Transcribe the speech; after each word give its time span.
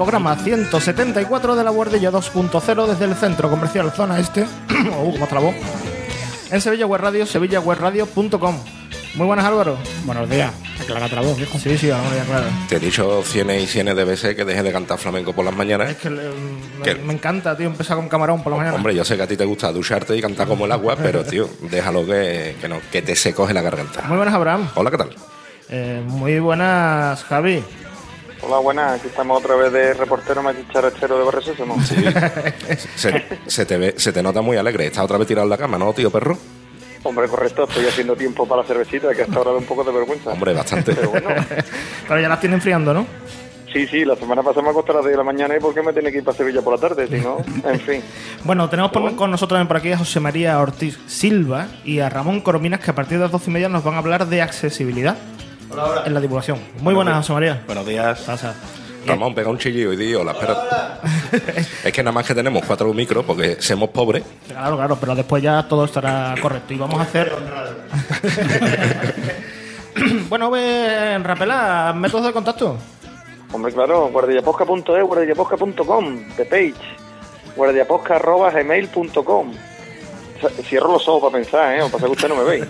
programa 0.00 0.34
174 0.34 1.56
de 1.56 1.62
la 1.62 1.68
Guardilla 1.68 2.10
2.0 2.10 2.86
desde 2.86 3.04
el 3.04 3.14
Centro 3.14 3.50
Comercial 3.50 3.92
Zona 3.92 4.18
Este, 4.18 4.44
uh, 4.98 5.12
como 5.12 5.26
trabó, 5.26 5.54
en 6.50 6.58
Sevilla 6.62 6.86
Web 6.86 7.02
Radio, 7.02 7.26
sevillawebradio.com. 7.26 8.56
Muy 9.16 9.26
buenas 9.26 9.44
Álvaro. 9.44 9.76
Buenos 10.06 10.30
días, 10.30 10.52
aclara 10.80 11.06
la 11.06 11.20
voz, 11.20 11.36
viejo. 11.36 11.58
Sí, 11.58 11.76
sí, 11.76 11.90
ahora 11.90 12.16
ya 12.16 12.24
claro. 12.24 12.46
Te 12.70 12.76
he 12.76 12.80
dicho 12.80 13.22
cienes 13.26 13.62
y 13.62 13.66
cienes 13.66 13.94
de 13.94 14.04
veces 14.06 14.34
que 14.34 14.46
deje 14.46 14.62
de 14.62 14.72
cantar 14.72 14.96
flamenco 14.96 15.34
por 15.34 15.44
las 15.44 15.54
mañanas. 15.54 15.90
Es 15.90 15.96
que 15.98 16.08
le- 16.08 16.94
me, 17.04 17.12
encanta, 17.12 17.54
tío, 17.54 17.66
empezar 17.66 17.98
con 17.98 18.08
camarón 18.08 18.42
por 18.42 18.52
la 18.52 18.56
mañana. 18.56 18.76
Hombre, 18.76 18.94
yo 18.94 19.04
sé 19.04 19.18
que 19.18 19.24
a 19.24 19.26
ti 19.26 19.36
te 19.36 19.44
gusta 19.44 19.70
ducharte 19.70 20.16
y 20.16 20.22
cantar 20.22 20.48
como 20.48 20.64
el 20.64 20.72
agua, 20.72 20.96
pero 20.96 21.22
tío, 21.26 21.46
déjalo 21.70 22.06
que, 22.06 22.56
que, 22.58 22.68
no, 22.70 22.78
que 22.90 23.02
te 23.02 23.14
se 23.14 23.34
coge 23.34 23.52
la 23.52 23.60
garganta. 23.60 24.00
Muy 24.08 24.16
buenas 24.16 24.34
Abraham. 24.34 24.66
Hola, 24.76 24.90
¿qué 24.90 24.96
tal? 24.96 25.10
Eh, 25.68 26.02
muy 26.06 26.38
buenas 26.38 27.22
Javi. 27.24 27.62
Hola, 28.42 28.58
buenas. 28.58 28.92
Aquí 28.98 29.08
estamos 29.08 29.38
otra 29.38 29.54
vez 29.54 29.72
de 29.72 29.94
reportero 29.94 30.42
machicharachero 30.42 31.18
de 31.18 31.24
Barrio 31.24 31.42
Sésamo. 31.42 31.76
Se, 32.96 33.24
se 33.46 33.66
te 33.66 33.76
ve, 33.76 33.94
se 33.96 34.12
te 34.12 34.22
nota 34.22 34.40
muy 34.40 34.56
alegre. 34.56 34.86
Estás 34.86 35.04
otra 35.04 35.18
vez 35.18 35.28
tirado 35.28 35.44
en 35.44 35.50
la 35.50 35.58
cama, 35.58 35.78
¿no, 35.78 35.92
tío 35.92 36.10
perro? 36.10 36.36
Hombre, 37.02 37.28
correcto. 37.28 37.64
Estoy 37.64 37.86
haciendo 37.86 38.16
tiempo 38.16 38.46
para 38.48 38.62
la 38.62 38.68
cervecita, 38.68 39.14
que 39.14 39.22
hasta 39.22 39.36
ahora 39.36 39.52
da 39.52 39.58
un 39.58 39.64
poco 39.64 39.84
de 39.84 39.92
vergüenza. 39.92 40.30
Hombre, 40.30 40.52
bastante. 40.54 40.94
Pero 40.94 41.10
bueno, 41.10 41.28
Pero 42.08 42.20
ya 42.20 42.28
las 42.28 42.40
tiene 42.40 42.56
enfriando, 42.56 42.92
¿no? 42.94 43.06
sí, 43.72 43.86
sí. 43.86 44.04
La 44.04 44.16
semana 44.16 44.42
pasada 44.42 44.62
me 44.64 44.70
acosté 44.70 44.90
a 44.92 44.94
las 44.96 45.04
10 45.04 45.12
de 45.12 45.16
la 45.18 45.22
mañana 45.24 45.56
y 45.56 45.60
¿por 45.60 45.72
qué 45.74 45.82
me 45.82 45.92
tiene 45.92 46.10
que 46.10 46.18
ir 46.18 46.24
para 46.24 46.36
Sevilla 46.36 46.60
por 46.62 46.74
la 46.74 46.80
tarde? 46.88 47.06
Si 47.06 47.22
no, 47.24 47.38
en 47.70 47.80
fin. 47.80 48.02
Bueno, 48.44 48.68
tenemos 48.68 48.90
por- 48.90 49.14
con 49.16 49.30
nosotros 49.30 49.56
también 49.58 49.68
por 49.68 49.76
aquí 49.76 49.92
a 49.92 49.98
José 49.98 50.18
María 50.18 50.58
Ortiz 50.58 50.98
Silva 51.06 51.68
y 51.84 52.00
a 52.00 52.08
Ramón 52.08 52.40
Corominas, 52.40 52.80
que 52.80 52.90
a 52.90 52.94
partir 52.94 53.18
de 53.18 53.24
las 53.24 53.32
doce 53.32 53.50
y 53.50 53.52
media 53.52 53.68
nos 53.68 53.84
van 53.84 53.94
a 53.94 53.98
hablar 53.98 54.26
de 54.26 54.42
accesibilidad 54.42 55.16
en 56.04 56.14
la 56.14 56.20
divulgación. 56.20 56.58
Muy 56.80 56.94
buenas, 56.94 57.16
José 57.18 57.32
María. 57.32 57.62
Buenos 57.66 57.86
días. 57.86 58.20
Pasa. 58.20 58.54
Ramón, 59.06 59.34
pega 59.34 59.48
un 59.48 59.58
chillido 59.58 59.92
y 59.92 59.96
di 59.96 60.14
hola, 60.14 60.32
espera. 60.32 61.00
Es 61.84 61.92
que 61.92 62.02
nada 62.02 62.12
más 62.12 62.26
que 62.26 62.34
tenemos 62.34 62.64
cuatro 62.66 62.92
micros 62.92 63.24
porque 63.24 63.56
somos 63.60 63.88
pobres. 63.90 64.24
Claro, 64.46 64.76
claro, 64.76 64.96
pero 65.00 65.14
después 65.14 65.42
ya 65.42 65.66
todo 65.66 65.86
estará 65.86 66.34
correcto. 66.40 66.74
Y 66.74 66.78
vamos 66.78 66.98
a 66.98 67.02
hacer. 67.02 67.32
bueno, 70.28 70.50
ven, 70.50 71.24
Rapela, 71.24 71.94
métodos 71.96 72.26
de 72.26 72.32
contacto. 72.32 72.76
Hombre, 73.52 73.72
claro. 73.72 74.08
Guardillaposca.es, 74.08 75.04
guardillaposca.com, 75.04 76.34
The 76.36 76.44
Page. 76.44 76.74
Guardillaposca.gmail.com 77.56 79.52
Cierro 80.64 80.92
los 80.92 81.06
ojos 81.08 81.30
para 81.30 81.42
pensar, 81.42 81.74
¿eh? 81.78 81.82
O 81.82 81.88
pasa 81.88 82.06
que 82.06 82.12
usted 82.12 82.28
no 82.28 82.36
me 82.36 82.44
veis. 82.44 82.64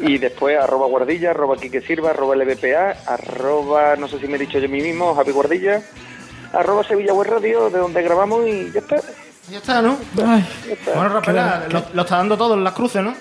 Y 0.00 0.18
después 0.18 0.58
arroba 0.58 0.86
guardilla, 0.86 1.30
arroba 1.30 1.56
Quique 1.56 1.80
Silva, 1.80 2.10
arroba 2.10 2.36
LBPA, 2.36 2.96
arroba, 3.06 3.96
no 3.96 4.08
sé 4.08 4.18
si 4.18 4.26
me 4.26 4.36
he 4.36 4.38
dicho 4.40 4.58
yo 4.58 4.66
a 4.66 4.68
mí 4.68 4.80
mismo, 4.80 5.14
Javi 5.14 5.32
Guardilla, 5.32 5.82
arroba 6.52 6.84
Sevilla 6.84 7.12
Web 7.14 7.28
Radio, 7.30 7.70
de 7.70 7.78
donde 7.78 8.02
grabamos 8.02 8.46
y 8.46 8.70
ya 8.72 8.80
está. 8.80 8.96
Ya 9.50 9.58
está, 9.58 9.80
¿no? 9.82 9.98
Ya 10.14 10.38
está. 10.72 10.92
Bueno, 10.94 11.08
Rapela, 11.10 11.66
lo, 11.70 11.82
lo 11.92 12.02
está 12.02 12.16
dando 12.16 12.36
todo 12.36 12.54
en 12.54 12.64
las 12.64 12.72
cruces, 12.74 13.02
¿no? 13.02 13.14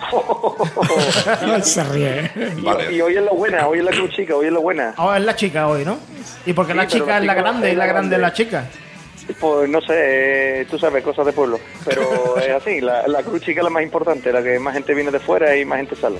Se 1.62 1.84
ríe. 1.84 2.30
Y, 2.58 2.62
Vale. 2.62 2.92
y 2.92 3.00
hoy 3.00 3.16
es 3.16 3.22
la 3.22 3.32
buena, 3.32 3.66
hoy 3.68 3.78
es 3.78 3.84
la 3.84 3.90
cruz 3.90 4.10
chica, 4.10 4.34
hoy 4.34 4.46
es 4.46 4.52
la 4.52 4.58
buena. 4.58 4.94
Ahora 4.96 5.18
es 5.18 5.24
la 5.24 5.36
chica 5.36 5.68
hoy, 5.68 5.84
¿no? 5.84 5.98
Y 6.46 6.52
porque 6.52 6.72
Sí, 6.72 6.78
la 6.78 6.86
chica 6.86 7.06
la 7.06 7.18
es 7.18 7.24
la 7.26 7.32
chica 7.34 7.42
grande 7.42 7.66
es 7.68 7.72
y 7.72 7.76
la 7.76 7.86
la 7.86 7.92
grande 7.92 8.16
es 8.16 8.22
la 8.22 8.28
grande. 8.30 8.44
chica. 8.44 8.64
Pues 9.38 9.68
no 9.68 9.80
sé, 9.80 10.60
eh, 10.62 10.66
tú 10.70 10.78
sabes, 10.78 11.02
cosas 11.04 11.26
de 11.26 11.32
pueblo. 11.32 11.60
Pero 11.84 12.36
es 12.38 12.50
así, 12.50 12.80
la, 12.80 13.06
la 13.08 13.22
cruz 13.22 13.40
chica 13.42 13.60
es 13.60 13.64
la 13.64 13.70
más 13.70 13.82
importante, 13.82 14.32
la 14.32 14.42
que 14.42 14.58
más 14.58 14.74
gente 14.74 14.94
viene 14.94 15.10
de 15.10 15.20
fuera 15.20 15.56
y 15.56 15.64
más 15.64 15.78
gente 15.78 15.96
sale. 15.96 16.18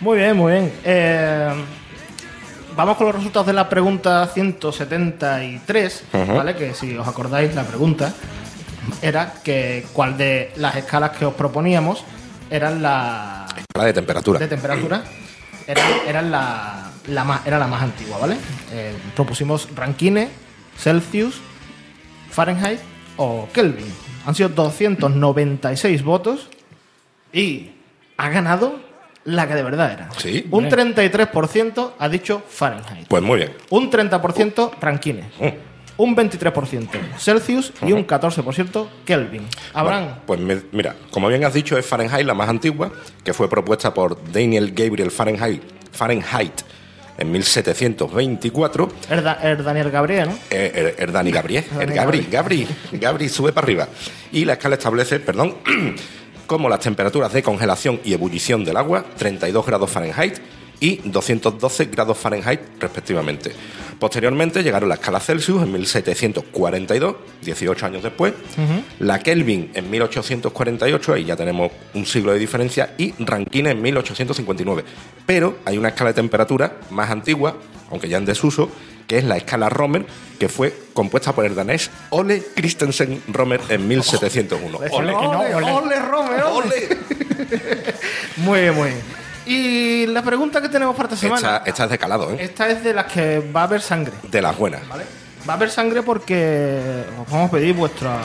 Muy 0.00 0.18
bien, 0.18 0.36
muy 0.36 0.52
bien. 0.52 0.72
Eh, 0.84 1.48
vamos 2.76 2.96
con 2.96 3.06
los 3.06 3.16
resultados 3.16 3.46
de 3.46 3.52
la 3.54 3.68
pregunta 3.68 4.26
173, 4.26 6.04
¿vale? 6.28 6.54
Que 6.56 6.74
si 6.74 6.96
os 6.96 7.06
acordáis, 7.06 7.54
la 7.54 7.64
pregunta 7.64 8.12
era 9.02 9.34
que 9.42 9.84
cuál 9.92 10.16
de 10.16 10.52
las 10.56 10.76
escalas 10.76 11.10
que 11.16 11.24
os 11.24 11.34
proponíamos 11.34 12.04
eran 12.50 12.80
la 12.82 13.46
La 13.76 13.84
de 13.84 13.92
temperatura. 13.92 14.38
de 14.38 14.46
temperatura 14.48 15.02
eran 16.06 16.30
la, 16.30 16.90
la 17.08 17.24
más, 17.24 17.44
era 17.46 17.58
la 17.58 17.66
más 17.66 17.82
antigua, 17.82 18.18
¿vale? 18.18 18.36
Eh, 18.72 18.94
propusimos 19.16 19.68
Rankine, 19.74 20.28
Celsius, 20.78 21.40
Fahrenheit 22.36 22.80
o 23.16 23.48
Kelvin. 23.50 23.86
Han 24.26 24.34
sido 24.34 24.50
296 24.50 26.02
votos 26.04 26.48
y 27.32 27.70
ha 28.18 28.28
ganado 28.28 28.78
la 29.24 29.48
que 29.48 29.54
de 29.54 29.62
verdad 29.62 29.92
era. 29.92 30.08
Sí. 30.18 30.46
Un 30.50 30.68
33% 30.68 31.92
ha 31.98 32.08
dicho 32.10 32.42
Fahrenheit. 32.46 33.08
Pues 33.08 33.22
muy 33.22 33.38
bien. 33.38 33.52
Un 33.70 33.90
30% 33.90 34.70
Rankine. 34.80 35.24
Un 35.96 36.14
23% 36.14 36.88
Celsius 37.16 37.72
y 37.80 37.92
un 37.92 38.06
14% 38.06 38.86
Kelvin. 39.06 39.46
Habrán. 39.72 40.04
Bueno, 40.04 40.18
pues 40.26 40.40
mi- 40.40 40.68
mira, 40.76 40.94
como 41.10 41.28
bien 41.28 41.42
has 41.44 41.54
dicho, 41.54 41.78
es 41.78 41.86
Fahrenheit 41.86 42.26
la 42.26 42.34
más 42.34 42.50
antigua, 42.50 42.92
que 43.24 43.32
fue 43.32 43.48
propuesta 43.48 43.94
por 43.94 44.30
Daniel 44.30 44.72
Gabriel 44.74 45.10
Fahrenheit, 45.10 45.62
Fahrenheit 45.90 46.52
en 47.18 47.30
1724. 47.32 48.88
Es 49.10 49.22
Da- 49.24 49.38
es 49.42 49.64
Daniel 49.64 49.90
Gabriel, 49.90 50.28
¿no? 50.28 50.38
Eh, 50.50 50.72
er, 50.74 50.94
er 50.98 51.12
Dani 51.12 51.30
Gabriel, 51.30 51.64
er 51.72 51.78
Dani 51.86 51.94
Gabri, 51.94 52.26
Gabri, 52.30 52.68
Gabri 52.92 53.28
sube 53.28 53.52
para 53.52 53.64
arriba. 53.64 53.88
Y 54.32 54.44
la 54.44 54.54
escala 54.54 54.76
establece, 54.76 55.20
perdón, 55.20 55.56
como 56.46 56.68
las 56.68 56.80
temperaturas 56.80 57.32
de 57.32 57.42
congelación 57.42 58.00
y 58.04 58.12
ebullición 58.12 58.64
del 58.64 58.76
agua, 58.76 59.04
32 59.16 59.66
grados 59.66 59.90
Fahrenheit 59.90 60.38
y 60.80 60.96
212 61.04 61.86
grados 61.86 62.18
Fahrenheit 62.18 62.60
respectivamente. 62.78 63.52
Posteriormente 63.98 64.62
llegaron 64.62 64.90
la 64.90 64.96
escala 64.96 65.20
Celsius 65.20 65.62
en 65.62 65.72
1742, 65.72 67.16
18 67.42 67.86
años 67.86 68.02
después, 68.02 68.34
la 68.98 69.18
Kelvin 69.20 69.70
en 69.72 69.90
1848, 69.90 71.14
ahí 71.14 71.24
ya 71.24 71.36
tenemos 71.36 71.72
un 71.94 72.04
siglo 72.04 72.32
de 72.32 72.38
diferencia, 72.38 72.94
y 72.98 73.14
Rankine 73.18 73.70
en 73.70 73.80
1859. 73.80 74.84
Pero 75.24 75.58
hay 75.64 75.78
una 75.78 75.88
escala 75.88 76.10
de 76.10 76.14
temperatura 76.14 76.76
más 76.90 77.10
antigua, 77.10 77.56
aunque 77.90 78.08
ya 78.08 78.18
en 78.18 78.26
desuso, 78.26 78.70
que 79.06 79.16
es 79.16 79.24
la 79.24 79.38
escala 79.38 79.70
Romer, 79.70 80.04
que 80.38 80.48
fue 80.48 80.74
compuesta 80.92 81.34
por 81.34 81.46
el 81.46 81.54
danés 81.54 81.90
Ole 82.10 82.42
Christensen 82.54 83.22
Romer 83.28 83.60
en 83.70 83.88
1701. 83.88 84.76
Ole, 84.76 84.90
Ole, 84.90 85.06
que 85.06 85.22
no, 85.22 85.40
ole. 85.40 85.72
ole, 85.72 86.00
Romeo, 86.00 86.54
ole. 86.56 86.88
Muy 88.36 88.60
bien, 88.60 88.74
muy 88.74 88.88
bien. 88.88 89.25
Y 89.46 90.06
la 90.06 90.22
pregunta 90.22 90.60
que 90.60 90.68
tenemos 90.68 90.94
para 90.96 91.08
esta 91.08 91.16
semana. 91.20 91.56
Esta, 91.58 91.70
esta 91.70 91.84
es 91.84 91.90
de 91.90 91.98
calado, 91.98 92.30
¿eh? 92.32 92.36
Esta 92.40 92.68
es 92.68 92.82
de 92.82 92.92
las 92.92 93.06
que 93.06 93.38
va 93.54 93.60
a 93.62 93.64
haber 93.64 93.80
sangre, 93.80 94.12
De 94.30 94.42
las 94.42 94.56
buenas. 94.58 94.86
¿vale? 94.88 95.04
Va 95.48 95.52
a 95.52 95.56
haber 95.56 95.70
sangre 95.70 96.02
porque 96.02 97.04
os 97.22 97.30
vamos 97.30 97.48
a 97.48 97.50
pedir 97.52 97.74
vuestra 97.74 98.18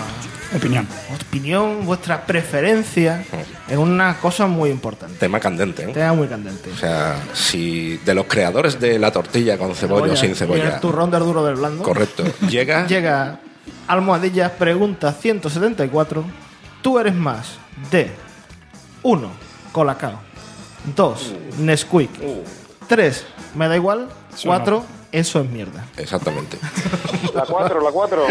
Opinión. 0.55 0.87
opinión, 1.29 1.85
vuestra 1.85 2.25
preferencia 2.25 3.23
en 3.69 3.77
una 3.77 4.17
cosa 4.17 4.47
muy 4.47 4.71
importante. 4.71 5.17
Tema 5.19 5.39
candente, 5.39 5.83
¿eh? 5.83 5.93
Tema 5.93 6.13
muy 6.13 6.27
candente. 6.27 6.71
O 6.71 6.75
sea, 6.75 7.15
si 7.33 7.97
de 7.97 8.15
los 8.15 8.25
creadores 8.25 8.79
de 8.79 8.97
la 8.97 9.11
tortilla 9.11 9.57
con 9.59 9.75
cebolla 9.75 10.13
o 10.13 10.15
sin 10.15 10.31
Y 10.31 10.35
cebolla. 10.35 10.73
el 10.75 10.79
turrón 10.81 11.11
del 11.11 11.19
duro 11.21 11.45
del 11.45 11.55
blando. 11.55 11.83
Correcto. 11.83 12.23
Llega. 12.49 12.87
Llega 12.87 13.39
Almohadillas, 13.87 14.51
pregunta 14.53 15.13
174. 15.13 16.23
¿Tú 16.81 16.97
eres 16.97 17.13
más 17.13 17.59
de 17.91 18.09
1. 19.03 19.31
Colacao 19.71 20.19
2. 20.95 21.33
Nesquik 21.59 22.09
3. 22.87 23.25
Me 23.55 23.67
da 23.67 23.75
igual 23.75 24.07
4. 24.43 24.83
Eso 25.11 25.41
es 25.41 25.49
mierda. 25.49 25.85
Exactamente. 25.97 26.57
La 27.33 27.43
4, 27.43 27.81
la 27.81 27.91
4. 27.91 28.25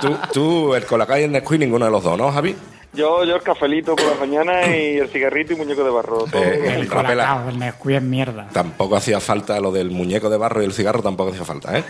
tú, 0.00 0.16
tú, 0.32 0.74
el 0.74 0.84
colacao 0.86 1.18
y 1.18 1.22
el 1.24 1.32
Nesquik, 1.32 1.58
ninguno 1.58 1.84
de 1.84 1.90
los 1.90 2.02
dos, 2.02 2.16
¿no, 2.16 2.30
Javi? 2.32 2.54
Yo, 2.92 3.24
yo 3.24 3.34
el 3.36 3.42
cafelito 3.42 3.96
por 3.96 4.06
la 4.06 4.14
mañana 4.14 4.66
y 4.76 4.98
el 4.98 5.08
cigarrito 5.08 5.52
y 5.52 5.56
muñeco 5.56 5.82
de 5.84 5.90
barro. 5.90 6.24
Todo. 6.30 6.40
Eh, 6.42 6.74
El 6.76 6.88
Rapela. 6.88 7.26
colacao, 7.26 7.48
el 7.48 7.58
Nesquik 7.58 7.90
es 7.96 8.02
mierda. 8.02 8.48
Tampoco 8.52 8.94
hacía 8.96 9.18
falta 9.20 9.58
lo 9.60 9.72
del 9.72 9.90
muñeco 9.90 10.30
de 10.30 10.36
barro 10.36 10.62
y 10.62 10.66
el 10.66 10.72
cigarro, 10.72 11.02
tampoco 11.02 11.30
hacía 11.32 11.44
falta, 11.44 11.76
¿eh? 11.78 11.84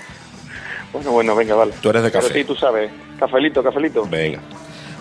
Bueno, 0.92 1.10
bueno, 1.12 1.34
venga, 1.36 1.54
vale. 1.54 1.74
Tú 1.82 1.90
eres 1.90 2.02
de 2.02 2.10
Pero 2.10 2.22
café. 2.22 2.34
sí, 2.34 2.44
tú 2.44 2.54
sabes. 2.54 2.90
Cafelito, 3.18 3.62
cafelito. 3.62 4.06
Venga. 4.08 4.38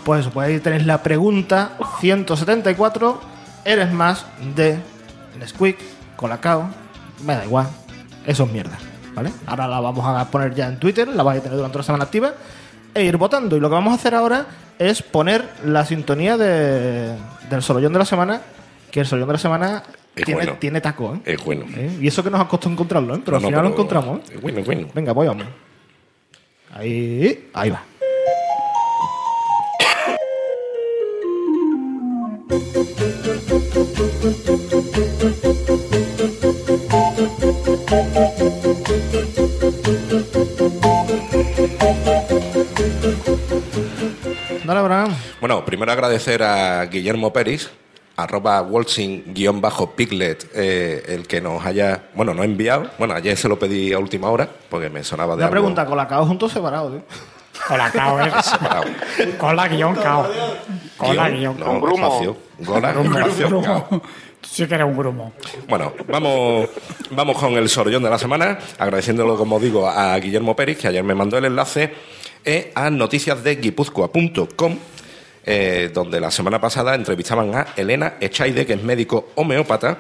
Pues 0.04 0.22
eso, 0.22 0.32
pues 0.32 0.50
ahí 0.50 0.60
tenéis 0.60 0.86
la 0.86 1.02
pregunta 1.02 1.78
174. 2.02 3.22
¿Eres 3.66 3.92
más 3.92 4.26
de 4.56 4.78
Nesquik, 5.40 5.78
Colacao? 6.16 6.70
Me 7.26 7.36
da 7.36 7.46
igual. 7.46 7.68
Eso 8.26 8.44
es 8.44 8.52
mierda. 8.52 8.78
¿Vale? 9.16 9.32
Ahora 9.46 9.68
la 9.68 9.80
vamos 9.80 10.06
a 10.06 10.30
poner 10.32 10.56
ya 10.56 10.68
en 10.68 10.80
Twitter, 10.80 11.08
la 11.08 11.22
vais 11.24 11.40
a 11.40 11.44
tener 11.44 11.56
durante 11.58 11.78
la 11.78 11.84
semana 11.84 12.04
activa 12.06 12.34
e 12.94 13.04
ir 13.04 13.18
votando. 13.18 13.56
Y 13.56 13.60
lo 13.60 13.70
que 13.70 13.76
vamos 13.76 13.92
a 13.92 13.96
hacer 13.96 14.16
ahora 14.16 14.46
es 14.80 15.02
poner 15.04 15.48
la 15.66 15.86
sintonía 15.86 16.36
de, 16.36 17.16
del 17.50 17.62
Solollón 17.62 17.94
de 17.94 18.00
la 18.00 18.06
semana, 18.06 18.42
que 18.92 19.02
el 19.02 19.06
Solollón 19.06 19.28
de 19.30 19.34
la 19.34 19.40
semana 19.40 19.84
Es 20.16 20.26
tiene, 20.26 20.42
bueno. 20.42 20.58
tiene 20.60 20.82
taco, 20.82 21.14
¿eh? 21.16 21.22
Es 21.26 21.44
bueno. 21.46 21.66
¿Eh? 21.76 21.96
Y 22.02 22.08
eso 22.08 22.24
que 22.24 22.32
nos 22.32 22.42
ha 22.42 22.48
costado 22.48 22.72
encontrarlo, 22.72 23.16
¿eh? 23.16 23.22
Pero 23.24 23.34
No, 23.34 23.38
al 23.38 23.44
no, 23.44 23.48
final 23.50 23.64
lo 23.66 23.70
encontramos, 23.72 24.20
¿eh? 24.20 24.34
Es 24.36 24.42
bueno, 24.42 24.60
es 24.60 24.66
bueno. 24.66 24.88
Venga, 24.96 25.14
pues 25.14 25.28
vamos. 25.30 25.46
Ahí, 26.74 27.50
ahí 27.54 27.70
va. 27.70 27.84
Bueno, 45.42 45.66
primero 45.66 45.92
agradecer 45.92 46.42
a 46.42 46.86
Guillermo 46.86 47.34
Peris, 47.34 47.70
arroba 48.16 48.62
waltzing-piglet, 48.62 50.52
eh, 50.56 51.04
el 51.08 51.28
que 51.28 51.42
nos 51.42 51.66
haya, 51.66 52.04
bueno, 52.14 52.34
nos 52.34 52.44
ha 52.44 52.46
enviado. 52.46 52.90
Bueno, 52.98 53.14
ayer 53.14 53.36
se 53.36 53.50
lo 53.50 53.60
pedí 53.60 53.92
a 53.92 54.00
última 54.00 54.30
hora, 54.30 54.48
porque 54.70 54.90
me 54.90 55.04
sonaba 55.04 55.34
de 55.34 55.40
Una 55.40 55.46
algo 55.48 55.52
pregunta, 55.54 55.86
Colacao 55.86 56.26
juntos 56.26 56.52
o 56.52 56.54
separados, 56.56 56.94
tío. 56.94 57.02
Colacao, 57.68 58.20
¿eh? 58.22 58.32
separado. 58.42 58.84
Cola 59.38 59.68
guion 59.68 59.96
cao. 59.96 60.30
Cola 60.98 61.30
guion 61.30 61.60
no, 61.60 61.66
cao. 61.66 61.74
Un 61.74 61.82
grumo. 61.82 62.08
espacio. 62.08 62.38
Gola, 62.60 62.94
Grumo, 62.94 63.20
espacio, 63.20 63.62
cao. 63.62 64.02
sí 64.42 64.66
que 64.68 64.76
eres 64.76 64.88
un 64.88 64.98
grumo. 64.98 65.34
Bueno, 65.68 65.94
vamos, 66.08 66.70
vamos 67.12 67.38
con 67.38 67.54
el 67.54 67.68
sorollón 67.70 68.04
de 68.04 68.10
la 68.10 68.18
semana, 68.18 68.58
agradeciéndolo, 68.80 69.38
como 69.38 69.60
digo, 69.60 69.88
a 69.88 70.18
Guillermo 70.20 70.56
Pérez, 70.56 70.78
que 70.78 70.88
ayer 70.88 71.04
me 71.04 71.16
mandó 71.16 71.38
el 71.38 71.46
enlace, 71.46 71.94
eh, 72.46 72.72
a 72.76 72.90
noticias 72.90 73.44
de 73.44 73.56
guipúzcoa.com, 73.56 74.78
eh, 75.46 75.92
donde 75.94 76.20
la 76.20 76.32
semana 76.32 76.60
pasada 76.60 76.96
entrevistaban 76.96 77.54
a 77.56 77.68
Elena 77.76 78.16
Echaide, 78.20 78.66
que 78.66 78.74
es 78.74 78.84
médico 78.84 79.30
homeópata, 79.36 79.98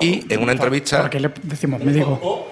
y 0.00 0.32
en 0.32 0.42
una 0.42 0.52
entrevista... 0.52 1.02
¿Por 1.02 1.10
qué 1.10 1.20
le 1.20 1.30
decimos 1.42 1.82
médico? 1.82 2.48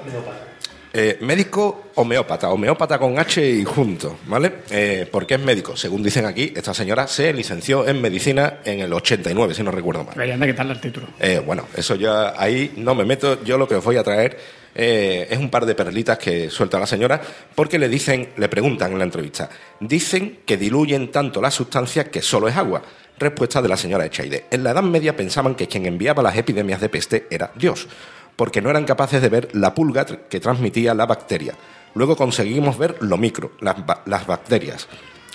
Eh, 0.93 1.19
médico 1.21 1.85
homeópata, 1.95 2.51
homeópata 2.51 2.99
con 2.99 3.17
H 3.17 3.49
y 3.49 3.65
junto, 3.65 4.19
¿vale? 4.27 4.53
Eh, 4.71 5.09
porque 5.11 5.35
es 5.35 5.41
médico. 5.41 5.77
Según 5.77 6.03
dicen 6.03 6.27
aquí, 6.27 6.53
esta 6.57 6.75
señora 6.75 7.07
se 7.07 7.33
licenció 7.33 7.87
en 7.87 8.01
medicina 8.01 8.59
en 8.65 8.81
el 8.81 8.93
89, 8.93 9.55
si 9.55 9.63
no 9.63 9.71
recuerdo 9.71 10.05
mal. 10.05 10.17
De 10.17 10.47
quitarle 10.49 10.73
el 10.73 10.81
título. 10.81 11.07
Eh, 11.21 11.41
bueno, 11.45 11.67
eso 11.77 11.95
ya 11.95 12.35
ahí 12.37 12.73
no 12.77 12.97
me 12.97 13.05
meto. 13.05 13.43
Yo 13.45 13.57
lo 13.57 13.69
que 13.69 13.77
os 13.77 13.85
voy 13.85 13.99
a 13.99 14.03
traer 14.03 14.37
eh, 14.75 15.27
es 15.31 15.39
un 15.39 15.51
par 15.51 15.67
de 15.67 15.75
perlitas 15.75 16.19
que 16.19 16.51
suelta 16.51 16.79
la 16.79 16.87
señora, 16.87 17.21
porque 17.55 17.79
le 17.79 17.89
dicen, 17.89 18.31
le 18.37 18.49
preguntan 18.49 18.93
en 18.93 18.99
la 18.99 19.05
entrevista, 19.05 19.49
dicen 19.81 20.41
que 20.45 20.57
diluyen 20.57 21.11
tanto 21.11 21.41
la 21.41 21.51
sustancia 21.51 22.05
que 22.05 22.23
solo 22.23 22.49
es 22.49 22.57
agua. 22.57 22.83
Respuesta 23.19 23.61
de 23.61 23.69
la 23.69 23.77
señora 23.77 24.07
Echaide. 24.07 24.47
En 24.51 24.65
la 24.65 24.71
Edad 24.71 24.83
Media 24.83 25.15
pensaban 25.15 25.55
que 25.55 25.69
quien 25.69 25.85
enviaba 25.85 26.23
las 26.23 26.37
epidemias 26.37 26.81
de 26.81 26.89
peste 26.89 27.27
era 27.31 27.53
Dios, 27.55 27.87
porque 28.35 28.63
no 28.63 28.71
eran 28.71 28.85
capaces 28.85 29.21
de 29.21 29.29
ver 29.29 29.49
la 29.53 29.75
pulga 29.75 30.07
que 30.07 30.41
transmitía 30.41 30.95
la 30.95 31.05
bacteria. 31.05 31.55
Luego 31.95 32.17
conseguimos 32.17 32.79
ver 32.79 32.97
lo 33.01 33.19
micro, 33.19 33.53
las, 33.61 33.77
las 34.07 34.27
bacterias. 34.27 34.89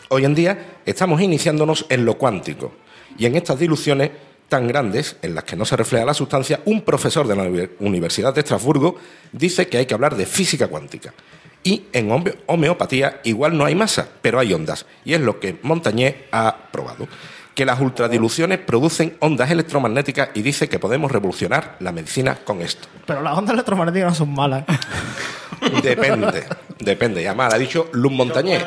Hoy 0.10 0.26
en 0.26 0.34
día 0.34 0.78
estamos 0.86 1.22
iniciándonos 1.22 1.86
en 1.90 2.06
lo 2.06 2.18
cuántico. 2.18 2.74
Y 3.18 3.26
en 3.26 3.36
estas 3.36 3.60
diluciones 3.60 4.12
tan 4.50 4.68
grandes, 4.68 5.18
en 5.22 5.34
las 5.36 5.44
que 5.44 5.56
no 5.56 5.66
se 5.66 5.76
refleja 5.76 6.06
la 6.06 6.14
sustancia, 6.14 6.62
un 6.66 6.82
profesor 6.82 7.28
de 7.28 7.36
la 7.36 7.44
Uni- 7.44 7.70
Universidad 7.80 8.34
de 8.34 8.42
Estrasburgo 8.42 8.98
dice 9.32 9.68
que 9.68 9.78
hay 9.78 9.86
que 9.86 9.94
hablar 9.94 10.16
de 10.16 10.26
física 10.26 10.68
cuántica. 10.68 11.14
Y 11.64 11.86
en 11.94 12.12
home- 12.12 12.36
homeopatía 12.46 13.22
igual 13.24 13.58
no 13.58 13.66
hay 13.66 13.74
masa, 13.74 14.08
pero 14.22 14.40
hay 14.40 14.54
ondas. 14.54 14.86
Y 15.04 15.14
es 15.16 15.22
lo 15.22 15.40
que 15.40 15.58
Montañé 15.64 16.26
ha 16.32 16.56
probado. 16.72 17.08
Que 17.56 17.66
las 17.66 17.80
ultradiluciones 17.80 18.60
producen 18.60 19.16
ondas 19.20 19.50
electromagnéticas 19.50 20.30
y 20.36 20.42
dice 20.42 20.68
que 20.70 20.78
podemos 20.78 21.12
revolucionar 21.12 21.78
la 21.80 21.92
medicina 21.92 22.36
con 22.44 22.62
esto. 22.62 22.88
Pero 23.08 23.22
las 23.24 23.36
ondas 23.38 23.54
electromagnéticas 23.54 24.10
no 24.10 24.16
son 24.16 24.34
malas. 24.34 24.66
Depende, 25.82 26.44
depende. 26.80 27.22
Y 27.22 27.26
además 27.26 27.50
lo 27.52 27.56
ha 27.56 27.60
dicho 27.60 27.90
Luz 27.94 28.12
Montañé. 28.12 28.60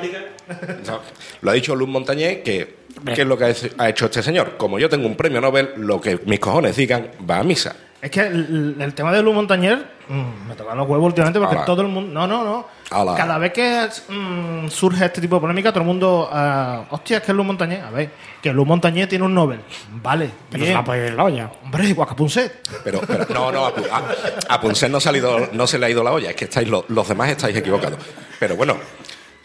No, 0.86 1.00
lo 1.42 1.50
ha 1.50 1.54
dicho 1.54 1.76
Luz 1.76 1.88
Montañé 1.88 2.40
que 2.40 2.77
¿qué 3.04 3.22
es 3.22 3.26
lo 3.26 3.36
que 3.38 3.44
ha 3.78 3.88
hecho- 3.88 4.06
este 4.06 4.22
señor? 4.22 4.56
Como 4.56 4.78
yo 4.78 4.88
tengo 4.88 5.06
un 5.06 5.16
premio 5.16 5.40
Nobel, 5.40 5.70
lo 5.76 6.00
que 6.00 6.20
mis 6.26 6.40
cojones 6.40 6.76
digan 6.76 7.08
va 7.28 7.38
a 7.38 7.42
misa. 7.44 7.74
Es 8.00 8.12
que 8.12 8.20
el, 8.20 8.76
el 8.78 8.94
tema 8.94 9.10
de 9.12 9.20
Lu 9.20 9.32
Montañer 9.32 9.84
mm, 10.08 10.48
me 10.48 10.54
tocan 10.54 10.78
los 10.78 10.88
huevos 10.88 11.06
últimamente 11.06 11.40
porque 11.40 11.56
Ala. 11.56 11.64
todo 11.64 11.82
el 11.82 11.88
mundo. 11.88 12.12
No, 12.14 12.28
no, 12.28 12.44
no. 12.44 12.66
Ala. 12.90 13.16
Cada 13.16 13.38
vez 13.38 13.52
que 13.52 13.88
mm, 14.08 14.68
surge 14.68 15.04
este 15.06 15.20
tipo 15.20 15.34
de 15.34 15.40
polémica, 15.40 15.70
todo 15.72 15.80
el 15.80 15.86
mundo. 15.88 16.28
ah, 16.32 16.84
Hostia, 16.90 17.16
es 17.16 17.22
que 17.24 17.32
es 17.32 17.36
Lu 17.36 17.42
Montañer. 17.42 17.80
A 17.82 17.90
ver, 17.90 18.10
que 18.40 18.52
Lu 18.52 18.64
Montañer 18.64 19.08
tiene 19.08 19.24
un 19.24 19.34
Nobel. 19.34 19.58
Vale, 20.00 20.30
Pero 20.48 20.64
se 20.64 20.72
la 20.74 20.84
puede 20.84 21.08
ir 21.08 21.14
la 21.14 21.24
olla. 21.24 21.50
Hombre, 21.64 21.92
Guacapunset. 21.92 22.68
Pero, 22.84 23.00
pero 23.00 23.26
no, 23.34 23.50
no, 23.50 23.66
a, 23.66 23.72
a, 23.90 24.54
a 24.54 24.60
Punset 24.60 24.88
no, 24.92 25.00
se 25.00 25.08
ha 25.08 25.16
ido- 25.16 25.48
no 25.52 25.66
se 25.66 25.76
le 25.80 25.86
ha 25.86 25.90
ido 25.90 26.04
la 26.04 26.12
olla, 26.12 26.30
es 26.30 26.36
que 26.36 26.44
estáis 26.44 26.68
lo- 26.68 26.84
los 26.86 27.08
demás 27.08 27.30
estáis 27.30 27.56
equivocados. 27.56 27.98
Pero 28.38 28.54
bueno, 28.54 28.76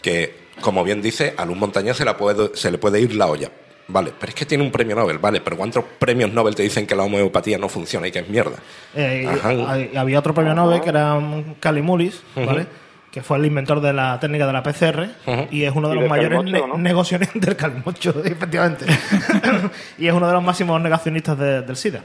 que 0.00 0.43
como 0.60 0.84
bien 0.84 1.02
dice, 1.02 1.34
a 1.36 1.44
Luz 1.44 1.56
Montañés 1.56 1.96
se, 1.96 2.04
la 2.04 2.16
puede, 2.16 2.56
se 2.56 2.70
le 2.70 2.78
puede 2.78 3.00
ir 3.00 3.14
la 3.14 3.26
olla. 3.26 3.50
Vale, 3.86 4.12
pero 4.18 4.30
es 4.30 4.34
que 4.34 4.46
tiene 4.46 4.64
un 4.64 4.70
premio 4.72 4.96
Nobel, 4.96 5.18
vale, 5.18 5.42
pero 5.42 5.58
¿cuántos 5.58 5.84
premios 5.98 6.32
Nobel 6.32 6.54
te 6.54 6.62
dicen 6.62 6.86
que 6.86 6.94
la 6.96 7.02
homeopatía 7.02 7.58
no 7.58 7.68
funciona 7.68 8.08
y 8.08 8.12
que 8.12 8.20
es 8.20 8.28
mierda? 8.30 8.56
Eh, 8.94 9.28
y 9.92 9.96
había 9.96 10.18
otro 10.18 10.32
premio 10.32 10.54
Nobel 10.54 10.80
que 10.80 10.88
era 10.88 11.20
Calimulis, 11.60 12.22
¿vale? 12.34 12.66
Que 13.10 13.22
fue 13.22 13.36
el 13.36 13.44
inventor 13.44 13.80
de 13.82 13.92
la 13.92 14.18
técnica 14.18 14.46
de 14.46 14.52
la 14.54 14.62
PCR 14.62 15.06
y 15.50 15.64
es 15.64 15.72
uno 15.74 15.88
de 15.90 15.96
los 15.96 16.08
mayores 16.08 16.38
calimocho, 16.40 16.66
ne- 16.66 16.72
¿no? 16.72 16.78
negociacionistas 16.78 17.40
del 17.46 17.56
calimocho, 17.56 18.14
efectivamente. 18.24 18.86
y 19.98 20.06
es 20.06 20.12
uno 20.14 20.26
de 20.28 20.32
los 20.32 20.42
máximos 20.42 20.80
negacionistas 20.80 21.38
de- 21.38 21.60
del 21.62 21.76
SIDA. 21.76 22.00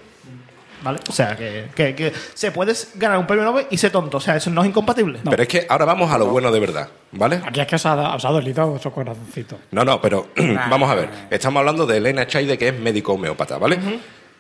¿Vale? 0.82 1.00
O 1.10 1.12
sea, 1.12 1.36
que, 1.36 1.66
que- 1.76 1.94
que 1.96 2.14
se 2.34 2.52
puede 2.52 2.74
ganar 2.96 3.18
un 3.18 3.28
premio 3.28 3.44
Nobel 3.44 3.68
y 3.70 3.78
ser 3.78 3.92
tonto. 3.92 4.18
O 4.18 4.22
sea, 4.22 4.36
eso 4.38 4.50
no 4.50 4.62
es 4.62 4.70
incompatible. 4.70 5.20
Pero 5.30 5.42
es 5.44 5.48
que 5.50 5.66
ahora 5.68 5.86
vamos 5.86 6.10
a 6.12 6.18
lo 6.18 6.28
bueno 6.28 6.52
de 6.52 6.60
verdad, 6.60 6.90
¿vale? 7.12 7.42
Aquí 7.46 7.60
es 7.60 7.68
que 7.68 7.76
os 7.76 7.86
ha, 7.86 8.16
os 8.16 8.24
ha 8.24 8.30
dolido 8.30 8.66
vuestro 8.68 8.92
corazoncito. 8.92 9.58
No, 9.72 9.84
no, 9.84 10.02
pero 10.02 10.28
vamos 10.70 10.90
a 10.90 10.96
ver. 10.96 11.10
Estamos 11.30 11.60
hablando 11.60 11.86
de 11.86 11.98
Elena 11.98 12.26
Chaide, 12.28 12.58
que 12.58 12.70
es 12.70 12.80
médico 12.80 13.14
homeópata, 13.14 13.58
¿vale? 13.58 13.78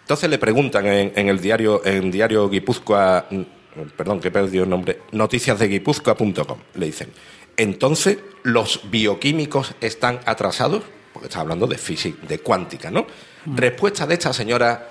Entonces 0.02 0.30
le 0.30 0.38
preguntan 0.40 0.86
en, 0.88 1.12
en 1.16 1.28
el 1.30 1.40
diario, 1.40 1.86
en 1.86 2.10
diario 2.10 2.50
Guipúzcoa, 2.50 3.26
mm, 3.30 3.42
perdón, 3.96 4.20
que 4.20 4.30
he 4.30 4.32
perdido 4.32 4.64
el 4.64 4.70
nombre, 4.70 5.02
noticias 5.12 5.60
de 5.60 5.68
guipúzcoa.com. 5.68 6.58
Le 6.76 6.86
dicen, 6.86 7.10
entonces 7.58 8.18
los 8.44 8.90
bioquímicos 8.90 9.76
están 9.82 10.20
atrasados, 10.26 10.84
porque 11.14 11.28
está 11.28 11.42
hablando 11.42 11.68
de 11.68 11.78
física, 11.78 12.26
de 12.28 12.40
cuántica, 12.40 12.90
¿no? 12.90 13.06
Respuesta 13.46 14.08
de 14.08 14.14
esta 14.16 14.34
señora 14.34 14.90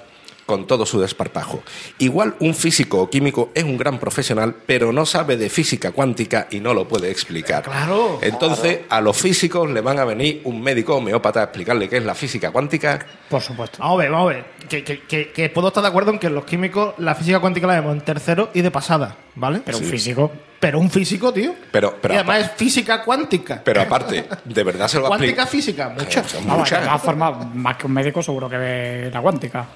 con 0.49 0.67
todo 0.67 0.87
su 0.87 0.99
desparpajo. 0.99 1.63
Igual 1.99 2.35
un 2.41 2.55
físico 2.55 3.03
o 3.03 3.11
químico 3.11 3.51
es 3.55 3.65
un 3.65 3.77
gran 3.77 3.99
profesional, 3.99 4.55
pero 4.65 4.95
no 4.95 5.05
sabe 5.05 5.37
de 5.37 5.51
física 5.51 5.93
cuántica 5.93 6.49
y 6.51 6.59
no 6.61 6.73
lo 6.73 6.89
puede 6.89 7.11
explicar. 7.11 7.65
Claro, 7.65 8.19
Entonces, 8.23 8.81
a 8.89 9.03
los 9.03 9.15
físicos 9.21 9.69
le 9.71 9.83
van 9.83 9.99
a 9.99 10.07
venir 10.07 10.41
un 10.45 10.63
médico 10.63 10.97
homeópata 10.97 11.41
a 11.41 11.45
explicarle 11.45 11.87
qué 11.87 11.99
es 11.99 12.05
la 12.05 12.15
física 12.15 12.51
cuántica. 12.51 12.99
Por 13.29 13.43
supuesto. 13.43 13.77
Vamos 13.79 13.99
a 13.99 14.03
ver, 14.03 14.11
vamos 14.11 14.31
a 14.33 14.35
ver. 14.37 14.45
Que, 14.71 14.83
que- 14.83 15.01
que- 15.03 15.33
que 15.33 15.51
puedo 15.51 15.69
estar 15.69 15.83
de 15.83 15.89
acuerdo 15.91 16.13
en 16.13 16.19
que 16.19 16.31
los 16.31 16.47
químicos 16.47 16.95
la 16.97 17.15
física 17.15 17.41
cuántica 17.41 17.67
la 17.67 17.75
vemos 17.75 17.93
en 17.93 18.01
tercero 18.01 18.49
y 18.55 18.63
de 18.63 18.71
pasada, 18.71 19.17
¿vale? 19.35 19.61
Pero 19.63 19.77
un 19.77 19.85
físico. 19.85 20.33
Pero 20.59 20.81
un 20.81 20.91
físico, 20.91 21.31
tío. 21.31 21.55
Pero, 21.71 21.99
pero, 22.01 22.15
y 22.15 22.17
además 22.17 22.41
es 22.41 22.51
física 22.53 23.05
cuántica. 23.05 23.61
pero 23.63 23.83
aparte, 23.83 24.27
de 24.47 24.65
verdad 24.65 24.89
se 24.89 24.97
lo 24.97 25.03
va 25.03 25.09
a 25.09 25.11
cuántica 25.11 25.43
explicar. 25.43 25.49
física, 25.49 25.89
mucha. 25.91 26.25
Son 26.27 26.41
Vamos, 26.47 26.61
muchas. 26.61 26.81
de 26.81 26.87
todas 26.87 27.03
formas, 27.03 27.55
más 27.55 27.77
que 27.77 27.87
un 27.87 27.93
médico, 27.93 28.23
seguro 28.23 28.49
que 28.49 28.57
ve 28.57 29.11
la 29.13 29.21
cuántica. 29.21 29.67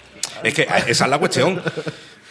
Es 0.44 0.54
que 0.54 0.62
esa 0.86 1.04
es 1.04 1.10
la 1.10 1.18
cuestión. 1.18 1.62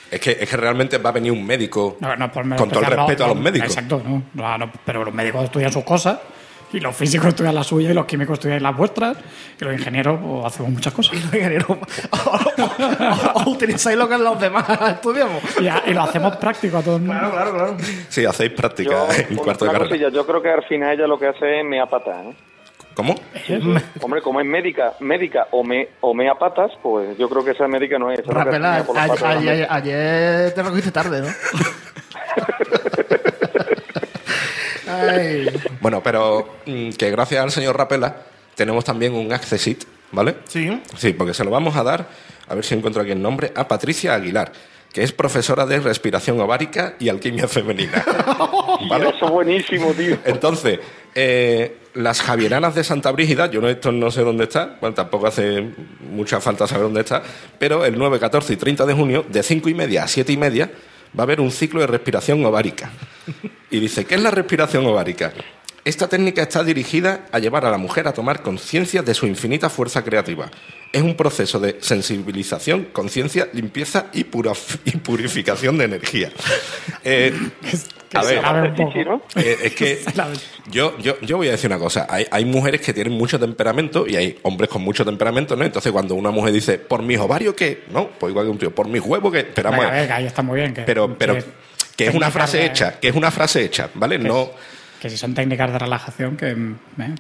Es 0.10 0.20
que, 0.20 0.38
es 0.42 0.50
que 0.50 0.58
realmente 0.58 0.98
va 0.98 1.10
a 1.12 1.14
venir 1.14 1.32
un 1.32 1.46
médico 1.46 1.96
No, 2.02 2.14
no, 2.18 2.30
por 2.32 2.44
con 2.58 2.70
todo 2.70 2.82
el 2.82 2.90
no, 2.90 2.96
respeto 2.98 3.24
a 3.24 3.28
los 3.30 3.38
médicos. 3.40 3.70
Exacto, 3.70 4.02
no, 4.06 4.24
no, 4.34 4.58
no, 4.58 4.72
pero 4.86 5.06
los 5.06 5.14
médicos 5.14 5.46
estudian 5.46 5.72
sus 5.72 5.86
cosas 5.86 6.20
y 6.74 6.80
los 6.82 6.94
físicos 6.96 7.28
estudian 7.28 7.56
las 7.56 7.68
suyas 7.68 7.92
y 7.92 7.94
los 7.94 8.06
químicos 8.06 8.34
estudian 8.34 8.62
las 8.62 8.76
vuestras 8.76 9.16
y 9.60 9.64
los 9.64 9.74
ingenieros 9.74 10.20
pues, 10.22 10.46
hacemos 10.46 10.72
muchas 10.74 10.94
cosas. 10.94 11.14
Los 11.14 11.34
ingenieros, 11.34 11.70
o, 11.70 11.76
o- 11.76 13.42
o 13.46 13.50
utilizáis 13.52 13.98
lo 13.98 14.08
que 14.10 14.18
los 14.18 14.40
demás 14.40 14.66
estudiamos. 14.90 15.42
Y, 15.62 15.68
a- 15.70 15.84
y 15.88 15.94
lo 15.94 16.02
hacemos 16.02 16.36
práctico 16.36 16.78
a 16.78 16.82
todo 16.82 16.98
el 16.98 17.04
mundo. 17.04 17.30
Claro, 17.32 17.52
claro, 17.52 17.54
claro. 17.54 17.78
Sí, 18.10 18.26
hacéis 18.26 18.52
Yo, 18.52 18.56
práctica 18.58 19.06
en 19.18 19.34
una- 19.34 19.42
cuarto 19.44 19.66
de 19.66 19.72
carrera. 19.72 19.90
cosilla, 19.90 20.10
yo 20.10 20.26
creo 20.28 20.42
que 20.42 20.50
al 20.50 20.64
final 20.64 20.94
ella 20.94 21.08
lo 21.08 21.18
que 21.18 21.28
hace 21.28 21.60
es 21.60 21.66
meapata, 21.66 22.22
¿eh? 22.24 22.34
¿Cómo? 22.96 23.16
Hombre, 24.02 24.22
como 24.22 24.42
es 24.42 24.46
médica, 24.46 24.94
médica 25.00 25.48
o, 25.52 25.64
me, 25.64 25.88
o 26.02 26.14
meapatas, 26.14 26.72
pues 26.84 27.18
yo 27.18 27.30
creo 27.30 27.44
que 27.44 27.52
esa 27.52 27.68
médica 27.68 27.98
no 27.98 28.12
es. 28.12 28.20
esa 28.20 28.30
es 28.30 28.36
Rapela, 28.36 28.84
por 28.86 28.96
las 28.96 29.24
ayer, 29.24 29.68
patas 29.68 30.54
te 30.56 30.64
recogiste 30.64 30.92
tarde, 30.92 31.22
¿no? 31.22 31.28
Ay. 34.88 35.50
Bueno, 35.80 36.02
pero 36.04 36.56
mm, 36.66 36.90
que 36.92 37.10
gracias 37.12 37.42
al 37.42 37.52
señor 37.52 37.78
Rapela 37.78 38.18
tenemos 38.56 38.84
también 38.84 39.14
un 39.14 39.32
accessit, 39.32 39.86
¿vale? 40.12 40.36
Sí. 40.48 40.82
Sí, 40.98 41.14
porque 41.14 41.34
se 41.34 41.46
lo 41.46 41.52
vamos 41.52 41.76
a 41.78 41.84
dar, 41.84 42.08
a 42.48 42.56
ver 42.56 42.66
si 42.66 42.76
encuentro 42.76 43.02
aquí 43.02 43.12
el 43.12 43.22
nombre, 43.22 43.54
a 43.56 43.68
Patricia 43.68 44.14
Aguilar, 44.14 44.52
que 44.92 45.04
es 45.04 45.14
profesora 45.14 45.66
de 45.66 45.80
respiración 45.80 46.40
ovárica 46.42 46.96
y 47.00 47.08
alquimia 47.08 47.48
femenina. 47.48 48.04
¿Vale? 48.90 49.10
Eso 49.10 49.26
es 49.26 49.32
buenísimo, 49.32 49.94
tío. 49.94 50.18
Entonces, 50.26 50.80
eh, 51.16 51.78
las 51.94 52.22
Javieranas 52.22 52.76
de 52.76 52.84
Santa 52.84 53.12
Brígida, 53.12 53.50
yo 53.50 53.62
no, 53.62 53.70
esto 53.70 53.92
no 53.92 54.12
sé 54.12 54.22
dónde 54.22 54.46
está, 54.46 54.78
bueno, 54.80 54.94
tampoco 54.94 55.28
hace 55.28 55.74
mucha 56.12 56.40
falta 56.40 56.68
saber 56.68 56.84
dónde 56.84 57.02
está, 57.02 57.22
pero 57.60 57.86
el 57.86 57.98
9, 57.98 58.20
14 58.20 58.54
y 58.54 58.56
30 58.56 58.86
de 58.86 58.94
junio, 58.94 59.26
de 59.28 59.44
5 59.44 59.70
y 59.70 59.74
media 59.74 60.04
a 60.04 60.08
7 60.08 60.32
y 60.32 60.38
media, 60.38 60.72
va 61.18 61.24
a 61.24 61.24
haber 61.24 61.42
un 61.42 61.52
ciclo 61.52 61.82
de 61.82 61.88
respiración 61.88 62.44
ovárica. 62.46 62.92
Y 63.70 63.80
dice, 63.80 64.06
¿qué 64.06 64.16
es 64.16 64.22
la 64.22 64.32
respiración 64.32 64.86
ovárica? 64.86 65.34
Esta 65.84 66.08
técnica 66.08 66.44
está 66.44 66.64
dirigida 66.64 67.26
a 67.32 67.40
llevar 67.40 67.66
a 67.66 67.72
la 67.72 67.78
mujer 67.78 68.08
a 68.08 68.14
tomar 68.14 68.44
conciencia 68.44 69.02
de 69.02 69.14
su 69.16 69.26
infinita 69.26 69.68
fuerza 69.70 70.04
creativa. 70.04 70.50
Es 70.94 71.02
un 71.02 71.16
proceso 71.16 71.60
de 71.60 71.78
sensibilización, 71.82 72.90
conciencia, 72.92 73.48
limpieza 73.54 74.08
y, 74.14 74.26
pura- 74.26 74.52
y 74.86 74.92
purificación 74.98 75.78
de 75.78 75.86
energía. 75.86 76.30
Eh, 77.04 77.34
a 78.14 78.24
ver. 78.54 78.76
Chichi, 78.76 79.04
¿no? 79.06 79.24
eh, 79.38 79.58
es 79.64 79.74
que 79.74 80.04
la- 80.16 80.28
yo, 80.70 80.96
yo, 81.00 81.20
yo 81.22 81.38
voy 81.38 81.48
a 81.48 81.52
decir 81.52 81.68
una 81.70 81.80
cosa. 81.80 82.06
Hay, 82.10 82.28
hay 82.30 82.46
mujeres 82.46 82.82
que 82.82 82.94
tienen 82.94 83.14
mucho 83.14 83.40
temperamento 83.40 84.06
y 84.08 84.18
hay 84.18 84.38
hombres 84.44 84.70
con 84.70 84.84
mucho 84.84 85.04
temperamento, 85.06 85.56
¿no? 85.56 85.64
Entonces, 85.66 85.92
cuando 85.92 86.14
una 86.14 86.30
mujer 86.30 86.54
dice, 86.54 86.78
¿por 86.78 87.02
mis 87.02 87.18
ovarios 87.18 87.56
qué? 87.56 87.86
No, 87.92 88.10
pues 88.20 88.32
igual 88.32 88.46
que 88.46 88.52
un 88.52 88.58
tío, 88.60 88.76
¿por 88.76 88.88
mis 88.88 89.02
huevos 89.02 89.32
qué? 89.32 89.40
Esperamos. 89.40 89.80
Venga, 89.80 89.92
venga, 90.00 90.16
ahí 90.18 90.26
está 90.28 90.42
muy 90.44 90.60
bien. 90.60 90.74
Que, 90.76 90.82
pero, 90.84 91.18
pero, 91.18 91.36
que- 91.36 91.46
que 91.96 92.08
es 92.08 92.14
una 92.14 92.30
frase 92.30 92.66
hecha, 92.66 93.00
que 93.00 93.08
es 93.08 93.16
una 93.16 93.32
frase 93.32 93.64
hecha, 93.64 93.90
¿vale? 93.96 94.20
No, 94.20 94.52
Que 95.02 95.10
si 95.10 95.18
son 95.18 95.34
técnicas 95.34 95.72
de 95.74 95.80
relajación, 95.80 96.38
que. 96.38 96.52
eh, 96.52 96.56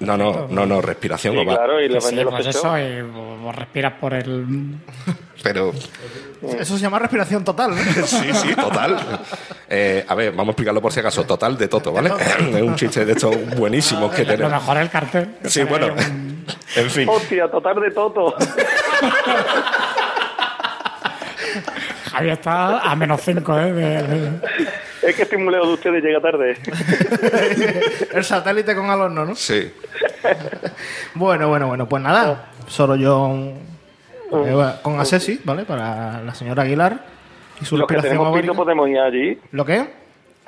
no, 0.01 0.15
no, 0.15 0.47
no, 0.47 0.65
no, 0.67 0.81
respiración 0.81 1.35
Sí, 1.35 1.43
claro, 1.43 1.81
y 1.81 1.89
le 1.89 1.99
sí, 1.99 2.15
pues 2.29 2.45
eso, 2.45 2.77
y 2.77 2.99
o 3.01 3.51
respiras 3.51 3.93
por 3.93 4.13
el. 4.13 4.75
Pero, 5.43 5.73
Eso 6.59 6.75
se 6.77 6.81
llama 6.83 6.99
respiración 6.99 7.43
total. 7.43 7.71
¿no? 7.71 7.77
sí, 8.05 8.31
sí, 8.35 8.53
total. 8.53 9.19
Eh, 9.67 10.05
a 10.07 10.13
ver, 10.13 10.29
vamos 10.31 10.49
a 10.49 10.51
explicarlo 10.51 10.79
por 10.79 10.91
si 10.93 10.99
acaso. 10.99 11.23
Total 11.23 11.57
de 11.57 11.67
Toto, 11.67 11.91
¿vale? 11.91 12.11
es 12.53 12.61
un 12.61 12.75
chiste 12.75 13.03
de 13.03 13.13
estos 13.13 13.35
buenísimos 13.57 14.13
que 14.13 14.25
Lo 14.25 14.31
tenemos. 14.33 14.51
mejor 14.51 14.77
es 14.77 14.83
el 14.83 14.89
cartel. 14.91 15.35
Sí, 15.45 15.63
bueno, 15.63 15.87
un- 15.87 16.45
en 16.75 16.89
fin. 16.91 17.09
Hostia, 17.09 17.49
total 17.49 17.81
de 17.81 17.89
toto. 17.89 18.35
Javi 22.11 22.29
está 22.29 22.79
a 22.79 22.95
menos 22.95 23.21
5, 23.21 23.59
¿eh? 23.59 23.73
de- 23.73 24.03
de- 24.03 24.31
es 25.03 25.15
que 25.15 25.23
este 25.23 25.37
muleo 25.37 25.65
de 25.65 25.73
ustedes 25.73 26.03
llega 26.03 26.19
tarde. 26.21 26.57
El 28.13 28.23
satélite 28.23 28.75
con 28.75 28.89
alumno, 28.89 29.25
¿no? 29.25 29.35
Sí. 29.35 29.71
Bueno, 31.15 31.47
bueno, 31.49 31.67
bueno, 31.67 31.87
pues 31.87 32.03
nada. 32.03 32.49
Solo 32.67 32.95
yo 32.95 33.33
eh, 34.31 34.73
con 34.81 34.99
Asesi, 34.99 35.39
¿vale? 35.43 35.63
Para 35.65 36.21
la 36.21 36.33
señora 36.35 36.63
Aguilar 36.63 37.03
y 37.61 37.65
su 37.65 37.77
Los 37.77 37.87
que 37.87 37.95
respiración 37.95 38.23
tenemos 38.25 38.41
pito 38.41 38.53
podemos 38.55 38.89
ir 38.89 38.99
allí. 38.99 39.39
¿Lo 39.51 39.65
qué? 39.65 39.89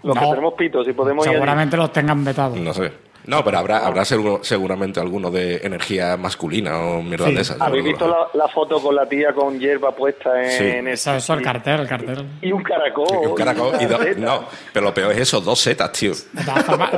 Los 0.03 0.15
No. 0.15 0.22
que 0.22 0.27
tenemos 0.27 0.53
pito, 0.55 0.84
si 0.84 0.93
podemos 0.93 1.25
ir 1.25 1.29
allí. 1.29 1.36
Seguramente 1.38 1.77
los 1.77 1.91
tengan 1.91 2.24
vetados. 2.24 2.58
No 2.60 2.74
sé. 2.74 2.91
No, 3.25 3.44
pero 3.44 3.58
habrá, 3.60 3.86
habrá 3.86 4.03
seguro- 4.06 4.39
seguramente 4.44 5.00
alguno 5.00 5.32
de 5.32 5.58
energía 5.63 6.18
masculina 6.18 6.77
o 6.80 7.01
mierda 7.01 7.27
Sí. 7.27 7.34
de 7.36 7.42
esas. 7.42 7.62
¿Habéis 7.62 7.86
visto 7.86 8.08
la, 8.08 8.27
la 8.34 8.48
foto 8.50 8.82
con 8.82 8.96
la 8.96 9.06
tía 9.08 9.34
con 9.34 9.58
hierba 9.60 9.92
puesta 9.92 10.42
en 10.44 10.51
Sí. 10.51 10.63
el- 10.65 10.88
Eso, 10.89 11.13
eso, 11.15 11.34
el 11.34 11.42
cartel, 11.42 11.80
el 11.82 11.88
cartel. 11.88 12.25
y 12.42 12.51
un 12.51 12.62
caracol? 12.63 13.08
Y 13.24 13.25
un 13.27 13.36
caracol 13.36 13.75
y 13.80 13.86
dos-. 13.86 14.18
No, 14.18 14.46
pero 14.74 14.86
lo 14.88 14.94
peor 14.94 15.12
es 15.13 15.20
eso, 15.20 15.39
dos 15.42 15.60
setas, 15.60 15.92
tío. 15.94 16.12
De 16.34 16.44
todas 16.44 16.63
formas, 16.65 16.89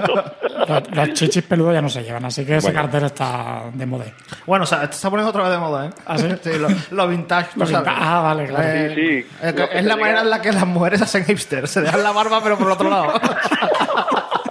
los, 0.67 0.91
los 0.95 1.13
chichis 1.13 1.43
peludos 1.43 1.73
ya 1.73 1.81
no 1.81 1.89
se 1.89 2.03
llevan, 2.03 2.25
así 2.25 2.43
que 2.45 2.57
ese 2.57 2.73
cartel 2.73 3.03
está 3.05 3.63
de 3.73 3.85
moda. 3.85 4.05
Bueno, 4.45 4.63
o 4.63 4.65
sea, 4.67 4.79
esto 4.83 4.93
se 4.93 4.97
está 4.97 5.09
poniendo 5.09 5.29
otra 5.29 5.43
vez 5.43 5.51
de 5.51 5.57
moda, 5.59 5.85
¿eh? 5.87 5.89
¿Ah, 6.05 6.17
sí? 6.17 6.27
lo, 6.57 6.67
lo 6.91 7.07
vintage, 7.07 7.49
Lo 7.55 7.65
ah, 7.85 8.21
vale, 8.23 8.47
claro. 8.47 8.67
Eh, 8.67 8.91
Sí, 8.95 9.01
sí. 9.21 9.27
Es, 9.41 9.53
es 9.73 9.85
la 9.85 9.95
diga- 9.95 9.99
manera 9.99 10.21
en 10.21 10.29
la 10.29 10.41
que 10.41 10.51
las 10.51 10.65
mujeres 10.65 11.01
hacen 11.01 11.23
hipster. 11.25 11.67
Se 11.67 11.81
dejan 11.81 12.01
la 12.03 12.11
barba, 12.11 12.41
pero 12.43 12.57
por 12.57 12.67
el 12.67 12.73
otro 12.73 12.89
lado. 12.89 13.13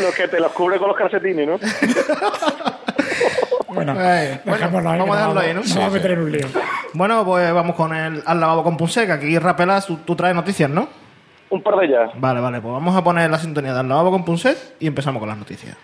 Los 0.00 0.14
que 0.14 0.28
te 0.28 0.40
los 0.40 0.52
cubre 0.52 0.78
con 0.78 0.88
los 0.88 0.96
calcetines, 0.96 1.46
¿no? 1.46 1.58
Bueno, 3.68 3.92
Eh, 4.00 4.40
bueno, 4.44 4.58
dejémoslo 4.58 4.90
ahí. 4.90 4.98
vamos 4.98 5.14
a 5.14 5.18
dejarlo 5.18 5.34
no 5.34 5.40
ahí, 5.40 5.54
¿no? 5.54 5.60
nos 5.60 5.74
vamos 5.74 5.90
a 5.90 5.94
meter 5.94 6.10
en 6.12 6.18
un 6.20 6.32
lío. 6.32 6.46
bueno, 6.94 7.24
pues 7.24 7.52
vamos 7.52 7.76
con 7.76 7.94
el 7.94 8.22
al 8.26 8.40
lavabo 8.40 8.64
con 8.64 8.76
Punse, 8.76 9.06
que 9.06 9.12
aquí 9.12 9.38
Rapelas, 9.38 9.86
tú, 9.86 9.98
tú 9.98 10.16
traes 10.16 10.34
noticias, 10.34 10.70
¿no? 10.70 10.88
Un 11.50 11.62
par 11.62 11.76
de 11.76 11.86
ellas. 11.86 12.10
Vale, 12.16 12.40
vale, 12.40 12.60
pues 12.60 12.72
vamos 12.72 12.96
a 12.96 13.04
poner 13.04 13.30
la 13.30 13.38
sintonía 13.38 13.74
del 13.74 13.88
lavabo 13.88 14.10
con 14.10 14.24
Punset 14.24 14.74
y 14.80 14.86
empezamos 14.86 15.20
con 15.20 15.28
las 15.28 15.38
noticias. 15.38 15.76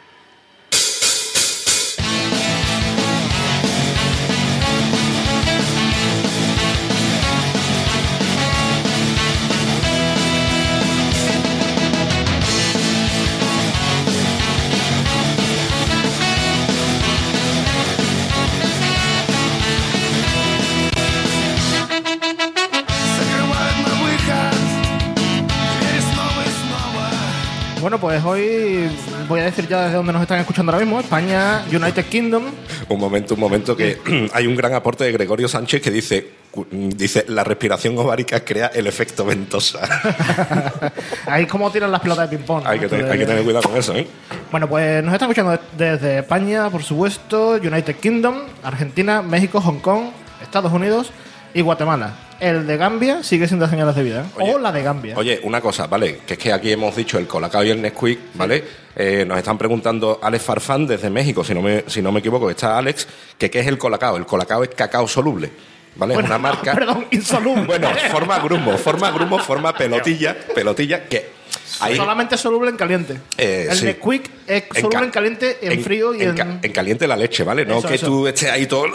Bueno, 27.94 28.08
pues 28.08 28.24
hoy 28.24 28.90
voy 29.28 29.38
a 29.38 29.44
decir 29.44 29.68
ya 29.68 29.82
desde 29.82 29.94
dónde 29.94 30.12
nos 30.12 30.22
están 30.22 30.40
escuchando 30.40 30.72
ahora 30.72 30.84
mismo. 30.84 30.98
España, 30.98 31.64
United 31.72 32.06
Kingdom. 32.06 32.42
Un 32.88 32.98
momento, 32.98 33.34
un 33.34 33.40
momento, 33.40 33.76
que 33.76 34.00
hay 34.32 34.48
un 34.48 34.56
gran 34.56 34.74
aporte 34.74 35.04
de 35.04 35.12
Gregorio 35.12 35.46
Sánchez 35.46 35.80
que 35.80 35.92
dice, 35.92 36.28
dice 36.72 37.24
la 37.28 37.44
respiración 37.44 37.96
ovárica 37.96 38.40
crea 38.44 38.72
el 38.74 38.88
efecto 38.88 39.24
ventosa. 39.24 39.78
Ahí 41.26 41.46
como 41.46 41.70
tiran 41.70 41.92
las 41.92 42.00
pelotas 42.00 42.28
de 42.28 42.36
ping-pong. 42.36 42.64
¿no? 42.64 42.68
hay, 42.68 42.80
que 42.80 42.88
tener, 42.88 43.08
hay 43.08 43.16
que 43.16 43.26
tener 43.26 43.44
cuidado 43.44 43.68
con 43.68 43.78
eso, 43.78 43.94
¿eh? 43.94 44.08
Bueno, 44.50 44.68
pues 44.68 45.04
nos 45.04 45.14
están 45.14 45.30
escuchando 45.30 45.62
desde 45.78 46.18
España, 46.18 46.70
por 46.70 46.82
supuesto, 46.82 47.60
United 47.62 47.94
Kingdom, 47.94 48.38
Argentina, 48.64 49.22
México, 49.22 49.60
Hong 49.60 49.78
Kong, 49.78 50.06
Estados 50.42 50.72
Unidos 50.72 51.12
y 51.54 51.60
Guatemala. 51.60 52.12
El 52.40 52.66
de 52.66 52.76
Gambia 52.76 53.22
sigue 53.22 53.46
sin 53.48 53.58
dar 53.58 53.70
señales 53.70 53.94
de 53.94 54.02
vida. 54.02 54.20
¿eh? 54.22 54.42
Oye, 54.42 54.54
o 54.54 54.58
la 54.58 54.72
de 54.72 54.82
Gambia. 54.82 55.14
Oye, 55.16 55.40
una 55.44 55.60
cosa, 55.60 55.86
¿vale? 55.86 56.20
Que 56.26 56.34
es 56.34 56.38
que 56.38 56.52
aquí 56.52 56.72
hemos 56.72 56.94
dicho 56.96 57.18
el 57.18 57.26
Colacao 57.26 57.64
y 57.64 57.70
el 57.70 57.80
Nesquik, 57.80 58.18
¿vale? 58.34 58.64
Eh, 58.96 59.24
nos 59.26 59.38
están 59.38 59.56
preguntando 59.58 60.18
Alex 60.22 60.44
Farfán 60.44 60.86
desde 60.86 61.10
México, 61.10 61.42
si 61.44 61.54
no 61.54 61.62
me, 61.62 61.84
si 61.86 62.00
no 62.02 62.12
me 62.12 62.20
equivoco, 62.20 62.50
está 62.50 62.78
Alex, 62.78 63.06
que 63.38 63.50
qué 63.50 63.60
es 63.60 63.66
el 63.66 63.78
Colacao. 63.78 64.16
El 64.16 64.26
Colacao 64.26 64.62
es 64.62 64.70
cacao 64.70 65.08
soluble, 65.08 65.50
¿vale? 65.96 66.14
Bueno, 66.14 66.26
es 66.26 66.30
una 66.30 66.38
marca... 66.38 66.74
Perdón, 66.74 67.06
insoluble. 67.10 67.64
Bueno, 67.64 67.90
forma 68.10 68.38
grumo, 68.40 68.76
forma 68.78 69.10
grumo, 69.10 69.38
forma 69.38 69.72
pelotilla, 69.74 70.36
pelotilla 70.54 71.04
que... 71.06 71.44
Ahí, 71.80 71.96
Solamente 71.96 72.36
soluble 72.36 72.70
en 72.70 72.76
caliente. 72.76 73.18
Eh, 73.36 73.66
el 73.70 73.76
sí. 73.76 73.84
Nesquik 73.86 74.30
es 74.46 74.64
En 74.74 74.74
soluble 74.82 74.98
ca- 74.98 75.04
en 75.04 75.10
caliente, 75.10 75.58
en, 75.62 75.82
frío 75.82 76.14
y 76.14 76.22
en. 76.22 76.34
ca- 76.36 76.58
en 76.62 76.72
caliente 76.72 77.06
la 77.08 77.16
leche, 77.16 77.42
¿vale? 77.42 77.64
No 77.64 77.78
Eso, 77.78 77.88
que 77.88 77.94
eso. 77.94 78.06
tú 78.06 78.26
estés 78.28 78.50
ahí 78.50 78.66
todo... 78.66 78.86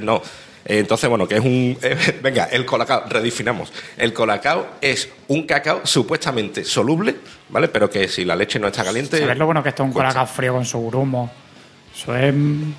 No. 0.00 0.20
Entonces, 0.64 1.08
bueno, 1.08 1.26
que 1.26 1.36
es 1.36 1.40
un... 1.40 1.78
eh, 1.82 2.18
venga, 2.22 2.44
el 2.46 2.64
colacao, 2.66 3.04
redefinamos. 3.08 3.72
El 3.96 4.12
colacao 4.12 4.66
es 4.80 5.08
un 5.28 5.44
cacao 5.46 5.80
supuestamente 5.84 6.64
soluble, 6.64 7.16
¿vale? 7.48 7.68
Pero 7.68 7.88
que 7.88 8.08
si 8.08 8.24
la 8.24 8.36
leche 8.36 8.58
no 8.58 8.66
está 8.68 8.84
caliente... 8.84 9.18
¿Sabes 9.18 9.38
lo 9.38 9.46
bueno 9.46 9.62
que 9.62 9.70
está 9.70 9.82
un 9.82 9.92
cuesta. 9.92 10.12
colacao 10.12 10.26
frío 10.26 10.52
con 10.54 10.64
su 10.64 10.86
grumo? 10.86 11.30
Eso 11.94 12.14
es. 12.16 12.32
mm, 12.34 12.72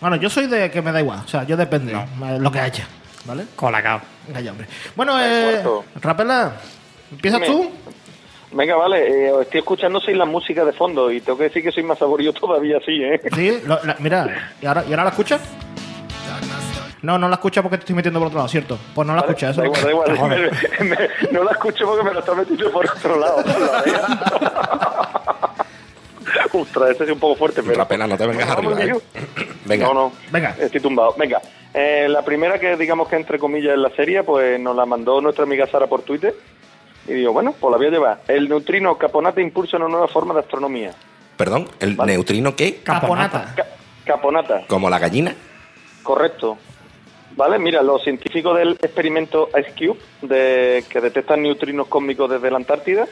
Bueno, 0.00 0.16
yo 0.16 0.28
soy 0.30 0.46
de 0.46 0.70
que 0.70 0.80
me 0.82 0.90
da 0.92 1.00
igual. 1.00 1.20
O 1.24 1.28
sea, 1.28 1.44
yo 1.44 1.56
depende. 1.56 1.92
eh, 1.92 2.38
Lo 2.40 2.50
que 2.50 2.60
haya. 2.60 2.86
¿Vale? 3.24 3.44
Colacao. 3.54 4.00
Venga 4.26 4.40
ya, 4.40 4.50
hombre. 4.52 4.66
Bueno, 4.96 5.20
eh. 5.22 5.62
Rapela, 6.00 6.52
¿empiezas 7.12 7.40
Dime. 7.42 7.52
tú? 7.52 7.70
Venga, 8.50 8.76
vale, 8.76 9.26
eh, 9.26 9.30
os 9.30 9.42
estoy 9.42 9.58
escuchando 9.60 10.00
sin 10.00 10.16
la 10.16 10.24
música 10.24 10.64
de 10.64 10.72
fondo 10.72 11.10
y 11.12 11.20
tengo 11.20 11.36
que 11.36 11.44
decir 11.44 11.62
que 11.62 11.70
soy 11.70 11.82
más 11.82 11.98
saborío 11.98 12.32
todavía 12.32 12.78
así, 12.78 13.02
¿eh? 13.04 13.20
Sí, 13.34 13.60
lo- 13.66 13.84
la- 13.84 13.96
mira, 13.98 14.52
¿y 14.62 14.64
ahora, 14.64 14.84
¿y 14.88 14.90
ahora 14.90 15.04
la 15.04 15.10
escuchas? 15.10 15.40
No, 17.02 17.18
no 17.18 17.28
la 17.28 17.34
escucha 17.36 17.62
porque 17.62 17.76
te 17.78 17.82
estoy 17.82 17.94
metiendo 17.96 18.18
por 18.18 18.28
otro 18.28 18.38
lado, 18.38 18.48
¿cierto? 18.48 18.78
Pues 18.94 19.06
no 19.06 19.14
la 19.14 19.20
Vale, 19.22 19.32
escucha, 19.32 19.50
eso. 19.50 19.60
da 19.60 19.66
igual, 19.66 19.82
da 20.06 20.14
igual. 20.14 20.50
Me- 20.80 20.84
me- 20.86 21.08
no 21.30 21.44
la 21.44 21.52
escucho 21.52 21.86
porque 21.86 22.02
me 22.04 22.12
lo 22.12 22.20
está 22.20 22.34
metiendo 22.34 22.70
por 22.72 22.86
otro 22.90 23.18
lado. 23.18 23.42
la. 23.44 25.44
Ostras, 26.52 26.90
ese 26.90 27.04
es 27.04 27.10
un 27.10 27.18
poco 27.18 27.36
fuerte, 27.36 27.62
pero... 27.62 27.76
Rapela, 27.76 28.06
no 28.06 28.16
te 28.16 28.26
vengas 28.26 28.48
arriba. 28.50 28.80
¿eh? 28.82 28.94
Venga. 29.64 29.86
No, 29.86 29.94
no. 29.94 30.12
Venga. 30.30 30.54
Estoy 30.58 30.80
tumbado. 30.80 31.14
Venga. 31.16 31.40
Eh, 31.74 32.06
la 32.08 32.22
primera 32.22 32.58
que 32.58 32.76
digamos 32.76 33.08
que 33.08 33.16
entre 33.16 33.38
comillas 33.38 33.74
es 33.74 33.78
la 33.78 33.90
serie, 33.90 34.22
pues 34.22 34.58
nos 34.58 34.74
la 34.74 34.86
mandó 34.86 35.20
nuestra 35.20 35.44
amiga 35.44 35.66
Sara 35.66 35.86
por 35.86 36.02
Twitter. 36.02 36.34
Y 37.06 37.14
digo, 37.14 37.32
bueno, 37.32 37.54
pues 37.58 37.70
la 37.70 37.76
voy 37.76 37.86
a 37.86 37.90
llevar. 37.90 38.20
El 38.28 38.48
neutrino 38.48 38.96
Caponata 38.98 39.40
impulsa 39.40 39.76
una 39.76 39.88
nueva 39.88 40.08
forma 40.08 40.34
de 40.34 40.40
astronomía. 40.40 40.92
Perdón, 41.36 41.68
¿el 41.80 41.94
Vale. 41.94 42.12
neutrino 42.14 42.56
qué? 42.56 42.76
Caponata. 42.82 43.52
Ca- 43.54 43.66
Caponata, 44.04 44.62
¿Como 44.66 44.88
la 44.90 44.98
gallina? 44.98 45.34
correcto. 46.02 46.56
Vale, 47.38 47.56
mira, 47.60 47.82
los 47.82 48.02
científicos 48.02 48.58
del 48.58 48.72
experimento 48.72 49.48
Ice 49.60 49.72
Cube, 49.78 49.96
de, 50.22 50.84
que 50.88 51.00
detectan 51.00 51.40
neutrinos 51.40 51.86
cósmicos 51.86 52.28
desde 52.28 52.50
la 52.50 52.56
Antártida, 52.56 53.06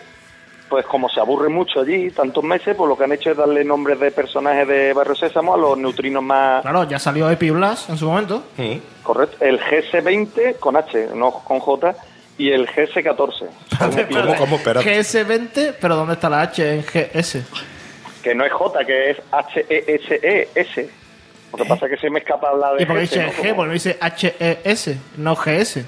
pues 0.68 0.84
como 0.84 1.08
se 1.08 1.20
aburre 1.20 1.48
mucho 1.48 1.82
allí, 1.82 2.10
tantos 2.10 2.42
meses, 2.42 2.74
pues 2.76 2.88
lo 2.88 2.98
que 2.98 3.04
han 3.04 3.12
hecho 3.12 3.30
es 3.30 3.36
darle 3.36 3.62
nombres 3.62 4.00
de 4.00 4.10
personajes 4.10 4.66
de 4.66 4.92
Barrio 4.94 5.14
Sésamo 5.14 5.54
a 5.54 5.56
los 5.56 5.78
neutrinos 5.78 6.24
más 6.24 6.62
Claro, 6.62 6.82
ya 6.88 6.98
salió 6.98 7.30
Epi 7.30 7.50
Blast 7.50 7.88
en 7.88 7.98
su 7.98 8.06
momento. 8.06 8.42
Mm. 8.56 8.78
Correcto. 9.04 9.36
El 9.44 9.60
GS20 9.60 10.58
con 10.58 10.76
H, 10.76 11.10
no 11.14 11.30
con 11.30 11.60
J, 11.60 11.94
y 12.36 12.50
el 12.50 12.66
GS14. 12.66 13.46
¿Cómo, 14.10 14.36
cómo? 14.38 14.56
Espérate. 14.56 15.02
GS20, 15.02 15.76
pero 15.80 15.94
¿dónde 15.94 16.14
está 16.14 16.28
la 16.28 16.40
H 16.40 16.74
en 16.74 16.82
GS? 16.82 17.44
Que 18.24 18.34
no 18.34 18.44
es 18.44 18.52
J, 18.52 18.84
que 18.84 19.10
es 19.10 19.18
H-E-S-E-S. 19.30 21.05
Lo 21.52 21.58
que 21.58 21.64
pasa 21.64 21.86
es 21.86 21.92
que 21.92 21.98
se 21.98 22.10
me 22.10 22.18
escapa 22.18 22.52
la 22.54 22.74
de 22.74 22.82
¿Y 22.82 22.86
por 22.86 22.96
qué 22.96 23.02
GS, 23.06 23.10
dice 23.10 23.22
¿no? 23.26 23.32
G? 23.32 23.54
Porque 23.56 23.72
dice 23.72 23.98
HES, 24.64 24.90
no 25.16 25.34
GS. 25.36 25.84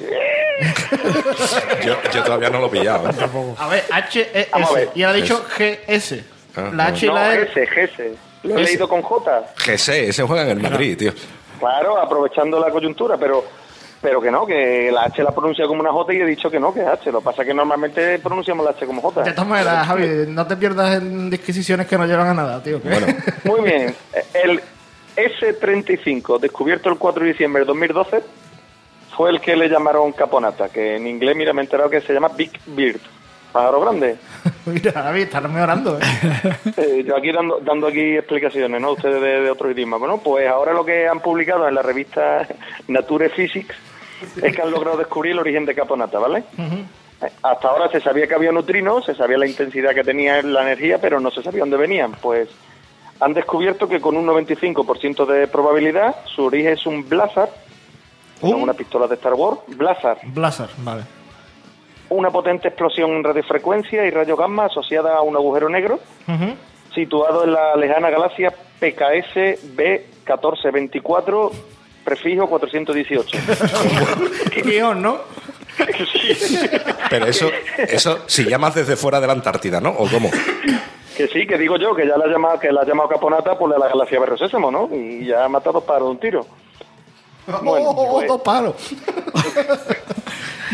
Yo, 1.84 1.96
yo 2.12 2.22
todavía 2.24 2.50
no 2.50 2.60
lo 2.60 2.66
he 2.66 2.70
pillado. 2.70 3.08
¿eh? 3.08 3.54
A 3.58 3.68
ver, 3.68 3.84
H, 3.90 4.30
E, 4.34 4.48
Vamos 4.52 4.70
a 4.70 4.74
ver. 4.74 4.82
S. 4.84 4.92
Y 4.94 5.02
ahora 5.02 5.18
ha 5.18 5.20
dicho 5.20 5.44
GS. 5.58 6.24
Ah, 6.56 6.70
La. 6.74 6.86
H 6.86 7.06
y 7.06 7.08
No, 7.08 7.14
la 7.14 7.34
E. 7.34 7.42
ese, 7.42 7.68
ese. 7.76 8.14
Lo 8.42 8.58
he 8.58 8.62
leído 8.64 8.88
con 8.88 9.02
J. 9.02 9.42
GC, 9.66 10.08
ese 10.08 10.22
juega 10.22 10.42
en 10.42 10.50
el 10.50 10.60
Madrid, 10.60 10.96
tío. 10.98 11.12
Claro, 11.58 11.98
aprovechando 11.98 12.58
la 12.58 12.70
coyuntura, 12.70 13.16
pero 13.18 13.44
pero 14.00 14.20
que 14.20 14.30
no, 14.30 14.46
que 14.46 14.90
la 14.90 15.02
H 15.04 15.22
la 15.22 15.32
pronuncia 15.32 15.66
como 15.66 15.80
una 15.80 15.92
J 15.92 16.14
y 16.14 16.20
he 16.20 16.26
dicho 16.26 16.50
que 16.50 16.58
no, 16.58 16.72
que 16.72 16.80
es 16.80 16.86
H. 16.86 17.12
Lo 17.12 17.18
que 17.18 17.24
pasa 17.24 17.42
es 17.42 17.48
que 17.48 17.54
normalmente 17.54 18.18
pronunciamos 18.18 18.64
la 18.64 18.72
H 18.72 18.86
como 18.86 19.02
J. 19.02 19.22
De 19.22 19.32
todas 19.32 19.48
maneras, 19.48 19.86
Javi, 19.86 20.26
no 20.28 20.46
te 20.46 20.56
pierdas 20.56 20.96
en 20.96 21.28
disquisiciones 21.28 21.86
que 21.86 21.98
no 21.98 22.06
llevan 22.06 22.28
a 22.28 22.34
nada, 22.34 22.62
tío. 22.62 22.80
Bueno, 22.80 23.06
Muy 23.44 23.60
bien. 23.60 23.94
El 24.32 24.60
S-35, 25.16 26.38
descubierto 26.38 26.88
el 26.88 26.96
4 26.96 27.22
de 27.22 27.30
diciembre 27.30 27.60
de 27.60 27.66
2012, 27.66 28.22
fue 29.16 29.30
el 29.30 29.40
que 29.40 29.54
le 29.56 29.68
llamaron 29.68 30.12
caponata, 30.12 30.70
que 30.70 30.96
en 30.96 31.06
inglés, 31.06 31.36
mira, 31.36 31.52
me 31.52 31.60
he 31.60 31.64
enterado 31.64 31.90
que 31.90 32.00
se 32.00 32.14
llama 32.14 32.28
Big 32.28 32.52
Bird, 32.66 33.00
pájaro 33.50 33.80
grande. 33.80 34.16
Mira, 34.66 34.92
Javi, 34.92 35.22
estás 35.22 35.50
mejorando, 35.50 35.98
¿eh? 35.98 36.02
Eh, 36.76 37.04
yo 37.06 37.16
aquí 37.16 37.32
dando, 37.32 37.60
dando 37.60 37.86
aquí 37.88 38.16
explicaciones, 38.16 38.80
¿no? 38.80 38.92
Ustedes 38.92 39.20
de, 39.20 39.40
de 39.42 39.50
otro 39.50 39.70
idioma. 39.70 39.96
Bueno, 39.98 40.18
pues 40.18 40.46
ahora 40.48 40.72
lo 40.72 40.84
que 40.84 41.08
han 41.08 41.20
publicado 41.20 41.66
en 41.68 41.74
la 41.74 41.82
revista 41.82 42.46
Nature 42.88 43.28
Physics 43.30 43.74
es 44.42 44.54
que 44.54 44.62
han 44.62 44.70
logrado 44.70 44.96
descubrir 44.98 45.32
el 45.32 45.38
origen 45.40 45.64
de 45.66 45.74
Caponata, 45.74 46.18
¿vale? 46.18 46.44
Eh, 46.58 47.28
Hasta 47.42 47.68
ahora 47.68 47.90
se 47.90 48.00
sabía 48.00 48.26
que 48.26 48.34
había 48.34 48.52
neutrinos, 48.52 49.04
se 49.04 49.14
sabía 49.14 49.38
la 49.38 49.46
intensidad 49.46 49.94
que 49.94 50.04
tenía 50.04 50.40
la 50.42 50.62
energía, 50.62 50.98
pero 51.00 51.20
no 51.20 51.30
se 51.30 51.42
sabía 51.42 51.60
dónde 51.60 51.76
venían. 51.76 52.12
Pues 52.12 52.48
han 53.20 53.34
descubierto 53.34 53.88
que 53.88 54.00
con 54.00 54.16
un 54.16 54.26
95% 54.26 55.26
de 55.26 55.46
probabilidad 55.48 56.16
su 56.24 56.44
origen 56.44 56.72
es 56.72 56.86
un 56.86 57.06
blazar, 57.08 57.50
¿Un? 58.40 58.54
una 58.62 58.72
pistola 58.72 59.06
de 59.06 59.14
Star 59.16 59.34
Wars, 59.34 59.60
blazar, 59.66 60.18
Blazer, 60.24 60.68
vale. 60.78 61.02
Una 62.10 62.30
potente 62.30 62.68
explosión 62.68 63.10
en 63.12 63.24
radiofrecuencia 63.24 64.04
y 64.06 64.10
rayo 64.10 64.36
gamma 64.36 64.66
asociada 64.66 65.16
a 65.16 65.22
un 65.22 65.36
agujero 65.36 65.68
negro 65.68 66.00
situado 66.94 67.44
en 67.44 67.52
la 67.52 67.76
lejana 67.76 68.10
galaxia 68.10 68.50
PKS 68.50 69.76
B1424, 69.76 71.50
prefijo 72.04 72.48
418. 72.48 73.38
Qué 74.52 74.62
guion, 74.62 75.02
¿no? 75.02 75.18
pero 77.08 77.26
eso, 77.26 77.50
eso 77.78 78.18
si 78.26 78.44
llamas 78.44 78.74
desde 78.74 78.96
fuera 78.96 79.20
de 79.20 79.26
la 79.26 79.32
Antártida, 79.32 79.80
¿no? 79.80 79.90
¿O 79.90 80.08
cómo? 80.08 80.30
que 81.16 81.28
sí, 81.28 81.46
que 81.46 81.58
digo 81.58 81.76
yo, 81.76 81.94
que 81.94 82.06
ya 82.06 82.16
la 82.16 82.24
ha 82.24 82.28
llamado, 82.28 82.58
que 82.58 82.72
la 82.72 82.82
ha 82.82 82.86
llamado 82.86 83.08
Caponata 83.08 83.58
por 83.58 83.70
la 83.70 83.88
galaxia 83.88 84.18
Berro 84.20 84.36
Sésamo, 84.36 84.70
¿no? 84.70 84.88
Y 84.92 85.26
ya 85.26 85.44
ha 85.44 85.48
matado 85.48 85.80
para 85.80 86.04
un 86.04 86.18
tiro. 86.18 86.46
Bueno, 87.62 87.90
Oh, 87.90 88.12
pues- 88.14 88.28
dos 88.28 88.40
palos. 88.42 88.74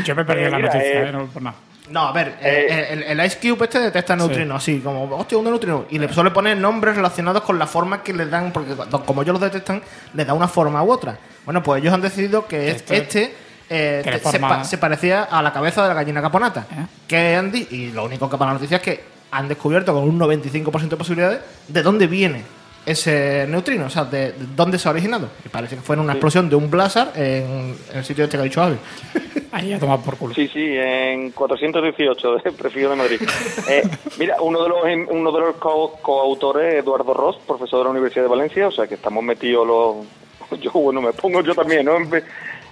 Yo 0.05 0.14
me 0.14 0.24
perdí 0.24 0.42
Eh, 0.44 0.50
la 0.50 0.57
mira, 0.59 0.72
noticia, 0.72 1.02
eh, 1.02 1.09
eh, 1.09 1.12
no 1.12 1.26
por 1.26 1.42
nada. 1.42 1.57
No, 1.88 2.00
a 2.00 2.12
ver, 2.12 2.37
eh, 2.42 2.66
Eh, 2.68 2.87
el, 2.90 3.02
el 3.05 3.26
Ice 3.26 3.38
Cube 3.38 3.64
este 3.64 3.79
detecta 3.79 4.16
neutrinos, 4.16 4.57
así, 4.62 4.81
como, 4.81 5.05
hostia, 5.16 5.38
un 5.38 5.44
neutrino. 5.44 5.87
Y 5.90 5.98
le 5.98 6.12
suele 6.12 6.31
poner 6.33 6.57
nombres 6.57 6.96
relacionados 6.96 7.42
con 7.42 7.59
la 7.59 7.66
forma 7.66 8.02
que 8.02 8.12
le 8.12 8.26
dan, 8.26 8.52
porque 8.52 8.74
cuando- 8.74 9.05
como 9.05 9.22
ellos 9.22 9.35
los 9.35 9.42
detectan, 9.42 9.81
le 10.12 10.24
da 10.24 10.35
una 10.35 10.48
forma 10.48 10.83
u 10.83 10.90
otra. 10.90 11.16
Bueno, 11.44 11.62
pues 11.62 11.81
ellos 11.81 11.94
han 11.94 12.02
decidido 12.02 12.46
que 12.46 12.70
es- 12.70 12.76
Este- 12.76 12.96
este, 12.98 13.35
eh, 13.70 14.02
se, 14.05 14.18
forma- 14.18 14.48
pa- 14.48 14.64
se 14.64 14.79
parecía 14.79 15.22
a 15.24 15.40
la 15.42 15.52
cabeza 15.52 15.83
de 15.83 15.88
la 15.88 15.94
gallina 15.94 16.20
caponata. 16.20 16.66
¿Eh? 16.72 16.87
Que 17.07 17.37
han 17.37 17.52
di- 17.52 17.68
y 17.70 17.92
lo 17.92 18.05
único 18.05 18.29
que 18.29 18.37
para 18.37 18.50
la 18.50 18.55
noticia 18.55 18.79
es 18.79 18.83
que 18.83 19.05
han 19.31 19.46
descubierto 19.48 19.94
con 19.94 20.02
un 20.02 20.18
95% 20.18 20.88
de 20.88 20.96
posibilidades 20.96 21.40
de 21.68 21.83
dónde 21.83 22.07
viene 22.09 22.42
ese 22.87 23.46
neutrino, 23.49 23.87
o 23.87 23.90
sea, 23.90 24.05
de, 24.05 24.33
de 24.33 24.46
dónde 24.57 24.79
se 24.79 24.88
ha 24.88 24.92
originado. 24.92 25.29
Y 25.44 25.49
parece 25.49 25.77
que 25.77 25.83
fue 25.83 25.96
en 25.96 26.01
una 26.01 26.12
explosión 26.14 26.49
de 26.49 26.57
un 26.57 26.70
blazar 26.70 27.12
en, 27.16 27.77
en 27.92 27.96
el 27.99 28.05
sitio 28.05 28.25
este 28.25 28.37
que 28.37 28.40
ha 28.42 28.44
dicho. 28.44 28.62
Ahí 29.53 29.72
a 29.72 29.79
tomar 29.79 30.01
por 30.01 30.16
culo. 30.16 30.35
Sí, 30.35 30.49
sí, 30.49 30.64
en 30.77 31.31
418 31.33 32.37
de 32.38 32.53
prefijo 32.53 32.90
de 32.90 32.96
Madrid. 32.96 33.20
Eh, 33.68 33.83
mira, 34.18 34.37
uno 34.40 34.62
de 34.62 34.68
los 34.68 34.79
uno 35.11 35.33
de 35.33 35.40
los 35.40 35.57
co- 35.57 35.99
coautores, 36.01 36.75
Eduardo 36.75 37.12
Ross, 37.14 37.37
profesor 37.46 37.81
de 37.81 37.85
la 37.85 37.90
Universidad 37.90 38.22
de 38.25 38.29
Valencia, 38.31 38.68
o 38.68 38.70
sea 38.70 38.87
que 38.87 38.94
estamos 38.94 39.25
metidos 39.25 39.66
los... 39.66 40.61
Yo, 40.61 40.70
bueno, 40.72 41.01
me 41.03 41.12
pongo 41.12 41.40
yo 41.42 41.55
también, 41.55 41.85
¿no? 41.87 41.94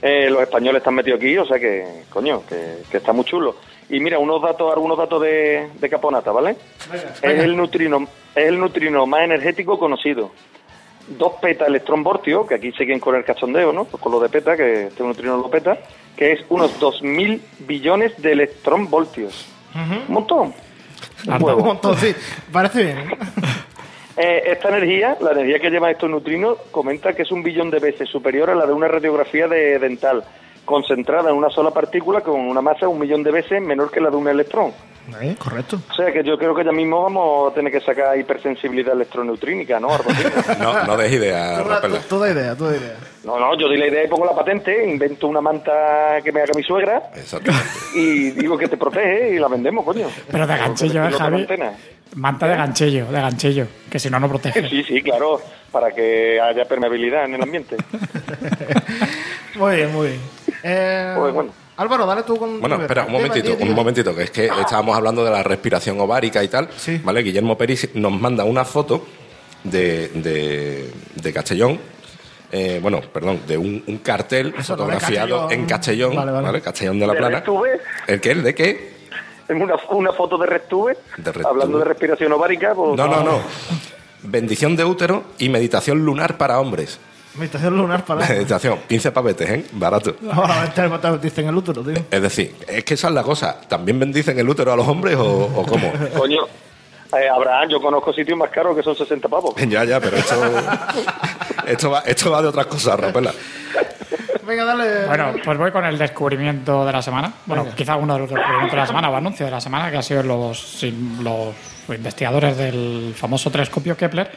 Eh, 0.00 0.28
los 0.30 0.42
españoles 0.42 0.78
están 0.80 0.94
metidos 0.94 1.18
aquí, 1.18 1.36
o 1.38 1.44
sea 1.46 1.58
que, 1.58 2.04
coño, 2.10 2.42
que, 2.48 2.82
que 2.90 2.98
está 2.98 3.12
muy 3.12 3.24
chulo. 3.24 3.56
Y 3.90 4.00
mira, 4.00 4.18
unos 4.18 4.40
datos, 4.40 4.72
algunos 4.72 4.96
datos 4.96 5.20
de, 5.22 5.68
de 5.78 5.90
Caponata, 5.90 6.32
¿vale? 6.32 6.56
Es 7.22 7.22
el 7.22 7.56
neutrino, 7.56 8.06
es 8.34 8.46
el 8.46 8.58
neutrino 8.58 9.06
más 9.06 9.22
energético 9.22 9.78
conocido. 9.78 10.30
Dos 11.06 11.34
peta 11.40 11.66
electrón 11.66 12.02
voltio, 12.02 12.46
que 12.46 12.54
aquí 12.54 12.72
siguen 12.72 12.98
con 12.98 13.14
el 13.14 13.24
cachondeo, 13.24 13.72
¿no? 13.72 13.84
Pues 13.84 14.02
con 14.02 14.12
lo 14.12 14.20
de 14.20 14.30
peta, 14.30 14.56
que 14.56 14.86
este 14.86 15.02
neutrino 15.02 15.36
lo 15.36 15.50
peta, 15.50 15.78
que 16.16 16.32
es 16.32 16.40
unos 16.48 16.80
2.000 16.80 17.40
billones 17.60 18.20
de 18.22 18.32
electrón 18.32 18.88
voltios. 18.88 19.46
Un 19.74 20.14
montón. 20.14 20.54
Un 21.26 21.64
montón, 21.64 21.96
sí. 21.98 22.14
Parece 22.50 22.84
bien. 22.84 22.98
¿eh? 22.98 23.18
Eh, 24.16 24.52
esta 24.52 24.68
energía, 24.68 25.16
la 25.20 25.32
energía 25.32 25.58
que 25.58 25.70
llevan 25.70 25.90
estos 25.90 26.08
neutrinos, 26.08 26.58
comenta 26.70 27.14
que 27.14 27.22
es 27.22 27.32
un 27.32 27.42
billón 27.42 27.70
de 27.70 27.80
veces 27.80 28.08
superior 28.08 28.48
a 28.48 28.54
la 28.54 28.64
de 28.64 28.72
una 28.72 28.86
radiografía 28.86 29.48
de 29.48 29.76
dental, 29.80 30.22
concentrada 30.64 31.30
en 31.30 31.36
una 31.36 31.50
sola 31.50 31.70
partícula 31.70 32.20
con 32.20 32.40
una 32.40 32.60
masa 32.60 32.88
un 32.88 32.98
millón 32.98 33.22
de 33.22 33.30
veces 33.30 33.60
menor 33.62 33.90
que 33.90 34.00
la 34.00 34.10
de 34.10 34.16
un 34.16 34.28
electrón. 34.28 34.72
Eh, 35.20 35.36
Correcto. 35.38 35.78
O 35.90 35.94
sea 35.94 36.10
que 36.10 36.24
yo 36.24 36.38
creo 36.38 36.54
que 36.54 36.64
ya 36.64 36.72
mismo 36.72 37.02
vamos 37.02 37.52
a 37.52 37.54
tener 37.54 37.70
que 37.70 37.80
sacar 37.80 38.18
hipersensibilidad 38.18 38.94
electroneutrinica, 38.94 39.78
¿no? 39.80 39.88
No, 40.58 40.84
no 40.86 40.96
des 40.96 41.12
idea, 41.12 41.62
Tú, 41.62 41.68
da- 41.68 41.74
Rapela. 41.76 41.98
tú- 42.00 42.04
tú 42.08 42.18
da 42.20 42.30
idea, 42.32 42.56
tú 42.56 42.64
da 42.64 42.76
idea. 42.76 42.96
No, 43.24 43.38
no, 43.38 43.54
yo 43.58 43.66
doy 43.68 43.76
la 43.76 43.86
idea 43.88 44.04
y 44.04 44.08
pongo 44.08 44.24
la 44.24 44.34
patente, 44.34 44.86
invento 44.90 45.26
una 45.28 45.42
manta 45.42 46.20
que 46.24 46.32
me 46.32 46.40
haga 46.40 46.52
mi 46.56 46.62
suegra 46.62 47.10
Exactamente. 47.14 47.66
y 47.94 48.30
digo 48.30 48.56
que 48.56 48.68
te 48.68 48.78
protege 48.78 49.34
y 49.34 49.38
la 49.38 49.48
vendemos, 49.48 49.84
coño. 49.84 50.08
Pero 50.30 50.46
de 50.46 50.56
ganchillo, 50.56 51.04
¿eh, 51.06 51.12
Javi? 51.12 51.46
Manta 52.16 52.46
de 52.46 52.56
ganchillo, 52.56 53.06
de 53.06 53.20
ganchillo, 53.20 53.66
que 53.90 53.98
si 53.98 54.08
no, 54.08 54.18
no 54.20 54.28
protege. 54.28 54.68
Sí, 54.70 54.82
sí, 54.84 55.02
claro, 55.02 55.40
para 55.70 55.90
que 55.90 56.40
haya 56.40 56.64
permeabilidad 56.64 57.24
en 57.26 57.34
el 57.34 57.42
ambiente. 57.42 57.76
Muy 59.56 59.76
bien, 59.76 59.92
muy 59.92 60.08
bien. 60.08 60.20
Eh, 60.64 61.14
Pues 61.16 61.32
bueno. 61.34 61.50
Álvaro, 61.76 62.06
dale 62.06 62.22
tú 62.22 62.36
con. 62.36 62.60
Bueno, 62.60 62.80
espera, 62.80 63.04
un 63.04 63.12
momentito, 63.12 63.56
un 63.60 63.72
momentito, 63.74 64.14
que 64.14 64.22
es 64.22 64.30
que 64.30 64.46
estábamos 64.46 64.96
hablando 64.96 65.24
de 65.24 65.30
la 65.30 65.42
respiración 65.42 66.00
ovárica 66.00 66.42
y 66.42 66.48
tal. 66.48 66.68
Sí. 66.76 67.00
¿Vale? 67.04 67.22
Guillermo 67.22 67.58
Peris 67.58 67.90
nos 67.94 68.12
manda 68.12 68.44
una 68.44 68.64
foto 68.64 69.04
de, 69.64 70.08
de, 70.10 70.90
de 71.16 71.32
Castellón. 71.32 71.78
eh, 72.52 72.78
bueno, 72.80 73.00
perdón, 73.12 73.40
de 73.46 73.58
un, 73.58 73.82
un 73.88 73.98
cartel 73.98 74.54
Eso, 74.56 74.74
fotografiado 74.76 75.40
Castellón. 75.40 75.52
en 75.62 75.66
Castellón, 75.68 76.16
Vale, 76.16 76.30
vale, 76.30 76.46
vale. 76.46 76.60
Castellón 76.62 76.98
de 77.00 77.06
la 77.08 77.12
¿De 77.12 77.18
Plana. 77.18 77.36
Restuve? 77.38 77.80
¿El 78.06 78.20
qué? 78.20 78.30
¿El 78.30 78.42
de 78.44 78.54
qué? 78.54 78.94
En 79.48 79.60
una, 79.60 79.74
una 79.90 80.12
foto 80.12 80.38
de 80.38 80.46
Restuve, 80.46 80.96
De 81.16 81.24
Restuve. 81.32 81.46
hablando 81.50 81.78
de 81.80 81.84
respiración 81.86 82.32
ovárica. 82.32 82.72
Pues, 82.72 82.96
No, 82.96 83.08
no, 83.08 83.22
no. 83.24 83.40
Bendición 84.22 84.76
de 84.76 84.84
útero 84.84 85.24
y 85.38 85.48
meditación 85.48 86.04
lunar 86.04 86.38
para 86.38 86.60
hombres. 86.60 86.98
Meditación 87.36 87.76
lunar 87.76 88.04
para. 88.04 88.26
Meditación, 88.28 88.80
15 88.88 89.12
pavetes, 89.12 89.50
¿eh? 89.50 89.64
Barato. 89.72 90.16
Ahora 90.32 90.72
te 90.72 90.88
te 90.88 91.18
dicen 91.18 91.48
el 91.48 91.54
útero, 91.56 91.82
tío. 91.82 91.94
Es 92.10 92.22
decir, 92.22 92.54
es 92.68 92.84
que 92.84 92.94
esa 92.94 93.08
es 93.08 93.14
la 93.14 93.22
cosa. 93.22 93.60
¿También 93.68 93.98
bendicen 93.98 94.38
el 94.38 94.48
útero 94.48 94.72
a 94.72 94.76
los 94.76 94.86
hombres 94.86 95.16
o, 95.16 95.44
o 95.44 95.66
cómo? 95.66 95.92
Coño, 96.16 96.42
eh, 97.18 97.28
Abraham, 97.28 97.68
yo 97.68 97.80
conozco 97.80 98.12
sitios 98.12 98.38
más 98.38 98.50
caros 98.50 98.76
que 98.76 98.82
son 98.82 98.96
60 98.96 99.28
pavos. 99.28 99.54
Ya, 99.68 99.84
ya, 99.84 100.00
pero 100.00 100.16
esto, 100.16 100.34
esto, 101.66 101.90
va, 101.90 102.00
esto 102.00 102.30
va 102.30 102.42
de 102.42 102.48
otras 102.48 102.66
cosas, 102.66 102.98
Rapela. 102.98 103.32
Venga, 104.46 104.64
dale. 104.64 105.06
Bueno, 105.06 105.32
pues 105.42 105.58
voy 105.58 105.70
con 105.72 105.84
el 105.84 105.96
descubrimiento 105.96 106.84
de 106.84 106.92
la 106.92 107.02
semana. 107.02 107.32
Bueno, 107.46 107.66
quizá 107.74 107.96
uno 107.96 108.14
de 108.14 108.20
los 108.20 108.30
descubrimientos 108.30 108.72
de 108.72 108.76
la 108.76 108.86
semana 108.86 109.10
o 109.10 109.16
anuncio 109.16 109.46
de 109.46 109.52
la 109.52 109.60
semana, 109.60 109.90
que 109.90 109.96
ha 109.96 110.02
sido 110.02 110.22
los, 110.22 110.84
los 111.20 111.54
investigadores 111.88 112.56
del 112.56 113.14
famoso 113.16 113.50
telescopio 113.50 113.96
Kepler, 113.96 114.30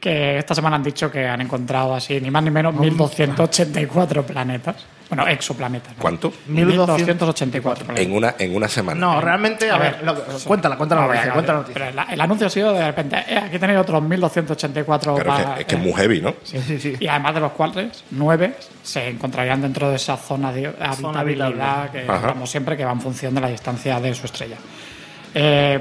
que 0.00 0.38
esta 0.38 0.54
semana 0.54 0.76
han 0.76 0.82
dicho 0.82 1.10
que 1.10 1.26
han 1.26 1.40
encontrado 1.40 1.94
así, 1.94 2.20
ni 2.20 2.30
más 2.30 2.42
ni 2.42 2.50
menos, 2.50 2.74
1284 2.74 4.24
planetas. 4.24 4.76
Bueno, 5.08 5.26
exoplanetas. 5.26 5.96
¿no? 5.96 6.02
¿Cuánto? 6.02 6.32
1284 6.48 7.84
planetas. 7.86 8.06
En 8.06 8.14
una, 8.14 8.34
en 8.38 8.54
una 8.54 8.68
semana. 8.68 9.00
No, 9.00 9.20
realmente, 9.20 9.70
a, 9.70 9.76
A 9.76 9.78
ver, 9.78 9.94
ver, 9.96 10.04
lo 10.04 10.14
que- 10.14 10.44
cuéntala, 10.44 10.76
cuéntala 10.76 11.00
la 11.00 11.06
No, 11.06 11.12
noticia, 11.14 11.32
cuéntala 11.32 11.58
la 11.60 11.64
pero 12.04 12.12
el 12.12 12.20
anuncio 12.20 12.46
ha 12.46 12.50
sido 12.50 12.72
de 12.74 12.84
repente, 12.86 13.16
eh, 13.26 13.38
aquí 13.38 13.58
tenéis 13.58 13.78
otros 13.80 14.02
1284 14.02 15.14
Pero 15.14 15.32
es 15.34 15.38
que, 15.46 15.60
es 15.62 15.66
que 15.66 15.74
es 15.76 15.80
eh, 15.80 15.84
muy 15.84 15.92
heavy, 15.94 16.20
¿no? 16.20 16.34
Sí, 16.44 16.58
sí, 16.60 16.78
sí. 16.78 16.94
y 17.00 17.06
además 17.08 17.34
de 17.34 17.40
los 17.40 17.52
cuales, 17.52 18.04
nueve 18.10 18.54
se 18.82 19.08
encontrarían 19.08 19.62
dentro 19.62 19.88
de 19.88 19.96
esa 19.96 20.16
zona 20.18 20.52
de 20.52 20.66
habitabilidad 20.78 21.90
que, 21.90 22.06
como 22.06 22.46
siempre, 22.46 22.76
que 22.76 22.84
va 22.84 22.92
en 22.92 23.00
función 23.00 23.34
de 23.34 23.40
la 23.40 23.48
distancia 23.48 23.98
de 24.00 24.14
su 24.14 24.26
estrella. 24.26 24.56
Eh, 25.34 25.80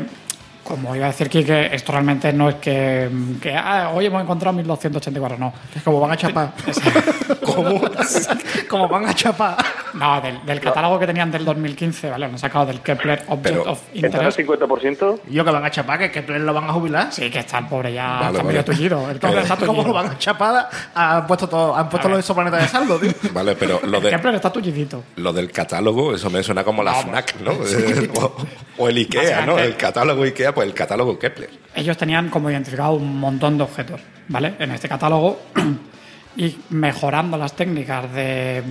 como 0.67 0.95
iba 0.95 1.05
a 1.05 1.09
decir 1.09 1.29
que 1.29 1.69
esto 1.73 1.91
realmente 1.91 2.31
no 2.33 2.49
es 2.49 2.55
que, 2.55 3.09
que 3.41 3.53
ah, 3.55 3.91
hoy 3.93 4.05
hemos 4.07 4.21
encontrado 4.21 4.55
1284, 4.57 5.37
no. 5.37 5.53
Es 5.75 5.81
como 5.83 5.99
van 5.99 6.11
a 6.11 6.17
chapar. 6.17 6.51
¿Cómo? 7.45 7.81
como 8.69 8.87
van 8.87 9.05
a 9.07 9.13
chapar. 9.15 9.57
No, 9.93 10.21
del, 10.21 10.45
del 10.45 10.59
catálogo 10.59 10.99
que 10.99 11.07
tenían 11.07 11.31
del 11.31 11.45
2015, 11.45 12.09
¿vale? 12.09 12.27
Lo 12.27 12.33
han 12.33 12.39
sacado 12.39 12.65
del 12.67 12.81
Kepler 12.81 13.23
Object 13.27 13.43
Pero- 13.43 13.71
of 13.71 13.79
¿Está 13.93 14.07
en 14.07 14.13
el 14.25 14.27
Interest. 14.29 14.39
50%? 14.39 15.19
Y 15.29 15.33
yo 15.33 15.45
que 15.45 15.51
van 15.51 15.65
a 15.65 15.71
chapar, 15.71 15.97
que, 15.99 16.11
que 16.11 16.21
lo 16.39 16.53
van 16.53 16.65
a 16.69 16.73
jubilar. 16.73 17.07
Sí, 17.11 17.29
que 17.31 17.39
está 17.39 17.59
el 17.59 17.67
pobre 17.67 17.93
ya 17.93 18.05
Vale, 18.07 18.25
está 18.25 18.31
vale. 18.37 18.43
medio 18.43 18.65
tullido. 18.65 19.09
El 19.09 19.19
Kepler 19.19 19.39
está 19.43 19.55
¿Cómo 19.57 19.71
lo 19.73 19.83
tullido. 19.83 19.93
van 19.93 20.07
a 20.11 20.17
chapar? 20.17 20.69
Han 20.93 21.27
puesto, 21.27 21.47
todo, 21.49 21.75
han 21.75 21.89
puesto 21.89 22.09
los 22.09 22.19
exoplanetas 22.19 22.61
de 22.61 22.67
saldo, 22.67 22.99
tío. 22.99 23.11
Vale, 23.33 23.55
pero 23.55 23.79
lo 23.85 23.97
El 23.97 24.03
de, 24.03 24.09
Kepler 24.11 24.35
está 24.35 24.51
tullidito. 24.51 25.03
lo 25.15 25.33
del 25.33 25.51
catálogo, 25.51 26.13
eso 26.13 26.29
me 26.29 26.43
suena 26.43 26.63
como 26.63 26.83
la 26.83 26.91
Vamos. 26.91 27.05
FNAC, 27.05 27.35
¿no? 27.41 27.51
Eh, 27.53 28.09
o, 28.19 28.35
o 28.77 28.89
el 28.89 28.97
IKEA, 28.99 29.45
¿no? 29.45 29.57
El 29.57 29.75
catálogo 29.77 30.23
IKEA, 30.23 30.53
el 30.61 30.73
catálogo 30.73 31.17
Kepler. 31.17 31.49
ellos 31.75 31.97
tenían 31.97 32.29
como 32.29 32.49
identificado 32.49 32.93
un 32.93 33.19
montón 33.19 33.57
de 33.57 33.63
objetos, 33.63 34.01
¿vale? 34.27 34.55
En 34.59 34.71
este 34.71 34.87
catálogo 34.87 35.39
y 36.37 36.55
mejorando 36.69 37.37
las 37.37 37.53
técnicas 37.53 38.11
de 38.13 38.63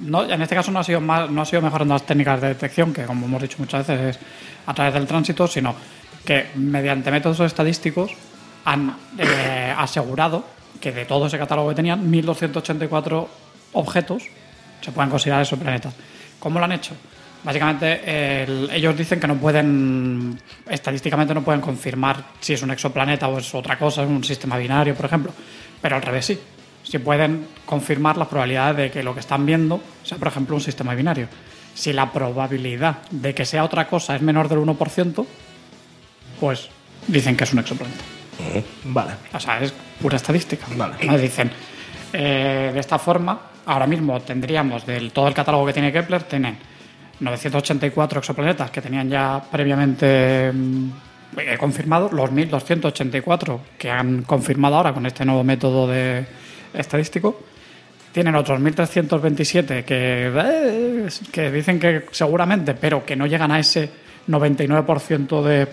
no, 0.00 0.28
en 0.28 0.42
este 0.42 0.54
caso 0.54 0.70
no 0.70 0.80
ha 0.80 0.84
sido 0.84 1.00
más, 1.00 1.30
no 1.30 1.42
ha 1.42 1.44
sido 1.44 1.62
mejorando 1.62 1.94
las 1.94 2.04
técnicas 2.04 2.40
de 2.40 2.48
detección, 2.48 2.92
que 2.92 3.04
como 3.04 3.26
hemos 3.26 3.42
dicho 3.42 3.56
muchas 3.58 3.86
veces 3.86 4.16
es 4.16 4.22
a 4.66 4.74
través 4.74 4.94
del 4.94 5.06
tránsito, 5.06 5.46
sino 5.46 5.74
que 6.24 6.48
mediante 6.56 7.10
métodos 7.10 7.40
estadísticos 7.40 8.12
han 8.64 8.96
eh, 9.18 9.74
asegurado 9.76 10.44
que 10.80 10.92
de 10.92 11.04
todo 11.04 11.26
ese 11.26 11.38
catálogo 11.38 11.68
que 11.70 11.76
tenían, 11.76 12.08
1284 12.08 13.28
objetos 13.72 14.24
se 14.80 14.92
pueden 14.92 15.10
considerar 15.10 15.42
exoplanetas. 15.42 15.94
¿Cómo 16.38 16.58
lo 16.58 16.64
han 16.64 16.72
hecho? 16.72 16.94
Básicamente, 17.44 18.42
el- 18.44 18.70
ellos 18.72 18.96
dicen 18.96 19.18
que 19.18 19.26
no 19.26 19.36
pueden, 19.36 20.38
estadísticamente 20.68 21.34
no 21.34 21.42
pueden 21.42 21.60
confirmar 21.60 22.24
si 22.40 22.52
es 22.52 22.62
un 22.62 22.70
exoplaneta 22.70 23.26
o 23.28 23.38
es 23.38 23.54
otra 23.54 23.76
cosa, 23.78 24.02
es 24.04 24.08
un 24.08 24.22
sistema 24.22 24.56
binario, 24.56 24.94
por 24.94 25.06
ejemplo. 25.06 25.32
Pero 25.80 25.96
al 25.96 26.02
revés 26.02 26.26
sí. 26.26 26.38
Sí 26.84 26.98
pueden 26.98 27.46
confirmar 27.64 28.16
las 28.16 28.26
probabilidades 28.28 28.76
de 28.76 28.90
que 28.90 29.02
lo 29.04 29.14
que 29.14 29.20
están 29.20 29.46
viendo 29.46 29.80
sea, 30.02 30.18
por 30.18 30.28
ejemplo, 30.28 30.56
un 30.56 30.60
sistema 30.60 30.94
binario. 30.94 31.28
Si 31.74 31.92
la 31.92 32.10
probabilidad 32.12 32.98
de 33.10 33.34
que 33.34 33.44
sea 33.44 33.62
otra 33.64 33.86
cosa 33.86 34.16
es 34.16 34.22
menor 34.22 34.48
del 34.48 34.58
1%, 34.58 35.24
pues 36.40 36.68
dicen 37.06 37.36
que 37.36 37.44
es 37.44 37.52
un 37.52 37.60
exoplaneta. 37.60 38.02
Vale. 38.84 39.12
O 39.32 39.38
sea, 39.40 39.60
es 39.60 39.72
pura 40.00 40.16
estadística. 40.16 40.66
Vale. 40.76 40.94
Nos 41.06 41.20
dicen, 41.20 41.50
eh, 42.12 42.70
de 42.74 42.80
esta 42.80 42.98
forma, 42.98 43.40
ahora 43.66 43.86
mismo 43.86 44.20
tendríamos 44.20 44.84
del 44.84 45.12
todo 45.12 45.28
el 45.28 45.34
catálogo 45.34 45.66
que 45.66 45.72
tiene 45.72 45.92
Kepler, 45.92 46.24
tienen 46.24 46.58
984 47.22 48.18
exoplanetas 48.18 48.70
que 48.70 48.82
tenían 48.82 49.08
ya 49.08 49.42
previamente 49.50 50.52
mm, 50.52 50.90
eh, 51.38 51.56
confirmados, 51.58 52.12
los 52.12 52.30
1284 52.30 53.60
que 53.78 53.90
han 53.90 54.22
confirmado 54.22 54.76
ahora 54.76 54.92
con 54.92 55.06
este 55.06 55.24
nuevo 55.24 55.44
método 55.44 55.86
de 55.86 56.26
estadístico. 56.74 57.44
Tienen 58.12 58.34
otros 58.34 58.60
1327 58.60 59.84
que, 59.84 60.30
eh, 60.34 61.08
que 61.30 61.50
dicen 61.50 61.80
que 61.80 62.06
seguramente, 62.10 62.74
pero 62.74 63.06
que 63.06 63.16
no 63.16 63.26
llegan 63.26 63.52
a 63.52 63.58
ese 63.58 63.88
99% 64.28 65.42
de 65.42 65.68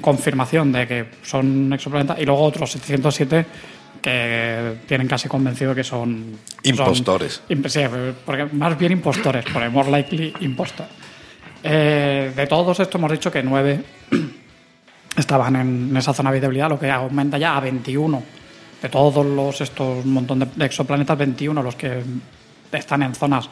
confirmación 0.00 0.70
de 0.70 0.86
que 0.86 1.06
son 1.22 1.72
exoplanetas 1.72 2.18
y 2.20 2.26
luego 2.26 2.42
otros 2.42 2.70
707 2.72 3.46
que 4.00 4.76
tienen 4.86 5.06
casi 5.08 5.28
convencido 5.28 5.74
que 5.74 5.84
son 5.84 6.38
Impostores. 6.62 7.42
son- 7.48 7.70
sí, 7.70 7.80
porque 8.24 8.44
más 8.46 8.78
bien 8.78 8.92
impostores, 8.92 9.44
porque 9.52 9.68
more 9.68 9.90
likely 9.90 10.32
impostor. 10.40 10.86
Eh, 11.62 12.32
de 12.34 12.46
todos 12.46 12.78
estos 12.80 12.94
hemos 12.98 13.10
dicho 13.10 13.30
que 13.30 13.42
nueve 13.42 13.82
estaban 15.16 15.56
en 15.56 15.96
esa 15.96 16.12
zona 16.14 16.30
de 16.30 16.36
habitabilidad, 16.36 16.68
lo 16.68 16.78
que 16.78 16.90
aumenta 16.90 17.38
ya 17.38 17.56
a 17.56 17.60
21 17.60 18.22
de 18.80 18.88
todos 18.88 19.26
los 19.26 19.60
estos 19.60 20.04
montón 20.04 20.38
de, 20.38 20.46
de 20.54 20.64
exoplanetas, 20.66 21.18
21 21.18 21.62
los 21.62 21.74
que 21.74 22.02
están 22.70 23.02
en 23.02 23.14
zonas 23.14 23.48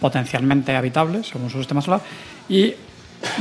potencialmente 0.00 0.74
habitables 0.74 1.26
según 1.28 1.50
su 1.50 1.58
sistema 1.58 1.82
solar 1.82 2.00
y 2.48 2.72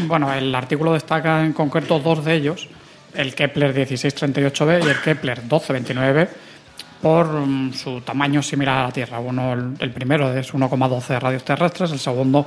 bueno, 0.07 0.33
el 0.33 0.53
artículo 0.53 0.91
destaca 0.91 1.45
en 1.45 1.53
concreto 1.53 1.99
dos 1.99 2.25
de 2.25 2.35
ellos, 2.35 2.67
el 3.13 3.33
Kepler 3.33 3.73
1638b 3.73 4.85
y 4.85 4.89
el 4.89 4.99
Kepler 5.01 5.41
1229b, 5.43 6.27
por 7.01 7.27
mm, 7.27 7.73
su 7.73 8.01
tamaño 8.01 8.41
similar 8.41 8.79
a 8.79 8.83
la 8.83 8.91
Tierra. 8.91 9.19
Uno, 9.19 9.53
el, 9.53 9.73
el 9.79 9.91
primero 9.91 10.31
es 10.33 10.53
1,12 10.53 11.19
radios 11.19 11.43
terrestres, 11.43 11.91
el 11.91 11.99
segundo 11.99 12.45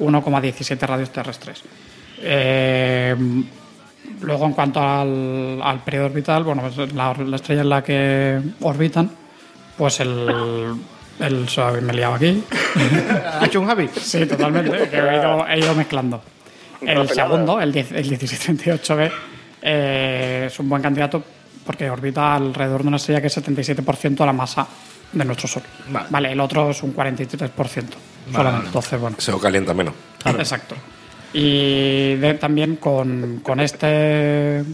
1,17 0.00 0.86
radios 0.86 1.10
terrestres. 1.10 1.62
Eh, 2.20 3.14
luego, 4.20 4.46
en 4.46 4.52
cuanto 4.52 4.80
al, 4.80 5.60
al 5.62 5.80
periodo 5.80 6.06
orbital, 6.06 6.44
bueno, 6.44 6.62
pues 6.62 6.92
la, 6.92 7.14
la 7.14 7.36
estrella 7.36 7.62
en 7.62 7.68
la 7.68 7.82
que 7.82 8.40
orbitan, 8.60 9.10
pues 9.76 10.00
el. 10.00 10.74
el 11.20 11.46
me 11.82 11.92
he 11.92 11.96
liado 11.96 12.14
aquí. 12.14 12.42
¿Ha 13.40 13.46
hecho 13.46 13.60
un 13.60 13.66
Javi? 13.66 13.88
Sí, 13.88 14.26
totalmente, 14.26 14.88
que 14.88 14.98
he 14.98 15.16
ido, 15.16 15.46
he 15.46 15.58
ido 15.58 15.74
mezclando. 15.74 16.22
El 16.80 17.08
segundo, 17.08 17.60
el, 17.60 17.72
10 17.72 17.92
el 17.92 18.18
1738b, 18.18 19.12
eh, 19.62 20.44
es 20.46 20.58
un 20.58 20.68
buen 20.68 20.82
candidato 20.82 21.22
porque 21.64 21.88
orbita 21.90 22.34
alrededor 22.34 22.82
de 22.82 22.88
una 22.88 22.96
estrella 22.98 23.20
que 23.20 23.28
es 23.28 23.36
77% 23.38 24.16
de 24.18 24.26
la 24.26 24.32
masa 24.32 24.66
de 25.12 25.24
nuestro 25.24 25.46
Sol. 25.48 25.62
Vale. 26.10 26.32
el 26.32 26.40
otro 26.40 26.70
es 26.70 26.82
un 26.82 26.94
43% 26.94 27.84
solamente. 28.32 28.66
Entonces, 28.66 29.00
bueno. 29.00 29.16
Se 29.18 29.32
calienta 29.38 29.72
menos. 29.74 29.94
Exacto. 30.26 30.74
Y 31.32 32.14
de- 32.16 32.34
también 32.40 32.76
con, 32.76 33.40
con 33.42 33.60
este 33.60 34.64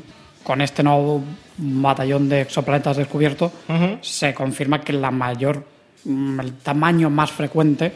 con 0.42 0.60
este 0.62 0.82
nuevo 0.82 1.22
batallón 1.58 2.28
de 2.28 2.40
exoplanetas 2.42 2.96
descubiertos 2.96 3.52
se 4.00 4.32
confirma 4.34 4.80
que 4.80 4.92
la 4.94 5.10
mayor 5.10 5.64
mm, 6.04 6.40
el 6.40 6.52
tamaño 6.54 7.10
más 7.10 7.30
frecuente 7.30 7.92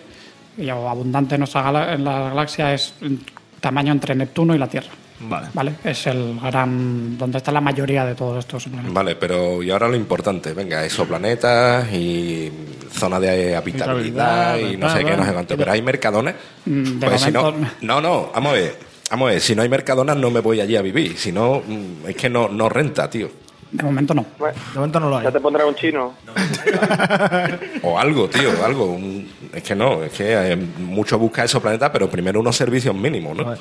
y 0.58 0.68
abundante 0.68 1.34
en 1.36 1.40
nuestra 1.40 1.62
gala- 1.62 1.94
en 1.94 2.04
la 2.04 2.28
galaxia 2.28 2.72
es 2.74 2.94
el 3.00 3.18
tamaño 3.60 3.92
entre 3.92 4.14
Neptuno 4.14 4.54
y 4.54 4.58
la 4.58 4.68
Tierra. 4.68 4.90
Vale. 5.20 5.48
¿Vale? 5.54 5.74
Es 5.84 6.06
el 6.08 6.38
gran 6.40 7.16
donde 7.16 7.38
está 7.38 7.52
la 7.52 7.60
mayoría 7.60 8.04
de 8.04 8.14
todos 8.14 8.38
estos 8.40 8.62
exoplanetas. 8.62 8.92
Vale, 8.94 9.16
pero 9.16 9.62
y 9.62 9.70
ahora 9.70 9.88
lo 9.88 9.96
importante, 9.96 10.52
venga, 10.52 10.84
exoplanetas 10.84 11.90
y 11.92 12.50
zona 12.90 13.18
de 13.20 13.54
habitabilidad 13.56 14.58
y 14.58 14.76
no 14.76 14.90
sé 14.90 15.04
qué, 15.04 15.16
no 15.16 15.24
sé 15.24 15.32
cuánto. 15.32 15.56
Pero 15.56 15.72
hay 15.72 15.82
mercadones. 15.82 16.34
Mm, 16.66 16.98
de 16.98 17.06
Pues 17.06 17.20
si 17.20 17.30
no, 17.30 17.52
no, 17.80 18.00
no, 18.00 18.30
vamos 18.34 18.50
a 18.52 18.54
ver. 18.54 18.78
Vamos 19.10 19.28
a 19.28 19.32
ver, 19.32 19.40
si 19.40 19.54
no 19.54 19.62
hay 19.62 19.68
mercadonas 19.68 20.16
no 20.16 20.30
me 20.30 20.40
voy 20.40 20.60
allí 20.60 20.76
a 20.76 20.82
vivir. 20.82 21.16
Si 21.16 21.30
no, 21.30 21.62
mm, 21.66 22.08
es 22.08 22.16
que 22.16 22.28
no, 22.28 22.48
no 22.48 22.68
renta, 22.68 23.08
tío. 23.08 23.30
De 23.70 23.82
momento 23.82 24.14
no. 24.14 24.24
Bueno, 24.38 24.56
De 24.72 24.78
momento 24.78 25.00
no 25.00 25.08
lo 25.10 25.16
hay. 25.18 25.24
ya 25.24 25.32
te 25.32 25.40
pondrá 25.40 25.64
un 25.66 25.74
chino. 25.74 26.14
O 27.82 27.98
algo, 27.98 28.28
tío, 28.28 28.50
algo. 28.64 28.86
Un- 28.86 29.28
es 29.52 29.62
que 29.62 29.74
no, 29.74 30.02
es 30.02 30.12
que 30.12 30.34
hay 30.36 30.56
mucho 30.56 31.18
busca 31.18 31.44
exoplanetas, 31.44 31.90
pero 31.90 32.08
primero 32.10 32.40
unos 32.40 32.56
servicios 32.56 32.94
mínimos, 32.94 33.36
¿no? 33.36 33.54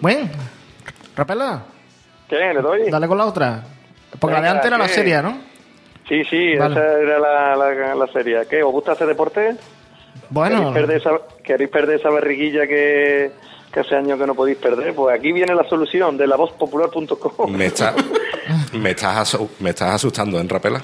Bueno, 0.00 0.28
Rapela, 1.18 1.62
¿Qué? 2.28 2.36
¿Le 2.54 2.62
doy? 2.62 2.88
dale 2.90 3.08
con 3.08 3.18
la 3.18 3.26
otra. 3.26 3.64
Porque 4.20 4.36
la 4.36 4.40
de 4.42 4.48
antes 4.50 4.66
era 4.66 4.78
la 4.78 4.86
serie, 4.86 5.20
¿no? 5.20 5.36
Sí, 6.08 6.22
sí, 6.24 6.54
Vale. 6.56 6.74
esa 6.76 6.92
era 7.00 7.18
la, 7.18 7.56
la, 7.56 7.94
la 7.96 8.06
serie. 8.12 8.46
¿Qué? 8.48 8.62
¿Os 8.62 8.70
gusta 8.70 8.92
hacer 8.92 9.08
deporte? 9.08 9.56
Bueno, 10.30 10.72
¿Queréis 10.72 10.74
perder 10.74 10.96
esa, 10.96 11.10
queréis 11.42 11.70
perder 11.70 11.98
esa 11.98 12.10
barriguilla 12.10 12.68
que, 12.68 13.32
que 13.72 13.80
hace 13.80 13.96
años 13.96 14.16
que 14.16 14.26
no 14.28 14.34
podéis 14.36 14.58
perder? 14.58 14.94
Pues 14.94 15.18
aquí 15.18 15.32
viene 15.32 15.54
la 15.56 15.68
solución 15.68 16.16
de 16.16 16.28
lavozpopular.com. 16.28 17.50
Me, 17.50 17.66
está, 17.66 17.94
me, 18.74 18.90
estás, 18.90 19.36
me 19.58 19.70
estás 19.70 19.94
asustando, 19.96 20.38
¿en 20.38 20.48
Rapela? 20.48 20.80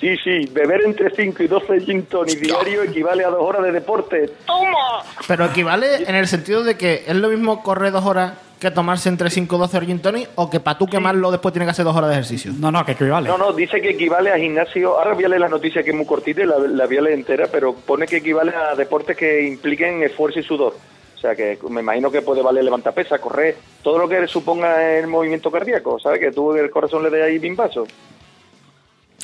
Sí, 0.00 0.16
sí, 0.24 0.48
beber 0.52 0.82
entre 0.86 1.10
5 1.14 1.40
y 1.42 1.46
12 1.46 1.80
gin 1.82 2.06
tonic 2.06 2.40
diario 2.40 2.82
equivale 2.82 3.24
a 3.24 3.28
dos 3.28 3.40
horas 3.42 3.62
de 3.62 3.72
deporte. 3.72 4.30
¡Toma! 4.44 5.04
pero 5.28 5.44
equivale 5.46 6.02
en 6.08 6.14
el 6.16 6.26
sentido 6.26 6.64
de 6.64 6.76
que 6.76 7.04
es 7.06 7.14
lo 7.14 7.28
mismo 7.28 7.62
correr 7.62 7.92
dos 7.92 8.04
horas 8.04 8.32
que 8.58 8.70
tomarse 8.70 9.08
entre 9.08 9.30
5 9.30 9.54
y 9.54 9.58
12 9.58 9.80
gin 9.86 10.00
tonic 10.00 10.28
o 10.34 10.50
que 10.50 10.60
para 10.60 10.78
tú 10.78 10.86
quemarlo 10.86 11.30
después 11.30 11.52
tiene 11.52 11.66
que 11.66 11.70
hacer 11.70 11.84
dos 11.84 11.96
horas 11.96 12.10
de 12.10 12.16
ejercicio. 12.16 12.52
No, 12.58 12.70
no, 12.70 12.84
que 12.84 12.92
equivale. 12.92 13.28
No, 13.28 13.38
no, 13.38 13.52
dice 13.52 13.80
que 13.80 13.90
equivale 13.90 14.30
a 14.30 14.38
gimnasio. 14.38 14.98
Ahora 14.98 15.14
voy 15.14 15.24
a 15.24 15.28
leer 15.28 15.40
la 15.40 15.48
noticia 15.48 15.82
que 15.82 15.90
es 15.90 15.96
muy 15.96 16.06
cortita 16.06 16.42
y 16.42 16.46
la, 16.46 16.58
la 16.58 16.86
voy 16.86 16.98
a 16.98 17.02
leer 17.02 17.18
entera, 17.18 17.46
pero 17.50 17.74
pone 17.74 18.06
que 18.06 18.16
equivale 18.16 18.52
a 18.54 18.74
deportes 18.74 19.16
que 19.16 19.46
impliquen 19.46 20.02
esfuerzo 20.02 20.40
y 20.40 20.42
sudor. 20.42 20.74
O 21.18 21.20
sea, 21.20 21.34
que 21.34 21.58
me 21.68 21.80
imagino 21.80 22.12
que 22.12 22.22
puede 22.22 22.42
valer 22.42 22.62
levantar 22.62 22.94
pesa, 22.94 23.18
correr, 23.18 23.56
todo 23.82 23.98
lo 23.98 24.08
que 24.08 24.28
suponga 24.28 24.96
el 24.98 25.08
movimiento 25.08 25.50
cardíaco, 25.50 25.98
¿sabes? 25.98 26.20
Que 26.20 26.30
tú 26.30 26.54
el 26.54 26.70
corazón 26.70 27.02
le 27.02 27.10
dé 27.10 27.24
ahí 27.24 27.38
bimbazo. 27.38 27.86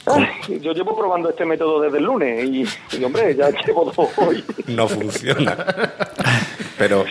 Ay, 0.06 0.58
yo 0.60 0.72
llevo 0.72 0.96
probando 0.96 1.30
este 1.30 1.44
método 1.44 1.80
desde 1.80 1.98
el 1.98 2.04
lunes 2.04 2.44
y, 2.44 2.66
y, 2.98 3.04
hombre, 3.04 3.34
ya 3.36 3.48
llevo 3.66 3.84
dos 3.84 4.10
hoy. 4.18 4.44
No 4.66 4.88
funciona. 4.88 5.56
Pero, 6.76 7.04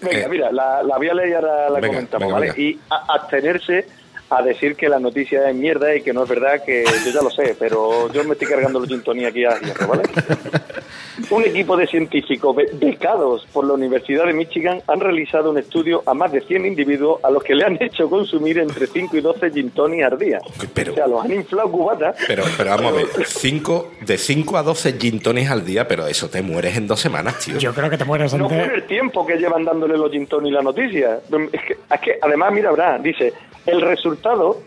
Venga, 0.00 0.26
Eh, 0.26 0.28
mira, 0.28 0.52
la, 0.52 0.82
la 0.82 0.96
voy 0.96 1.08
a 1.08 1.14
leer 1.14 1.28
y 1.30 1.32
ahora 1.34 1.70
la 1.70 1.80
venga, 1.80 1.88
comentamos, 1.88 2.26
venga, 2.28 2.34
¿vale? 2.34 2.46
venga. 2.52 2.60
Y 2.60 2.80
a- 2.90 3.14
abstenerse 3.14 3.86
a 4.30 4.42
decir 4.42 4.76
que 4.76 4.88
la 4.88 4.98
noticia 4.98 5.48
es 5.48 5.54
mierda 5.56 5.94
y 5.94 6.02
que 6.02 6.12
no 6.12 6.22
es 6.24 6.28
verdad, 6.28 6.62
que 6.64 6.84
yo 7.04 7.10
ya 7.10 7.22
lo 7.22 7.30
sé, 7.30 7.56
pero 7.58 8.12
yo 8.12 8.24
me 8.24 8.32
estoy 8.32 8.48
cargando 8.48 8.78
los 8.80 8.88
gin 8.88 9.02
tonic 9.02 9.26
aquí 9.26 9.44
a 9.44 9.58
hierro, 9.60 9.86
¿vale? 9.88 10.02
Un 11.30 11.42
equipo 11.44 11.76
de 11.76 11.86
científicos 11.86 12.54
be- 12.54 12.70
becados 12.74 13.46
por 13.52 13.66
la 13.66 13.72
Universidad 13.74 14.26
de 14.26 14.32
Michigan 14.32 14.80
han 14.86 15.00
realizado 15.00 15.50
un 15.50 15.58
estudio 15.58 16.02
a 16.06 16.14
más 16.14 16.30
de 16.30 16.40
100 16.42 16.64
individuos 16.64 17.18
a 17.24 17.30
los 17.30 17.42
que 17.42 17.54
le 17.54 17.64
han 17.64 17.76
hecho 17.82 18.08
consumir 18.08 18.58
entre 18.58 18.86
5 18.86 19.16
y 19.16 19.20
12 19.20 19.50
gin 19.50 19.70
tonic 19.70 20.02
al 20.04 20.18
día. 20.18 20.38
Pero- 20.74 20.92
o 20.92 20.94
sea, 20.94 21.06
los 21.06 21.24
han 21.24 21.32
inflado 21.32 21.70
cubatas. 21.70 22.16
Pero, 22.26 22.44
pero 22.56 22.70
vamos 22.70 22.92
a 22.92 22.96
ver, 22.96 23.06
cinco, 23.26 23.90
de 24.06 24.16
5 24.16 24.56
a 24.58 24.62
12 24.62 24.92
gin 24.98 25.20
tonics 25.20 25.50
al 25.50 25.64
día, 25.64 25.88
pero 25.88 26.06
eso 26.06 26.28
te 26.28 26.40
mueres 26.40 26.76
en 26.76 26.86
dos 26.86 27.00
semanas, 27.00 27.38
tío. 27.44 27.58
Yo 27.58 27.74
creo 27.74 27.90
que 27.90 27.98
te 27.98 28.04
mueres 28.04 28.32
No 28.34 28.44
antes. 28.46 28.66
fue 28.66 28.74
el 28.76 28.86
tiempo 28.86 29.26
que 29.26 29.36
llevan 29.36 29.64
dándole 29.64 29.98
los 29.98 30.10
gin 30.10 30.26
tonic 30.26 30.52
la 30.52 30.62
noticia. 30.62 31.18
Es 31.52 31.62
que, 31.62 31.72
es 31.94 32.00
que, 32.00 32.18
además, 32.22 32.52
mira, 32.52 32.70
Bra, 32.70 32.98
dice, 32.98 33.32
el 33.66 33.80
resultado 33.82 34.17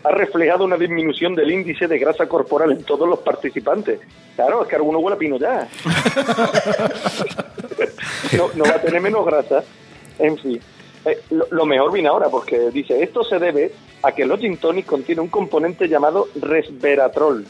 ha 0.04 0.10
reflejado 0.10 0.64
una 0.64 0.76
disminución 0.76 1.34
del 1.34 1.50
índice 1.50 1.86
de 1.86 1.98
grasa 1.98 2.26
corporal 2.26 2.72
en 2.72 2.84
todos 2.84 3.08
los 3.08 3.20
participantes. 3.20 4.00
Claro, 4.34 4.62
es 4.62 4.68
que 4.68 4.76
alguno 4.76 4.98
huele 4.98 5.16
a 5.16 5.18
pino 5.18 5.38
ya. 5.38 5.68
no, 8.36 8.64
va 8.64 8.76
a 8.76 8.80
tener 8.80 9.00
menos 9.00 9.24
grasa. 9.24 9.62
En 10.18 10.38
fin. 10.38 10.60
Eh, 11.04 11.20
lo, 11.30 11.66
mejor 11.66 11.92
viene 11.92 12.08
ahora, 12.08 12.28
porque 12.28 12.70
dice, 12.70 13.02
esto 13.02 13.24
se 13.24 13.38
debe 13.38 13.72
a 14.02 14.12
que 14.12 14.24
los 14.24 14.40
gin 14.40 14.56
tonic 14.56 14.86
contiene 14.86 15.20
un 15.20 15.28
componente 15.28 15.88
llamado 15.88 16.28
resveratrol, 16.34 17.46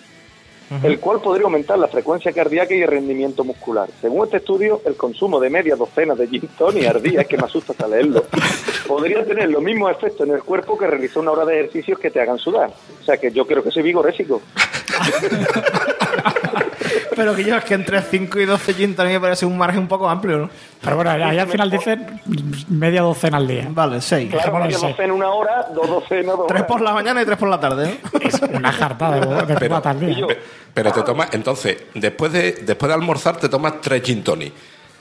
el 0.83 0.99
cual 1.01 1.21
podría 1.21 1.45
aumentar 1.45 1.79
la 1.79 1.89
frecuencia 1.89 2.33
cardíaca 2.33 2.75
y 2.75 2.83
el 2.83 2.89
rendimiento 2.89 3.45
muscular. 3.45 3.89
Según 4.01 4.25
este 4.25 4.39
estudio, 4.39 4.81
el 4.85 4.97
consumo 4.97 5.41
de 5.41 5.51
media 5.51 5.77
docena 5.77 6.15
de 6.15 6.29
gin 6.29 6.49
tonic 6.59 6.87
al 6.87 7.03
día, 7.03 7.23
es 7.23 7.27
que 7.27 7.37
me 7.37 7.45
asusta 7.45 7.73
hasta 7.73 7.89
leerlo, 7.89 8.25
podría 8.87 9.25
tener 9.25 9.51
los 9.51 9.63
mismos 9.63 9.91
efectos 9.93 10.27
en 10.27 10.35
el 10.35 10.43
cuerpo 10.43 10.77
que 10.79 10.87
realizar 10.87 11.23
una 11.23 11.33
hora 11.33 11.45
de 11.45 11.61
ejercicios 11.61 11.99
que 11.99 12.11
te 12.11 12.21
hagan 12.21 12.39
sudar. 12.39 12.71
O 13.01 13.05
sea 13.05 13.17
que 13.17 13.31
yo 13.31 13.47
creo 13.47 13.63
que 13.63 13.71
soy 13.71 13.83
vigorésico. 13.83 14.41
Pero 17.15 17.35
que 17.35 17.45
yo 17.45 17.57
es 17.57 17.65
que 17.65 17.75
entre 17.75 18.01
5 18.01 18.41
y 18.41 18.45
12 18.45 18.75
gin 18.75 18.95
tonic 18.97 19.13
me 19.15 19.21
parece 19.21 19.45
un 19.47 19.57
margen 19.59 19.81
un 19.81 19.89
poco 19.89 20.09
amplio, 20.09 20.39
¿no? 20.39 20.51
Pero 20.81 20.97
bueno, 20.97 21.11
ahí 21.11 21.39
al 21.39 21.49
final 21.49 21.71
dicen 21.71 22.21
media 22.69 23.03
docena 23.03 23.37
al 23.37 23.47
día. 23.47 23.67
Vale, 23.71 24.01
6. 24.01 24.31
Claro, 24.31 24.59
media 24.59 24.79
seis. 24.79 24.93
docena 24.97 25.13
una 25.15 25.29
hora, 25.31 25.67
dos 25.75 25.89
docenas, 25.89 26.37
dos 26.37 26.47
3 26.47 26.61
horas. 26.63 26.65
por 26.73 26.81
la 26.81 26.93
mañana 26.95 27.23
y 27.23 27.25
3 27.25 27.39
por 27.39 27.49
la 27.49 27.61
tarde, 27.61 27.99
¿no? 28.13 28.21
Es 28.21 28.41
una 28.41 28.73
jarta 28.73 29.11
de, 29.13 29.21
de 29.47 29.55
Pero- 29.57 29.81
día. 29.95 30.09
Y 30.11 30.27
Pero 30.75 30.93
te 30.93 31.03
tomas, 31.03 31.29
entonces, 31.33 31.77
después 31.95 32.33
de, 32.33 32.53
después 32.65 32.89
de 32.89 32.95
almorzar, 32.95 33.37
te 33.37 33.49
tomas 33.49 33.81
tres 33.81 34.03
gin 34.03 34.23
tonic. 34.25 34.53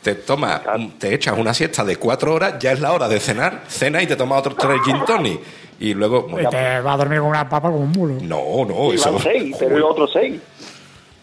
Te 0.01 0.15
tomas, 0.15 0.61
te 0.97 1.13
echas 1.13 1.37
una 1.37 1.53
siesta 1.53 1.83
de 1.83 1.95
cuatro 1.97 2.33
horas, 2.33 2.55
ya 2.59 2.71
es 2.71 2.79
la 2.79 2.91
hora 2.91 3.07
de 3.07 3.19
cenar, 3.19 3.61
cena 3.67 4.01
y 4.01 4.07
te 4.07 4.15
tomas 4.15 4.39
otros 4.39 4.57
tres 4.57 4.79
gin 4.83 5.05
tonic. 5.05 5.39
Y 5.79 5.93
luego, 5.93 6.25
Y 6.27 6.31
bueno, 6.33 6.49
te 6.49 6.79
va 6.81 6.93
a 6.93 6.97
dormir 6.97 7.19
con 7.19 7.29
una 7.29 7.47
papa 7.47 7.69
como 7.69 7.83
un 7.83 7.91
mulo. 7.91 8.15
no, 8.21 8.65
no, 8.65 8.91
Y 8.91 8.95
eso. 8.95 9.13
van 9.13 9.21
seis, 9.21 9.55
pero 9.59 9.77
los 9.77 9.91
otros 9.91 10.09
seis. 10.13 10.39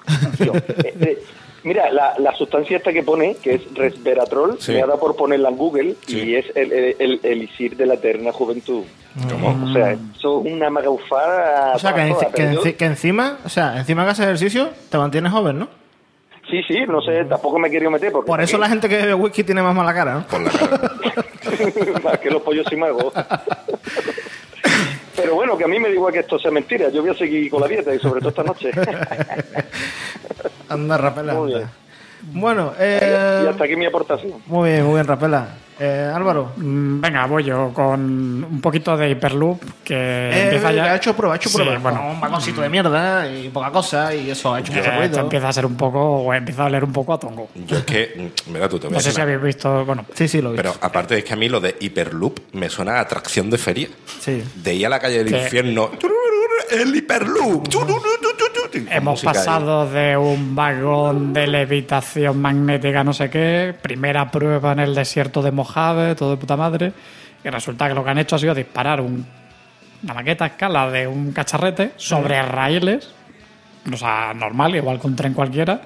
Eh, 0.41 0.95
eh, 1.01 1.19
mira, 1.65 1.91
la, 1.91 2.15
la 2.19 2.33
sustancia 2.35 2.77
esta 2.79 2.93
que 2.93 3.03
pone, 3.03 3.37
que 3.43 3.55
es 3.57 3.75
resveratrol, 3.75 4.57
Sí. 4.61 4.73
me 4.73 4.83
ha 4.83 4.87
dado 4.87 5.01
por 5.01 5.17
ponerla 5.17 5.49
en 5.51 5.57
Google 5.57 5.95
Sí. 6.07 6.19
y 6.21 6.35
es 6.37 6.47
el, 6.55 6.73
el, 6.73 6.97
el 6.99 7.21
elixir 7.23 7.77
de 7.77 7.87
la 7.87 7.95
eterna 7.95 8.33
juventud. 8.33 8.85
¿Cómo? 9.31 9.65
O 9.69 9.73
sea, 9.73 9.93
eso 9.93 10.43
es 10.45 10.53
una 10.53 10.71
magaufada. 10.71 11.73
O 11.75 11.79
sea, 11.79 11.93
que, 11.95 12.15
que, 12.35 12.55
yo- 12.55 12.87
encima, 12.87 13.39
o 13.45 13.49
sea, 13.49 13.77
encima 13.79 14.05
que 14.05 14.11
haces 14.11 14.25
ejercicio, 14.27 14.71
te 14.91 14.97
mantienes 14.99 15.33
joven, 15.33 15.59
¿no? 15.59 15.69
Sí, 16.49 16.63
sí, 16.67 16.79
no 16.89 17.03
sé, 17.03 17.25
tampoco 17.27 17.59
me 17.59 17.69
he 17.69 17.71
querido 17.71 17.91
meter. 17.91 18.11
Porque 18.13 18.27
Por 18.29 18.41
eso 18.41 18.57
la 18.57 18.69
gente 18.71 18.89
que 18.89 18.97
bebe 18.97 19.15
whisky 19.15 19.45
tiene 19.45 19.61
más 19.63 19.75
mala 19.75 19.93
cara, 19.93 20.15
¿no? 20.15 20.27
Por 20.27 20.41
la 20.41 20.51
cara. 20.51 20.93
Más 22.05 22.19
que 22.21 22.31
los 22.31 22.43
pollos 22.43 22.67
y 22.71 22.77
magos. 22.77 23.13
Pero 25.21 25.35
bueno, 25.35 25.59
que 25.59 25.65
a 25.65 25.69
mí 25.69 25.81
me 25.81 25.89
da 25.89 25.95
igual 25.95 26.13
que 26.13 26.21
esto 26.21 26.39
sea 26.39 26.53
mentira. 26.53 26.91
Yo 26.91 27.03
voy 27.03 27.11
a 27.11 27.15
seguir 27.15 27.51
con 27.51 27.61
la 27.61 27.67
dieta 27.75 27.93
y 27.95 27.99
sobre 27.99 28.21
todo 28.21 28.29
esta 28.31 28.45
noche. 28.45 28.71
Anda, 30.69 30.97
Rapela. 30.97 31.35
Muy 31.35 31.55
bien. 31.55 31.69
Bueno, 32.33 32.73
y 32.79 32.83
eh, 32.83 33.47
hasta 33.51 33.65
aquí 33.65 33.77
mi 33.77 33.87
aportación. 33.87 34.35
muy 34.47 34.71
bien, 34.71 34.85
muy 34.85 34.95
bien, 34.95 35.07
Rapela. 35.07 35.49
Eh, 35.81 36.13
Álvaro, 36.13 36.53
Mm, 36.57 37.01
Venga, 37.01 37.27
voy 37.27 37.45
yo 37.45 37.71
con 37.73 38.01
un 38.45 38.61
poquito 38.61 38.97
de 38.97 39.11
Hyperloop 39.11 39.61
que 39.85 39.95
eh, 39.95 40.43
empieza 40.45 40.73
ya. 40.73 40.85
ha 40.93 40.97
hecho 40.97 41.15
prueba, 41.15 41.35
ha 41.35 41.37
hecho 41.37 41.49
Sí, 41.49 41.55
prueba. 41.57 41.79
bueno, 41.79 42.11
un 42.11 42.21
vagoncito 42.21 42.61
de 42.61 42.69
mierda 42.69 43.31
y 43.31 43.49
poca 43.49 43.71
cosa 43.71 44.13
y 44.15 44.31
eso 44.31 44.53
ha 44.55 44.59
hecho 44.61 44.73
que 44.73 44.79
mucho 44.81 44.91
esto 44.91 45.01
ruido. 45.01 45.21
empieza 45.21 45.49
a 45.49 45.53
ser 45.53 45.67
un 45.67 45.77
poco, 45.77 46.01
o 46.01 46.35
empieza 46.35 46.65
a 46.65 46.67
oler 46.67 46.83
un 46.83 46.93
poco 46.93 47.13
a 47.15 47.21
tongo. 47.21 47.49
Yo 47.55 47.77
es 47.79 47.85
que, 47.85 48.33
mm, 48.49 48.53
mira 48.53 48.69
tú, 48.69 48.79
te 48.81 48.91
No 48.91 48.99
sé 48.99 49.13
si 49.13 49.21
habéis 49.21 49.41
visto, 49.41 49.85
bueno, 49.85 50.05
Sí, 50.15 50.27
sí, 50.27 50.43
lo 50.43 50.51
vi. 50.51 50.57
Pero 50.57 50.75
aparte 50.81 51.19
es 51.19 51.25
que 51.25 51.33
a 51.33 51.37
mí 51.37 51.49
lo 51.49 51.61
de 51.61 51.77
Hyperloop 51.79 52.41
me 52.55 52.69
suena 52.69 52.97
a 52.97 53.01
atracción 53.01 53.49
de 53.49 53.59
feria. 53.59 53.89
Sí. 54.21 54.43
De 54.57 54.75
ir 54.75 54.85
a 54.87 54.89
la 54.89 54.99
calle 54.99 55.19
del 55.23 55.33
Que- 55.33 55.43
infierno. 55.43 55.91
El 56.71 56.95
Hyperloop. 56.95 57.69
hemos 58.91 59.21
ahí. 59.21 59.25
pasado 59.27 59.91
de 59.91 60.17
un 60.17 60.55
vagón 60.55 61.33
de 61.33 61.47
levitación 61.47 62.41
magnética, 62.41 63.03
no 63.05 63.13
sé 63.13 63.31
qué, 63.31 63.75
primera 63.81 64.31
prueba 64.31 64.73
en 64.73 64.81
el 64.81 64.95
desierto 64.95 65.43
de 65.43 65.51
Mojave, 65.53 66.15
todo 66.15 66.31
de 66.33 66.37
puta 66.37 66.57
madre, 66.57 66.93
y 67.45 67.49
resulta 67.49 67.89
que 67.89 67.95
lo 67.95 68.05
que 68.05 68.11
han 68.11 68.19
hecho 68.19 68.37
ha 68.37 68.39
sido 68.39 68.55
disparar 68.55 69.01
un- 69.01 69.27
una 70.03 70.15
maqueta 70.15 70.45
a 70.45 70.49
escala 70.49 70.91
de 70.91 71.07
un 71.07 71.33
cacharrete 71.33 71.93
sobre 71.97 72.41
raíles, 72.43 73.11
o 73.93 73.97
sea, 73.97 74.33
normal, 74.35 74.77
igual 74.77 75.01
que 75.01 75.07
un 75.07 75.17
tren 75.17 75.35
cualquiera, 75.35 75.81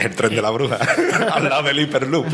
El 0.00 0.14
tren 0.14 0.34
de 0.34 0.42
la 0.42 0.50
bruja. 0.50 0.78
al 1.32 1.48
lado 1.48 1.62
del 1.64 1.80
Hyperloop. 1.80 2.26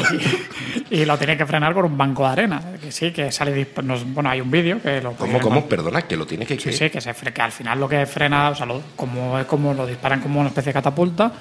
y 0.91 1.05
lo 1.05 1.19
tiene 1.19 1.37
que 1.37 1.45
frenar 1.47 1.75
con 1.75 1.85
un 1.87 1.99
banco 1.99 2.25
de 2.25 2.29
arena. 2.33 2.63
Que 2.81 2.91
sí, 2.93 3.11
que 3.13 3.31
sale. 3.33 3.67
bueno, 4.07 4.31
hay 4.31 4.41
un 4.41 4.51
vídeo 4.51 4.81
que 4.81 5.01
lo. 5.01 5.13
¿Cómo, 5.13 5.41
cómo? 5.41 5.67
Perdona, 5.67 6.03
que 6.03 6.17
lo 6.17 6.27
tiene 6.27 6.47
que... 6.47 6.59
Sí, 6.59 6.73
sí, 6.73 6.91
que, 6.91 7.01
se, 7.01 7.13
que 7.15 7.43
al 7.43 7.53
final 7.53 7.81
lo 7.81 7.89
que 7.89 8.07
frena, 8.07 8.51
o 8.51 8.55
sea, 8.55 8.67
lo- 8.67 8.83
como 8.95 9.39
es 9.39 9.47
como 9.47 9.75
lo 9.75 9.87
disparan 9.87 10.21
como 10.21 10.41
una 10.41 10.49
especie 10.49 10.71
de 10.71 10.75
catapulta, 10.75 11.33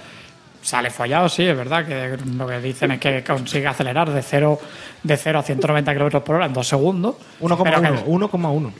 sale 0.61 0.89
follado, 0.89 1.29
sí, 1.29 1.43
es 1.43 1.55
verdad, 1.55 1.85
que 1.85 2.17
lo 2.35 2.47
que 2.47 2.59
dicen 2.59 2.91
es 2.91 2.99
que 2.99 3.23
consigue 3.23 3.67
acelerar 3.67 4.09
de 4.09 4.21
0 4.21 4.59
de 5.03 5.17
0 5.17 5.39
a 5.39 5.43
190 5.43 5.93
kilómetros 5.93 6.23
por 6.23 6.35
hora 6.37 6.45
en 6.47 6.53
dos 6.53 6.67
segundos. 6.67 7.15
pero 7.39 7.57
que- 7.57 7.63
1,1. 7.63 8.29
1,1. 8.29 8.71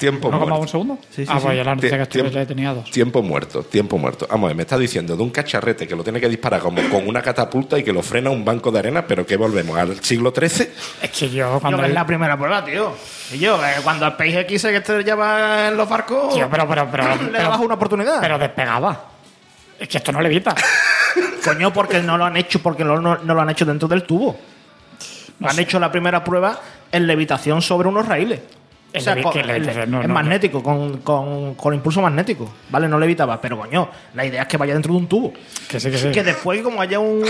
Tiempo 0.00 0.30
1,1 0.30 0.48
muerto. 0.48 0.66
segundo. 0.66 0.98
Sí, 1.10 1.26
sí, 1.26 1.30
ah, 1.30 1.38
sí. 1.38 1.44
pues 1.44 1.56
ya 1.58 1.62
la 1.64 1.74
noticia 1.74 1.96
que 1.98 2.02
estoy 2.04 2.30
ya 2.30 2.46
tenía 2.46 2.72
dos. 2.72 2.90
Tiempo 2.90 3.22
muerto, 3.22 3.62
tiempo 3.64 3.98
muerto. 3.98 4.26
Vamos, 4.30 4.44
a 4.44 4.48
ver, 4.48 4.56
me 4.56 4.62
está 4.62 4.78
diciendo 4.78 5.14
de 5.14 5.22
un 5.22 5.28
cacharrete 5.28 5.86
que 5.86 5.94
lo 5.94 6.02
tiene 6.02 6.18
que 6.18 6.28
disparar 6.30 6.60
como 6.60 6.80
con 6.88 7.06
una 7.06 7.20
catapulta 7.20 7.78
y 7.78 7.84
que 7.84 7.92
lo 7.92 8.02
frena 8.02 8.30
un 8.30 8.42
banco 8.42 8.70
de 8.70 8.78
arena, 8.78 9.06
pero 9.06 9.26
que 9.26 9.36
volvemos 9.36 9.76
al 9.76 10.02
siglo 10.02 10.32
XIII. 10.34 10.68
Es 11.02 11.10
que 11.10 11.28
yo 11.28 11.52
Yo 11.54 11.60
cuando. 11.60 11.80
que 11.82 11.88
es 11.88 11.92
la 11.92 12.06
primera 12.06 12.38
prueba, 12.38 12.64
tío. 12.64 12.94
Y 13.32 13.38
yo, 13.38 13.62
eh, 13.62 13.74
cuando 13.84 14.06
el 14.06 14.14
PX 14.14 14.62
que 14.62 14.76
este 14.76 15.02
lleva 15.04 15.68
en 15.68 15.76
los 15.76 15.86
barcos, 15.86 16.34
Tío, 16.34 16.48
pero, 16.50 16.66
pero, 16.66 16.88
pero, 16.90 17.04
le 17.30 17.38
dabas 17.38 17.60
una 17.60 17.74
oportunidad. 17.74 18.20
pero 18.22 18.38
despegaba. 18.38 19.04
Es 19.78 19.86
que 19.86 19.98
esto 19.98 20.12
no 20.12 20.22
levita. 20.22 20.54
Coño, 21.44 21.72
porque 21.74 22.00
no 22.00 22.16
lo 22.16 22.24
han 22.24 22.38
hecho, 22.38 22.60
porque 22.62 22.84
no, 22.84 22.98
no- 23.00 23.18
no 23.18 23.34
lo 23.34 23.40
han 23.42 23.50
hecho 23.50 23.66
dentro 23.66 23.86
del 23.86 24.04
tubo. 24.04 24.38
han 25.42 25.58
hecho 25.58 25.78
la 25.78 25.92
primera 25.92 26.24
prueba 26.24 26.58
en 26.90 27.06
levitación 27.06 27.60
sobre 27.60 27.88
unos 27.88 28.06
raíles. 28.08 28.40
En 28.92 29.00
O 29.00 29.04
sea, 29.04 29.22
con- 29.22 29.90
no, 29.90 30.02
no, 30.02 30.08
magnético, 30.14 30.62
Con, 30.62 30.98
con, 30.98 31.54
con 31.54 31.74
impulso 31.74 32.02
magnético. 32.02 32.50
¿Vale? 32.70 32.88
No 32.88 32.98
levitaba, 32.98 33.40
pero 33.40 33.56
coño, 33.58 33.88
la 34.14 34.26
idea 34.26 34.42
es 34.42 34.48
que 34.48 34.56
vaya 34.56 34.72
dentro 34.74 34.92
de 34.92 34.98
un 34.98 35.06
tubo. 35.06 35.32
Que 35.68 35.78
sí, 35.78 35.90
que 35.90 35.98
sí. 35.98 36.10
Que 36.10 36.24
después, 36.24 36.60
como 36.62 36.80
haya 36.80 36.98
un 36.98 37.22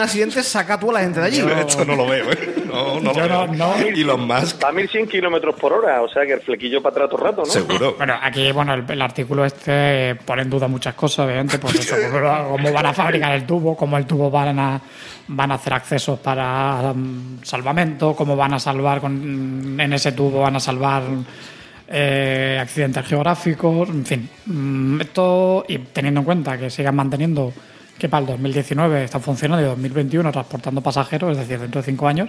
accidente, 0.00 0.42
saca 0.42 0.78
tú 0.78 0.90
a 0.90 0.94
la 0.94 1.00
gente 1.00 1.20
de 1.20 1.26
allí. 1.26 1.42
Esto 1.66 1.84
no 1.86 1.96
lo 1.96 2.06
veo, 2.06 2.30
¿eh? 2.32 2.54
No, 2.66 3.00
no 3.00 3.14
Yo 3.14 3.20
lo 3.26 3.46
no- 3.46 3.52
veo. 3.52 3.76
no. 3.80 3.88
Y 3.96 4.04
los 4.04 4.18
más, 4.18 4.58
Va 4.62 4.68
a 4.68 4.72
1100 4.72 5.06
kilómetros 5.08 5.54
por 5.54 5.72
hora, 5.72 6.02
o 6.02 6.08
sea 6.08 6.26
que 6.26 6.34
el 6.34 6.40
flequillo 6.40 6.82
para 6.82 6.96
atrás 6.96 7.08
todo 7.10 7.18
el 7.20 7.24
rato, 7.30 7.40
¿no? 7.42 7.46
seguro. 7.46 7.94
Bueno, 7.96 8.14
aquí, 8.22 8.52
bueno, 8.52 8.74
el, 8.74 8.84
el 8.86 9.00
artículo 9.02 9.44
este 9.44 10.14
pone 10.16 10.42
en 10.42 10.50
duda 10.50 10.68
muchas 10.68 10.94
cosas, 10.94 11.24
obviamente, 11.26 11.58
pues 11.58 11.76
eso, 11.76 11.96
cómo, 12.12 12.48
cómo 12.56 12.72
van 12.72 12.86
a 12.86 12.92
fabricar 12.92 13.32
el 13.32 13.46
tubo, 13.46 13.74
cómo 13.76 13.96
el 13.96 14.04
tubo 14.06 14.30
van 14.30 14.58
a, 14.58 14.80
van 15.28 15.50
a 15.52 15.54
hacer 15.54 15.72
accesos 15.72 16.18
para 16.18 16.92
um, 16.92 17.38
salvamento, 17.42 18.14
cómo 18.14 18.36
van 18.36 18.54
a 18.54 18.58
salvar 18.58 19.00
con, 19.00 19.76
en 19.80 19.92
ese 19.92 20.12
tubo, 20.12 20.40
van 20.42 20.56
a 20.56 20.60
salvar 20.60 21.04
eh, 21.88 22.58
accidentes 22.60 23.06
geográficos, 23.06 23.88
en 23.88 24.04
fin. 24.04 24.28
Mm, 24.46 25.00
Esto, 25.00 25.64
y 25.68 25.78
teniendo 25.78 26.20
en 26.20 26.24
cuenta 26.24 26.58
que 26.58 26.70
sigan 26.70 26.96
manteniendo 26.96 27.52
que 27.98 28.08
para 28.08 28.20
el 28.22 28.26
2019 28.26 29.04
está 29.04 29.20
funcionando 29.20 29.64
y 29.64 29.68
2021 29.68 30.30
transportando 30.32 30.80
pasajeros, 30.80 31.32
es 31.32 31.38
decir, 31.38 31.58
dentro 31.60 31.80
de 31.80 31.86
cinco 31.86 32.08
años, 32.08 32.28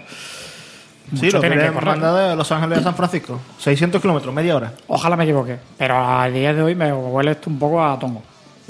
Sí, 1.15 1.31
lo 1.31 1.39
que 1.39 1.47
tienen 1.47 1.59
que 1.59 1.65
han 1.67 1.73
correr. 1.73 1.87
mandado 1.89 2.17
de 2.29 2.35
Los 2.35 2.51
Ángeles 2.51 2.79
a 2.79 2.83
San 2.83 2.95
Francisco. 2.95 3.39
600 3.59 4.01
kilómetros, 4.01 4.33
media 4.33 4.55
hora. 4.57 4.73
Ojalá 4.87 5.15
me 5.15 5.23
equivoque, 5.23 5.55
pero 5.77 5.95
a 5.97 6.29
día 6.29 6.53
de 6.53 6.61
hoy 6.61 6.75
me 6.75 6.91
huele 6.91 7.31
esto 7.31 7.49
un 7.49 7.57
poco 7.57 7.81
a 7.81 7.97
tongo. 7.97 8.21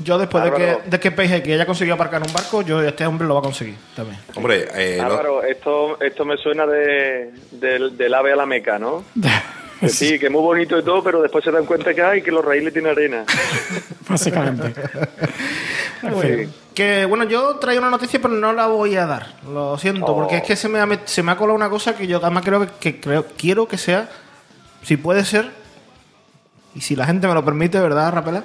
Yo 0.04 0.20
después 0.20 0.44
de 0.44 0.52
que, 0.52 0.78
de 0.88 1.00
que 1.00 1.10
PG 1.10 1.52
haya 1.52 1.66
conseguido 1.66 1.96
aparcar 1.96 2.22
un 2.22 2.32
barco, 2.32 2.62
yo 2.62 2.80
este 2.84 3.08
hombre 3.08 3.28
lo 3.28 3.34
va 3.34 3.40
a 3.40 3.44
conseguir 3.44 3.76
también. 3.96 4.20
Hombre, 4.36 4.68
eh, 4.76 4.98
lo- 5.02 5.42
esto, 5.42 6.00
esto 6.00 6.26
me 6.26 6.38
suena 6.38 6.68
de, 6.68 7.32
del 7.52 8.14
ave 8.14 8.34
a 8.34 8.36
la 8.36 8.46
meca, 8.46 8.78
¿no? 8.78 9.04
Que 9.80 9.90
sí, 9.90 10.18
que 10.18 10.30
muy 10.30 10.42
bonito 10.42 10.78
y 10.80 10.84
todo, 10.84 11.04
pero 11.04 11.22
después 11.22 11.44
se 11.44 11.52
dan 11.52 11.66
cuenta 11.66 11.94
que 11.94 12.02
hay 12.02 12.22
que 12.22 12.32
los 12.32 12.44
raíles 12.44 12.74
tienen 12.74 12.92
arena. 12.92 13.24
Básicamente. 14.10 14.74
Bien. 16.02 16.52
Que 16.74 17.06
bueno, 17.06 17.24
yo 17.26 17.56
traigo 17.58 17.82
una 17.82 17.90
noticia, 17.90 18.20
pero 18.22 18.34
no 18.34 18.54
la 18.54 18.68
voy 18.68 18.96
a 18.96 19.06
dar. 19.06 19.34
Lo 19.52 19.78
siento, 19.78 20.06
Oh. 20.14 20.16
porque 20.16 20.38
es 20.38 20.44
que 20.44 20.56
se 20.56 20.68
me, 20.70 20.80
ha, 20.80 20.88
se 21.06 21.24
me 21.24 21.32
ha 21.32 21.36
colado 21.38 21.56
una 21.56 21.70
cosa 21.70 21.96
que 21.96 22.08
yo 22.08 22.18
además 22.18 22.44
creo 22.46 22.62
que, 22.62 22.68
que 22.80 23.00
creo, 23.00 23.26
quiero 23.38 23.68
que 23.68 23.78
sea, 23.78 24.10
si 24.84 24.98
puede 24.98 25.26
ser, 25.26 25.52
y 26.76 26.82
si 26.82 26.96
la 26.96 27.06
gente 27.06 27.28
me 27.28 27.34
lo 27.34 27.44
permite, 27.44 27.80
¿verdad, 27.80 28.14
Rapela? 28.14 28.44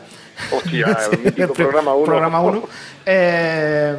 Hostia, 0.50 0.98
el 1.12 1.18
mítico 1.24 1.52
programa 1.52 1.94
1. 1.94 2.04
Programa 2.06 2.40
uno, 2.40 2.62
eh, 3.06 3.96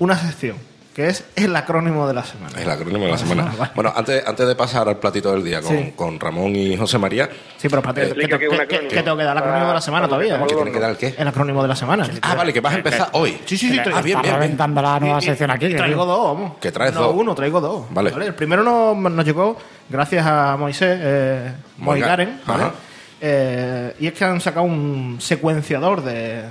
una 0.00 0.16
sección 0.18 0.56
que 0.98 1.06
es 1.06 1.22
el 1.36 1.54
acrónimo 1.54 2.08
de 2.08 2.14
la 2.14 2.24
semana. 2.24 2.60
El 2.60 2.68
acrónimo 2.68 3.04
de 3.04 3.12
la 3.12 3.18
semana. 3.18 3.52
Vale. 3.56 3.70
Bueno, 3.76 3.92
antes, 3.94 4.26
antes 4.26 4.48
de 4.48 4.56
pasar 4.56 4.88
al 4.88 4.96
platito 4.96 5.30
del 5.30 5.44
día 5.44 5.62
con, 5.62 5.78
Sí. 5.78 5.92
con 5.94 6.18
Ramón 6.18 6.56
y 6.56 6.76
José 6.76 6.98
María, 6.98 7.28
Sí, 7.56 7.68
pero 7.68 7.78
espérate, 7.78 8.08
que, 8.16 8.20
qué 8.22 8.28
que- 8.28 8.38
que- 8.38 8.46
acrónimo. 8.62 8.88
que 8.90 9.02
tengo 9.04 9.16
que 9.16 9.22
dar 9.22 9.36
el 9.36 9.42
acrónimo 9.44 9.68
de 9.68 9.74
la 9.74 9.80
semana 9.80 10.08
todavía. 10.08 10.44
¿qué 10.44 10.54
tiene 10.56 10.72
que 10.72 10.80
dar 10.80 10.90
el 10.90 10.96
qué? 10.96 11.14
El 11.16 11.28
acrónimo 11.28 11.62
de 11.62 11.68
la 11.68 11.76
semana. 11.76 12.10
Ah, 12.22 12.34
vale, 12.34 12.52
que 12.52 12.60
vas 12.60 12.74
a 12.74 12.78
empezar 12.78 13.10
hoy. 13.12 13.38
Sí, 13.46 13.56
sí, 13.56 13.70
sí. 13.70 13.78
Ah, 13.78 13.84
bien, 13.84 14.02
bien, 14.02 14.22
bien. 14.22 14.34
reventando 14.34 14.82
la 14.82 14.98
nueva 14.98 15.20
sección 15.20 15.52
aquí. 15.52 15.68
que 15.68 15.76
Traigo 15.76 16.04
dos, 16.04 16.34
vamos. 16.34 16.52
Que 16.60 16.72
traes 16.72 16.92
no 16.94 17.02
dos. 17.02 17.14
uno, 17.14 17.32
traigo 17.36 17.60
dos. 17.60 17.86
Vale. 17.90 18.12
El 18.26 18.34
primero 18.34 18.64
nos, 18.64 18.96
nos 19.12 19.24
llegó 19.24 19.56
gracias 19.88 20.26
a 20.26 20.56
Moisés 20.56 20.98
eh, 21.00 21.52
Moiga- 21.78 21.84
Moigaren, 22.08 22.40
¿vale? 22.44 22.62
Ajá. 22.64 22.72
Eh, 23.20 23.94
y 24.00 24.08
es 24.08 24.14
que 24.14 24.24
han 24.24 24.40
sacado 24.40 24.66
un 24.66 25.18
secuenciador 25.20 26.02
de, 26.02 26.42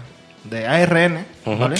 de 0.45 0.67
ARN. 0.67 1.25
¿vale? 1.45 1.75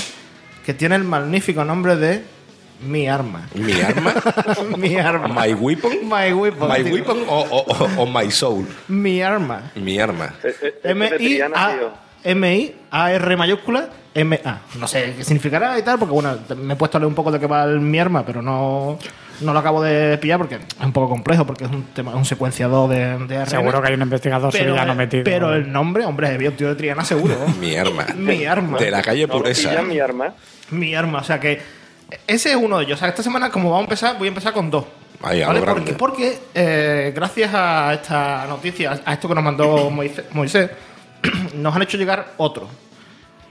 Que 0.65 0.73
tiene 0.73 0.95
el 0.97 1.06
magnífico 1.06 1.63
nombre 1.63 1.95
de 1.95 2.36
Mi 2.82 3.08
Arma. 3.08 3.48
Mi 3.56 3.74
arma, 3.82 4.13
Mi 4.78 4.96
Arma. 4.98 5.28
my 5.46 5.54
weapon, 5.54 5.92
My 6.08 6.32
Weapon. 6.32 6.70
my 6.70 6.84
weapon 6.92 7.18
o, 7.28 7.40
o- 7.40 7.66
o- 7.68 8.02
o 8.04 8.06
my 8.06 8.30
soul. 8.30 8.68
Mi 8.88 9.22
Arma. 9.22 9.72
Mi 9.76 10.00
arma. 10.00 10.34
Eh, 10.44 10.48
eh, 10.62 10.74
este 10.76 10.92
M 10.92 11.10
de 11.10 11.16
I 11.16 11.28
Triana, 11.36 11.56
tío. 11.78 11.88
A 11.88 12.30
M 12.30 12.56
I 12.56 12.76
A 12.92 13.12
R 13.13 13.38
mayúscula 13.38 13.90
M 14.13 14.40
A. 14.46 14.60
No 14.80 14.88
sé 14.88 15.13
qué 15.18 15.24
significará 15.24 15.78
y 15.80 15.82
tal, 15.84 15.98
porque 15.98 16.13
bueno, 16.13 16.38
me 16.58 16.74
he 16.74 16.78
puesto 16.78 16.98
a 16.98 17.00
leer 17.00 17.08
un 17.08 17.16
poco 17.16 17.32
de 17.32 17.40
qué 17.40 17.48
va 17.48 17.63
el 17.63 17.80
mi 17.80 18.00
arma, 18.00 18.24
pero 18.26 18.42
no, 18.42 18.98
no 19.42 19.54
lo 19.54 19.60
acabo 19.60 19.82
de 19.82 20.18
pillar 20.20 20.38
porque 20.38 20.56
es 20.56 20.62
un 20.86 20.92
poco 20.92 21.10
complejo, 21.10 21.46
porque 21.46 21.66
es 21.66 21.72
un 21.72 21.84
tema, 21.94 22.12
es 22.12 22.18
un 22.18 22.26
secuenciador 22.26 22.90
de, 22.90 23.18
de 23.28 23.38
ARN. 23.38 23.50
Seguro 23.50 23.82
que 23.82 23.88
hay 23.90 23.94
un 23.96 24.02
investigador 24.02 24.52
pero, 24.52 24.66
sevillano 24.66 24.94
metido. 24.96 25.24
pero 25.24 25.54
el 25.54 25.72
nombre, 25.72 26.06
hombre, 26.06 26.36
un 26.48 26.56
tío 26.56 26.68
de 26.70 26.76
Triana 26.76 27.04
seguro. 27.06 27.36
Mi 27.60 27.76
arma. 27.76 28.06
mi 28.16 28.46
arma. 28.46 28.78
De 28.78 28.92
la 28.92 29.02
calle 29.02 29.26
No 29.28 29.34
Pureza. 29.34 29.70
pillan, 29.70 29.88
mi 29.88 30.00
arma. 30.00 30.34
Mi 30.72 30.94
arma. 30.96 31.20
O 31.20 31.24
sea 31.24 31.40
que 31.40 31.77
ese 32.26 32.52
es 32.52 32.56
uno 32.56 32.78
de 32.78 32.86
ellos. 32.86 32.98
O 32.98 33.00
sea, 33.00 33.10
esta 33.10 33.24
semana, 33.24 33.50
como 33.50 33.70
vamos 33.70 33.82
a 33.82 33.86
empezar, 33.86 34.17
voy 34.17 34.28
a 34.28 34.30
empezar 34.30 34.54
con 34.54 34.70
dos. 34.70 34.86
Ahí, 35.22 35.39
grande. 35.39 35.62
Porque, 35.62 35.93
porque, 35.93 36.39
eh, 36.54 37.12
gracias 37.15 37.52
a 37.54 37.93
esta 37.93 38.46
noticia, 38.48 39.02
a 39.04 39.13
esto 39.13 39.28
que 39.28 39.36
nos 39.36 39.43
mandó 39.43 39.89
Moisés, 39.91 40.26
Moisés, 40.32 40.70
nos 41.56 41.76
han 41.76 41.82
hecho 41.82 41.98
llegar 41.98 42.34
otro. 42.38 42.67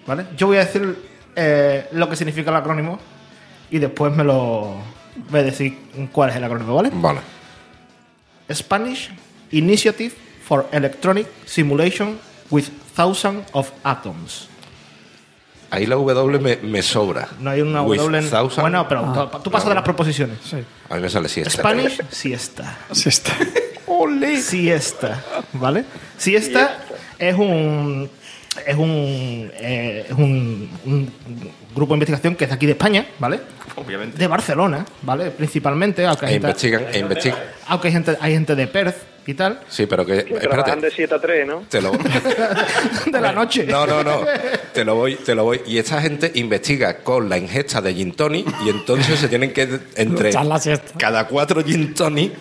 ¿Vale? 0.06 0.26
Yo 0.36 0.46
voy 0.46 0.58
a 0.58 0.60
decir 0.64 0.96
eh, 1.34 1.88
lo 1.92 2.08
que 2.08 2.16
significa 2.16 2.50
el 2.50 2.56
acrónimo 2.56 2.98
y 3.70 3.78
después 3.78 4.12
me 4.14 4.22
lo 4.22 4.76
voy 5.28 5.40
a 5.40 5.42
decir 5.42 5.76
cuál 6.12 6.30
es 6.30 6.36
el 6.36 6.44
acrónimo, 6.44 6.76
¿vale? 6.76 6.90
Vale. 6.92 7.20
Spanish 8.52 9.10
Initiative 9.50 10.14
for 10.44 10.66
Electronic 10.70 11.26
Simulation 11.44 12.18
with 12.50 12.66
Thousands 12.94 13.44
of 13.52 13.72
Atoms. 13.82 14.48
Ahí 15.70 15.86
la 15.86 15.96
W 15.96 16.38
me, 16.38 16.56
me 16.56 16.82
sobra. 16.82 17.28
No 17.40 17.50
hay 17.50 17.60
una 17.60 17.82
With 17.82 17.98
W 17.98 18.18
en... 18.18 18.30
thousand- 18.30 18.60
Bueno, 18.62 18.86
pero 18.88 19.28
tú, 19.32 19.38
tú 19.44 19.50
pasas 19.50 19.68
de 19.68 19.74
las 19.74 19.84
proposiciones. 19.84 20.38
Sí. 20.48 20.56
A 20.88 20.94
mí 20.94 21.00
me 21.00 21.08
sale 21.10 21.28
siesta. 21.28 21.50
Spanish, 21.50 22.00
siesta. 22.10 22.78
Sí 22.92 23.08
está. 23.08 23.32
Siesta, 24.42 25.22
¿vale? 25.54 25.84
Siesta 26.18 26.78
es 27.18 27.34
un 27.36 28.10
es 28.66 28.76
un 28.76 29.50
eh, 29.54 30.06
es 30.08 30.12
un, 30.12 30.68
un 30.84 31.12
grupo 31.76 31.92
de 31.94 31.98
investigación 31.98 32.34
que 32.34 32.44
es 32.44 32.50
de 32.50 32.56
aquí 32.56 32.66
de 32.66 32.72
España, 32.72 33.06
¿vale? 33.20 33.38
Obviamente. 33.76 34.18
De 34.18 34.26
Barcelona, 34.26 34.84
¿vale? 35.02 35.30
Principalmente, 35.30 36.04
aunque 36.06 36.26
hay, 36.26 36.30
E 36.32 36.34
gente, 36.34 36.46
investigan, 36.48 36.82
e 36.92 36.98
investigan. 36.98 37.38
aunque 37.68 37.88
hay 37.88 37.92
gente 37.92 38.16
hay 38.20 38.32
gente 38.32 38.54
de 38.56 38.66
Perth 38.66 38.96
y 39.28 39.34
tal, 39.34 39.60
Sí, 39.68 39.86
pero 39.86 40.06
que. 40.06 40.24
Que 40.24 40.34
trabajan 40.38 40.78
Espérate. 40.78 40.86
de 40.86 40.90
7 40.92 41.14
a 41.14 41.20
3, 41.20 41.46
¿no? 41.48 41.60
Te 41.68 41.82
lo, 41.82 41.90
de 43.06 43.20
la 43.20 43.32
noche. 43.32 43.64
no, 43.66 43.84
no, 43.86 44.02
no. 44.04 44.20
Te 44.72 44.84
lo 44.84 44.94
voy, 44.94 45.16
te 45.16 45.34
lo 45.34 45.44
voy. 45.44 45.60
Y 45.66 45.78
esta 45.78 46.00
gente 46.00 46.30
investiga 46.36 46.98
con 46.98 47.28
la 47.28 47.36
ingesta 47.36 47.80
de 47.80 47.92
gin 47.94 48.12
tonic 48.12 48.46
y 48.64 48.68
entonces 48.70 49.18
se 49.18 49.28
tienen 49.28 49.52
que 49.52 49.80
entre 49.96 50.28
Echar 50.30 50.46
la 50.46 50.58
siesta. 50.60 50.92
cada 50.98 51.26
cuatro 51.26 51.62
gin 51.64 51.92
tonic 51.94 52.32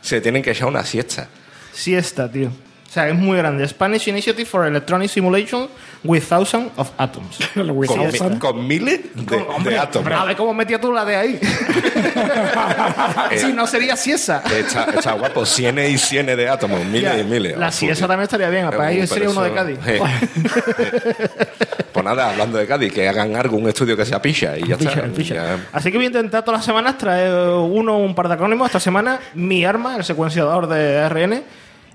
se 0.00 0.20
tienen 0.20 0.42
que 0.42 0.50
echar 0.50 0.66
una 0.68 0.84
siesta. 0.84 1.28
Siesta, 1.72 2.30
tío. 2.30 2.50
O 2.92 2.94
sea, 2.94 3.08
es 3.08 3.14
muy 3.14 3.38
grande. 3.38 3.66
Spanish 3.66 4.06
Initiative 4.08 4.44
for 4.44 4.66
Electronic 4.66 5.08
Simulation 5.08 5.66
with 6.04 6.24
Thousands 6.28 6.72
of 6.76 6.90
Atoms. 6.98 7.38
Con, 7.54 7.70
Wisconsin. 7.70 8.32
mi- 8.34 8.38
con 8.38 8.66
miles 8.66 9.00
de, 9.14 9.36
Hombre, 9.48 9.72
de 9.76 9.80
átomos. 9.80 10.12
A 10.12 10.26
ver 10.26 10.36
cómo 10.36 10.52
metía 10.52 10.78
tú 10.78 10.92
la 10.92 11.02
de 11.06 11.16
ahí. 11.16 11.40
si 13.38 13.52
no 13.54 13.66
sería 13.66 13.96
siesa. 13.96 14.42
Está, 14.44 14.84
está 14.94 15.12
guapo, 15.12 15.46
cienes 15.46 15.90
y 15.90 15.96
cienes 15.96 16.36
de 16.36 16.50
átomos, 16.50 16.84
miles 16.84 17.14
Ya, 17.14 17.18
y 17.18 17.24
miles. 17.24 17.56
La 17.56 17.72
siesa 17.72 18.00
full. 18.00 18.08
también 18.08 18.24
estaría 18.24 18.50
bien. 18.50 18.66
Para 18.70 18.86
ahí 18.88 19.06
sería 19.06 19.30
uno 19.30 19.42
de 19.42 19.52
Cádiz. 19.54 19.78
eh. 19.86 20.00
pues 21.92 22.04
nada, 22.04 22.30
hablando 22.30 22.58
de 22.58 22.66
Cádiz, 22.66 22.92
que 22.92 23.08
hagan 23.08 23.34
algo, 23.36 23.56
un 23.56 23.68
estudio 23.70 23.96
que 23.96 24.04
sea 24.04 24.20
picha 24.20 24.58
y 24.58 24.66
ya 24.68 24.74
está. 24.76 25.08
Ya- 25.22 25.56
Así 25.72 25.90
que 25.90 25.96
voy 25.96 26.04
a 26.04 26.08
intentar 26.08 26.44
todas 26.44 26.58
las 26.58 26.66
semanas 26.66 26.98
traer 26.98 27.32
uno 27.32 27.96
un 27.98 28.14
par 28.14 28.28
de 28.28 28.34
acrónimos. 28.34 28.66
Esta 28.66 28.80
semana, 28.80 29.18
mi 29.34 29.64
arma, 29.64 29.96
el 29.96 30.04
secuenciador 30.04 30.68
de 30.68 30.98
ARN, 30.98 31.42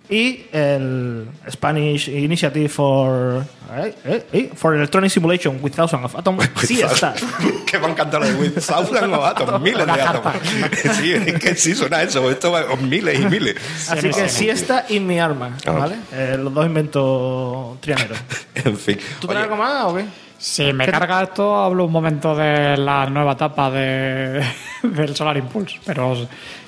y 0.09 0.45
el 0.53 1.27
Spanish 1.49 2.07
Initiative 2.07 2.69
for, 2.69 3.43
eh, 3.75 3.93
eh, 4.05 4.25
eh, 4.31 4.51
for 4.55 4.73
Electronic 4.75 5.11
Simulation 5.11 5.59
with 5.61 5.73
Thousands 5.73 6.05
of 6.05 6.15
Atoms. 6.15 6.49
Sí 6.63 6.81
está. 6.81 7.13
que 7.65 7.77
me 7.79 7.87
encanta 7.87 8.17
lo 8.19 8.25
de 8.25 8.35
with 8.35 8.53
thousand 8.53 9.13
of 9.13 9.23
átomos, 9.25 9.59
miles 9.61 9.85
de 9.85 9.91
átomos. 10.01 10.33
sí, 10.97 11.11
es 11.13 11.39
que 11.39 11.55
sí 11.55 11.75
suena 11.75 12.01
eso, 12.03 12.29
esto 12.31 12.51
va 12.51 12.63
miles 12.77 13.19
y 13.19 13.25
miles. 13.25 13.55
Así 13.89 14.09
que 14.09 14.29
sí 14.29 14.49
está 14.49 14.85
y 14.87 14.99
mi 14.99 15.19
arma, 15.19 15.57
Ah. 15.65 15.71
¿vale? 15.71 15.95
Eh, 16.13 16.37
los 16.39 16.53
dos 16.53 16.65
inventos 16.65 17.81
trianeros. 17.81 18.17
En 18.55 18.77
fin. 18.77 18.97
¿Tú 19.19 19.27
traes 19.27 19.43
algo 19.43 19.57
más 19.57 19.83
o 19.85 19.95
qué? 19.95 20.05
Si 20.37 20.71
me 20.71 20.85
carga 20.85 21.23
esto, 21.23 21.55
hablo 21.57 21.85
un 21.85 21.91
momento 21.91 22.35
de 22.35 22.77
la 22.77 23.07
nueva 23.09 23.33
etapa 23.33 23.71
de, 23.71 24.41
del 24.83 25.15
Solar 25.15 25.35
Impulse. 25.35 25.79
Pero 25.83 26.15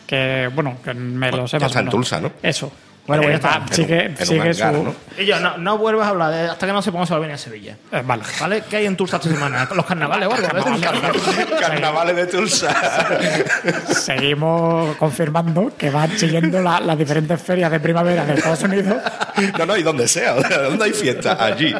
que, 0.08 0.50
bueno, 0.54 0.78
que 0.84 0.94
me 0.96 1.32
lo 1.32 1.48
sé 1.48 1.58
ya 1.60 1.66
más 1.66 1.72
está 1.72 1.80
en. 1.82 1.90
Tulsa, 1.90 2.20
¿no? 2.20 2.32
Eso. 2.42 2.72
Bueno, 3.10 3.24
pues 3.24 3.42
ya 3.42 3.50
Eh, 3.50 3.52
está. 3.52 3.60
va, 3.60 3.66
En 3.66 3.74
sigue 3.74 4.06
en 4.06 4.26
sigue 4.26 4.54
su. 4.54 4.84
¿no? 4.84 4.96
Y 5.18 5.26
yo, 5.26 5.40
no, 5.40 5.58
no 5.58 5.78
vuelvas 5.78 6.08
a 6.08 6.10
hablar 6.12 6.32
de, 6.32 6.42
hasta 6.50 6.66
que 6.68 6.72
no 6.74 6.82
sepamos 6.82 7.08
si 7.08 7.12
va 7.14 7.18
a 7.18 7.20
venir 7.22 7.36
a 7.36 7.38
Sevilla. 7.38 7.76
Eh, 7.92 8.02
vale. 8.06 8.24
¿Vale? 8.40 8.64
¿Qué 8.70 8.78
hay 8.78 8.86
en 8.86 8.96
Tulsa 8.96 9.18
esta 9.18 9.30
semana? 9.30 9.68
¿Los 9.76 9.86
carnavales 9.86 10.28
o 10.30 10.34
algo? 10.34 10.80
Carnavales 11.60 12.16
de 12.16 12.28
Tulsa. 12.28 12.70
Seguimos 13.88 14.96
confirmando 14.98 15.72
que 15.78 15.90
van 15.90 16.18
siguiendo 16.18 16.62
la- 16.62 16.80
las 16.80 16.98
diferentes 16.98 17.42
ferias 17.42 17.72
de 17.72 17.80
primavera 17.80 18.26
de 18.26 18.34
Estados 18.36 18.62
Unidos 18.64 18.98
No, 19.58 19.66
no, 19.66 19.78
y 19.78 19.84
donde 19.84 20.08
sea, 20.08 20.34
¿dónde 20.36 20.86
hay 20.86 20.92
fiesta? 20.94 21.38
Allí. 21.44 21.74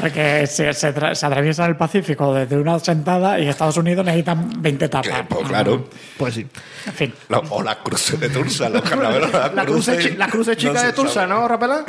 porque 0.00 0.46
se, 0.46 0.72
se, 0.72 0.94
tra- 0.94 1.14
se 1.14 1.26
atraviesan 1.26 1.70
el 1.70 1.76
Pacífico 1.76 2.32
desde 2.34 2.56
una 2.56 2.78
sentada 2.78 3.38
y 3.38 3.48
Estados 3.48 3.76
Unidos 3.76 4.04
necesitan 4.04 4.50
20 4.62 4.78
Que, 4.78 4.84
etapas. 4.86 5.22
pues 5.28 5.48
claro. 5.48 5.88
Pues 6.16 6.34
sí. 6.34 6.46
En 6.86 6.92
fin. 6.92 7.14
La- 7.28 7.38
o 7.38 7.62
las 7.62 7.76
cruces 7.76 8.18
de 8.20 8.28
Tulsa, 8.28 8.68
los 8.68 8.82
carnavales. 8.82 9.32
La 9.32 9.48
la 9.52 10.56
chica 10.56 10.75
de 10.82 10.92
Tulsa. 10.92 11.26
¿no, 11.26 11.46
Rapela? 11.48 11.84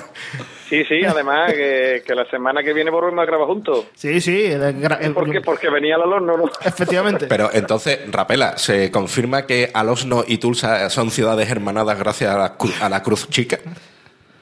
Sí, 0.70 0.84
sí, 0.84 1.06
además 1.06 1.54
que, 1.54 2.04
que 2.06 2.14
la 2.14 2.26
semana 2.30 2.62
que 2.62 2.74
viene 2.74 2.92
volvemos 2.92 3.22
a 3.22 3.26
grabar 3.26 3.48
juntos. 3.48 3.86
Sí, 3.96 4.20
sí. 4.20 4.46
el 4.46 4.62
gra- 4.82 4.98
el- 5.00 5.14
¿Por 5.14 5.32
qué? 5.32 5.40
Porque 5.42 5.70
venía 5.70 5.96
al 5.96 6.02
horno, 6.12 6.36
¿no? 6.38 6.46
Efectivamente. 6.66 7.28
Pero 7.28 7.50
entonces, 7.54 8.00
Rapela, 8.12 8.58
¿se 8.58 8.92
confirma 8.92 9.46
que 9.46 9.72
Alosno 9.74 10.24
y 10.28 10.38
Tulsa 10.40 10.90
son 10.90 11.10
ciudades 11.12 11.50
hermanadas 11.50 11.98
gracias 11.98 12.34
a 12.34 12.38
la, 12.38 12.56
a 12.82 12.90
la 12.90 13.02
Cruz 13.04 13.30
Chica? 13.30 13.60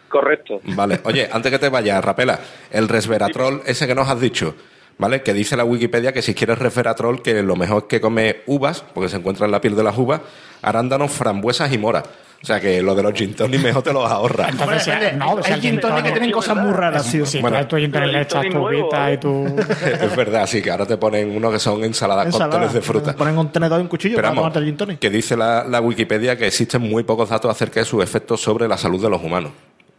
Correcto. 0.10 0.62
Vale. 0.64 1.00
Oye, 1.04 1.30
antes 1.32 1.52
que 1.52 1.60
te 1.60 1.70
vayas, 1.70 2.04
Rapela, 2.04 2.40
el 2.72 2.88
resveratrol 2.88 3.62
ese 3.66 3.86
que 3.86 3.96
nos 3.96 4.08
has 4.10 4.20
dicho, 4.20 4.56
¿vale? 4.98 5.22
Que 5.22 5.34
dice 5.34 5.58
la 5.58 5.66
Wikipedia 5.66 6.14
que 6.14 6.22
si 6.22 6.34
quieres 6.34 6.58
resveratrol, 6.58 7.22
que 7.22 7.44
lo 7.44 7.56
mejor 7.56 7.84
es 7.84 7.88
que 7.90 8.02
come 8.02 8.38
uvas, 8.46 8.84
porque 8.94 9.10
se 9.10 9.18
encuentra 9.18 9.46
en 9.46 9.52
la 9.52 9.60
piel 9.62 9.76
de 9.76 9.84
las 9.84 9.98
uvas, 9.98 10.22
arándanos, 10.62 11.12
frambuesas 11.12 11.72
y 11.74 11.78
moras. 11.78 12.06
O 12.46 12.48
sea 12.48 12.60
que 12.62 12.80
lo 12.80 12.94
de 12.94 13.02
los 13.02 13.12
gin 13.14 13.34
tonic 13.34 13.60
mejor 13.60 13.82
te 13.82 13.92
los 13.92 14.06
ahorras. 14.08 14.50
Entonces, 14.52 14.84
si- 14.84 14.92
depende. 14.92 15.16
no, 15.18 15.42
si 15.42 15.52
hay 15.52 15.62
gin 15.62 15.80
tonic 15.80 16.04
que 16.04 16.12
tienen 16.12 16.30
cosas 16.32 16.56
muy 16.56 16.72
raras, 16.74 17.12
tío. 17.12 17.26
Si 17.26 17.42
Bueno. 17.42 17.66
tu 17.66 17.76
gin 17.78 17.92
tonic, 17.92 18.12
le 18.12 18.22
echas 18.22 18.46
tu 18.52 18.70
¿eh? 18.70 19.14
y 19.14 19.18
tu. 19.20 19.46
es 19.48 20.16
verdad, 20.16 20.46
sí, 20.46 20.62
que 20.62 20.70
ahora 20.70 20.86
te 20.86 20.98
ponen 20.98 21.36
uno 21.36 21.50
que 21.52 21.58
son 21.58 21.84
ensaladas 21.84 22.32
con 22.36 22.48
tones 22.52 22.72
de 22.72 22.82
fruta. 22.84 23.16
Ponen 23.16 23.36
un 23.36 23.52
tenedor 23.52 23.80
y 23.80 23.82
un 23.82 23.88
cuchillo 23.88 24.18
Pero 24.18 24.28
para 24.28 24.36
tomarte 24.36 24.60
el 24.60 24.66
gin 24.66 24.78
tonic. 24.78 25.00
que 25.00 25.10
dice 25.10 25.36
la, 25.36 25.64
la 25.64 25.82
Wikipedia 25.82 26.38
que 26.38 26.46
existen 26.46 26.84
muy 26.84 27.02
pocos 27.04 27.30
datos 27.30 27.50
acerca 27.50 27.80
de 27.80 27.86
sus 27.88 28.04
efectos 28.04 28.40
sobre 28.42 28.68
la 28.68 28.78
salud 28.78 29.02
de 29.02 29.10
los 29.10 29.24
humanos. 29.24 29.52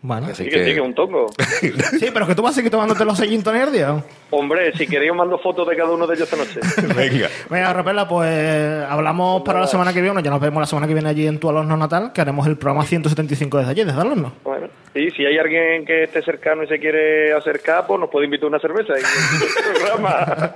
Bueno. 0.07 0.29
Así 0.29 0.45
Sí, 0.45 0.51
que 0.51 0.65
sí, 0.65 0.75
que 0.75 0.81
un 0.81 0.95
toco. 0.95 1.27
Sí, 1.99 2.11
pero 2.15 2.29
que 2.29 2.35
tú 2.37 2.43
vas 2.43 2.53
a 2.53 2.55
seguir 2.55 2.71
tomándote 2.71 3.05
los 3.05 3.19
al 3.21 3.73
día. 3.73 4.05
Hombre, 4.31 4.73
si 4.77 4.87
queréis 4.87 5.11
os 5.11 5.17
mando 5.17 5.37
fotos 5.39 5.67
de 5.69 5.77
cada 5.77 5.91
uno 5.91 6.07
de 6.07 6.15
ellos 6.15 6.33
esta 6.33 6.37
noche. 6.37 6.61
Venga. 6.95 7.29
Venga, 7.51 7.73
Rapela, 7.73 8.07
pues 8.07 8.85
hablamos 8.89 9.43
para 9.43 9.61
la 9.61 9.67
semana 9.67 9.93
que 9.93 10.01
viene. 10.01 10.23
Ya 10.23 10.31
nos 10.31 10.41
vemos 10.41 10.61
la 10.61 10.67
semana 10.67 10.87
que 10.87 10.95
viene 10.95 11.09
allí 11.09 11.27
en 11.27 11.41
tu 11.41 11.49
alumno 11.49 11.77
natal, 11.77 12.13
que 12.13 12.21
haremos 12.21 12.47
el 12.47 12.57
programa 12.57 12.85
175 12.85 13.59
desde 13.59 13.71
allí, 13.73 13.83
desde 13.85 14.01
alumno. 14.01 14.33
Bueno, 14.45 14.69
sí, 14.95 15.11
si 15.11 15.27
hay 15.27 15.39
alguien 15.39 15.85
que 15.85 16.05
esté 16.05 16.23
cercano 16.23 16.63
y 16.63 16.69
se 16.69 16.79
quiere 16.79 17.33
acercar, 17.33 17.85
pues 17.89 17.99
nos 17.99 18.09
puede 18.09 18.27
invitar 18.27 18.49
una 18.49 18.61
cerveza 18.61 18.93
y 18.97 19.01
el 19.01 19.75
programa. 19.81 20.53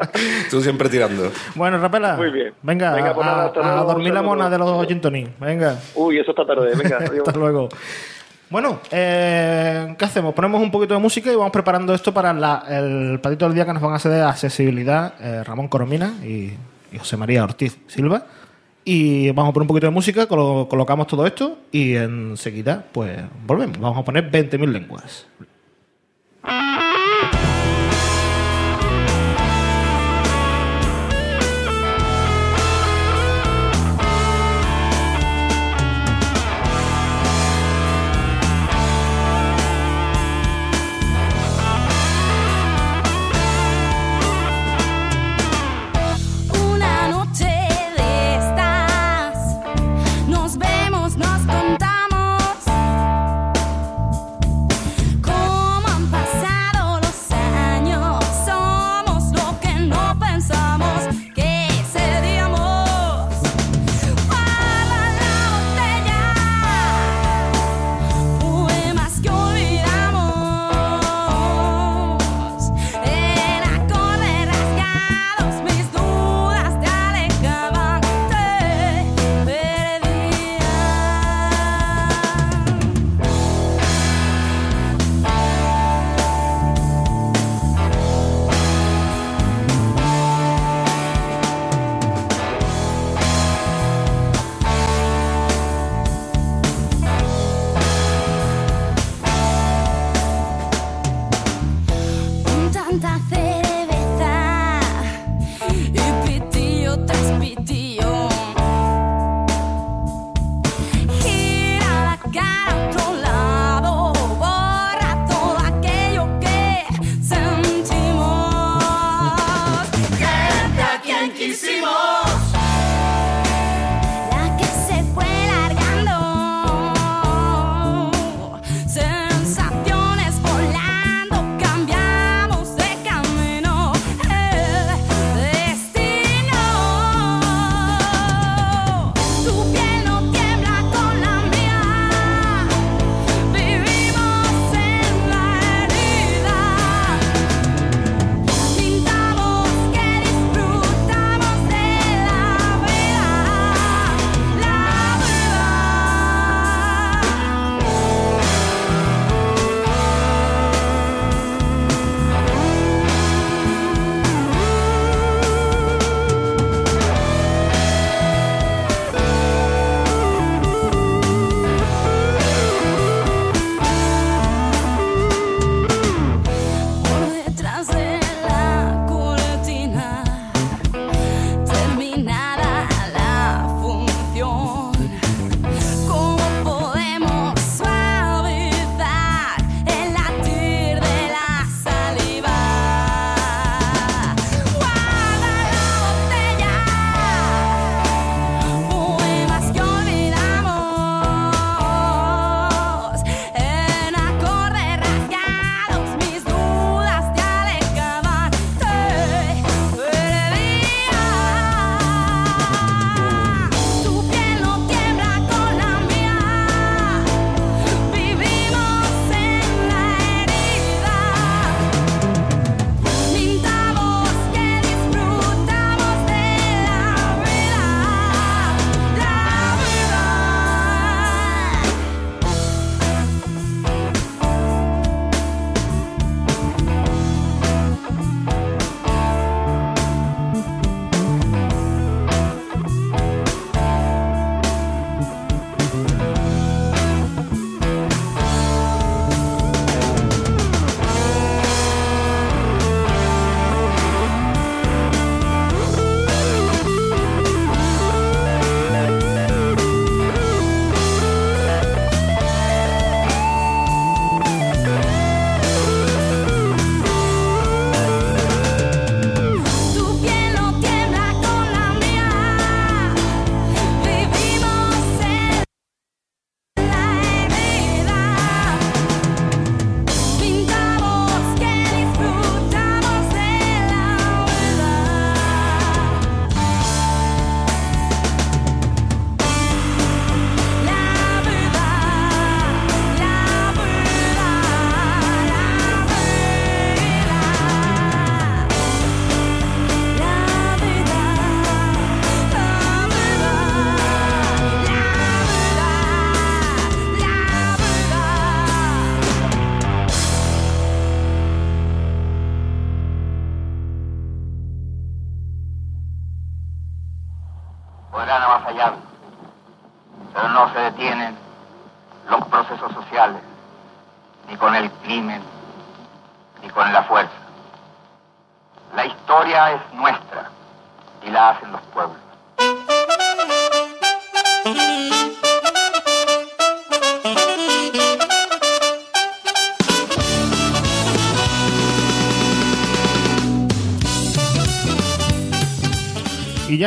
Tú 0.49 0.61
siempre 0.61 0.89
tirando. 0.89 1.33
Bueno, 1.57 1.79
Rapela. 1.79 2.15
Muy 2.17 2.31
bien. 2.31 2.53
Venga, 2.63 2.95
Venga, 2.95 3.15
pues 3.15 3.27
a, 3.27 3.51
nada, 3.63 3.83
dormir 3.83 4.15
la 4.15 4.23
mona 4.23 4.49
de 4.49 4.59
los 4.59 4.87
gin 4.87 5.01
tonic. 5.01 5.29
Venga, 5.41 5.77
Uy, 5.97 6.21
eso 6.21 6.31
está 6.31 6.47
tarde. 6.47 6.71
Venga, 6.77 6.99
adiós. 6.99 7.27
hasta 7.27 7.39
luego. 7.39 7.69
Bueno, 8.51 8.81
eh, 8.91 9.95
¿qué 9.97 10.05
hacemos? 10.05 10.35
Ponemos 10.35 10.61
un 10.61 10.71
poquito 10.73 10.95
de 10.95 11.01
música 11.01 11.33
y 11.33 11.37
vamos 11.37 11.53
preparando 11.53 11.95
esto 11.95 12.13
para 12.13 12.33
la- 12.33 12.65
el 12.69 13.21
patito 13.21 13.45
del 13.47 13.55
día 13.55 13.65
que 13.65 13.73
nos 13.73 13.83
van 13.83 13.93
a 13.93 13.97
hacer 13.97 14.11
de 14.11 14.23
accesibilidad 14.23 15.15
eh, 15.21 15.45
Ramón 15.45 15.69
Coromina 15.69 16.15
y, 16.25 16.53
José 16.99 17.17
María 17.17 17.45
Ortiz 17.45 17.79
Silva. 17.87 18.27
Y 18.85 19.31
vamos 19.31 19.51
a 19.51 19.53
poner 19.53 19.63
un 19.65 19.69
poquito 19.69 19.87
de 19.87 19.93
música, 19.93 20.27
colo- 20.27 20.67
colocamos 20.69 21.07
todo 21.07 21.25
esto 21.27 21.59
y 21.71 21.95
enseguida 21.95 22.85
pues 22.91 23.21
volvemos. 23.47 23.79
Vamos 23.79 23.99
a 23.99 24.05
poner 24.05 24.29
20.000 24.29 24.73
lenguas. 24.73 25.27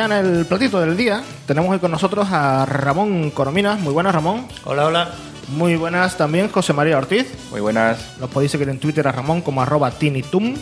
Ya 0.08 0.18
en 0.18 0.26
el 0.26 0.46
platito 0.46 0.80
del 0.80 0.96
día 0.96 1.22
tenemos 1.46 1.70
hoy 1.70 1.78
con 1.78 1.90
nosotros 1.90 2.28
a 2.30 2.66
Ramón 2.66 3.30
Corominas. 3.30 3.80
Muy 3.80 3.92
buenas, 3.92 4.14
Ramón. 4.14 4.46
Hola, 4.64 4.86
hola. 4.86 5.14
Muy 5.48 5.76
buenas 5.76 6.16
también 6.16 6.48
José 6.48 6.72
María 6.72 6.98
Ortiz. 6.98 7.26
Muy 7.50 7.60
buenas. 7.60 8.18
Los 8.18 8.30
podéis 8.30 8.52
seguir 8.52 8.68
en 8.68 8.78
Twitter 8.78 9.06
a 9.08 9.12
Ramón 9.12 9.40
como 9.40 9.62
arroba 9.62 9.90
tinitum 9.90 10.56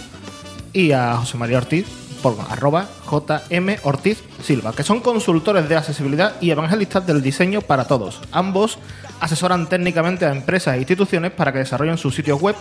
y 0.72 0.92
a 0.92 1.16
José 1.16 1.38
María 1.38 1.58
Ortiz 1.58 1.86
por 2.22 2.36
arroba 2.50 2.86
JM 3.10 3.78
Ortiz 3.82 4.22
Silva, 4.42 4.72
que 4.74 4.84
son 4.84 5.00
consultores 5.00 5.68
de 5.68 5.76
accesibilidad 5.76 6.34
y 6.40 6.50
evangelistas 6.50 7.06
del 7.06 7.22
diseño 7.22 7.62
para 7.62 7.86
todos. 7.86 8.20
Ambos 8.32 8.78
asesoran 9.20 9.68
técnicamente 9.68 10.24
a 10.24 10.32
empresas 10.32 10.74
e 10.74 10.78
instituciones 10.78 11.32
para 11.32 11.52
que 11.52 11.58
desarrollen 11.58 11.98
sus 11.98 12.14
sitios 12.14 12.40
web 12.40 12.54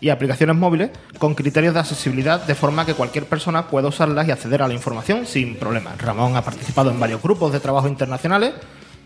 y 0.00 0.10
aplicaciones 0.10 0.56
móviles 0.56 0.90
con 1.18 1.34
criterios 1.34 1.74
de 1.74 1.80
accesibilidad 1.80 2.44
de 2.44 2.54
forma 2.54 2.86
que 2.86 2.94
cualquier 2.94 3.26
persona 3.26 3.66
pueda 3.66 3.88
usarlas 3.88 4.28
y 4.28 4.30
acceder 4.30 4.62
a 4.62 4.68
la 4.68 4.74
información 4.74 5.26
sin 5.26 5.56
problemas. 5.56 6.00
Ramón 6.00 6.36
ha 6.36 6.42
participado 6.42 6.90
en 6.90 7.00
varios 7.00 7.22
grupos 7.22 7.52
de 7.52 7.60
trabajo 7.60 7.88
internacionales 7.88 8.54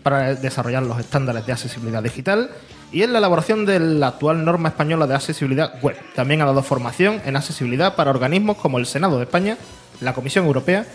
para 0.03 0.35
desarrollar 0.35 0.83
los 0.83 0.99
estándares 0.99 1.45
de 1.45 1.53
accesibilidad 1.53 2.03
digital 2.03 2.51
y 2.91 3.01
en 3.01 3.13
la 3.13 3.19
elaboración 3.19 3.65
de 3.65 3.79
la 3.79 4.09
actual 4.09 4.45
norma 4.45 4.69
española 4.69 5.07
de 5.07 5.15
accesibilidad 5.15 5.81
web. 5.81 5.97
También 6.13 6.41
ha 6.41 6.45
dado 6.45 6.61
formación 6.61 7.21
en 7.25 7.35
accesibilidad 7.35 7.95
para 7.95 8.11
organismos 8.11 8.57
como 8.57 8.77
el 8.77 8.85
Senado 8.85 9.17
de 9.17 9.23
España, 9.23 9.57
la 10.01 10.13
Comisión 10.13 10.45
Europea 10.45 10.85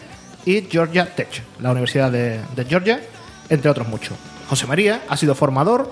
y 0.44 0.62
Georgia 0.62 1.14
Tech, 1.14 1.42
la 1.59 1.72
Universidad 1.72 2.12
de, 2.12 2.40
de 2.55 2.64
Georgia, 2.66 3.01
entre 3.49 3.70
otros 3.70 3.88
muchos. 3.88 4.16
José 4.49 4.66
María 4.66 5.03
ha 5.09 5.16
sido 5.16 5.34
formador 5.34 5.90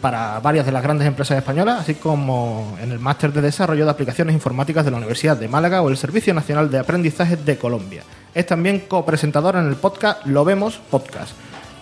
para 0.00 0.40
varias 0.40 0.66
de 0.66 0.72
las 0.72 0.82
grandes 0.82 1.06
empresas 1.06 1.38
españolas, 1.38 1.80
así 1.80 1.94
como 1.94 2.76
en 2.80 2.92
el 2.92 2.98
máster 2.98 3.32
de 3.32 3.40
desarrollo 3.40 3.84
de 3.84 3.90
aplicaciones 3.90 4.34
informáticas 4.34 4.84
de 4.84 4.90
la 4.90 4.98
Universidad 4.98 5.36
de 5.36 5.48
Málaga 5.48 5.82
o 5.82 5.88
el 5.88 5.96
Servicio 5.96 6.32
Nacional 6.34 6.70
de 6.70 6.78
Aprendizaje 6.78 7.36
de 7.36 7.58
Colombia. 7.58 8.02
Es 8.34 8.46
también 8.46 8.80
copresentador 8.80 9.56
en 9.56 9.68
el 9.68 9.76
podcast 9.76 10.24
Lo 10.26 10.44
Vemos 10.44 10.80
Podcast, 10.90 11.32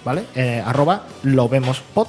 ¿vale? 0.04 0.24
Eh, 0.34 0.62
arroba 0.64 1.04
Lo 1.22 1.48
Vemos 1.48 1.82
Pod, 1.94 2.08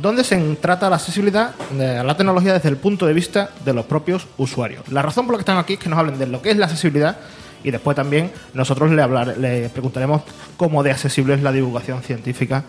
donde 0.00 0.24
se 0.24 0.36
trata 0.56 0.90
la 0.90 0.96
accesibilidad 0.96 1.54
de 1.76 2.02
la 2.02 2.16
tecnología 2.16 2.52
desde 2.52 2.68
el 2.68 2.76
punto 2.76 3.06
de 3.06 3.12
vista 3.12 3.50
de 3.64 3.72
los 3.72 3.84
propios 3.84 4.26
usuarios. 4.38 4.88
La 4.88 5.02
razón 5.02 5.26
por 5.26 5.34
la 5.34 5.38
que 5.38 5.42
están 5.42 5.58
aquí 5.58 5.74
es 5.74 5.78
que 5.78 5.88
nos 5.88 5.98
hablen 5.98 6.18
de 6.18 6.26
lo 6.26 6.42
que 6.42 6.50
es 6.50 6.56
la 6.56 6.66
accesibilidad 6.66 7.18
y 7.62 7.70
después 7.70 7.94
también 7.94 8.32
nosotros 8.54 8.90
le, 8.90 9.02
hablar, 9.02 9.36
le 9.36 9.68
preguntaremos 9.68 10.22
cómo 10.56 10.82
de 10.82 10.90
accesible 10.90 11.34
es 11.34 11.42
la 11.42 11.52
divulgación 11.52 12.02
científica 12.02 12.64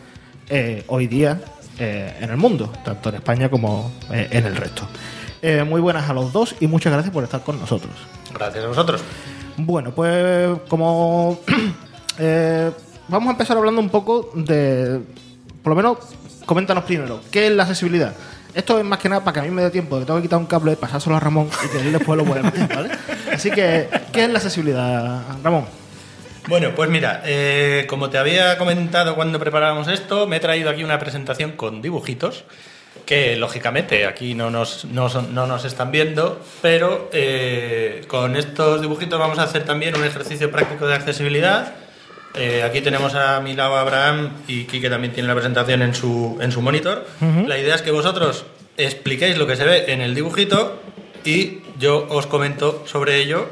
eh, 0.50 0.84
hoy 0.88 1.08
día 1.08 1.40
eh, 1.80 2.18
en 2.20 2.30
el 2.30 2.38
mundo, 2.38 2.72
tanto 2.84 3.10
en 3.10 3.16
España 3.16 3.50
como 3.50 3.92
eh, 4.12 4.28
en 4.32 4.46
el 4.46 4.56
resto. 4.56 4.88
Eh, 5.42 5.64
muy 5.64 5.82
buenas 5.82 6.10
a 6.10 6.14
los 6.14 6.32
dos 6.32 6.56
y 6.60 6.68
muchas 6.68 6.94
gracias 6.94 7.14
por 7.14 7.24
estar 7.24 7.42
con 7.42 7.60
nosotros. 7.60 7.92
Gracias 8.34 8.64
a 8.64 8.68
vosotros. 8.68 9.02
Bueno, 9.58 9.92
pues 9.92 10.60
como 10.68 11.40
vamos 13.08 13.28
a 13.28 13.32
empezar 13.32 13.58
hablando 13.58 13.82
un 13.82 13.90
poco 13.90 14.32
de, 14.36 15.02
por 15.64 15.72
lo 15.72 15.76
menos, 15.76 15.98
coméntanos 16.46 16.84
primero, 16.84 17.22
¿qué 17.32 17.48
es 17.48 17.54
la 17.54 17.64
accesibilidad? 17.64 18.14
Esto 18.54 18.78
es 18.78 18.86
más 18.86 19.00
que 19.00 19.08
nada 19.08 19.24
para 19.24 19.34
que 19.36 19.40
a 19.40 19.44
mí 19.44 19.50
me 19.50 19.62
dé 19.62 19.72
tiempo, 19.72 19.98
que 19.98 20.06
tengo 20.06 20.20
que 20.20 20.24
quitar 20.24 20.40
un 20.40 20.46
cable, 20.46 20.76
pasárselo 20.76 21.16
a 21.16 21.20
Ramón 21.20 21.48
y 21.66 21.70
que 21.70 21.80
él 21.80 21.94
después 21.94 22.18
lo 22.18 22.26
pueda 22.26 22.44
meter, 22.44 22.68
¿vale? 22.68 22.90
Así 23.34 23.50
que, 23.50 23.88
¿qué 24.12 24.26
es 24.26 24.30
la 24.30 24.40
accesibilidad, 24.40 25.24
Ramón? 25.42 25.81
Bueno, 26.48 26.72
pues 26.76 26.90
mira, 26.90 27.22
eh, 27.26 27.86
como 27.88 28.10
te 28.10 28.18
había 28.18 28.58
comentado 28.58 29.16
cuando 29.16 29.40
preparábamos 29.40 29.88
esto, 29.88 30.28
me 30.28 30.38
he 30.38 30.40
traído 30.40 30.70
aquí 30.70 30.84
una 30.84 31.00
presentación 31.00 31.52
con 31.52 31.82
dibujitos 31.82 32.44
que 33.06 33.36
lógicamente 33.38 34.06
aquí 34.06 34.34
no 34.36 34.50
nos, 34.50 34.86
no 34.86 35.08
son- 35.10 35.34
no 35.34 35.48
nos 35.48 35.66
están 35.66 35.92
viendo, 35.92 36.42
pero 36.62 37.10
eh, 37.14 38.04
con 38.08 38.36
estos 38.36 38.82
dibujitos 38.82 39.18
vamos 39.20 39.40
a 39.40 39.44
hacer 39.44 39.64
también 39.64 39.96
un 39.96 40.04
ejercicio 40.04 40.52
práctico 40.52 40.88
de 40.88 40.96
accesibilidad. 40.96 41.74
Eh, 42.36 42.64
aquí 42.64 42.82
tenemos 42.82 43.14
a 43.16 43.40
mi 43.42 43.54
lado 43.56 43.76
a 43.76 43.82
Abraham 43.82 44.32
y 44.48 44.64
Quique 44.66 44.90
también 44.90 45.14
tiene 45.14 45.28
la 45.28 45.36
presentación 45.36 45.82
en 45.82 45.94
su, 45.96 46.38
en 46.42 46.52
su 46.52 46.62
monitor. 46.62 47.06
La 47.48 47.58
idea 47.58 47.76
es 47.76 47.82
que 47.82 47.92
vosotros 47.92 48.46
expliquéis 48.78 49.38
lo 49.38 49.48
que 49.48 49.56
se 49.56 49.64
ve 49.66 49.92
en 49.92 50.02
el 50.02 50.16
dibujito 50.16 50.82
y 51.24 51.60
yo 51.78 52.08
os 52.10 52.28
comento 52.28 52.84
sobre 52.88 53.18
ello, 53.18 53.50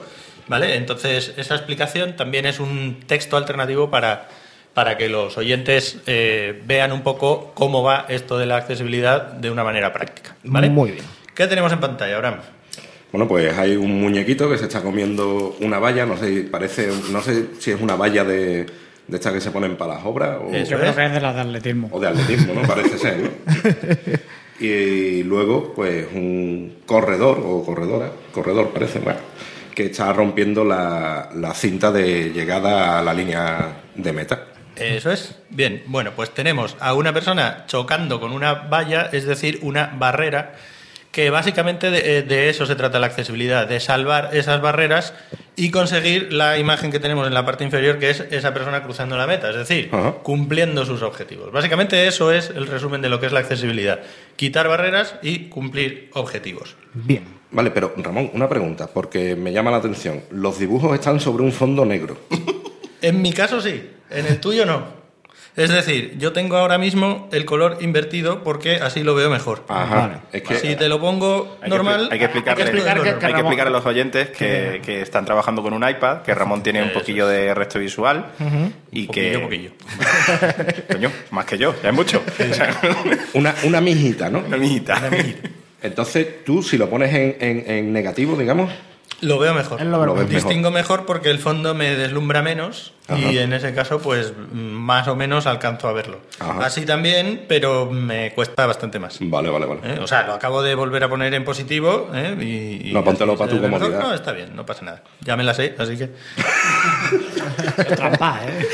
¿vale? 0.50 0.76
Entonces, 0.76 1.34
esa 1.38 1.56
explicación 1.56 2.16
también 2.16 2.46
es 2.46 2.60
un 2.60 3.00
texto 3.08 3.38
alternativo 3.38 3.90
para, 3.90 4.28
para 4.74 4.98
que 4.98 5.08
los 5.08 5.38
oyentes 5.38 6.00
eh, 6.08 6.62
vean 6.66 6.92
un 6.92 7.02
poco 7.02 7.54
cómo 7.54 7.84
va 7.84 8.06
esto 8.10 8.38
de 8.38 8.46
la 8.46 8.58
accesibilidad 8.58 9.32
de 9.32 9.50
una 9.50 9.64
manera 9.64 9.94
práctica, 9.94 10.36
¿vale? 10.44 10.70
Muy 10.70 10.92
bien. 10.92 11.06
¿Qué 11.34 11.48
tenemos 11.48 11.72
en 11.72 11.80
pantalla, 11.80 12.16
Abraham? 12.18 12.40
Bueno, 13.12 13.28
pues 13.28 13.58
hay 13.58 13.76
un 13.76 14.02
muñequito 14.02 14.50
que 14.50 14.58
se 14.58 14.66
está 14.66 14.82
comiendo 14.82 15.56
una 15.62 15.80
valla, 15.80 16.06
no 16.06 16.18
sé, 16.18 16.48
parece, 16.52 16.90
no 17.12 17.22
sé 17.22 17.46
si 17.60 17.72
es 17.72 17.82
una 17.82 17.96
valla 17.96 18.24
de, 18.24 18.66
de 19.08 19.16
estas 19.18 19.34
que 19.34 19.42
se 19.42 19.52
ponen 19.52 19.78
para 19.78 19.96
las 19.96 20.06
obras 20.06 20.38
o, 20.40 20.52
Yo 20.52 20.78
creo 20.78 20.96
que 20.96 21.06
es 21.06 21.14
de 21.14 21.22
la 21.22 21.34
de 21.34 21.42
atletismo. 21.42 21.90
o 21.92 22.00
de 22.00 22.08
atletismo, 22.08 22.54
¿no? 22.54 22.62
Parece 22.64 22.98
ser, 22.98 23.18
¿no? 23.20 23.30
Y 24.60 25.24
luego, 25.24 25.74
pues 25.74 26.08
un 26.14 26.80
corredor 26.86 27.42
o 27.46 27.64
corredora, 27.64 28.12
corredor 28.34 28.72
parece, 28.72 29.00
bueno, 29.00 29.20
que 29.74 29.86
está 29.86 30.12
rompiendo 30.14 30.64
la, 30.64 31.30
la 31.36 31.54
cinta 31.54 31.92
de 31.92 32.32
llegada 32.32 33.00
a 33.00 33.02
la 33.02 33.14
línea 33.14 33.82
de 33.96 34.14
meta. 34.14 34.46
Eso 34.76 35.12
es. 35.12 35.36
Bien, 35.50 35.84
bueno, 35.88 36.12
pues 36.16 36.34
tenemos 36.34 36.78
a 36.80 36.94
una 36.94 37.14
persona 37.14 37.66
chocando 37.68 38.20
con 38.20 38.32
una 38.32 38.54
valla, 38.54 39.10
es 39.12 39.26
decir, 39.26 39.60
una 39.62 39.94
barrera, 39.98 40.54
que 41.12 41.30
básicamente 41.30 41.90
de, 41.92 42.20
eh, 42.20 42.22
de 42.22 42.50
eso 42.50 42.66
se 42.66 42.76
trata 42.76 43.00
la 43.00 43.08
accesibilidad, 43.08 43.68
de 43.68 43.80
salvar 43.80 44.30
esas 44.34 44.62
barreras 44.62 45.14
y 45.56 45.72
conseguir 45.72 46.32
la 46.32 46.58
imagen 46.58 46.92
que 46.92 47.00
tenemos 47.00 47.28
en 47.28 47.34
la 47.34 47.46
parte 47.46 47.64
inferior, 47.64 48.00
que 48.00 48.10
es 48.10 48.22
esa 48.32 48.54
persona 48.54 48.84
cruzando 48.84 49.18
la 49.18 49.28
meta, 49.28 49.50
es 49.50 49.58
decir, 49.58 49.92
cumpliendo 50.24 50.86
sus 50.86 51.02
objetivos. 51.02 51.52
Básicamente 51.52 52.08
eso 52.08 52.32
es 52.32 52.50
el 52.50 52.68
resumen 52.68 53.02
de 53.02 53.10
lo 53.10 53.20
que 53.20 53.26
es 53.26 53.34
la 53.34 53.40
accesibilidad. 53.40 54.00
Quitar 54.36 54.70
barreras 54.70 55.16
y 55.22 55.50
cumplir 55.50 56.10
objetivos. 56.14 56.78
Bien. 56.94 57.40
Vale, 57.52 57.72
pero 57.72 57.94
Ramón, 57.98 58.30
una 58.34 58.48
pregunta, 58.48 58.88
porque 58.88 59.36
me 59.36 59.52
llama 59.52 59.72
la 59.72 59.78
atención. 59.78 60.22
Los 60.30 60.60
dibujos 60.60 60.94
están 60.94 61.20
sobre 61.20 61.44
un 61.44 61.52
fondo 61.52 61.86
negro. 61.86 62.18
En 63.02 63.22
mi 63.22 63.32
caso 63.32 63.62
sí, 63.62 63.92
en 64.10 64.26
el 64.26 64.42
tuyo 64.42 64.66
no. 64.66 64.99
Es 65.60 65.70
decir, 65.70 66.16
yo 66.18 66.32
tengo 66.32 66.56
ahora 66.58 66.78
mismo 66.78 67.28
el 67.32 67.44
color 67.46 67.78
invertido 67.82 68.44
porque 68.44 68.76
así 68.76 69.04
lo 69.04 69.14
veo 69.14 69.30
mejor. 69.30 69.66
Ajá. 69.68 69.96
Vale. 69.96 70.14
Es 70.32 70.42
que 70.44 70.56
Si 70.56 70.76
te 70.76 70.88
lo 70.90 71.00
pongo 71.00 71.58
Hay 71.62 71.70
normal, 71.70 72.08
hay 72.12 72.18
que 72.20 72.26
explicarle, 72.26 72.64
hay 72.64 72.70
que 72.72 72.78
explicar 72.78 73.02
que- 73.04 73.10
hay 73.10 73.16
que 73.16 73.28
Ramón- 73.28 73.40
explicar 73.42 73.68
a 73.68 73.70
los 73.70 73.86
oyentes 73.86 74.30
que, 74.30 74.82
que 74.86 75.02
están 75.02 75.26
trabajando 75.26 75.62
con 75.62 75.74
un 75.74 75.88
iPad, 75.88 76.22
que 76.22 76.34
Ramón 76.34 76.64
tiene 76.64 76.82
un 76.82 76.92
poquillo 76.94 77.28
de 77.28 77.54
resto 77.54 77.78
visual 77.80 78.28
y 78.92 79.06
Poquillo, 79.08 79.32
que 79.32 79.40
poquillo. 79.40 79.72
Coño, 80.92 81.12
más 81.32 81.46
que 81.46 81.58
yo, 81.58 81.76
ya 81.84 81.90
es 81.90 81.96
mucho. 81.96 82.24
una, 83.34 83.54
una 83.64 83.82
mijita, 83.82 84.30
¿no? 84.30 84.40
Una 84.40 84.58
mijita. 84.58 85.02
Entonces 85.82 86.44
tú, 86.46 86.62
si 86.64 86.78
lo 86.78 86.90
pones 86.90 87.14
en, 87.14 87.36
en- 87.40 87.64
en 87.72 87.94
negativo, 87.94 88.36
digamos, 88.38 88.72
Lo 89.22 89.38
veo 89.38 89.54
mejor. 89.54 89.82
Lo 89.82 90.00
mejor. 90.00 90.28
Distingo 90.28 90.72
mejor 90.72 91.06
porque 91.06 91.30
el 91.30 91.40
fondo 91.40 91.74
me 91.74 91.96
deslumbra 91.96 92.42
menos 92.42 92.94
Ajá. 93.08 93.20
y 93.20 93.38
en 93.38 93.52
ese 93.54 93.74
caso, 93.74 94.00
pues 94.00 94.32
más 94.54 95.08
o 95.10 95.16
menos 95.16 95.46
alcanzo 95.46 95.90
a 95.90 95.94
verlo. 95.94 96.20
Ajá. 96.40 96.66
Así 96.66 96.86
también, 96.86 97.44
pero 97.48 97.86
me 97.92 98.32
cuesta 98.34 98.66
bastante 98.66 98.98
más. 98.98 99.18
vale, 99.22 99.50
vale, 99.50 99.66
vale. 99.66 99.82
¿eh? 99.84 100.00
O 100.02 100.08
sea, 100.08 100.26
lo 100.26 100.34
acabo 100.34 100.62
de 100.64 100.74
volver 100.74 101.04
a 101.04 101.10
poner 101.10 101.34
en 101.34 101.44
positivo 101.44 102.10
¿eh? 102.14 102.36
y, 102.40 102.90
y 102.90 102.94
No, 102.94 103.04
póntelo 103.04 103.36
para 103.38 103.50
tu 103.52 103.58
ve 103.60 103.68
mejor. 103.68 103.80
comodidad. 103.88 104.00
No, 104.10 104.14
está 104.14 104.32
bien, 104.32 104.56
no 104.56 104.66
pasa 104.66 104.86
nada. 104.86 105.04
Ya 105.22 105.36
me 105.36 105.44
la 105.44 105.54
sé, 105.54 105.76
así 105.78 105.98
que... 105.98 106.12
Trampa, 107.96 108.40
¿eh? 108.48 108.68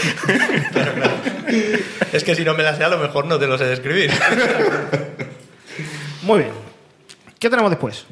Es 2.13 2.23
que 2.23 2.35
si 2.35 2.43
no 2.43 2.53
me 2.53 2.63
la 2.63 2.75
sé, 2.75 2.83
a 2.83 2.89
lo 2.89 2.97
mejor 2.97 3.25
no 3.25 3.39
te 3.39 3.47
lo 3.47 3.57
sé 3.57 3.65
describir. 3.65 4.11
Muy 6.23 6.39
bien. 6.39 6.51
¿Qué 7.39 7.49
tenemos 7.49 7.71
después? 7.71 8.05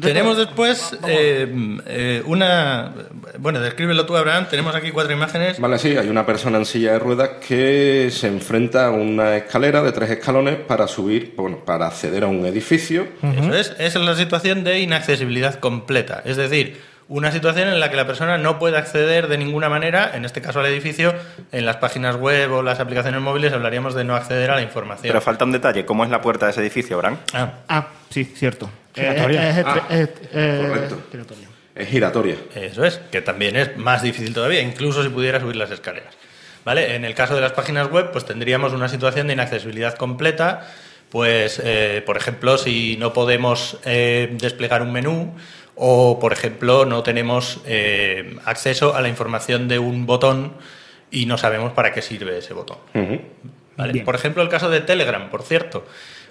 Tenemos 0.00 0.36
después 0.36 0.96
eh, 1.06 1.78
eh, 1.86 2.22
una... 2.26 2.92
Bueno, 3.38 3.60
descríbelo 3.60 4.06
tú, 4.06 4.16
Abraham. 4.16 4.46
Tenemos 4.48 4.74
aquí 4.74 4.90
cuatro 4.90 5.12
imágenes. 5.12 5.58
Vale, 5.58 5.78
sí, 5.78 5.96
hay 5.96 6.08
una 6.08 6.24
persona 6.24 6.58
en 6.58 6.66
silla 6.66 6.92
de 6.92 6.98
ruedas 6.98 7.30
que 7.46 8.08
se 8.10 8.28
enfrenta 8.28 8.86
a 8.86 8.90
una 8.90 9.36
escalera 9.36 9.82
de 9.82 9.92
tres 9.92 10.10
escalones 10.10 10.56
para 10.56 10.86
subir, 10.86 11.34
bueno, 11.36 11.58
para 11.64 11.86
acceder 11.86 12.24
a 12.24 12.26
un 12.28 12.44
edificio. 12.46 13.06
Eso 13.22 13.54
es, 13.54 13.74
esa 13.78 13.98
es 13.98 14.04
la 14.04 14.14
situación 14.14 14.64
de 14.64 14.80
inaccesibilidad 14.80 15.56
completa. 15.56 16.22
Es 16.24 16.36
decir, 16.36 16.80
una 17.08 17.30
situación 17.32 17.68
en 17.68 17.80
la 17.80 17.90
que 17.90 17.96
la 17.96 18.06
persona 18.06 18.38
no 18.38 18.58
puede 18.58 18.78
acceder 18.78 19.28
de 19.28 19.36
ninguna 19.36 19.68
manera, 19.68 20.12
en 20.14 20.24
este 20.24 20.40
caso 20.40 20.60
al 20.60 20.66
edificio, 20.66 21.12
en 21.50 21.66
las 21.66 21.76
páginas 21.76 22.16
web 22.16 22.50
o 22.52 22.62
las 22.62 22.80
aplicaciones 22.80 23.20
móviles 23.20 23.52
hablaríamos 23.52 23.94
de 23.94 24.04
no 24.04 24.14
acceder 24.16 24.50
a 24.50 24.56
la 24.56 24.62
información. 24.62 25.08
Pero 25.08 25.20
falta 25.20 25.44
un 25.44 25.52
detalle. 25.52 25.84
¿Cómo 25.84 26.04
es 26.04 26.10
la 26.10 26.20
puerta 26.20 26.46
de 26.46 26.52
ese 26.52 26.60
edificio, 26.60 26.96
Bran? 26.98 27.18
Ah, 27.34 27.52
Ah, 27.68 27.88
sí, 28.10 28.24
cierto. 28.24 28.70
Giratoria. 28.94 29.50
Es- 29.50 29.56
es- 29.58 29.64
Ah, 29.66 29.86
es- 29.90 30.08
eh, 30.32 30.64
correcto. 30.68 31.02
giratoria. 31.10 31.48
Es 31.74 31.88
giratoria. 31.88 32.36
Eso 32.54 32.84
es, 32.84 33.00
que 33.10 33.22
también 33.22 33.56
es 33.56 33.76
más 33.76 34.02
difícil 34.02 34.34
todavía, 34.34 34.60
incluso 34.60 35.02
si 35.02 35.08
pudiera 35.08 35.40
subir 35.40 35.56
las 35.56 35.70
escaleras. 35.70 36.14
¿Vale? 36.64 36.94
En 36.94 37.04
el 37.04 37.14
caso 37.14 37.34
de 37.34 37.40
las 37.40 37.52
páginas 37.52 37.90
web, 37.90 38.10
pues 38.12 38.24
tendríamos 38.24 38.72
una 38.72 38.88
situación 38.88 39.26
de 39.26 39.32
inaccesibilidad 39.32 39.94
completa. 39.96 40.68
Pues, 41.10 41.60
eh, 41.64 42.02
por 42.06 42.16
ejemplo, 42.16 42.56
si 42.56 42.96
no 42.98 43.12
podemos 43.12 43.78
eh, 43.84 44.28
desplegar 44.40 44.80
un 44.82 44.92
menú 44.92 45.34
o, 45.74 46.18
por 46.20 46.32
ejemplo, 46.32 46.84
no 46.84 47.02
tenemos 47.02 47.60
eh, 47.66 48.36
acceso 48.44 48.94
a 48.94 49.00
la 49.00 49.08
información 49.08 49.66
de 49.68 49.78
un 49.78 50.06
botón 50.06 50.52
y 51.10 51.26
no 51.26 51.36
sabemos 51.36 51.72
para 51.72 51.92
qué 51.92 52.00
sirve 52.00 52.38
ese 52.38 52.54
botón. 52.54 52.78
¿vale? 53.76 54.02
Por 54.04 54.14
ejemplo, 54.14 54.42
el 54.42 54.48
caso 54.48 54.70
de 54.70 54.80
Telegram, 54.82 55.30
por 55.30 55.42
cierto. 55.42 55.84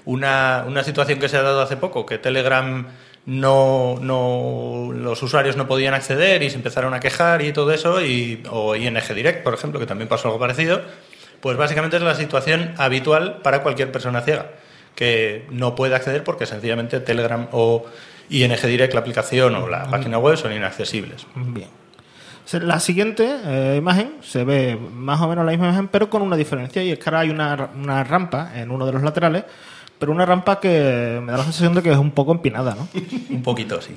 Una, 0.06 0.66
una 0.68 0.84
situación 0.84 1.20
que 1.20 1.30
se 1.30 1.38
ha 1.38 1.42
dado 1.42 1.62
hace 1.62 1.78
poco, 1.78 2.06
que 2.06 2.18
Telegram 2.18 2.88
no, 3.26 3.98
no 4.02 4.92
los 4.94 5.22
usuarios 5.22 5.56
no 5.56 5.68
podían 5.68 5.94
acceder 5.94 6.42
y 6.44 6.50
se 6.50 6.56
empezaron 6.56 6.94
a 6.94 7.00
quejar 7.00 7.42
y 7.44 7.54
todo 7.54 7.72
eso, 7.72 8.02
y, 8.02 8.44
o 8.50 8.76
ING 8.76 9.00
Direct, 9.14 9.44
por 9.44 9.54
ejemplo, 9.54 9.80
que 9.80 9.86
también 9.86 10.08
pasó 10.08 10.28
algo 10.28 10.40
parecido, 10.40 10.82
pues 11.40 11.58
básicamente 11.58 11.98
es 11.98 12.04
la 12.04 12.16
situación 12.16 12.74
habitual 12.78 13.40
para 13.44 13.62
cualquier 13.62 13.92
persona 13.92 14.22
ciega, 14.22 14.52
que 14.96 15.46
no 15.52 15.76
puede 15.76 15.96
acceder 15.96 16.24
porque 16.24 16.46
sencillamente 16.46 17.00
Telegram 17.00 17.48
o 17.52 17.86
ING 18.30 18.60
Direct, 18.62 18.94
la 18.94 19.02
aplicación 19.02 19.56
o 19.56 19.68
la 19.68 19.86
página 19.86 20.18
web 20.18 20.38
son 20.38 20.54
inaccesibles. 20.54 21.28
Bien. 21.36 21.70
La 22.54 22.80
siguiente 22.80 23.38
eh, 23.46 23.76
imagen 23.78 24.16
se 24.22 24.44
ve 24.44 24.76
más 24.76 25.22
o 25.22 25.28
menos 25.28 25.46
la 25.46 25.52
misma 25.52 25.68
imagen, 25.68 25.88
pero 25.88 26.10
con 26.10 26.22
una 26.22 26.36
diferencia, 26.36 26.84
y 26.84 26.92
es 26.92 27.00
que 27.00 27.10
ahora 27.10 27.20
hay 27.20 27.30
una, 27.30 27.70
una 27.76 28.04
rampa 28.04 28.52
en 28.56 28.72
uno 28.72 28.86
de 28.86 28.92
los 28.92 29.04
laterales, 29.04 29.44
pero 30.02 30.12
una 30.12 30.26
rampa 30.26 30.60
que 30.60 31.22
me 31.24 31.32
da 31.32 31.38
la 31.38 31.44
sensación 31.46 31.74
de 31.76 31.82
que 31.84 31.92
es 31.92 31.98
un 31.98 32.10
poco 32.12 32.32
empinada, 32.34 32.76
¿no? 32.76 32.88
Un 33.30 33.44
poquito, 33.44 33.80
sí. 33.82 33.96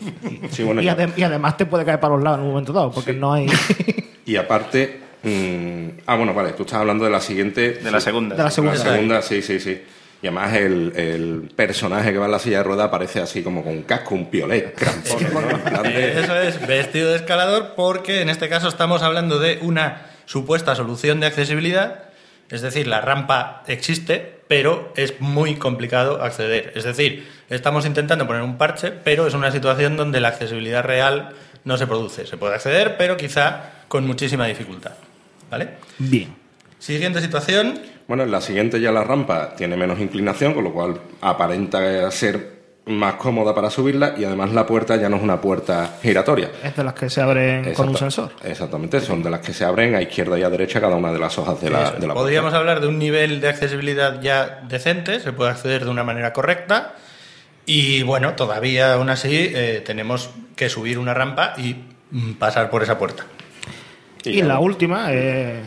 Sí, 0.50 0.62
bueno, 0.62 0.80
y, 0.82 0.86
adem- 0.86 1.14
y 1.16 1.22
además 1.24 1.56
te 1.56 1.64
puede 1.66 1.84
caer 1.84 1.98
para 1.98 2.14
los 2.14 2.22
lados 2.22 2.38
en 2.38 2.44
un 2.44 2.50
momento 2.50 2.72
dado, 2.74 2.92
porque 2.92 3.12
no 3.14 3.32
hay... 3.32 3.46
Y 4.26 4.36
aparte. 4.36 5.00
mm, 5.22 6.00
ah, 6.06 6.16
bueno, 6.16 6.32
vale, 6.34 6.52
tú 6.52 6.62
estás 6.64 6.80
hablando 6.80 7.04
de 7.04 7.10
la 7.10 7.20
siguiente. 7.20 7.72
De 7.72 7.90
la 7.90 8.00
segunda. 8.00 8.36
De 8.36 8.42
la 8.42 8.50
segunda. 8.50 8.76
La 8.78 8.84
segunda, 8.92 9.22
sí, 9.22 9.42
sí, 9.42 9.58
sí. 9.60 9.82
Y 10.22 10.26
además 10.26 10.54
el, 10.54 10.92
el 10.96 11.52
personaje 11.56 12.10
que 12.12 12.18
va 12.18 12.26
en 12.26 12.32
la 12.32 12.38
silla 12.38 12.58
de 12.58 12.64
ruedas 12.64 12.86
aparece 12.88 13.20
así 13.20 13.42
como 13.42 13.62
con 13.62 13.72
un 13.72 13.82
casco, 13.82 14.14
un 14.14 14.30
piolet, 14.30 14.74
crampones, 14.78 15.32
¿no? 15.32 15.58
Plan 15.64 15.82
de- 15.82 16.20
Eso 16.20 16.36
es, 16.40 16.66
vestido 16.66 17.10
de 17.10 17.16
escalador, 17.16 17.74
porque 17.76 18.22
en 18.22 18.30
este 18.30 18.48
caso 18.48 18.68
estamos 18.68 19.02
hablando 19.02 19.38
de 19.38 19.58
una 19.60 20.06
supuesta 20.26 20.74
solución 20.74 21.20
de 21.20 21.26
accesibilidad, 21.26 22.04
es 22.50 22.62
decir, 22.62 22.86
la 22.86 23.02
rampa 23.02 23.62
existe, 23.66 24.33
pero 24.48 24.92
es 24.96 25.20
muy 25.20 25.56
complicado 25.56 26.22
acceder. 26.22 26.72
Es 26.74 26.84
decir, 26.84 27.26
estamos 27.50 27.86
intentando 27.86 28.26
poner 28.26 28.42
un 28.42 28.58
parche, 28.58 28.90
pero 28.90 29.26
es 29.26 29.34
una 29.34 29.50
situación 29.50 29.96
donde 29.96 30.20
la 30.20 30.28
accesibilidad 30.28 30.82
real 30.82 31.30
no 31.64 31.76
se 31.76 31.86
produce. 31.86 32.26
Se 32.26 32.36
puede 32.36 32.54
acceder, 32.54 32.96
pero 32.96 33.16
quizá 33.16 33.70
con 33.88 34.06
muchísima 34.06 34.46
dificultad. 34.46 34.92
¿Vale? 35.50 35.70
Bien. 35.98 36.34
Siguiente 36.78 37.20
situación. 37.20 37.80
Bueno, 38.06 38.24
en 38.24 38.30
la 38.30 38.40
siguiente 38.40 38.80
ya 38.80 38.92
la 38.92 39.04
rampa 39.04 39.54
tiene 39.56 39.76
menos 39.76 39.98
inclinación, 40.00 40.52
con 40.52 40.64
lo 40.64 40.72
cual 40.72 41.00
aparenta 41.20 42.10
ser 42.10 42.53
más 42.86 43.14
cómoda 43.14 43.54
para 43.54 43.70
subirla 43.70 44.14
y 44.16 44.24
además 44.24 44.52
la 44.52 44.66
puerta 44.66 44.96
ya 44.96 45.08
no 45.08 45.16
es 45.16 45.22
una 45.22 45.40
puerta 45.40 45.96
giratoria. 46.02 46.50
Es 46.62 46.76
de 46.76 46.84
las 46.84 46.94
que 46.94 47.08
se 47.08 47.20
abren 47.20 47.72
con 47.72 47.88
un 47.88 47.96
sensor. 47.96 48.32
Exactamente, 48.42 49.00
son 49.00 49.22
de 49.22 49.30
las 49.30 49.40
que 49.40 49.54
se 49.54 49.64
abren 49.64 49.94
a 49.94 50.02
izquierda 50.02 50.38
y 50.38 50.42
a 50.42 50.50
derecha 50.50 50.80
cada 50.80 50.96
una 50.96 51.12
de 51.12 51.18
las 51.18 51.38
hojas 51.38 51.60
de 51.60 51.70
la, 51.70 51.92
de 51.92 52.06
la 52.06 52.14
Podríamos 52.14 52.50
puerta. 52.50 52.58
hablar 52.58 52.80
de 52.80 52.88
un 52.88 52.98
nivel 52.98 53.40
de 53.40 53.48
accesibilidad 53.48 54.20
ya 54.20 54.60
decente, 54.68 55.20
se 55.20 55.32
puede 55.32 55.50
acceder 55.50 55.84
de 55.84 55.90
una 55.90 56.04
manera 56.04 56.32
correcta 56.32 56.94
y 57.66 58.02
bueno, 58.02 58.34
todavía 58.34 58.94
aún 58.94 59.08
así 59.08 59.50
eh, 59.54 59.82
tenemos 59.84 60.30
que 60.54 60.68
subir 60.68 60.98
una 60.98 61.14
rampa 61.14 61.54
y 61.56 61.76
mm, 62.10 62.32
pasar 62.34 62.68
por 62.68 62.82
esa 62.82 62.98
puerta. 62.98 63.24
Y, 64.24 64.42
la 64.42 64.58
última 64.58 65.12
eh, 65.12 65.60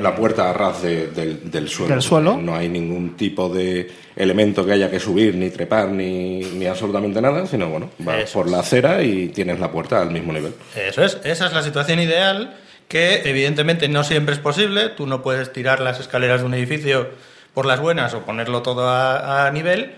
La 0.00 0.14
puerta 0.14 0.48
a 0.48 0.52
ras 0.54 0.82
de- 0.82 1.08
del, 1.08 1.50
del 1.50 1.68
suelo. 1.68 1.92
Del 1.94 2.02
suelo. 2.02 2.36
No 2.38 2.56
hay 2.56 2.68
ningún 2.68 3.16
tipo 3.16 3.48
de 3.48 3.90
elemento 4.16 4.64
que 4.64 4.72
haya 4.72 4.90
que 4.90 4.98
subir, 4.98 5.34
ni 5.34 5.50
trepar, 5.50 5.88
ni, 5.88 6.40
ni 6.40 6.66
absolutamente 6.66 7.20
nada, 7.20 7.46
sino 7.46 7.68
bueno, 7.68 7.90
vas 7.98 8.24
Eso 8.24 8.38
por 8.38 8.46
es. 8.46 8.52
la 8.52 8.60
acera 8.60 9.02
y 9.02 9.28
tienes 9.28 9.60
la 9.60 9.70
puerta 9.70 10.00
al 10.00 10.10
mismo 10.10 10.32
nivel. 10.32 10.54
Eso 10.76 11.04
es, 11.04 11.18
esa 11.24 11.46
es 11.46 11.52
la 11.52 11.62
situación 11.62 12.00
ideal 12.00 12.56
que 12.88 13.22
evidentemente 13.28 13.88
no 13.88 14.02
siempre 14.04 14.34
es 14.34 14.40
posible, 14.40 14.88
tú 14.90 15.06
no 15.06 15.22
puedes 15.22 15.52
tirar 15.52 15.80
las 15.80 16.00
escaleras 16.00 16.40
de 16.40 16.46
un 16.46 16.54
edificio 16.54 17.08
por 17.54 17.66
las 17.66 17.80
buenas 17.80 18.14
o 18.14 18.20
ponerlo 18.20 18.62
todo 18.62 18.88
a, 18.88 19.46
a 19.46 19.50
nivel, 19.50 19.92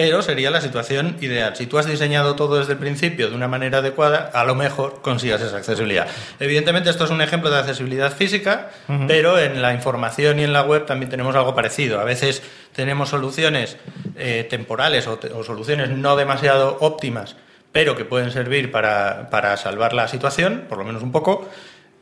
pero 0.00 0.22
sería 0.22 0.50
la 0.50 0.62
situación 0.62 1.16
ideal. 1.20 1.54
Si 1.56 1.66
tú 1.66 1.76
has 1.78 1.84
diseñado 1.84 2.34
todo 2.34 2.58
desde 2.58 2.72
el 2.72 2.78
principio 2.78 3.28
de 3.28 3.36
una 3.36 3.48
manera 3.48 3.78
adecuada, 3.78 4.30
a 4.32 4.44
lo 4.44 4.54
mejor 4.54 5.00
consigas 5.02 5.42
esa 5.42 5.58
accesibilidad. 5.58 6.06
Evidentemente 6.38 6.88
esto 6.88 7.04
es 7.04 7.10
un 7.10 7.20
ejemplo 7.20 7.50
de 7.50 7.58
accesibilidad 7.58 8.10
física, 8.10 8.70
pero 9.06 9.38
en 9.38 9.60
la 9.60 9.74
información 9.74 10.38
y 10.40 10.44
en 10.44 10.54
la 10.54 10.62
web 10.62 10.86
también 10.86 11.10
tenemos 11.10 11.36
algo 11.36 11.54
parecido. 11.54 12.00
A 12.00 12.04
veces 12.04 12.42
tenemos 12.74 13.10
soluciones 13.10 13.76
eh, 14.16 14.46
temporales 14.48 15.06
o, 15.06 15.18
te- 15.18 15.32
o 15.32 15.44
soluciones 15.44 15.90
no 15.90 16.16
demasiado 16.16 16.78
óptimas 16.80 17.36
pero 17.72 17.96
que 17.96 18.04
pueden 18.04 18.32
servir 18.32 18.72
para, 18.72 19.30
para 19.30 19.56
salvar 19.56 19.92
la 19.92 20.08
situación, 20.08 20.64
por 20.68 20.76
lo 20.78 20.82
menos 20.84 21.04
un 21.04 21.12
poco. 21.12 21.48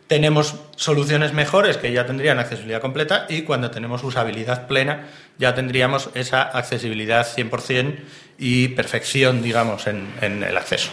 Tenemos 0.09 0.57
soluciones 0.75 1.33
mejores 1.33 1.77
que 1.77 1.93
ya 1.93 2.07
tendrían 2.07 2.39
accesibilidad 2.39 2.81
completa 2.81 3.27
y 3.29 3.43
cuando 3.43 3.71
tenemos 3.71 4.03
usabilidad 4.03 4.67
plena 4.67 5.07
ya 5.39 5.55
tendríamos 5.55 6.11
esa 6.15 6.43
accesibilidad 6.43 7.27
100% 7.27 7.97
y 8.39 8.69
perfección, 8.69 9.43
digamos, 9.43 9.87
en, 9.87 10.09
en 10.21 10.43
el 10.43 10.57
acceso. 10.57 10.91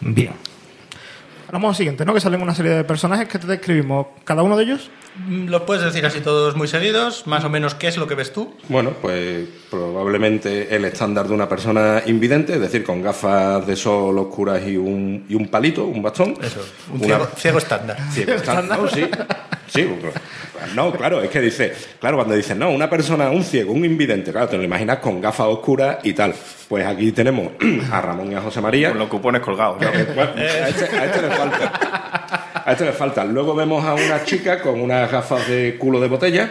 Bien. 0.00 0.32
Vamos 1.52 1.70
al 1.70 1.76
siguiente, 1.76 2.04
¿no? 2.04 2.12
Que 2.12 2.20
salen 2.20 2.42
una 2.42 2.54
serie 2.54 2.72
de 2.72 2.84
personajes 2.84 3.28
que 3.28 3.38
te 3.38 3.46
describimos 3.46 4.08
cada 4.24 4.42
uno 4.42 4.56
de 4.56 4.64
ellos. 4.64 4.90
Mm, 5.18 5.48
¿Los 5.48 5.62
puedes 5.62 5.82
decir 5.84 6.04
así 6.04 6.20
todos 6.20 6.56
muy 6.56 6.68
seguidos? 6.68 7.26
Más 7.26 7.44
o 7.44 7.48
menos, 7.48 7.74
¿qué 7.74 7.88
es 7.88 7.96
lo 7.96 8.06
que 8.06 8.14
ves 8.14 8.32
tú? 8.32 8.54
Bueno, 8.68 8.92
pues 9.00 9.46
probablemente 9.70 10.74
el 10.74 10.84
estándar 10.84 11.26
de 11.26 11.34
una 11.34 11.48
persona 11.48 12.02
invidente, 12.06 12.54
es 12.54 12.60
decir, 12.60 12.84
con 12.84 13.02
gafas 13.02 13.66
de 13.66 13.76
sol 13.76 14.18
oscuras 14.18 14.60
y 14.66 14.76
un, 14.76 15.24
y 15.28 15.34
un 15.34 15.48
palito, 15.48 15.84
un 15.84 16.02
bastón. 16.02 16.36
Eso, 16.42 16.60
un 16.92 16.98
Una- 16.98 17.06
ciego, 17.06 17.28
ciego 17.36 17.58
estándar. 17.58 17.96
Ciego 18.12 18.32
estándar, 18.32 18.78
no, 18.78 18.88
sí. 18.88 19.08
Sí, 19.68 19.82
pues, 20.00 20.14
no, 20.74 20.92
claro, 20.92 21.20
es 21.22 21.28
que 21.30 21.40
dice, 21.40 21.72
claro, 21.98 22.16
cuando 22.16 22.34
dicen, 22.34 22.58
no, 22.58 22.70
una 22.70 22.88
persona, 22.88 23.30
un 23.30 23.42
ciego, 23.42 23.72
un 23.72 23.84
invidente, 23.84 24.30
claro, 24.30 24.48
te 24.48 24.56
lo 24.56 24.62
imaginas 24.62 24.98
con 24.98 25.20
gafas 25.20 25.46
oscuras 25.48 25.98
y 26.04 26.12
tal. 26.12 26.34
Pues 26.68 26.86
aquí 26.86 27.10
tenemos 27.12 27.52
a 27.92 28.00
Ramón 28.00 28.30
y 28.30 28.34
a 28.34 28.40
José 28.42 28.60
María. 28.60 28.90
Con 28.90 28.98
los 28.98 29.08
cupones 29.08 29.40
colgados. 29.42 29.80
¿no? 29.80 29.88
A, 29.88 30.68
este, 30.68 30.84
a 30.96 31.04
este 31.04 31.22
le 31.22 31.30
falta. 31.30 32.05
A 32.66 32.72
este 32.72 32.84
le 32.84 32.92
falta. 32.92 33.24
Luego 33.24 33.54
vemos 33.54 33.84
a 33.84 33.94
una 33.94 34.24
chica 34.24 34.60
con 34.60 34.80
unas 34.80 35.10
gafas 35.10 35.48
de 35.48 35.76
culo 35.78 36.00
de 36.00 36.08
botella. 36.08 36.50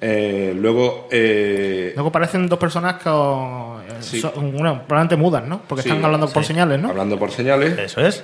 Eh, 0.00 0.54
luego. 0.56 1.08
eh, 1.10 1.92
Luego 1.94 2.08
aparecen 2.10 2.48
dos 2.48 2.58
personas 2.58 2.94
con. 3.02 3.80
eh, 3.82 3.92
Sí. 4.00 4.20
son- 4.20 4.32
una, 4.54 4.82
probablemente 4.86 5.16
mudas, 5.16 5.44
¿no? 5.46 5.60
Porque 5.66 5.82
Sí, 5.82 5.88
están 5.88 6.04
hablando 6.04 6.28
por 6.28 6.44
señales, 6.44 6.80
¿no? 6.80 6.90
Hablando 6.90 7.18
por 7.18 7.30
señales. 7.30 7.78
Eso 7.78 8.00
es. 8.06 8.22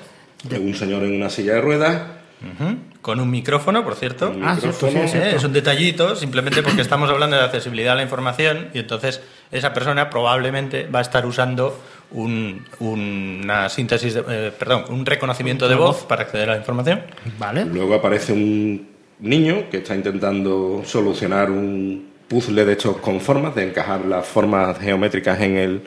Un 0.51 0.75
señor 0.75 1.03
en 1.05 1.15
una 1.17 1.31
silla 1.31 1.55
de 1.55 1.61
ruedas. 1.61 2.03
Con 3.03 3.21
un 3.21 3.31
micrófono, 3.31 3.85
por 3.85 3.95
cierto. 3.97 4.31
Un 4.31 4.43
Ah, 4.45 4.57
cierto, 4.59 4.87
micrófono. 4.87 5.09
sí, 5.09 5.13
sí. 5.13 5.19
Eh, 5.19 5.33
Es 5.37 5.45
un 5.45 5.53
detallito, 5.53 6.17
simplemente 6.17 6.63
porque 6.63 6.81
estamos 6.81 7.11
hablando 7.11 7.37
de 7.37 7.45
accesibilidad 7.45 7.93
a 7.93 7.97
la 7.97 8.03
información 8.03 8.69
y 8.73 8.79
entonces 8.79 9.21
esa 9.51 9.73
persona 9.75 10.09
probablemente 10.11 10.87
va 10.87 11.01
a 11.01 11.03
estar 11.03 11.27
usando 11.27 11.79
un- 12.13 12.65
una 12.81 13.69
síntesis, 13.69 14.15
de- 14.15 14.25
eh, 14.29 14.53
perdón, 14.59 14.85
un 14.91 15.07
reconocimiento 15.07 15.69
de 15.69 15.75
voz 15.77 16.05
para 16.05 16.23
acceder 16.23 16.49
a 16.51 16.53
la 16.53 16.59
información. 16.59 17.03
Vale. 17.39 17.65
Luego 17.67 17.95
aparece 17.95 18.33
un 18.33 18.89
niño 19.21 19.65
que 19.71 19.79
está 19.79 19.95
intentando 19.95 20.83
solucionar 20.85 21.51
un 21.51 22.09
puzzle 22.29 22.65
de 22.65 22.73
estos 22.73 22.97
con 22.99 23.21
formas, 23.21 23.55
de 23.55 23.69
encajar 23.69 24.05
las 24.07 24.27
formas 24.27 24.79
geométricas 24.79 25.41
en, 25.41 25.57
el, 25.57 25.83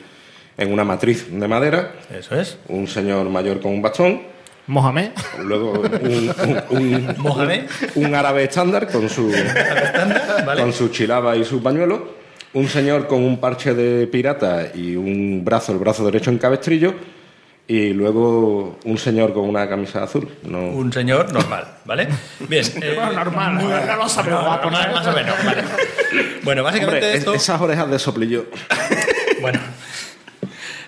en 0.58 0.72
una 0.72 0.84
matriz 0.84 1.26
de 1.30 1.48
madera. 1.48 1.94
Eso 2.16 2.34
es. 2.38 2.58
Un 2.68 2.86
señor 2.86 3.28
mayor 3.30 3.60
con 3.60 3.72
un 3.72 3.82
bastón. 3.82 4.22
Mohamed. 4.66 5.10
Luego 5.42 5.72
un, 5.72 6.34
un- 6.40 6.62
un- 6.70 7.14
Mohamed. 7.18 7.64
un 7.96 8.14
árabe 8.14 8.44
estándar 8.44 8.90
con 8.90 9.08
su, 9.10 9.28
Estándar, 9.34 10.44
¿vale? 10.46 10.62
con 10.62 10.72
su 10.72 10.88
chilaba 10.88 11.36
y 11.36 11.44
su 11.44 11.62
pañuelo. 11.62 12.23
Un 12.54 12.68
señor 12.68 13.06
con 13.06 13.22
un 13.22 13.38
parche 13.40 13.74
de 13.74 14.06
pirata 14.06 14.68
y 14.74 14.94
un 14.96 15.44
brazo, 15.44 15.72
el 15.72 15.78
brazo 15.78 16.04
derecho 16.04 16.30
en 16.30 16.38
cabestrillo. 16.38 16.94
Y 17.66 17.94
luego 17.94 18.78
un 18.84 18.98
señor 18.98 19.32
con 19.32 19.48
una 19.48 19.66
camisa 19.68 20.02
azul. 20.02 20.28
No, 20.42 20.66
Un 20.68 20.92
señor 20.92 21.32
normal, 21.32 21.66
¿vale? 21.86 22.08
Bien. 22.46 22.64
eh, 22.82 22.92
Bueno, 22.94 23.12
normal, 23.12 23.54
muy- 23.54 23.64
no 23.72 23.96
lo 23.96 24.08
sabemos, 24.08 24.44
va 24.44 24.54
a 24.54 24.62
poner. 24.62 24.90
más 24.92 25.06
o 25.06 25.12
menos, 25.12 25.34
vale. 25.44 25.62
Bueno, 26.42 26.62
básicamente 26.62 26.98
Hombre, 27.06 27.12
es- 27.14 27.18
esto... 27.20 27.34
esas 27.34 27.60
orejas 27.60 27.90
de 27.90 27.98
soplillo. 27.98 28.46
Bueno, 29.40 29.58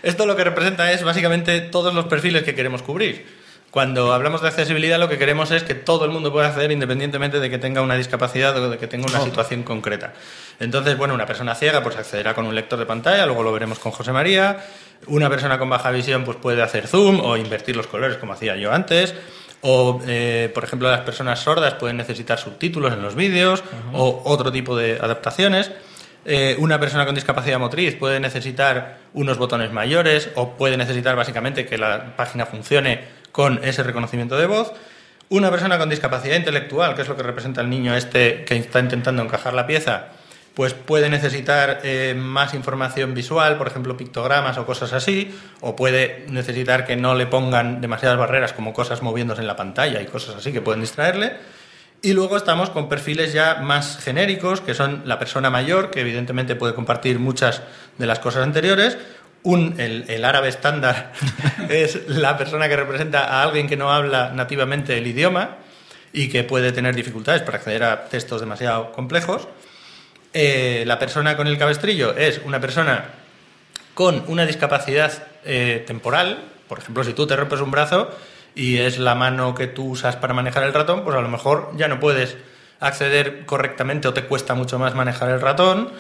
esto 0.03 0.25
lo 0.25 0.35
que 0.35 0.45
representa 0.45 0.91
es 0.93 1.03
básicamente 1.03 1.61
todos 1.61 1.93
los 1.93 2.07
perfiles 2.07 2.43
que 2.43 2.55
queremos 2.55 2.81
cubrir. 2.81 3.27
Cuando 3.71 4.14
hablamos 4.14 4.41
de 4.41 4.49
accesibilidad, 4.49 4.99
lo 4.99 5.09
que 5.09 5.19
queremos 5.19 5.51
es 5.51 5.62
que 5.62 5.75
todo 5.75 6.05
el 6.07 6.11
mundo 6.11 6.33
pueda 6.33 6.49
acceder 6.49 6.73
independientemente 6.73 7.41
de 7.41 7.51
que 7.51 7.59
tenga 7.59 7.83
una 7.83 7.95
discapacidad 7.95 8.57
o 8.57 8.71
de 8.71 8.79
que 8.79 8.87
tenga 8.87 9.07
una 9.07 9.21
situación 9.21 9.64
concreta. 9.64 10.14
Entonces, 10.61 10.97
bueno, 10.97 11.12
una 11.12 11.27
persona 11.27 11.55
ciega 11.55 11.83
pues 11.83 11.97
accederá 11.97 12.35
con 12.35 12.47
un 12.47 12.55
lector 12.55 12.79
de 12.79 12.87
pantalla, 12.87 13.27
luego 13.27 13.43
lo 13.43 13.53
veremos 13.53 13.79
con 13.79 13.93
José 13.93 14.12
María. 14.12 14.64
Una 15.09 15.29
persona 15.29 15.59
con 15.59 15.69
baja 15.69 15.91
visión 15.91 16.25
pues 16.25 16.39
puede 16.39 16.62
hacer 16.62 16.87
zoom 16.87 17.21
o 17.21 17.37
invertir 17.37 17.77
los 17.77 17.87
colores 17.87 18.17
como 18.17 18.33
hacía 18.33 18.57
yo 18.57 18.73
antes. 18.73 19.14
O, 19.61 20.01
eh, 20.07 20.51
por 20.55 20.64
ejemplo, 20.64 20.91
las 20.91 21.01
personas 21.01 21.41
sordas 21.41 21.75
pueden 21.75 21.97
necesitar 21.97 22.39
subtítulos 22.39 22.93
en 22.93 23.03
los 23.03 23.14
vídeos 23.14 23.64
o 23.93 24.23
otro 24.25 24.53
tipo 24.53 24.77
de 24.77 24.99
adaptaciones. 25.01 25.71
Eh, 26.29 26.57
una 26.59 26.81
persona 26.81 27.07
con 27.07 27.14
discapacidad 27.14 27.59
motriz 27.59 27.95
puede 27.95 28.19
necesitar 28.19 28.99
unos 29.14 29.39
botones 29.39 29.71
mayores 29.71 30.31
o 30.35 30.57
puede 30.57 30.77
necesitar 30.77 31.14
básicamente 31.14 31.67
que 31.67 31.79
la 31.79 32.17
página 32.17 32.47
funcione 32.47 33.16
con 33.37 33.61
ese 33.62 33.82
reconocimiento 33.82 34.39
de 34.39 34.47
voz. 34.47 34.72
Una 35.28 35.51
persona 35.51 35.76
con 35.76 35.91
discapacidad 35.91 36.37
intelectual, 36.37 36.95
que 36.95 37.03
es 37.03 37.09
lo 37.09 37.18
que 37.18 37.22
representa 37.22 37.61
el 37.61 37.68
niño 37.68 37.95
este 37.95 38.47
que 38.47 38.57
está 38.57 38.80
intentando 38.80 39.22
encajar 39.22 39.53
la 39.53 39.66
pieza, 39.66 40.07
pues 40.55 40.72
puede 40.72 41.11
necesitar 41.11 41.80
eh, 41.84 42.14
más 42.16 42.55
información 42.55 43.12
visual, 43.12 43.59
por 43.59 43.66
ejemplo, 43.66 43.95
pictogramas 43.95 44.57
o 44.57 44.64
cosas 44.64 44.95
así, 44.95 45.39
o 45.61 45.76
puede 45.76 46.24
necesitar 46.30 46.87
que 46.87 46.97
no 46.97 47.14
le 47.14 47.26
pongan 47.26 47.82
demasiadas 47.82 48.16
barreras 48.16 48.55
como 48.55 48.72
cosas 48.72 49.03
moviéndose 49.03 49.43
en 49.43 49.49
la 49.49 49.57
pantalla 49.57 50.01
y 50.01 50.07
cosas 50.07 50.37
así 50.37 50.51
que 50.51 50.62
pueden 50.62 50.80
distraerle. 50.80 51.34
Y 52.01 52.14
luego 52.14 52.39
estamos 52.39 52.70
con 52.70 52.89
perfiles 52.89 53.34
ya 53.34 53.57
más 53.57 53.99
genéricos, 53.99 54.62
que 54.62 54.72
son 54.72 55.03
la 55.05 55.18
persona 55.18 55.51
mayor, 55.51 55.91
que 55.91 56.01
evidentemente 56.01 56.55
puede 56.55 56.74
compartir 56.74 57.18
muchas 57.18 57.62
de 57.99 58.07
las 58.07 58.18
cosas 58.18 58.45
anteriores. 58.45 58.97
Un, 59.47 59.78
el, 59.78 60.07
el 60.09 60.24
árabe 60.24 60.49
estándar 60.49 61.12
es 61.68 62.09
la 62.09 62.36
persona 62.36 62.68
que 62.68 62.74
representa 62.74 63.24
a 63.24 63.42
alguien 63.44 63.68
que 63.68 63.76
no 63.76 63.92
habla 63.92 64.32
nativamente 64.34 64.99
el 64.99 65.07
idioma 65.07 65.59
y 66.12 66.28
que 66.28 66.42
puede 66.42 66.72
tener 66.72 66.97
dificultades 66.97 67.42
para 67.42 67.59
acceder 67.59 67.84
a 67.84 68.07
textos 68.07 68.40
demasiado 68.40 68.90
complejos. 68.90 69.47
Eh, 70.32 70.82
la 70.86 70.99
persona 70.99 71.36
con 71.36 71.47
el 71.47 71.59
cabestrillo 71.59 72.16
es 72.16 72.40
una 72.44 72.61
persona 72.61 73.05
con 73.94 74.24
una 74.26 74.44
discapacidad 74.44 75.12
eh, 75.44 75.84
temporal. 75.86 76.42
Por 76.68 76.78
ejemplo, 76.78 77.05
si 77.05 77.12
tú 77.12 77.26
te 77.26 77.36
rompes 77.36 77.61
un 77.61 77.70
brazo 77.70 78.11
y 78.55 78.78
es 78.78 78.99
la 78.99 79.14
mano 79.14 79.55
que 79.55 79.66
tú 79.66 79.90
usas 79.90 80.16
para 80.16 80.34
manejar 80.34 80.64
el 80.64 80.74
ratón, 80.74 81.05
pues 81.05 81.14
a 81.14 81.20
lo 81.20 81.28
mejor 81.28 81.70
ya 81.76 81.86
no 81.86 82.01
puedes 82.01 82.36
acceder 82.80 83.47
correctamente 83.47 84.09
o 84.09 84.12
te 84.14 84.24
cuesta 84.24 84.55
mucho 84.55 84.78
más 84.78 84.94
manejar 84.94 85.30
el 85.30 85.40
ratón. 85.40 85.92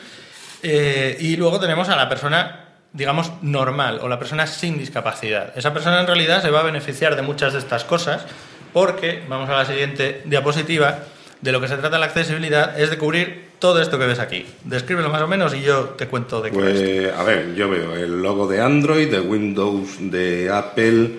Eh, 0.62 1.16
y 1.20 1.36
luego 1.36 1.60
tenemos 1.60 1.88
a 1.88 1.96
la 1.96 2.08
persona, 2.08 2.65
digamos, 2.96 3.30
normal 3.42 4.00
o 4.02 4.08
la 4.08 4.18
persona 4.18 4.46
sin 4.46 4.78
discapacidad. 4.78 5.52
Esa 5.56 5.72
persona 5.72 6.00
en 6.00 6.06
realidad 6.06 6.42
se 6.42 6.50
va 6.50 6.60
a 6.60 6.64
beneficiar 6.64 7.14
de 7.14 7.22
muchas 7.22 7.52
de 7.52 7.58
estas 7.58 7.84
cosas 7.84 8.26
porque, 8.72 9.22
vamos 9.28 9.48
a 9.48 9.56
la 9.56 9.64
siguiente 9.64 10.22
diapositiva, 10.24 10.98
de 11.40 11.52
lo 11.52 11.60
que 11.60 11.68
se 11.68 11.76
trata 11.76 11.98
la 11.98 12.06
accesibilidad 12.06 12.78
es 12.80 12.90
de 12.90 12.98
cubrir 12.98 13.46
todo 13.58 13.80
esto 13.80 13.98
que 13.98 14.06
ves 14.06 14.18
aquí. 14.18 14.46
Descríbelo 14.64 15.10
más 15.10 15.22
o 15.22 15.28
menos 15.28 15.54
y 15.54 15.62
yo 15.62 15.90
te 15.90 16.08
cuento 16.08 16.40
de 16.42 16.50
qué. 16.50 16.56
Pues, 16.56 17.14
a 17.14 17.22
ver, 17.22 17.54
yo 17.54 17.68
veo 17.68 17.94
el 17.94 18.22
logo 18.22 18.46
de 18.46 18.60
Android, 18.60 19.10
de 19.10 19.20
Windows, 19.20 19.96
de 20.00 20.50
Apple. 20.50 21.10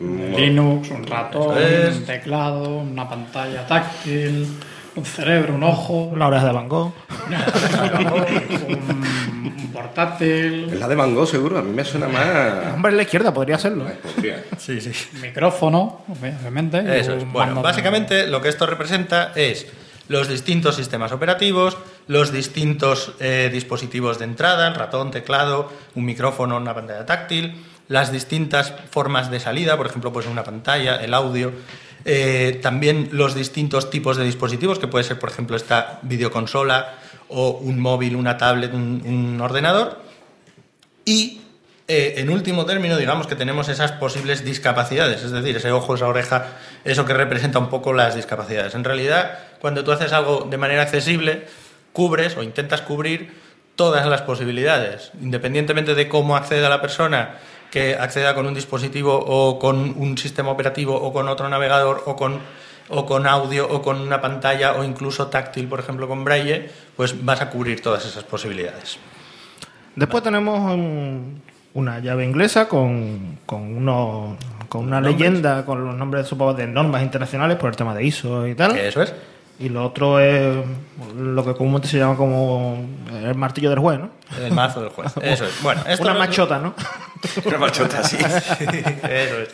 Linux, 0.00 0.90
un 0.90 1.06
ratón, 1.06 1.56
es. 1.58 1.96
un 1.96 2.04
teclado, 2.04 2.78
una 2.78 3.08
pantalla 3.08 3.66
táctil, 3.66 4.46
un 4.96 5.04
cerebro, 5.04 5.54
un 5.54 5.62
ojo, 5.62 6.04
Una 6.04 6.26
oreja 6.28 6.46
de 6.46 6.52
Van 6.52 6.68
Gogh. 6.68 6.92
un, 8.68 9.44
un 9.46 9.70
portátil, 9.72 10.70
Es 10.72 10.80
la 10.80 10.88
de 10.88 10.94
Van 10.94 11.14
Gogh, 11.14 11.26
seguro. 11.28 11.58
A 11.58 11.62
mí 11.62 11.72
me 11.72 11.84
suena 11.84 12.08
más. 12.08 12.74
Hombre, 12.74 12.90
en 12.92 12.96
la 12.96 13.02
izquierda 13.02 13.32
podría 13.32 13.58
serlo. 13.58 13.88
¿eh? 13.88 13.98
Podría. 14.02 14.44
Sí, 14.58 14.80
sí. 14.80 14.92
micrófono, 15.20 16.02
obviamente. 16.08 16.78
Eso 16.98 17.14
es. 17.14 17.30
Bueno, 17.30 17.56
de- 17.56 17.62
básicamente 17.62 18.26
lo 18.26 18.40
que 18.40 18.48
esto 18.48 18.66
representa 18.66 19.32
es 19.34 19.66
los 20.08 20.28
distintos 20.28 20.76
sistemas 20.76 21.12
operativos, 21.12 21.76
los 22.06 22.32
distintos 22.32 23.12
eh, 23.20 23.50
dispositivos 23.52 24.18
de 24.18 24.24
entrada, 24.26 24.68
el 24.68 24.74
ratón, 24.74 25.10
teclado, 25.10 25.70
un 25.94 26.04
micrófono, 26.04 26.56
una 26.56 26.74
pantalla 26.74 27.04
táctil, 27.06 27.64
las 27.88 28.12
distintas 28.12 28.72
formas 28.90 29.30
de 29.30 29.40
salida, 29.40 29.76
por 29.76 29.86
ejemplo, 29.86 30.12
pues 30.12 30.26
una 30.26 30.44
pantalla, 30.44 30.96
el 30.96 31.12
audio, 31.12 31.52
eh, 32.06 32.58
también 32.62 33.08
los 33.12 33.34
distintos 33.34 33.90
tipos 33.90 34.16
de 34.16 34.24
dispositivos, 34.24 34.78
que 34.78 34.86
puede 34.86 35.04
ser, 35.04 35.18
por 35.18 35.28
ejemplo, 35.28 35.56
esta 35.56 35.98
videoconsola 36.02 36.94
o 37.28 37.50
un 37.50 37.80
móvil, 37.80 38.14
una 38.14 38.38
tablet, 38.38 38.72
un- 38.72 39.40
ordenador. 39.42 40.00
Y 41.04 41.40
eh, 41.88 42.14
en 42.18 42.30
último 42.30 42.64
término, 42.64 42.96
digamos 42.96 43.26
que 43.26 43.34
tenemos 43.36 43.68
esas 43.68 43.92
posibles 43.92 44.44
discapacidades, 44.44 45.22
es 45.22 45.30
decir, 45.32 45.56
ese 45.56 45.72
ojo, 45.72 45.94
esa 45.96 46.06
oreja, 46.06 46.46
eso 46.84 47.04
que 47.04 47.12
representa 47.14 47.58
un 47.58 47.68
poco 47.68 47.92
las 47.92 48.14
discapacidades. 48.14 48.74
En 48.74 48.84
realidad, 48.84 49.38
cuando 49.60 49.84
tú 49.84 49.92
haces 49.92 50.12
algo 50.12 50.46
de 50.48 50.56
manera 50.58 50.82
accesible, 50.82 51.46
cubres 51.92 52.36
o 52.36 52.42
intentas 52.42 52.82
cubrir 52.82 53.32
todas 53.76 54.06
las 54.06 54.22
posibilidades, 54.22 55.10
independientemente 55.20 55.94
de 55.94 56.08
cómo 56.08 56.36
acceda 56.36 56.68
la 56.68 56.80
persona 56.80 57.36
que 57.70 57.94
acceda 57.96 58.34
con 58.34 58.46
un 58.46 58.54
dispositivo 58.54 59.14
o 59.18 59.58
con 59.58 59.94
un 59.96 60.16
sistema 60.18 60.50
operativo 60.50 60.94
o 60.94 61.12
con 61.12 61.28
otro 61.28 61.48
navegador 61.48 62.02
o 62.06 62.16
con 62.16 62.38
o 62.88 63.04
con 63.04 63.26
audio 63.26 63.66
o 63.68 63.82
con 63.82 64.00
una 64.00 64.20
pantalla 64.20 64.74
o 64.74 64.84
incluso 64.84 65.26
táctil, 65.26 65.66
por 65.66 65.80
ejemplo, 65.80 66.06
con 66.06 66.22
braille, 66.24 66.70
pues 66.96 67.24
vas 67.24 67.40
a 67.40 67.50
cubrir 67.50 67.82
todas 67.82 68.06
esas 68.06 68.22
posibilidades. 68.22 68.98
Después 69.96 70.22
tenemos 70.22 70.58
un- 70.72 71.42
una 71.74 71.98
llave 71.98 72.24
inglesa 72.24 72.68
con, 72.68 73.38
con, 73.44 73.76
unos- 73.78 74.36
con 74.68 74.84
una 74.84 75.00
Nombres. 75.00 75.18
leyenda, 75.18 75.64
con 75.64 75.84
los 75.84 75.96
nombres 75.96 76.26
supongo, 76.28 76.54
de 76.54 76.66
normas 76.68 77.02
internacionales 77.02 77.56
por 77.58 77.70
el 77.70 77.76
tema 77.76 77.92
de 77.94 78.04
ISO 78.04 78.46
y 78.46 78.54
tal. 78.54 78.76
Eso 78.78 79.02
es. 79.02 79.12
Y 79.58 79.70
lo 79.70 79.86
otro 79.86 80.20
es 80.20 80.64
lo 81.16 81.44
que 81.44 81.54
comúnmente 81.54 81.88
se 81.88 81.98
llama 81.98 82.16
como 82.16 82.86
el 83.10 83.34
martillo 83.34 83.70
del 83.70 83.78
juez, 83.78 83.98
¿no? 83.98 84.10
El 84.38 84.52
mazo 84.52 84.82
del 84.82 84.90
juez. 84.90 85.12
Eso 85.22 85.46
es. 85.46 85.62
Bueno, 85.62 85.82
esto 85.86 86.04
una 86.04 86.14
machota, 86.14 86.58
¿no? 86.58 86.74
Una 87.44 87.58
machota 87.58 88.00
así. 88.00 88.16
Eso 88.18 89.40
es. 89.40 89.48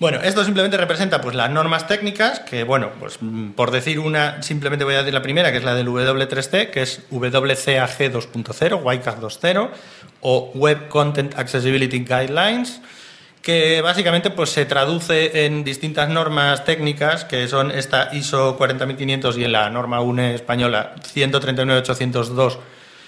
Bueno, 0.00 0.18
esto 0.22 0.42
simplemente 0.44 0.78
representa 0.78 1.20
pues 1.20 1.36
las 1.36 1.50
normas 1.50 1.86
técnicas, 1.86 2.40
que 2.40 2.64
bueno, 2.64 2.88
pues 2.98 3.18
por 3.54 3.70
decir 3.70 3.98
una, 3.98 4.42
simplemente 4.42 4.82
voy 4.86 4.94
a 4.94 4.98
decir 4.98 5.12
la 5.12 5.20
primera, 5.20 5.52
que 5.52 5.58
es 5.58 5.64
la 5.64 5.74
del 5.74 5.88
W3C, 5.88 6.70
que 6.70 6.80
es 6.80 7.02
WCAG 7.10 7.98
2.0, 8.10 8.82
WCAG 8.82 9.20
2.0, 9.20 9.70
o 10.22 10.52
Web 10.54 10.88
Content 10.88 11.38
Accessibility 11.38 11.98
Guidelines, 11.98 12.80
que 13.42 13.80
básicamente 13.80 14.30
pues 14.30 14.50
se 14.50 14.66
traduce 14.66 15.46
en 15.46 15.64
distintas 15.64 16.08
normas 16.08 16.64
técnicas, 16.64 17.24
que 17.24 17.48
son 17.48 17.70
esta 17.70 18.10
ISO 18.12 18.56
40500 18.56 19.38
y 19.38 19.44
en 19.44 19.52
la 19.52 19.70
norma 19.70 20.00
UNE 20.00 20.34
española 20.34 20.94
139.802 21.14 22.58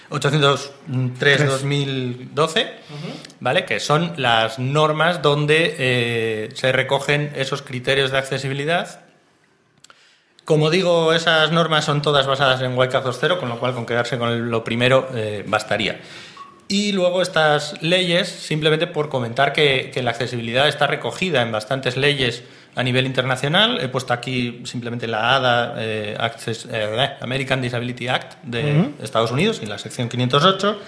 803-2012, 0.09 2.71
¿vale? 3.39 3.65
Que 3.65 3.79
son 3.79 4.13
las 4.17 4.59
normas 4.59 5.23
donde 5.23 5.75
eh, 5.77 6.49
se 6.53 6.71
recogen 6.71 7.31
esos 7.35 7.63
criterios 7.63 8.11
de 8.11 8.19
accesibilidad. 8.19 8.99
Como 10.45 10.69
digo, 10.69 11.13
esas 11.13 11.51
normas 11.51 11.85
son 11.85 12.03
todas 12.03 12.27
basadas 12.27 12.61
en 12.61 12.77
WCAG 12.77 13.03
2.0, 13.03 13.39
con 13.39 13.49
lo 13.49 13.59
cual 13.59 13.73
con 13.73 13.87
quedarse 13.87 14.19
con 14.19 14.51
lo 14.51 14.63
primero 14.63 15.09
eh, 15.15 15.43
bastaría. 15.47 15.99
Y 16.73 16.91
luego 16.91 17.21
estas 17.21 17.79
leyes, 17.83 18.27
simplemente 18.27 18.87
por 18.87 19.07
comentar 19.07 19.53
que, 19.53 19.91
que 19.93 20.01
la 20.01 20.09
accesibilidad 20.09 20.67
está 20.67 20.87
recogida 20.87 21.43
en 21.43 21.51
bastantes 21.51 21.97
leyes 21.97 22.41
a 22.73 22.81
nivel 22.81 23.05
internacional. 23.05 23.79
He 23.79 23.89
puesto 23.89 24.11
aquí 24.11 24.61
simplemente 24.63 25.05
la 25.05 25.35
ADA, 25.35 25.75
eh, 25.77 26.17
Access- 26.19 26.67
eh, 26.71 27.09
American 27.21 27.61
Disability 27.61 28.07
Act 28.07 28.41
de 28.41 28.89
Estados 29.03 29.29
Unidos, 29.29 29.59
y 29.61 29.67
la 29.67 29.77
sección 29.77 30.09
508. 30.09 30.79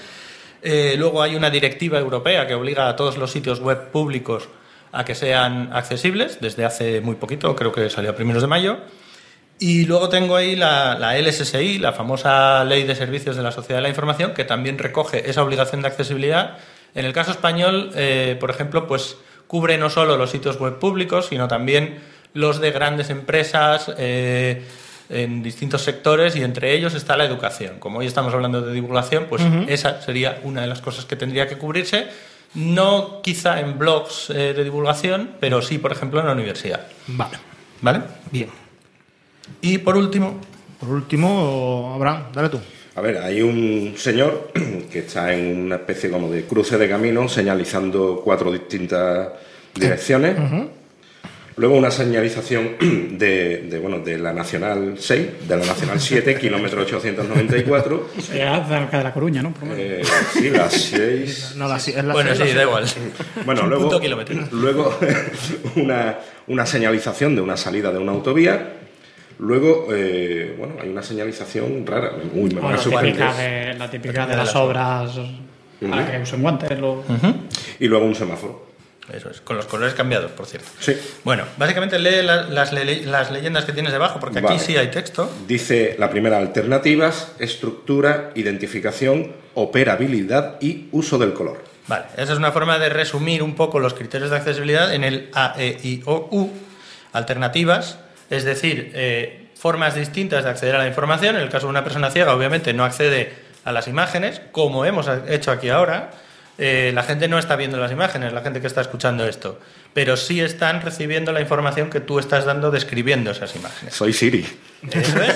Eh, 0.64 0.96
luego 0.98 1.22
hay 1.22 1.36
una 1.36 1.52
directiva 1.52 2.00
europea 2.00 2.48
que 2.48 2.56
obliga 2.56 2.90
a 2.90 2.96
todos 2.96 3.18
los 3.20 3.30
sitios 3.32 3.60
web 3.60 3.92
públicos 3.92 4.50
a 4.92 5.06
que 5.06 5.14
sean 5.14 5.70
accesibles, 5.72 6.40
desde 6.42 6.66
hace 6.66 7.00
muy 7.02 7.14
poquito, 7.18 7.56
creo 7.56 7.72
que 7.72 7.92
salió 7.92 8.10
a 8.10 8.16
primeros 8.16 8.42
de 8.42 8.48
mayo. 8.48 8.80
Y 9.58 9.86
luego 9.86 10.10
tengo 10.10 10.36
ahí 10.36 10.56
la, 10.56 10.98
la 11.00 11.18
LSSI, 11.18 11.80
la 11.80 11.94
famosa 11.94 12.64
Ley 12.66 12.84
de 12.84 12.96
Servicios 12.96 13.38
de 13.38 13.44
la 13.44 13.52
Sociedad 13.52 13.78
de 13.78 13.84
la 13.84 13.90
Información, 13.90 14.34
que 14.34 14.44
también 14.44 14.78
recoge 14.78 15.30
esa 15.30 15.44
obligación 15.44 15.82
de 15.82 15.88
accesibilidad. 15.88 16.58
En 16.94 17.06
el 17.06 17.14
caso 17.14 17.32
español, 17.32 17.92
eh, 17.96 18.38
por 18.40 18.50
ejemplo, 18.50 18.88
pues 18.88 19.18
cubre 19.48 19.78
no 19.78 19.90
solo 19.90 20.18
los 20.18 20.32
sitios 20.32 20.60
web 20.60 20.78
públicos, 20.80 21.28
sino 21.28 21.48
también 21.48 22.00
los 22.34 22.60
de 22.60 22.72
grandes 22.72 23.10
empresas 23.10 23.94
eh, 23.98 24.66
en 25.10 25.42
distintos 25.42 25.84
sectores 25.84 26.36
y 26.36 26.44
entre 26.44 26.74
ellos 26.74 26.94
está 26.94 27.16
la 27.16 27.24
educación. 27.24 27.80
Como 27.80 28.00
hoy 28.00 28.08
estamos 28.08 28.34
hablando 28.34 28.62
de 28.62 28.74
divulgación, 28.74 29.28
pues 29.30 29.42
esa 29.68 30.02
sería 30.02 30.40
una 30.44 30.62
de 30.62 30.68
las 30.68 30.82
cosas 30.82 31.06
que 31.06 31.16
tendría 31.16 31.48
que 31.48 31.58
cubrirse. 31.58 32.08
No 32.56 33.22
quizá 33.22 33.60
en 33.60 33.78
blogs 33.78 34.30
eh, 34.30 34.54
de 34.54 34.64
divulgación, 34.64 35.32
pero 35.40 35.62
sí, 35.62 35.78
por 35.78 35.92
ejemplo, 35.92 36.20
en 36.20 36.26
la 36.26 36.34
universidad. 36.34 36.88
Vale, 37.08 37.38
¿Vale? 37.82 38.02
bien. 38.32 38.65
Y 39.62 39.78
por 39.80 39.96
último, 39.98 40.40
Por 40.80 40.90
último, 40.90 41.94
Abraham, 41.96 42.24
dale 42.34 42.50
tú. 42.50 42.60
A 42.96 43.02
ver, 43.02 43.18
hay 43.18 43.42
un 43.42 43.94
señor 43.98 44.52
que 44.92 45.00
está 45.00 45.34
en 45.34 45.58
una 45.66 45.76
especie 45.76 46.10
como 46.10 46.30
de 46.30 46.44
cruce 46.44 46.78
de 46.78 46.88
caminos 46.90 47.32
señalizando 47.34 48.22
cuatro 48.24 48.52
distintas 48.52 49.30
direcciones. 49.74 50.38
Luego 51.58 51.76
una 51.76 51.90
señalización 51.90 52.76
de, 53.18 53.68
de, 53.70 53.80
bueno, 53.80 54.00
de 54.00 54.18
la 54.18 54.34
Nacional 54.34 54.96
6, 55.00 55.28
de 55.48 55.58
la 55.58 55.66
Nacional 55.66 56.00
7, 56.02 56.36
kilómetro 56.40 56.82
894. 56.82 58.10
Será 58.22 58.66
cerca 58.68 58.98
de 58.98 59.04
La 59.06 59.14
Coruña, 59.14 59.42
¿no? 59.42 59.54
Eh, 59.76 60.02
sí, 60.34 60.50
las 60.50 60.74
6. 60.74 61.54
No, 61.56 61.68
la, 61.70 61.78
es 61.78 61.96
la 61.96 62.14
Bueno, 62.14 62.32
es 62.32 62.40
la- 62.40 62.46
sí, 62.46 62.54
da 62.54 62.64
igual. 62.64 62.86
Bueno, 63.46 63.68
luego, 63.68 64.00
luego 64.52 65.00
una, 65.78 66.18
una 66.48 66.66
señalización 66.66 67.36
de 67.36 67.42
una 67.42 67.56
salida 67.56 67.92
de 67.92 68.00
una 68.00 68.12
autovía. 68.12 68.74
Luego, 69.40 69.88
eh, 69.94 70.56
bueno, 70.58 70.76
hay 70.82 70.90
una 70.90 71.04
señalización 71.04 71.86
rara. 71.86 72.12
Uy, 72.34 72.52
me 72.52 72.60
O 72.60 72.64
van 72.64 72.74
a 72.74 72.78
la 72.78 72.84
típica 72.84 73.34
de, 73.34 73.74
la 73.74 73.90
típica 73.92 74.26
de 74.26 74.32
de 74.32 74.38
las 74.38 74.56
obras 74.56 75.12
para 75.90 76.12
que 76.12 76.22
usen 76.22 76.42
guantes. 76.42 76.80
Lo... 76.80 77.04
Y 77.80 77.88
luego 77.88 78.06
un 78.06 78.16
semáforo. 78.16 78.66
Eso 79.14 79.30
es, 79.30 79.40
con 79.42 79.56
los 79.56 79.68
colores 79.68 79.94
cambiados, 79.94 80.32
por 80.32 80.48
cierto. 80.48 80.68
Sí. 80.80 80.96
Bueno, 81.24 81.44
básicamente 81.58 82.00
lee 82.00 82.24
la- 82.24 82.44
las, 82.44 82.74
le- 82.74 83.06
las 83.06 83.30
leyendas 83.30 83.64
que 83.66 83.72
tienes 83.72 83.92
debajo, 83.92 84.20
porque 84.20 84.40
aquí 84.40 84.48
Vale. 84.48 84.60
sí 84.60 84.78
hay 84.78 84.88
texto. 84.88 85.30
Dice 85.48 85.96
la 86.00 86.10
primera, 86.10 86.38
alternativas, 86.40 87.34
estructura, 87.38 88.32
identificación, 88.34 89.34
operabilidad 89.54 90.56
y 90.60 90.88
uso 90.92 91.20
del 91.20 91.34
color. 91.34 91.64
Vale, 91.88 92.06
esa 92.18 92.34
es 92.34 92.40
una 92.40 92.52
forma 92.52 92.80
de 92.80 92.90
resumir 92.90 93.44
un 93.44 93.54
poco 93.54 93.80
los 93.80 93.94
criterios 93.94 94.32
de 94.32 94.38
accesibilidad 94.38 94.92
en 94.92 95.04
el 95.04 95.30
A, 95.36 95.54
E, 95.56 95.78
I, 95.84 96.02
O, 96.06 96.28
U. 96.32 96.50
Alternativas, 97.14 98.00
es 98.30 98.44
decir, 98.44 98.92
eh, 98.94 99.48
formas 99.58 99.96
distintas 99.96 100.44
de 100.44 100.50
acceder 100.50 100.76
a 100.76 100.80
la 100.80 100.88
información. 100.88 101.36
En 101.36 101.42
el 101.42 101.50
caso 101.50 101.68
de 101.68 101.72
una 101.72 101.84
persona 101.84 102.12
ciega, 102.12 102.36
obviamente 102.36 102.74
no 102.74 102.84
accede 102.84 103.34
a 103.64 103.72
las 103.72 103.88
imágenes, 103.88 104.42
como 104.52 104.86
hemos 104.86 105.10
hecho 105.28 105.52
aquí 105.52 105.70
ahora. 105.70 106.12
Eh, 106.58 106.92
la 106.96 107.04
gente 107.04 107.28
no 107.28 107.38
está 107.38 107.58
viendo 107.58 107.78
las 107.78 107.92
imágenes, 107.92 108.32
la 108.32 108.42
gente 108.42 108.62
que 108.62 108.68
está 108.68 108.80
escuchando 108.80 109.28
esto, 109.28 109.60
pero 109.94 110.16
sí 110.16 110.40
están 110.40 110.82
recibiendo 110.82 111.34
la 111.34 111.42
información 111.42 111.90
que 111.90 112.00
tú 112.00 112.18
estás 112.18 112.46
dando 112.46 112.72
describiendo 112.72 113.32
esas 113.32 113.54
imágenes. 113.58 113.94
Soy 113.94 114.14
Siri. 114.14 114.48
Eso 114.90 115.22
es. 115.22 115.36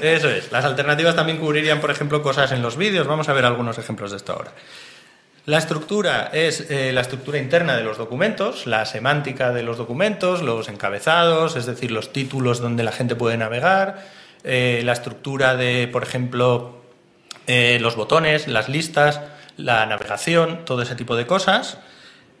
Eso 0.00 0.30
es. 0.30 0.50
Las 0.50 0.64
alternativas 0.64 1.14
también 1.14 1.38
cubrirían, 1.38 1.80
por 1.80 1.90
ejemplo, 1.90 2.22
cosas 2.22 2.50
en 2.52 2.62
los 2.62 2.78
vídeos. 2.78 3.06
Vamos 3.06 3.28
a 3.28 3.34
ver 3.34 3.44
algunos 3.44 3.76
ejemplos 3.76 4.10
de 4.12 4.16
esto 4.16 4.32
ahora. 4.32 4.52
La 5.50 5.58
estructura 5.58 6.30
es 6.32 6.70
eh, 6.70 6.92
la 6.92 7.00
estructura 7.00 7.36
interna 7.36 7.76
de 7.76 7.82
los 7.82 7.98
documentos, 7.98 8.68
la 8.68 8.86
semántica 8.86 9.52
de 9.52 9.64
los 9.64 9.78
documentos, 9.78 10.42
los 10.42 10.68
encabezados, 10.68 11.56
es 11.56 11.66
decir, 11.66 11.90
los 11.90 12.12
títulos 12.12 12.60
donde 12.60 12.84
la 12.84 12.92
gente 12.92 13.16
puede 13.16 13.36
navegar, 13.36 14.06
eh, 14.44 14.80
la 14.84 14.92
estructura 14.92 15.56
de, 15.56 15.88
por 15.88 16.04
ejemplo, 16.04 16.84
eh, 17.48 17.78
los 17.80 17.96
botones, 17.96 18.46
las 18.46 18.68
listas, 18.68 19.22
la 19.56 19.84
navegación, 19.86 20.64
todo 20.64 20.82
ese 20.82 20.94
tipo 20.94 21.16
de 21.16 21.26
cosas. 21.26 21.78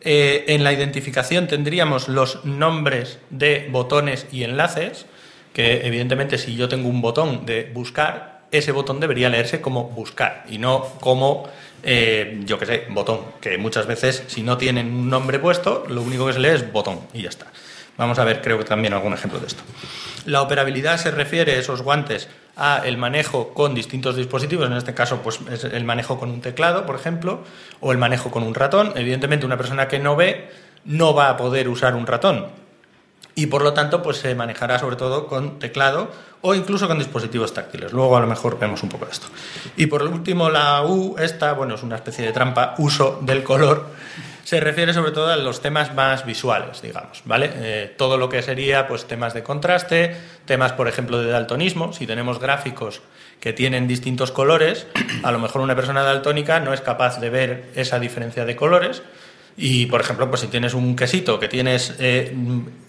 En 0.02 0.62
la 0.62 0.72
identificación 0.72 1.48
tendríamos 1.48 2.06
los 2.06 2.44
nombres 2.44 3.18
de 3.30 3.66
botones 3.72 4.28
y 4.30 4.44
enlaces, 4.44 5.06
que 5.52 5.84
evidentemente 5.84 6.38
si 6.38 6.54
yo 6.54 6.68
tengo 6.68 6.88
un 6.88 7.02
botón 7.02 7.44
de 7.44 7.72
buscar, 7.74 8.39
ese 8.52 8.72
botón 8.72 9.00
debería 9.00 9.28
leerse 9.28 9.60
como 9.60 9.84
buscar 9.84 10.44
y 10.48 10.58
no 10.58 10.84
como, 11.00 11.48
eh, 11.82 12.40
yo 12.44 12.58
qué 12.58 12.66
sé, 12.66 12.86
botón, 12.90 13.20
que 13.40 13.58
muchas 13.58 13.86
veces 13.86 14.24
si 14.26 14.42
no 14.42 14.56
tienen 14.56 14.86
un 14.92 15.08
nombre 15.08 15.38
puesto, 15.38 15.84
lo 15.88 16.02
único 16.02 16.26
que 16.26 16.32
se 16.32 16.40
lee 16.40 16.48
es 16.48 16.72
botón 16.72 17.00
y 17.12 17.22
ya 17.22 17.28
está. 17.28 17.46
Vamos 17.96 18.18
a 18.18 18.24
ver, 18.24 18.40
creo 18.40 18.58
que 18.58 18.64
también 18.64 18.94
algún 18.94 19.12
ejemplo 19.12 19.38
de 19.38 19.46
esto. 19.46 19.62
La 20.24 20.42
operabilidad 20.42 20.98
se 20.98 21.10
refiere, 21.10 21.58
esos 21.58 21.82
guantes, 21.82 22.28
a 22.56 22.82
el 22.84 22.96
manejo 22.96 23.54
con 23.54 23.74
distintos 23.74 24.16
dispositivos, 24.16 24.66
en 24.66 24.76
este 24.76 24.94
caso 24.94 25.20
pues 25.22 25.40
es 25.50 25.64
el 25.64 25.84
manejo 25.84 26.18
con 26.18 26.30
un 26.30 26.40
teclado, 26.40 26.86
por 26.86 26.96
ejemplo, 26.96 27.40
o 27.80 27.92
el 27.92 27.98
manejo 27.98 28.30
con 28.30 28.42
un 28.42 28.54
ratón. 28.54 28.92
Evidentemente 28.96 29.46
una 29.46 29.56
persona 29.56 29.88
que 29.88 29.98
no 29.98 30.16
ve 30.16 30.50
no 30.84 31.14
va 31.14 31.28
a 31.30 31.36
poder 31.36 31.68
usar 31.68 31.94
un 31.94 32.06
ratón 32.06 32.48
y 33.40 33.46
por 33.46 33.62
lo 33.62 33.72
tanto 33.72 34.02
pues 34.02 34.18
se 34.18 34.34
manejará 34.34 34.78
sobre 34.78 34.96
todo 34.96 35.26
con 35.26 35.58
teclado 35.58 36.10
o 36.42 36.54
incluso 36.54 36.86
con 36.86 36.98
dispositivos 36.98 37.54
táctiles. 37.54 37.90
Luego 37.90 38.14
a 38.14 38.20
lo 38.20 38.26
mejor 38.26 38.58
vemos 38.58 38.82
un 38.82 38.90
poco 38.90 39.06
de 39.06 39.12
esto. 39.12 39.28
Y 39.76 39.86
por 39.86 40.02
último 40.02 40.50
la 40.50 40.82
U, 40.82 41.16
esta, 41.18 41.54
bueno, 41.54 41.76
es 41.76 41.82
una 41.82 41.96
especie 41.96 42.26
de 42.26 42.32
trampa, 42.32 42.74
uso 42.76 43.18
del 43.22 43.42
color, 43.42 43.86
se 44.44 44.60
refiere 44.60 44.92
sobre 44.92 45.12
todo 45.12 45.28
a 45.28 45.36
los 45.36 45.62
temas 45.62 45.94
más 45.94 46.26
visuales, 46.26 46.82
digamos, 46.82 47.22
¿vale? 47.24 47.50
Eh, 47.54 47.94
todo 47.96 48.18
lo 48.18 48.28
que 48.28 48.42
sería 48.42 48.86
pues 48.86 49.06
temas 49.06 49.32
de 49.32 49.42
contraste, 49.42 50.14
temas 50.44 50.72
por 50.72 50.86
ejemplo 50.86 51.18
de 51.22 51.30
daltonismo, 51.30 51.94
si 51.94 52.06
tenemos 52.06 52.40
gráficos 52.40 53.00
que 53.40 53.54
tienen 53.54 53.88
distintos 53.88 54.32
colores, 54.32 54.86
a 55.22 55.32
lo 55.32 55.38
mejor 55.38 55.62
una 55.62 55.76
persona 55.76 56.02
daltónica 56.02 56.60
no 56.60 56.74
es 56.74 56.82
capaz 56.82 57.20
de 57.20 57.30
ver 57.30 57.70
esa 57.74 57.98
diferencia 57.98 58.44
de 58.44 58.54
colores, 58.54 59.02
y, 59.56 59.86
por 59.86 60.00
ejemplo, 60.00 60.28
pues 60.28 60.42
si 60.42 60.46
tienes 60.48 60.74
un 60.74 60.96
quesito, 60.96 61.38
que 61.38 61.48
tienes 61.48 61.94
eh, 61.98 62.34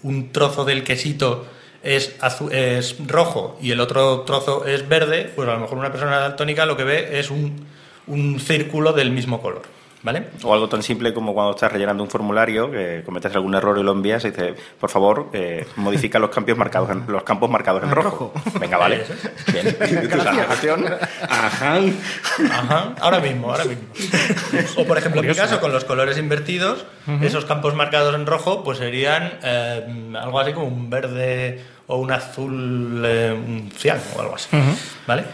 un 0.02 0.32
trozo 0.32 0.64
del 0.64 0.84
quesito 0.84 1.46
es, 1.82 2.14
es 2.50 2.96
rojo 3.06 3.58
y 3.60 3.72
el 3.72 3.80
otro 3.80 4.20
trozo 4.20 4.66
es 4.66 4.88
verde, 4.88 5.30
pues 5.34 5.48
a 5.48 5.54
lo 5.54 5.60
mejor 5.60 5.78
una 5.78 5.90
persona 5.90 6.18
daltónica 6.18 6.66
lo 6.66 6.76
que 6.76 6.84
ve 6.84 7.18
es 7.18 7.30
un, 7.30 7.66
un 8.06 8.40
círculo 8.40 8.92
del 8.92 9.10
mismo 9.10 9.40
color. 9.40 9.62
¿Vale? 10.02 10.24
O 10.42 10.52
algo 10.52 10.68
tan 10.68 10.82
simple 10.82 11.14
como 11.14 11.32
cuando 11.32 11.52
estás 11.52 11.70
rellenando 11.70 12.02
un 12.02 12.10
formulario, 12.10 12.70
que 12.70 13.02
cometes 13.04 13.32
algún 13.34 13.54
error 13.54 13.78
y 13.78 13.84
lo 13.84 13.92
envías 13.92 14.24
y 14.24 14.30
dices, 14.30 14.54
por 14.80 14.90
favor, 14.90 15.30
eh, 15.32 15.64
modifica 15.76 16.18
los 16.18 16.30
campos 16.30 16.56
marcados 16.56 16.90
en, 16.90 17.04
los 17.06 17.22
campos 17.22 17.48
marcados 17.48 17.84
en 17.84 17.90
rojo. 17.90 18.32
Venga, 18.58 18.78
vale. 18.78 19.04
Bien. 19.52 19.76
Ajá. 21.28 21.78
Ajá, 22.50 22.94
ahora 23.00 23.20
mismo, 23.20 23.50
ahora 23.50 23.64
mismo. 23.64 23.84
O 24.76 24.84
por 24.84 24.98
ejemplo, 24.98 25.20
en 25.20 25.28
mi 25.28 25.34
caso, 25.34 25.60
con 25.60 25.72
los 25.72 25.84
colores 25.84 26.18
invertidos, 26.18 26.84
esos 27.20 27.44
campos 27.44 27.74
marcados 27.74 28.14
en 28.14 28.26
rojo, 28.26 28.64
pues 28.64 28.78
serían 28.78 29.38
eh, 29.42 30.14
algo 30.20 30.40
así 30.40 30.52
como 30.52 30.66
un 30.66 30.90
verde 30.90 31.62
o 31.86 31.96
un 31.96 32.10
azul, 32.10 33.02
eh, 33.04 33.32
un 33.32 33.70
cian 33.76 34.00
o 34.16 34.20
algo 34.20 34.34
así. 34.34 34.48
¿Vale? 35.06 35.24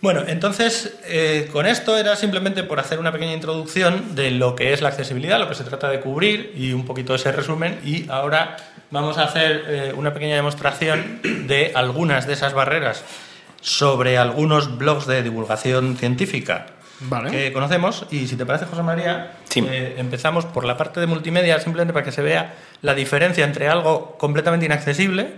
Bueno, 0.00 0.22
entonces, 0.28 0.96
eh, 1.06 1.48
con 1.52 1.66
esto 1.66 1.96
era 1.98 2.14
simplemente 2.14 2.62
por 2.62 2.78
hacer 2.78 3.00
una 3.00 3.10
pequeña 3.10 3.32
introducción 3.32 4.14
de 4.14 4.30
lo 4.30 4.54
que 4.54 4.72
es 4.72 4.80
la 4.80 4.90
accesibilidad, 4.90 5.40
lo 5.40 5.48
que 5.48 5.56
se 5.56 5.64
trata 5.64 5.88
de 5.88 5.98
cubrir 6.00 6.52
y 6.56 6.72
un 6.72 6.84
poquito 6.84 7.14
ese 7.16 7.32
resumen. 7.32 7.80
Y 7.84 8.08
ahora 8.08 8.56
vamos 8.92 9.18
a 9.18 9.24
hacer 9.24 9.64
eh, 9.66 9.92
una 9.96 10.14
pequeña 10.14 10.36
demostración 10.36 11.20
de 11.48 11.72
algunas 11.74 12.26
de 12.28 12.34
esas 12.34 12.54
barreras 12.54 13.02
sobre 13.60 14.18
algunos 14.18 14.78
blogs 14.78 15.06
de 15.08 15.24
divulgación 15.24 15.96
científica 15.96 16.66
Vale. 17.00 17.32
que 17.32 17.52
conocemos. 17.52 18.06
Y 18.12 18.28
si 18.28 18.36
te 18.36 18.46
parece, 18.46 18.66
José 18.66 18.84
María, 18.84 19.32
Sí. 19.48 19.66
eh, 19.68 19.96
empezamos 19.98 20.44
por 20.46 20.64
la 20.64 20.76
parte 20.76 21.00
de 21.00 21.08
multimedia, 21.08 21.58
simplemente 21.58 21.92
para 21.92 22.04
que 22.04 22.12
se 22.12 22.22
vea 22.22 22.54
la 22.82 22.94
diferencia 22.94 23.44
entre 23.44 23.66
algo 23.68 24.16
completamente 24.16 24.64
inaccesible 24.66 25.32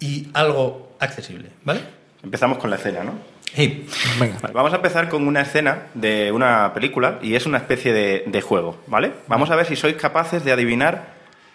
y 0.00 0.28
algo 0.32 0.96
accesible. 0.98 1.50
¿Vale? 1.62 1.80
Empezamos 2.22 2.56
con 2.56 2.70
la 2.70 2.76
escena, 2.76 3.04
¿no? 3.04 3.35
Sí. 3.54 3.86
Venga. 4.20 4.36
Vale, 4.42 4.52
vamos 4.54 4.72
a 4.72 4.76
empezar 4.76 5.08
con 5.08 5.26
una 5.26 5.40
escena 5.42 5.86
de 5.94 6.30
una 6.32 6.72
película 6.74 7.18
y 7.22 7.34
es 7.36 7.46
una 7.46 7.58
especie 7.58 7.92
de, 7.92 8.24
de 8.26 8.40
juego, 8.42 8.78
¿vale? 8.86 9.12
Vamos 9.28 9.50
a 9.50 9.56
ver 9.56 9.66
si 9.66 9.76
sois 9.76 9.96
capaces 9.96 10.44
de 10.44 10.52
adivinar 10.52 11.14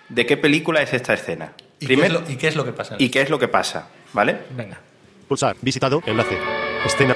de 0.10 0.26
qué 0.26 0.36
película 0.38 0.82
es 0.82 0.94
esta 0.94 1.14
escena. 1.14 1.54
¿Y, 1.80 1.86
Primero, 1.88 2.24
qué 2.24 2.24
es 2.24 2.28
lo, 2.28 2.34
y 2.34 2.38
qué 2.38 2.48
es 2.48 2.56
lo 2.56 2.66
que 2.66 2.72
pasa? 2.74 2.96
y 2.98 3.10
qué 3.10 3.22
es 3.22 3.30
lo 3.30 3.40
que 3.40 3.48
pasa, 3.48 3.90
¿vale? 4.14 4.38
Venga. 4.56 4.80
Pulsar. 5.28 5.56
Visitado. 5.62 6.02
Enlace. 6.06 6.38
Escena. 6.86 7.16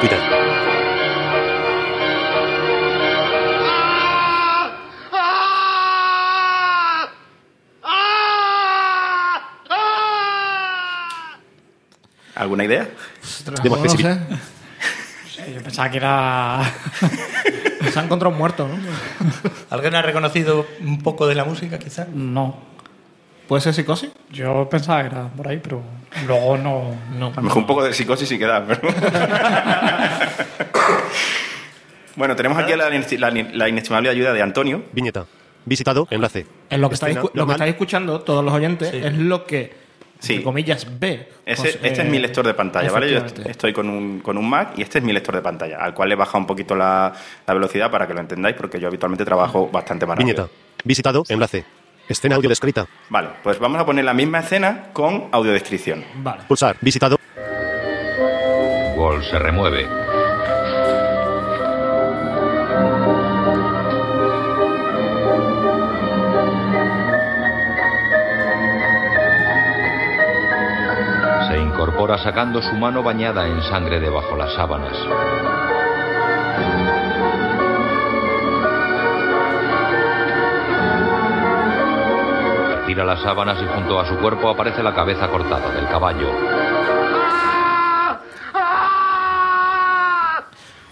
Twitter. 0.00 0.35
¿Alguna 12.36 12.64
idea? 12.64 12.88
Ostras, 13.22 13.64
no 13.64 13.88
sé. 13.88 14.16
Yo 15.54 15.62
pensaba 15.62 15.90
que 15.90 15.96
era. 15.98 16.62
Se 17.92 17.98
ha 17.98 18.02
encontrado 18.02 18.32
un 18.32 18.38
muerto, 18.38 18.66
¿no? 18.68 18.74
¿Alguien 19.70 19.94
ha 19.94 20.02
reconocido 20.02 20.66
un 20.80 20.98
poco 21.02 21.26
de 21.26 21.34
la 21.34 21.44
música, 21.44 21.78
quizá? 21.78 22.06
No. 22.12 22.58
¿Puede 23.48 23.60
ser 23.62 23.74
psicosis? 23.74 24.10
Yo 24.30 24.68
pensaba 24.68 25.02
que 25.02 25.06
era 25.08 25.28
por 25.28 25.46
ahí, 25.48 25.58
pero 25.62 25.80
luego 26.26 26.56
no. 26.58 26.96
no. 27.16 27.28
A 27.28 27.36
lo 27.36 27.42
mejor 27.42 27.58
un 27.58 27.66
poco 27.66 27.84
de 27.84 27.92
psicosis 27.92 28.28
sí 28.28 28.38
queda, 28.38 28.64
pero... 28.66 28.80
bueno, 32.16 32.34
tenemos 32.34 32.58
aquí 32.58 32.72
la, 32.74 32.88
la- 32.90 33.30
la 33.52 33.68
inestimable 33.68 34.08
ayuda 34.08 34.32
de 34.32 34.42
Antonio. 34.42 34.82
Viñeta. 34.92 35.26
Visitado. 35.64 36.06
Enlace. 36.10 36.46
En 36.70 36.80
lo 36.80 36.88
que, 36.88 36.94
estáis, 36.94 37.16
lo 37.34 37.46
que 37.46 37.52
estáis 37.52 37.70
escuchando, 37.72 38.20
todos 38.20 38.44
los 38.44 38.54
oyentes, 38.54 38.90
Sí. 38.90 38.98
es 39.02 39.14
lo 39.16 39.44
que, 39.44 39.74
Sí. 40.18 40.32
entre 40.34 40.44
comillas. 40.44 40.86
Ese- 40.86 41.28
Pues, 41.44 41.74
este 41.82 41.88
eh, 41.88 42.04
es 42.04 42.10
mi 42.10 42.18
lector 42.18 42.46
de 42.46 42.54
pantalla, 42.54 42.90
¿vale? 42.90 43.12
Yo 43.12 43.20
estoy 43.44 43.72
con 43.72 43.88
un, 43.88 44.20
con 44.20 44.36
un 44.38 44.48
Mac 44.48 44.72
y 44.76 44.82
este 44.82 44.98
es 44.98 45.04
mi 45.04 45.12
lector 45.12 45.34
de 45.34 45.42
pantalla, 45.42 45.78
al 45.78 45.94
cual 45.94 46.08
le 46.08 46.14
he 46.14 46.16
bajado 46.18 46.38
un 46.38 46.46
poquito 46.46 46.74
la, 46.74 47.12
la 47.46 47.54
velocidad 47.54 47.90
para 47.90 48.06
que 48.06 48.14
lo 48.14 48.20
entendáis, 48.20 48.56
porque 48.56 48.80
yo 48.80 48.88
habitualmente 48.88 49.24
trabajo 49.24 49.68
bastante 49.68 50.06
más 50.06 50.16
rápido. 50.18 50.44
Viñeta. 50.46 50.52
Visitado. 50.84 51.24
Enlace. 51.28 51.64
Escena 52.08 52.36
audio 52.36 52.48
descrita. 52.48 52.86
Vale, 53.08 53.28
pues 53.42 53.58
vamos 53.58 53.80
a 53.80 53.84
poner 53.84 54.04
la 54.04 54.14
misma 54.14 54.38
escena 54.38 54.86
con 54.92 55.28
audiodescripción. 55.32 56.04
Vale. 56.16 56.42
Pulsar. 56.46 56.76
Visitado. 56.80 57.18
árbol 58.92 59.22
se 59.24 59.38
remueve. 59.38 60.05
Incorpora 71.96 72.18
sacando 72.22 72.60
su 72.60 72.74
mano 72.76 73.02
bañada 73.02 73.46
en 73.46 73.62
sangre 73.62 73.98
debajo 73.98 74.36
las 74.36 74.52
sábanas. 74.52 74.94
Retira 82.68 83.04
las 83.04 83.20
sábanas 83.22 83.58
y 83.62 83.66
junto 83.66 83.98
a 84.00 84.06
su 84.06 84.16
cuerpo 84.18 84.48
aparece 84.50 84.82
la 84.82 84.94
cabeza 84.94 85.28
cortada 85.28 85.70
del 85.72 85.86
caballo. 85.88 86.30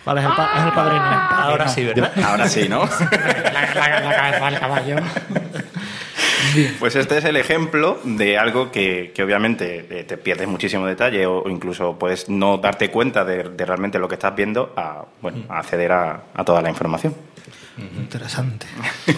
Vale, 0.04 0.20
es 0.20 0.26
el, 0.26 0.32
pa- 0.34 0.50
es 0.58 0.64
el 0.66 0.72
padrino. 0.72 1.02
Ahora 1.30 1.68
sí, 1.68 1.84
¿verdad? 1.84 2.12
Ahora 2.24 2.46
sí, 2.48 2.68
¿no? 2.68 2.80
La, 3.52 3.74
la- 3.74 4.00
la 4.00 4.16
cabeza 4.16 4.44
del 4.50 4.58
caballo. 4.60 4.96
Pues 6.78 6.96
este 6.96 7.18
es 7.18 7.24
el 7.24 7.36
ejemplo 7.36 7.98
de 8.04 8.38
algo 8.38 8.70
que, 8.70 9.12
que 9.14 9.22
obviamente 9.22 9.86
eh, 9.90 10.04
te 10.04 10.16
pierdes 10.16 10.48
muchísimo 10.48 10.86
detalle 10.86 11.26
o, 11.26 11.48
incluso 11.48 11.98
puedes 11.98 12.28
no 12.28 12.58
darte 12.58 12.90
cuenta 12.90 13.24
de, 13.24 13.44
de 13.44 13.64
realmente 13.64 13.98
lo 13.98 14.08
que 14.08 14.14
estás 14.14 14.34
viendo 14.34 14.72
a, 14.76 15.04
bueno, 15.20 15.44
a 15.48 15.58
acceder 15.58 15.92
a, 15.92 16.24
a 16.34 16.44
toda 16.44 16.62
la 16.62 16.70
información. 16.70 17.14
Interesante. 17.76 18.66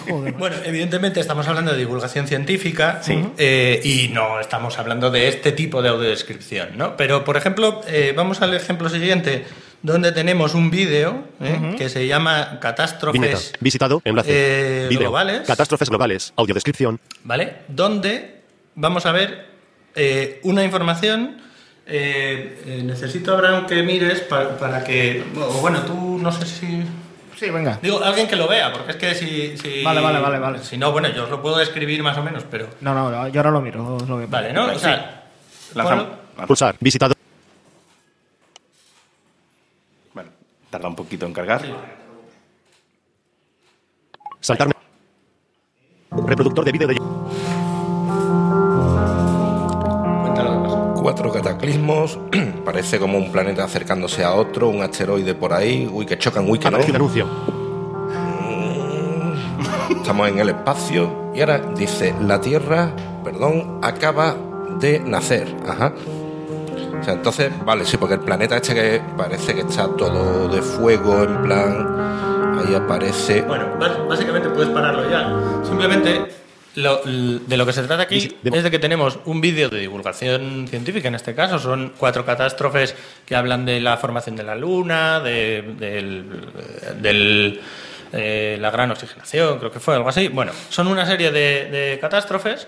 Joder. 0.09 0.34
Bueno, 0.38 0.57
evidentemente 0.64 1.20
estamos 1.20 1.47
hablando 1.49 1.72
de 1.72 1.78
divulgación 1.78 2.26
científica 2.26 3.01
eh, 3.36 3.80
y 3.84 4.09
no 4.09 4.40
estamos 4.40 4.78
hablando 4.78 5.11
de 5.11 5.28
este 5.28 5.53
tipo 5.53 5.82
de 5.82 5.90
audiodescripción, 5.90 6.76
¿no? 6.76 6.97
Pero, 6.97 7.24
por 7.24 7.36
ejemplo, 7.36 7.82
eh, 7.86 8.12
vamos 8.16 8.42
al 8.42 8.55
ejemplo 8.55 8.88
siguiente, 8.88 9.44
donde 9.87 10.11
tenemos 10.12 10.55
un 10.55 10.70
vídeo 10.70 11.22
¿eh? 11.41 11.74
que 11.78 11.89
se 11.89 12.07
llama. 12.07 12.59
Catástrofes 12.61 13.53
Visitado. 13.61 14.03
Enlace. 14.05 14.28
eh, 14.32 14.89
globales, 14.91 15.47
Catástrofes 15.47 15.89
globales. 15.89 16.32
Audiodescripción. 16.37 16.99
¿vale? 17.24 17.59
Donde 17.68 18.43
vamos 18.74 19.07
a 19.07 19.12
ver 19.12 19.47
eh, 19.95 20.41
una 20.43 20.64
información. 20.64 21.39
eh, 21.87 22.62
eh, 22.66 22.82
necesito, 22.84 23.32
Abraham, 23.32 23.66
que 23.66 23.82
mires 23.84 24.20
pa- 24.22 24.59
para 24.59 24.82
que. 24.82 25.22
o 25.37 25.61
Bueno, 25.61 25.82
tú 25.82 26.18
no 26.20 26.32
sé 26.32 26.45
si. 26.47 26.82
Sí, 27.39 27.51
venga. 27.51 27.78
Digo, 27.80 28.03
alguien 28.03 28.26
que 28.26 28.34
lo 28.34 28.49
vea, 28.49 28.72
porque 28.72 28.91
es 28.93 28.97
que 28.97 29.14
si. 29.14 29.57
si 29.57 29.84
Vale, 29.84 30.01
vale, 30.01 30.18
vale, 30.18 30.39
vale. 30.41 30.59
Si 30.64 30.76
no, 30.76 30.91
bueno, 30.91 31.09
yo 31.14 31.24
os 31.24 31.30
lo 31.30 31.41
puedo 31.41 31.59
describir 31.59 32.03
más 32.03 32.16
o 32.18 32.22
menos, 32.24 32.45
pero. 32.51 32.66
No, 32.80 32.93
no, 32.93 33.28
yo 33.28 33.39
ahora 33.41 33.51
lo 33.53 33.61
miro. 33.61 33.95
os 33.97 34.09
lo 34.09 34.16
veo. 34.16 34.26
Vale, 34.28 34.53
¿no? 34.53 34.66
O 34.72 34.78
sea, 34.78 35.26
Lanzamos- 35.74 36.07
Pulsar. 36.47 36.74
Visitado. 36.80 37.14
Bueno, 40.14 40.30
tarda 40.77 40.89
un 40.91 40.95
poquito 40.95 41.24
en 41.24 41.33
cargar. 41.33 41.62
Saltarme. 44.41 44.74
Reproductor 46.11 46.64
de 46.66 46.72
vídeo 46.72 46.89
de. 46.89 46.97
cuéntalo 50.22 50.51
qué 50.51 50.68
pasa. 50.68 50.93
Cuatro 51.01 51.33
cataclismos, 51.33 52.18
parece 52.64 52.99
como 52.99 53.16
un 53.16 53.33
planeta 53.33 53.64
acercándose 53.64 54.22
a 54.22 54.35
otro, 54.35 54.68
un 54.68 54.83
asteroide 54.83 55.35
por 55.35 55.55
ahí, 55.55 55.89
uy 55.91 56.05
que 56.05 56.18
chocan, 56.18 56.49
uy 56.49 56.59
que 56.59 56.70
no. 56.70 56.79
Un 56.79 56.95
anuncio. 56.95 57.27
Estamos 59.97 60.29
en 60.29 60.39
el 60.39 60.51
espacio 60.51 61.33
y 61.35 61.41
ahora 61.41 61.59
dice, 61.74 62.14
la 62.20 62.39
Tierra, 62.39 62.95
perdón, 63.24 63.81
acaba 63.83 64.37
de 64.79 65.01
nacer. 65.01 65.57
Ajá. 65.66 65.95
O 67.01 67.05
sea, 67.05 67.14
entonces, 67.14 67.53
vale, 67.64 67.84
sí, 67.84 67.97
porque 67.97 68.14
el 68.14 68.20
planeta 68.20 68.57
este 68.57 68.74
que 68.74 69.01
parece 69.16 69.55
que 69.55 69.61
está 69.61 69.86
todo 69.97 70.49
de 70.49 70.61
fuego, 70.62 71.22
en 71.22 71.42
plan, 71.42 72.59
ahí 72.66 72.74
aparece... 72.74 73.42
Bueno, 73.42 73.76
básicamente 74.09 74.49
puedes 74.49 74.70
pararlo 74.70 75.09
ya. 75.09 75.64
Simplemente, 75.64 76.26
lo- 76.74 77.01
de 77.05 77.57
lo 77.57 77.64
que 77.64 77.72
se 77.72 77.82
trata 77.84 78.03
aquí 78.05 78.36
es 78.42 78.62
de 78.64 78.70
que 78.70 78.78
tenemos 78.78 79.18
un 79.24 79.40
vídeo 79.40 79.68
de 79.68 79.78
divulgación 79.78 80.66
científica, 80.68 81.07
en 81.09 81.14
este 81.14 81.34
caso. 81.34 81.59
Son 81.59 81.92
cuatro 81.97 82.24
catástrofes 82.24 82.94
que 83.24 83.36
hablan 83.36 83.64
de 83.66 83.80
la 83.80 83.97
formación 83.99 84.34
de 84.36 84.42
la 84.42 84.55
Luna, 84.57 85.20
de 85.20 85.62
del, 85.78 86.24
del, 87.01 87.61
eh, 88.12 88.57
la 88.61 88.70
gran 88.70 88.90
oxigenación, 88.90 89.59
creo 89.59 89.70
que 89.70 89.80
fue 89.80 89.94
algo 89.94 90.09
así. 90.09 90.28
Bueno, 90.28 90.51
son 90.70 90.88
una 90.88 91.07
serie 91.07 91.30
de, 91.30 91.70
de 91.70 91.99
catástrofes, 92.01 92.66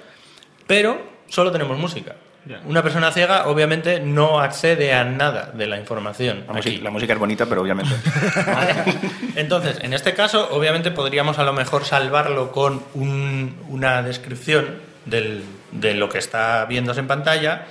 pero 0.66 0.98
solo 1.28 1.50
tenemos 1.50 1.76
música. 1.78 2.14
Una 2.66 2.82
persona 2.82 3.10
ciega 3.12 3.46
obviamente 3.48 4.00
no 4.00 4.40
accede 4.40 4.92
a 4.94 5.04
nada 5.04 5.50
de 5.54 5.66
la 5.66 5.78
información. 5.78 6.44
La, 6.46 6.58
aquí. 6.58 6.68
música, 6.70 6.84
la 6.84 6.90
música 6.90 7.12
es 7.12 7.18
bonita, 7.18 7.46
pero 7.46 7.62
obviamente. 7.62 7.94
Entonces, 9.36 9.78
en 9.82 9.92
este 9.92 10.14
caso, 10.14 10.48
obviamente 10.52 10.90
podríamos 10.90 11.38
a 11.38 11.44
lo 11.44 11.52
mejor 11.52 11.84
salvarlo 11.84 12.52
con 12.52 12.82
un- 12.94 13.56
una 13.68 14.02
descripción 14.02 14.76
del- 15.04 15.44
de 15.72 15.94
lo 15.94 16.08
que 16.08 16.18
está 16.18 16.64
viéndose 16.66 17.00
en 17.00 17.06
pantalla, 17.06 17.66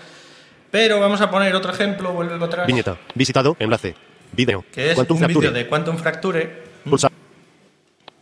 pero 0.71 0.99
vamos 0.99 1.21
a 1.21 1.29
poner 1.29 1.55
otro 1.55 1.71
ejemplo, 1.71 2.11
vuelve 2.13 2.43
atrás, 2.43 2.67
Viñeta. 2.67 2.97
Visitado. 3.15 3.55
Enlace. 3.59 3.95
Vídeo. 4.33 4.65
que 4.73 4.89
es 4.89 4.95
Quantum 4.95 5.21
un 5.21 5.27
vídeo 5.27 5.51
de 5.51 5.67
Quantum 5.67 5.97
Fracture. 5.97 6.63
Pulsar. 6.89 7.11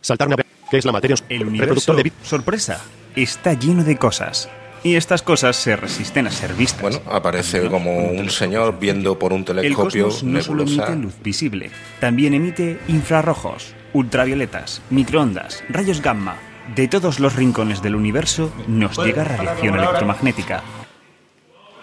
Saltarme. 0.00 0.36
¿Qué 0.70 0.78
es 0.78 0.84
la 0.84 0.92
materia? 0.92 1.14
El 1.28 1.40
Reproductor 1.40 1.48
universo, 1.48 1.94
de 1.94 2.02
vídeo. 2.04 2.18
sorpresa, 2.22 2.80
está 3.14 3.52
lleno 3.54 3.84
de 3.84 3.96
cosas. 3.96 4.48
Y 4.86 4.94
estas 4.94 5.20
cosas 5.22 5.56
se 5.56 5.74
resisten 5.74 6.28
a 6.28 6.30
ser 6.30 6.54
vistas. 6.54 6.80
Bueno, 6.80 7.00
aparece 7.10 7.68
como 7.68 7.92
un 8.08 8.30
señor 8.30 8.78
viendo 8.78 9.18
por 9.18 9.32
un 9.32 9.40
El 9.40 9.46
telescopio 9.46 10.04
cosmos 10.04 10.22
no 10.22 10.40
solo 10.40 10.64
nebulosa. 10.64 10.86
emite 10.92 11.02
luz 11.06 11.14
visible, 11.24 11.70
también 11.98 12.34
emite 12.34 12.78
infrarrojos, 12.86 13.74
ultravioletas, 13.94 14.82
microondas, 14.90 15.64
rayos 15.68 16.00
gamma. 16.00 16.36
De 16.76 16.86
todos 16.86 17.18
los 17.18 17.34
rincones 17.34 17.82
del 17.82 17.96
universo 17.96 18.52
nos 18.68 18.94
¿Puedo 18.94 19.08
llega 19.08 19.24
radiación 19.24 19.74
electromagnética. 19.76 20.62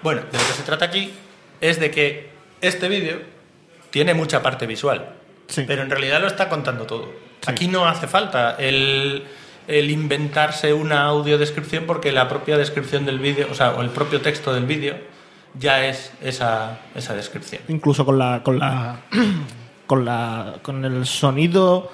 Bueno, 0.02 0.22
de 0.22 0.38
lo 0.38 0.48
que 0.48 0.54
se 0.54 0.64
trata 0.64 0.86
aquí 0.86 1.12
es 1.60 1.82
de 1.82 1.92
que 1.92 2.30
este 2.62 2.88
vídeo 2.88 3.20
tiene 3.90 4.14
mucha 4.14 4.42
parte 4.42 4.66
visual, 4.66 5.10
Sí. 5.48 5.66
pero 5.68 5.82
en 5.82 5.90
realidad 5.90 6.22
lo 6.22 6.28
está 6.28 6.48
contando 6.48 6.86
todo. 6.86 7.12
Aquí 7.48 7.68
no 7.68 7.86
hace 7.86 8.08
falta 8.08 8.56
el, 8.58 9.26
el 9.68 9.90
inventarse 9.90 10.74
una 10.74 11.04
audiodescripción 11.06 11.86
porque 11.86 12.12
la 12.12 12.28
propia 12.28 12.58
descripción 12.58 13.06
del 13.06 13.20
vídeo, 13.20 13.48
o 13.52 13.56
sea, 13.56 13.72
o 13.72 13.82
el 13.82 13.90
propio 13.90 14.22
texto 14.22 14.54
del 14.54 14.66
vídeo 14.66 14.96
ya 15.58 15.86
es 15.86 16.12
esa, 16.22 16.80
esa 16.96 17.16
descripción. 17.16 17.62
Incluso 17.68 18.06
con 18.06 18.18
la, 18.18 18.42
con 18.44 18.60
la, 18.60 19.02
con 19.88 20.06
la, 20.06 20.56
con 20.62 20.84
el 20.84 21.06
sonido 21.06 21.92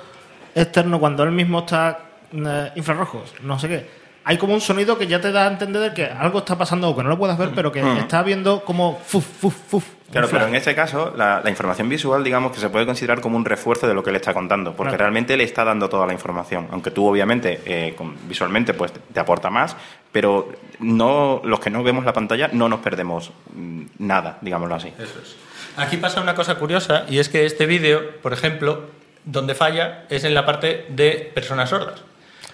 externo 0.56 1.00
cuando 1.00 1.24
él 1.24 1.32
mismo 1.32 1.60
está 1.60 2.00
eh, 2.32 2.72
infrarrojos, 2.76 3.34
no 3.44 3.60
sé 3.60 3.68
qué. 3.68 3.99
Hay 4.26 4.38
como 4.38 4.54
un 4.54 4.62
sonido 4.62 4.98
que 4.98 5.08
ya 5.08 5.20
te 5.22 5.32
da 5.32 5.46
a 5.48 5.52
entender 5.52 5.94
que 5.94 6.06
algo 6.06 6.40
está 6.40 6.58
pasando 6.58 6.90
o 6.90 6.96
que 6.96 7.02
no 7.04 7.10
lo 7.10 7.18
puedes 7.18 7.38
ver, 7.38 7.52
pero 7.56 7.72
que 7.72 7.82
Mm. 7.82 7.98
está 7.98 8.22
viendo 8.22 8.64
como 8.64 9.00
fuf, 9.06 9.26
fuf, 9.26 9.56
fuf. 9.70 9.86
Claro, 10.12 10.28
pero 10.32 10.48
en 10.48 10.56
este 10.56 10.74
caso, 10.74 11.14
la, 11.16 11.40
la 11.44 11.50
información 11.52 11.88
visual, 11.88 12.24
digamos 12.24 12.52
que 12.52 12.60
se 12.60 12.70
puede 12.70 12.86
considerar 12.86 13.22
como 13.22 13.38
un 13.38 13.46
refuerzo 13.46 13.88
de 13.88 13.94
lo 13.94 14.04
que 14.04 14.12
le 14.12 14.18
está 14.18 14.34
contando, 14.34 14.74
porque 14.74 14.90
Claro. 14.90 15.04
realmente 15.04 15.38
le 15.38 15.44
está 15.44 15.64
dando 15.64 15.88
toda 15.88 16.08
la 16.08 16.14
información. 16.14 16.68
Aunque 16.72 16.90
tú, 16.92 17.06
obviamente, 17.08 17.62
eh, 17.66 17.94
con- 17.96 18.16
visualmente, 18.28 18.74
pues 18.74 18.92
te 18.92 19.20
aporta 19.20 19.50
más, 19.52 19.76
pero 20.12 20.50
no 20.80 21.42
los 21.44 21.60
que 21.60 21.70
no 21.70 21.84
vemos 21.84 22.06
la 22.06 22.14
pantalla 22.14 22.50
no 22.52 22.68
nos 22.70 22.80
perdemos 22.80 23.32
mm, 23.54 23.84
nada, 24.00 24.38
digámoslo 24.42 24.76
así. 24.76 24.88
Eso 24.98 25.20
es. 25.22 25.36
Aquí 25.78 25.98
pasa 25.98 26.22
una 26.22 26.34
cosa 26.36 26.56
curiosa 26.56 27.06
y 27.08 27.20
es 27.20 27.30
que 27.30 27.46
este 27.46 27.66
vídeo, 27.68 28.02
por 28.22 28.34
ejemplo, 28.34 28.86
donde 29.26 29.54
falla 29.54 30.06
es 30.10 30.24
en 30.24 30.34
la 30.34 30.44
parte 30.46 30.88
de 30.90 31.32
personas 31.36 31.70
sordas, 31.70 32.02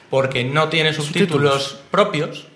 porque 0.09 0.43
no 0.43 0.69
tiene 0.69 0.93
subtítulos, 0.93 1.79
propios 1.91 2.47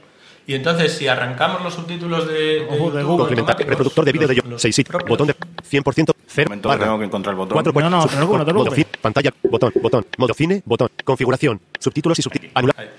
y 0.47 0.55
entonces 0.55 0.93
si 0.93 1.07
arrancamos 1.07 1.61
los 1.61 1.73
subtítulos 1.75 2.27
de, 2.27 2.33
de 2.33 2.59
Ojo, 2.61 2.69
de 2.69 2.75
YouTube 2.77 2.91
Google. 3.03 3.17
Complementar. 3.17 3.37
automáticos, 3.37 3.69
Reproductor 3.69 4.05
de 4.05 4.11
vídeo 4.11 4.27
de 4.27 4.35
yo. 4.35 4.41
los 4.45 4.61
6 4.61 4.81
propios, 4.87 5.09
Botón 5.09 5.27
de 5.27 5.35
100%. 5.35 6.13
0. 6.27 6.49
momento 6.49 6.69
que 6.69 6.75
barra. 6.75 6.85
tengo 6.85 6.99
que 6.99 7.05
encontrar 7.05 7.33
el 7.33 7.37
botón. 7.37 7.53
Cuatro 7.53 7.73
No, 7.73 7.89
no, 7.89 8.37
no 8.37 8.45
te 8.45 8.53
modo 8.53 8.71
fin, 8.71 8.85
pantalla, 9.01 9.31
botón, 9.43 9.71
botón, 9.81 10.05
modo 10.17 10.33
cine, 10.33 10.63
botón, 10.65 10.89
configuración, 11.03 11.61
subtítulos 11.79 12.17
y 12.19 12.21
subtítulos. 12.23 12.51
Anular. 12.55 12.89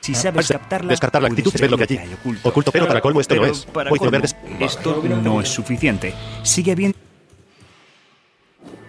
Si 0.00 0.14
sabes 0.14 0.48
captarla, 0.48 0.90
Descartar 0.90 1.22
la 1.22 1.28
actitud, 1.28 1.52
ver 1.58 1.70
lo 1.70 1.78
que 1.78 1.84
allí. 1.84 1.98
oculto. 2.20 2.48
Oculto, 2.48 2.72
pero 2.72 2.86
para 2.86 3.00
colmo 3.00 3.20
esto 3.20 3.34
no 3.36 3.46
es. 3.46 3.64
para 3.64 3.88
colmo, 3.90 4.10
verdes. 4.10 4.36
esto 4.60 5.02
no 5.02 5.40
es 5.40 5.48
suficiente. 5.48 6.14
Sigue 6.42 6.72
habiendo... 6.72 6.98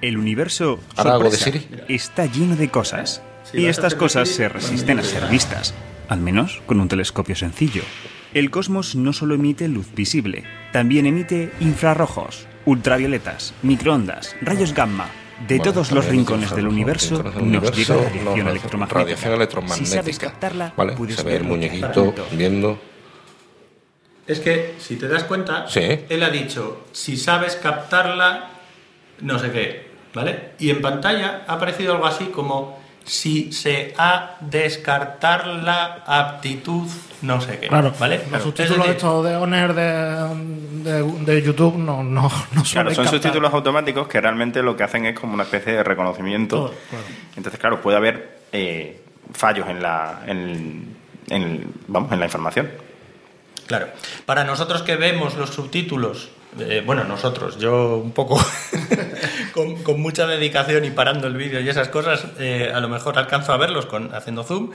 El 0.01 0.17
universo 0.17 0.79
sorpresa, 0.95 1.37
Siri. 1.45 1.67
está 1.87 2.25
lleno 2.25 2.55
de 2.55 2.69
cosas. 2.69 3.21
Y 3.53 3.65
estas 3.67 3.95
cosas 3.95 4.29
se 4.29 4.49
resisten 4.49 4.99
a 4.99 5.03
ser 5.03 5.27
vistas. 5.27 5.73
Al 6.09 6.19
menos 6.19 6.61
con 6.65 6.79
un 6.79 6.87
telescopio 6.87 7.35
sencillo. 7.35 7.83
El 8.33 8.51
cosmos 8.51 8.95
no 8.95 9.13
solo 9.13 9.35
emite 9.35 9.67
luz 9.67 9.93
visible, 9.95 10.43
también 10.73 11.05
emite 11.05 11.51
infrarrojos, 11.61 12.47
ultravioletas, 12.65 13.53
microondas, 13.63 14.35
rayos 14.41 14.73
gamma. 14.73 15.07
De 15.47 15.57
Bueno, 15.57 15.73
todos 15.73 15.91
los 15.91 16.05
rincones 16.05 16.55
del 16.55 16.67
universo 16.67 17.21
nos 17.41 17.75
llega 17.75 17.95
radiación 17.95 18.47
electromagnética. 18.47 18.99
Radiación 19.01 19.33
electromagnética. 19.33 19.85
Si 19.85 19.95
sabes 19.97 20.19
captarla, 20.19 20.73
¿Vale? 20.77 20.93
puedes 20.93 21.17
Se 21.17 21.23
ve 21.23 21.35
el 21.35 21.43
muñequito 21.43 22.13
viendo. 22.31 22.79
Es 24.27 24.39
que, 24.39 24.75
si 24.79 24.95
te 24.95 25.07
das 25.09 25.25
cuenta, 25.25 25.67
Sí. 25.67 25.81
él 26.09 26.23
ha 26.23 26.29
dicho, 26.29 26.85
si 26.93 27.17
sabes 27.17 27.57
captarla, 27.57 28.49
no 29.21 29.37
sé 29.37 29.51
qué, 29.51 29.87
¿vale? 30.13 30.51
Y 30.57 30.69
en 30.69 30.81
pantalla 30.81 31.43
ha 31.47 31.53
aparecido 31.53 31.93
algo 31.93 32.05
así 32.05 32.25
como 32.25 32.79
si 33.05 33.51
se 33.51 33.93
ha 33.97 34.37
descartar 34.41 35.45
la 35.47 36.03
aptitud, 36.07 36.87
no 37.21 37.39
sé 37.39 37.59
qué, 37.59 37.67
Claro, 37.67 37.93
¿vale? 37.99 38.17
Los 38.17 38.27
Claro, 38.27 38.43
subtítulos 38.43 38.71
es 38.71 38.77
decir, 38.79 38.95
estos 38.95 39.25
de 39.25 39.35
Honor 39.35 39.73
de, 39.73 40.91
de, 40.91 41.03
de 41.33 41.41
YouTube 41.41 41.77
no, 41.77 42.03
no, 42.03 42.21
no 42.23 42.29
Claro, 42.29 42.65
suelen 42.65 42.95
son 42.95 43.05
captar. 43.05 43.21
subtítulos 43.21 43.53
automáticos 43.53 44.07
que 44.07 44.19
realmente 44.21 44.61
lo 44.63 44.75
que 44.75 44.83
hacen 44.83 45.05
es 45.05 45.19
como 45.19 45.33
una 45.35 45.43
especie 45.43 45.73
de 45.73 45.83
reconocimiento. 45.83 46.55
Todo, 46.57 46.73
claro. 46.89 47.05
Entonces, 47.37 47.59
claro, 47.59 47.81
puede 47.81 47.97
haber 47.97 48.39
eh, 48.51 49.01
fallos 49.33 49.67
en 49.69 49.81
la, 49.83 50.21
en, 50.27 50.95
en- 51.29 51.71
vamos, 51.87 52.11
en 52.11 52.19
la 52.19 52.25
información. 52.25 52.69
Claro. 53.67 53.87
Para 54.25 54.43
nosotros 54.43 54.81
que 54.83 54.95
vemos 54.95 55.35
los 55.35 55.49
subtítulos, 55.51 56.29
eh, 56.59 56.83
bueno, 56.85 57.03
nosotros, 57.03 57.57
yo 57.59 57.97
un 57.97 58.11
poco 58.11 58.39
con, 59.55 59.81
con 59.83 60.01
mucha 60.01 60.27
dedicación 60.27 60.83
y 60.83 60.91
parando 60.91 61.27
el 61.27 61.37
vídeo 61.37 61.61
y 61.61 61.69
esas 61.69 61.87
cosas, 61.87 62.25
eh, 62.39 62.69
a 62.75 62.81
lo 62.81 62.89
mejor 62.89 63.17
alcanzo 63.17 63.53
a 63.53 63.57
verlos 63.57 63.85
con, 63.85 64.13
haciendo 64.13 64.43
zoom. 64.43 64.71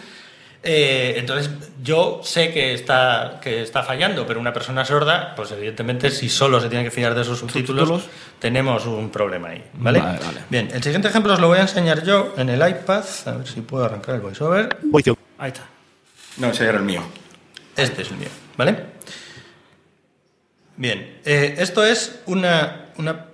Eh, 0.63 1.17
entonces, 1.19 1.51
yo 1.83 2.23
sé 2.25 2.51
que 2.51 2.73
está, 2.73 3.41
que 3.43 3.61
está 3.61 3.83
fallando, 3.83 4.27
pero 4.27 4.41
una 4.41 4.55
persona 4.55 4.87
sorda, 4.87 5.35
pues 5.37 5.53
evidentemente, 5.53 6.11
si 6.11 6.31
solo 6.31 6.63
se 6.63 6.71
tiene 6.71 6.85
que 6.85 6.91
fiar 6.91 7.15
de 7.15 7.21
esos 7.21 7.39
subtítulos, 7.39 7.89
Subtítulos. 7.89 8.39
tenemos 8.39 8.87
un 8.87 9.11
problema 9.11 9.49
ahí. 9.49 9.63
¿vale? 9.75 10.01
Vale, 10.01 10.19
vale. 10.19 10.41
Bien, 10.49 10.71
el 10.73 10.83
siguiente 10.83 11.09
ejemplo 11.09 11.35
os 11.35 11.41
lo 11.41 11.49
voy 11.49 11.59
a 11.59 11.63
enseñar 11.63 12.03
yo 12.03 12.33
en 12.39 12.49
el 12.49 12.67
iPad. 12.67 13.05
A 13.27 13.33
ver 13.33 13.47
si 13.47 13.61
puedo 13.61 13.85
arrancar 13.85 14.15
el 14.15 14.23
voiceover. 14.23 14.79
Voice 14.83 15.13
Ahí 15.37 15.49
está. 15.49 15.67
No, 16.39 16.49
ese 16.49 16.65
era 16.65 16.79
el 16.79 16.85
mío. 16.85 17.03
Este 17.77 18.01
es 18.01 18.11
el 18.11 18.17
mío, 18.17 18.29
¿vale? 18.57 18.77
Bien, 20.77 21.21
eh, 21.27 21.57
esto 21.59 21.85
es 21.85 22.21
una, 22.27 22.87
una... 22.97 23.27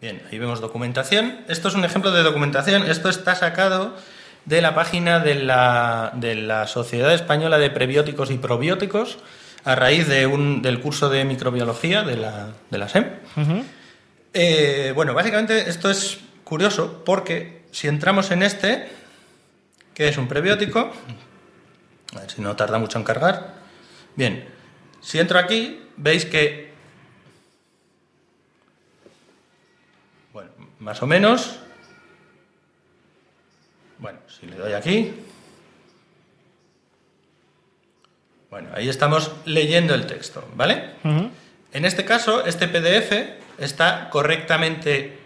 Bien, 0.00 0.22
ahí 0.30 0.38
vemos 0.38 0.60
documentación. 0.60 1.40
Esto 1.48 1.68
es 1.68 1.74
un 1.74 1.84
ejemplo 1.84 2.10
de 2.10 2.22
documentación. 2.22 2.90
Esto 2.90 3.10
está 3.10 3.34
sacado 3.34 3.94
de 4.46 4.62
la 4.62 4.74
página 4.74 5.20
de 5.20 5.34
la, 5.34 6.12
de 6.14 6.34
la 6.36 6.66
Sociedad 6.66 7.12
Española 7.12 7.58
de 7.58 7.68
Prebióticos 7.70 8.30
y 8.30 8.38
Probióticos 8.38 9.18
a 9.64 9.74
raíz 9.74 10.08
de 10.08 10.26
un, 10.26 10.62
del 10.62 10.80
curso 10.80 11.10
de 11.10 11.24
microbiología 11.26 12.02
de 12.02 12.16
la, 12.16 12.48
de 12.70 12.78
la 12.78 12.88
SEM. 12.88 13.10
Eh, 14.32 14.92
bueno, 14.94 15.12
básicamente 15.12 15.68
esto 15.68 15.90
es 15.90 16.18
curioso 16.44 17.02
porque 17.04 17.64
si 17.70 17.86
entramos 17.86 18.30
en 18.30 18.42
este, 18.42 18.88
que 19.92 20.08
es 20.08 20.16
un 20.16 20.28
prebiótico, 20.28 20.92
a 22.16 22.20
ver 22.20 22.30
si 22.30 22.40
no 22.40 22.56
tarda 22.56 22.78
mucho 22.78 22.96
en 22.98 23.04
cargar. 23.04 23.54
Bien, 24.16 24.48
si 25.02 25.18
entro 25.18 25.38
aquí, 25.38 25.82
veis 25.96 26.24
que, 26.24 26.72
bueno, 30.32 30.50
más 30.80 31.02
o 31.02 31.06
menos, 31.06 31.60
bueno, 33.98 34.18
si 34.26 34.46
le 34.46 34.56
doy 34.56 34.72
aquí, 34.72 35.12
bueno, 38.50 38.70
ahí 38.74 38.88
estamos 38.88 39.30
leyendo 39.44 39.94
el 39.94 40.06
texto, 40.06 40.46
¿vale? 40.56 40.90
En 41.72 41.84
este 41.84 42.04
caso, 42.04 42.44
este 42.44 42.66
PDF 42.66 43.12
está 43.58 44.08
correctamente, 44.10 45.18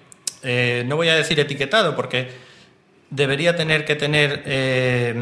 eh, 0.43 0.85
no 0.87 0.97
voy 0.97 1.09
a 1.09 1.15
decir 1.15 1.41
etiquetado, 1.41 1.97
porque 1.97 2.29
debería 3.11 3.57
tener 3.57 3.85
que 3.85 3.95
tener 3.95 4.43
eh, 4.45 5.15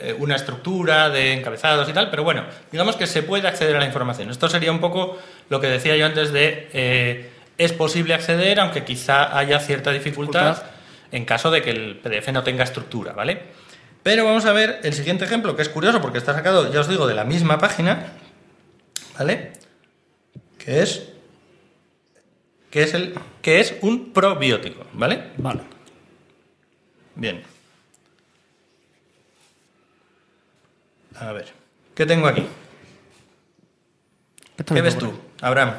eh, 0.00 0.14
una 0.16 0.36
estructura 0.36 1.10
de 1.10 1.32
encabezados 1.32 1.88
y 1.88 1.92
tal, 1.92 2.08
pero 2.08 2.22
bueno, 2.22 2.44
digamos 2.70 2.94
que 2.94 3.08
se 3.08 3.24
puede 3.24 3.48
acceder 3.48 3.74
a 3.74 3.80
la 3.80 3.86
información. 3.86 4.30
Esto 4.30 4.48
sería 4.48 4.70
un 4.70 4.78
poco 4.78 5.18
lo 5.48 5.60
que 5.60 5.66
decía 5.66 5.96
yo 5.96 6.06
antes 6.06 6.32
de 6.32 6.68
eh, 6.72 7.30
es 7.58 7.72
posible 7.72 8.14
acceder, 8.14 8.60
aunque 8.60 8.84
quizá 8.84 9.36
haya 9.36 9.58
cierta 9.58 9.90
dificultad 9.90 10.62
en 11.10 11.24
caso 11.24 11.50
de 11.50 11.62
que 11.62 11.70
el 11.70 11.96
PDF 11.96 12.28
no 12.32 12.44
tenga 12.44 12.64
estructura, 12.64 13.12
¿vale? 13.12 13.42
Pero 14.02 14.24
vamos 14.24 14.44
a 14.46 14.52
ver 14.52 14.80
el 14.84 14.94
siguiente 14.94 15.24
ejemplo, 15.24 15.56
que 15.56 15.62
es 15.62 15.68
curioso 15.68 16.00
porque 16.00 16.18
está 16.18 16.34
sacado, 16.34 16.72
ya 16.72 16.80
os 16.80 16.88
digo, 16.88 17.06
de 17.06 17.14
la 17.14 17.24
misma 17.24 17.58
página, 17.58 18.12
¿vale? 19.18 19.52
Que 20.56 20.82
es 20.82 21.10
que 22.70 22.82
es 22.82 22.94
el 22.94 23.14
que 23.42 23.60
es 23.60 23.74
un 23.80 24.12
probiótico, 24.12 24.84
¿vale? 24.92 25.30
Vale. 25.38 25.62
Bien. 27.14 27.42
A 31.16 31.32
ver, 31.32 31.52
¿qué 31.94 32.06
tengo 32.06 32.28
aquí? 32.28 32.46
¿Qué 34.56 34.74
es 34.74 34.82
ves 34.82 34.98
tú. 34.98 35.12
Abraham? 35.40 35.74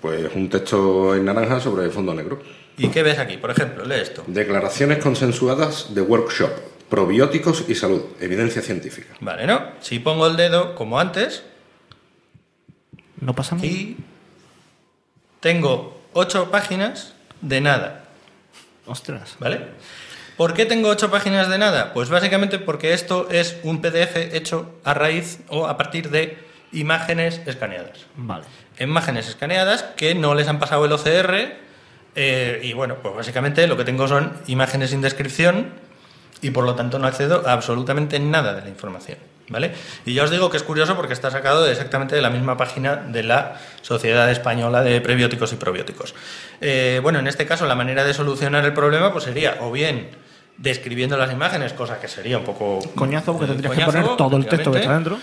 Pues 0.00 0.30
un 0.34 0.48
texto 0.48 1.14
en 1.14 1.24
naranja 1.24 1.60
sobre 1.60 1.88
fondo 1.90 2.14
negro. 2.14 2.40
¿Y 2.78 2.88
qué 2.88 3.02
ves 3.02 3.18
aquí? 3.18 3.38
Por 3.38 3.50
ejemplo, 3.50 3.84
lee 3.84 4.00
esto. 4.00 4.22
Declaraciones 4.26 4.98
consensuadas 4.98 5.94
de 5.94 6.02
workshop. 6.02 6.50
Probióticos 6.90 7.64
y 7.68 7.74
salud. 7.74 8.02
Evidencia 8.20 8.62
científica. 8.62 9.14
Vale, 9.20 9.46
¿no? 9.46 9.60
Si 9.80 9.98
pongo 9.98 10.26
el 10.26 10.36
dedo 10.36 10.74
como 10.74 11.00
antes 11.00 11.42
No 13.20 13.34
pasa 13.34 13.56
nada. 13.56 13.66
y 13.66 13.96
tengo 15.40 16.00
ocho 16.12 16.50
páginas 16.50 17.14
de 17.40 17.60
nada. 17.60 18.04
Ostras. 18.86 19.36
¿Vale? 19.40 19.60
¿Por 20.36 20.52
qué 20.52 20.66
tengo 20.66 20.90
ocho 20.90 21.10
páginas 21.10 21.48
de 21.48 21.56
nada? 21.58 21.92
Pues 21.94 22.10
básicamente 22.10 22.58
porque 22.58 22.92
esto 22.92 23.28
es 23.30 23.56
un 23.62 23.80
PDF 23.80 24.16
hecho 24.34 24.70
a 24.84 24.92
raíz 24.94 25.38
o 25.48 25.66
a 25.66 25.76
partir 25.78 26.10
de 26.10 26.36
imágenes 26.72 27.40
escaneadas. 27.46 28.06
Vale. 28.16 28.44
Imágenes 28.78 29.28
escaneadas 29.28 29.82
que 29.96 30.14
no 30.14 30.34
les 30.34 30.48
han 30.48 30.58
pasado 30.58 30.84
el 30.84 30.92
OCR 30.92 31.56
eh, 32.14 32.60
y 32.62 32.72
bueno, 32.72 32.96
pues 33.02 33.14
básicamente 33.14 33.66
lo 33.66 33.76
que 33.76 33.84
tengo 33.84 34.08
son 34.08 34.32
imágenes 34.46 34.90
sin 34.90 35.00
descripción 35.00 35.68
y 36.40 36.50
por 36.50 36.64
lo 36.64 36.74
tanto 36.74 36.98
no 36.98 37.06
accedo 37.06 37.46
a 37.46 37.52
absolutamente 37.52 38.18
nada 38.18 38.54
de 38.54 38.62
la 38.62 38.68
información. 38.68 39.18
¿Vale? 39.48 39.72
Y 40.04 40.12
ya 40.12 40.24
os 40.24 40.30
digo 40.30 40.50
que 40.50 40.56
es 40.56 40.64
curioso 40.64 40.96
porque 40.96 41.12
está 41.12 41.30
sacado 41.30 41.68
exactamente 41.68 42.16
de 42.16 42.20
la 42.20 42.30
misma 42.30 42.56
página 42.56 42.96
de 42.96 43.22
la 43.22 43.60
Sociedad 43.80 44.28
Española 44.28 44.82
de 44.82 45.00
Prebióticos 45.00 45.52
y 45.52 45.56
Probióticos. 45.56 46.16
Eh, 46.60 46.98
bueno, 47.00 47.20
en 47.20 47.28
este 47.28 47.46
caso 47.46 47.64
la 47.64 47.76
manera 47.76 48.02
de 48.02 48.12
solucionar 48.12 48.64
el 48.64 48.72
problema 48.72 49.12
pues 49.12 49.22
sería 49.22 49.58
o 49.60 49.70
bien 49.70 50.10
describiendo 50.58 51.16
las 51.16 51.30
imágenes, 51.32 51.74
cosa 51.74 52.00
que 52.00 52.08
sería 52.08 52.38
un 52.38 52.44
poco 52.44 52.80
Coñazo, 52.96 53.34
porque 53.34 53.44
eh, 53.44 53.48
tendrías 53.48 53.74
coñazo, 53.74 53.92
que 53.92 53.98
poner 53.98 54.16
todo 54.16 54.36
el 54.36 54.46
texto 54.46 54.72
que 54.72 54.78
está 54.78 54.94
dentro. 54.94 55.18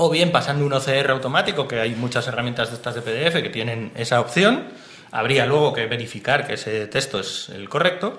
O 0.00 0.10
bien 0.10 0.30
pasando 0.30 0.64
un 0.64 0.72
OCR 0.72 1.10
automático, 1.10 1.66
que 1.66 1.80
hay 1.80 1.96
muchas 1.96 2.28
herramientas 2.28 2.70
de 2.70 2.76
estas 2.76 2.94
de 2.94 3.02
PDF 3.02 3.42
que 3.42 3.50
tienen 3.50 3.90
esa 3.96 4.20
opción. 4.20 4.68
Habría 5.10 5.44
luego 5.44 5.72
que 5.72 5.86
verificar 5.86 6.46
que 6.46 6.54
ese 6.54 6.86
texto 6.86 7.18
es 7.18 7.48
el 7.48 7.68
correcto. 7.68 8.16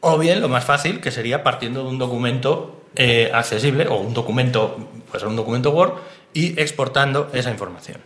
O 0.00 0.18
bien, 0.18 0.40
lo 0.40 0.48
más 0.48 0.64
fácil, 0.64 1.00
que 1.00 1.12
sería 1.12 1.44
partiendo 1.44 1.84
de 1.84 1.88
un 1.90 1.98
documento 1.98 2.82
eh, 2.96 3.30
accesible 3.32 3.86
o 3.86 3.94
un 3.94 4.12
documento, 4.12 4.90
pues 5.08 5.22
un 5.22 5.36
documento 5.36 5.70
Word 5.70 5.92
y 6.32 6.60
exportando 6.60 7.30
esa 7.32 7.52
información. 7.52 7.98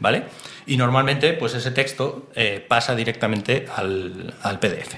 ¿Vale? 0.00 0.22
Y 0.64 0.78
normalmente, 0.78 1.34
pues 1.34 1.52
ese 1.52 1.70
texto 1.70 2.28
eh, 2.34 2.64
pasa 2.66 2.94
directamente 2.94 3.66
al, 3.76 4.32
al 4.40 4.58
PDF. 4.58 4.94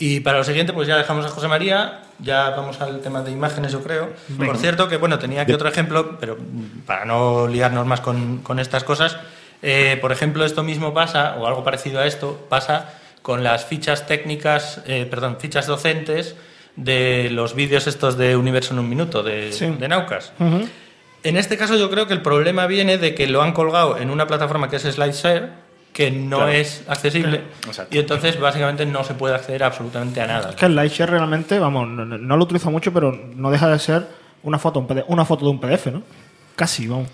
Y 0.00 0.18
para 0.18 0.38
lo 0.38 0.44
siguiente, 0.44 0.72
pues 0.72 0.88
ya 0.88 0.96
dejamos 0.96 1.24
a 1.24 1.28
José 1.28 1.46
María, 1.46 2.02
ya 2.22 2.50
vamos 2.50 2.80
al 2.80 3.00
tema 3.00 3.22
de 3.22 3.30
imágenes, 3.30 3.72
yo 3.72 3.82
creo. 3.82 4.10
Por 4.36 4.56
cierto, 4.56 4.88
que 4.88 4.96
bueno, 4.96 5.18
tenía 5.18 5.42
aquí 5.42 5.52
otro 5.52 5.68
ejemplo, 5.68 6.16
pero 6.18 6.36
para 6.86 7.04
no 7.04 7.46
liarnos 7.48 7.86
más 7.86 8.00
con, 8.00 8.38
con 8.38 8.58
estas 8.58 8.84
cosas, 8.84 9.16
eh, 9.62 9.98
por 10.00 10.12
ejemplo, 10.12 10.44
esto 10.44 10.62
mismo 10.62 10.92
pasa, 10.94 11.36
o 11.38 11.46
algo 11.46 11.62
parecido 11.64 12.00
a 12.00 12.06
esto, 12.06 12.46
pasa 12.48 12.94
con 13.22 13.44
las 13.44 13.64
fichas 13.66 14.06
técnicas, 14.06 14.80
eh, 14.86 15.06
perdón, 15.10 15.36
fichas 15.38 15.66
docentes 15.66 16.34
de 16.76 17.28
los 17.30 17.54
vídeos 17.54 17.86
estos 17.86 18.16
de 18.16 18.36
Universo 18.36 18.72
en 18.72 18.78
un 18.80 18.88
Minuto, 18.88 19.22
de, 19.22 19.52
Sí. 19.52 19.66
de 19.66 19.88
Naucas. 19.88 20.32
En 21.22 21.36
este 21.36 21.58
caso 21.58 21.76
yo 21.76 21.90
creo 21.90 22.06
que 22.06 22.14
el 22.14 22.22
problema 22.22 22.66
viene 22.66 22.96
de 22.96 23.14
que 23.14 23.26
lo 23.26 23.42
han 23.42 23.52
colgado 23.52 23.98
en 23.98 24.08
una 24.10 24.26
plataforma 24.26 24.70
que 24.70 24.76
es 24.76 24.82
SlideShare, 24.84 25.50
que 25.92 26.10
no 26.10 26.36
Claro. 26.38 26.52
es 26.52 26.84
accesible, 26.88 27.42
Exacto. 27.66 27.94
y 27.94 27.98
entonces 27.98 28.38
básicamente 28.38 28.86
no 28.86 29.02
se 29.04 29.14
puede 29.14 29.34
acceder 29.34 29.64
absolutamente 29.64 30.20
a 30.20 30.26
nada. 30.26 30.50
Es 30.50 30.56
que 30.56 30.66
el 30.66 30.76
Lightshare 30.76 31.10
realmente, 31.10 31.58
vamos, 31.58 31.88
no, 31.88 32.36
lo 32.36 32.44
utilizo 32.44 32.70
mucho, 32.70 32.92
pero 32.92 33.12
no 33.34 33.50
deja 33.50 33.68
de 33.68 33.78
ser 33.78 34.06
una 34.42 34.58
foto, 34.58 34.78
un 34.80 34.86
PDF 34.86 35.04
una 35.08 35.24
foto 35.24 35.44
de 35.44 35.50
un 35.50 35.60
PDF, 35.60 35.86
¿no? 35.88 36.02
Casi, 36.56 36.86
vamos. 36.86 37.08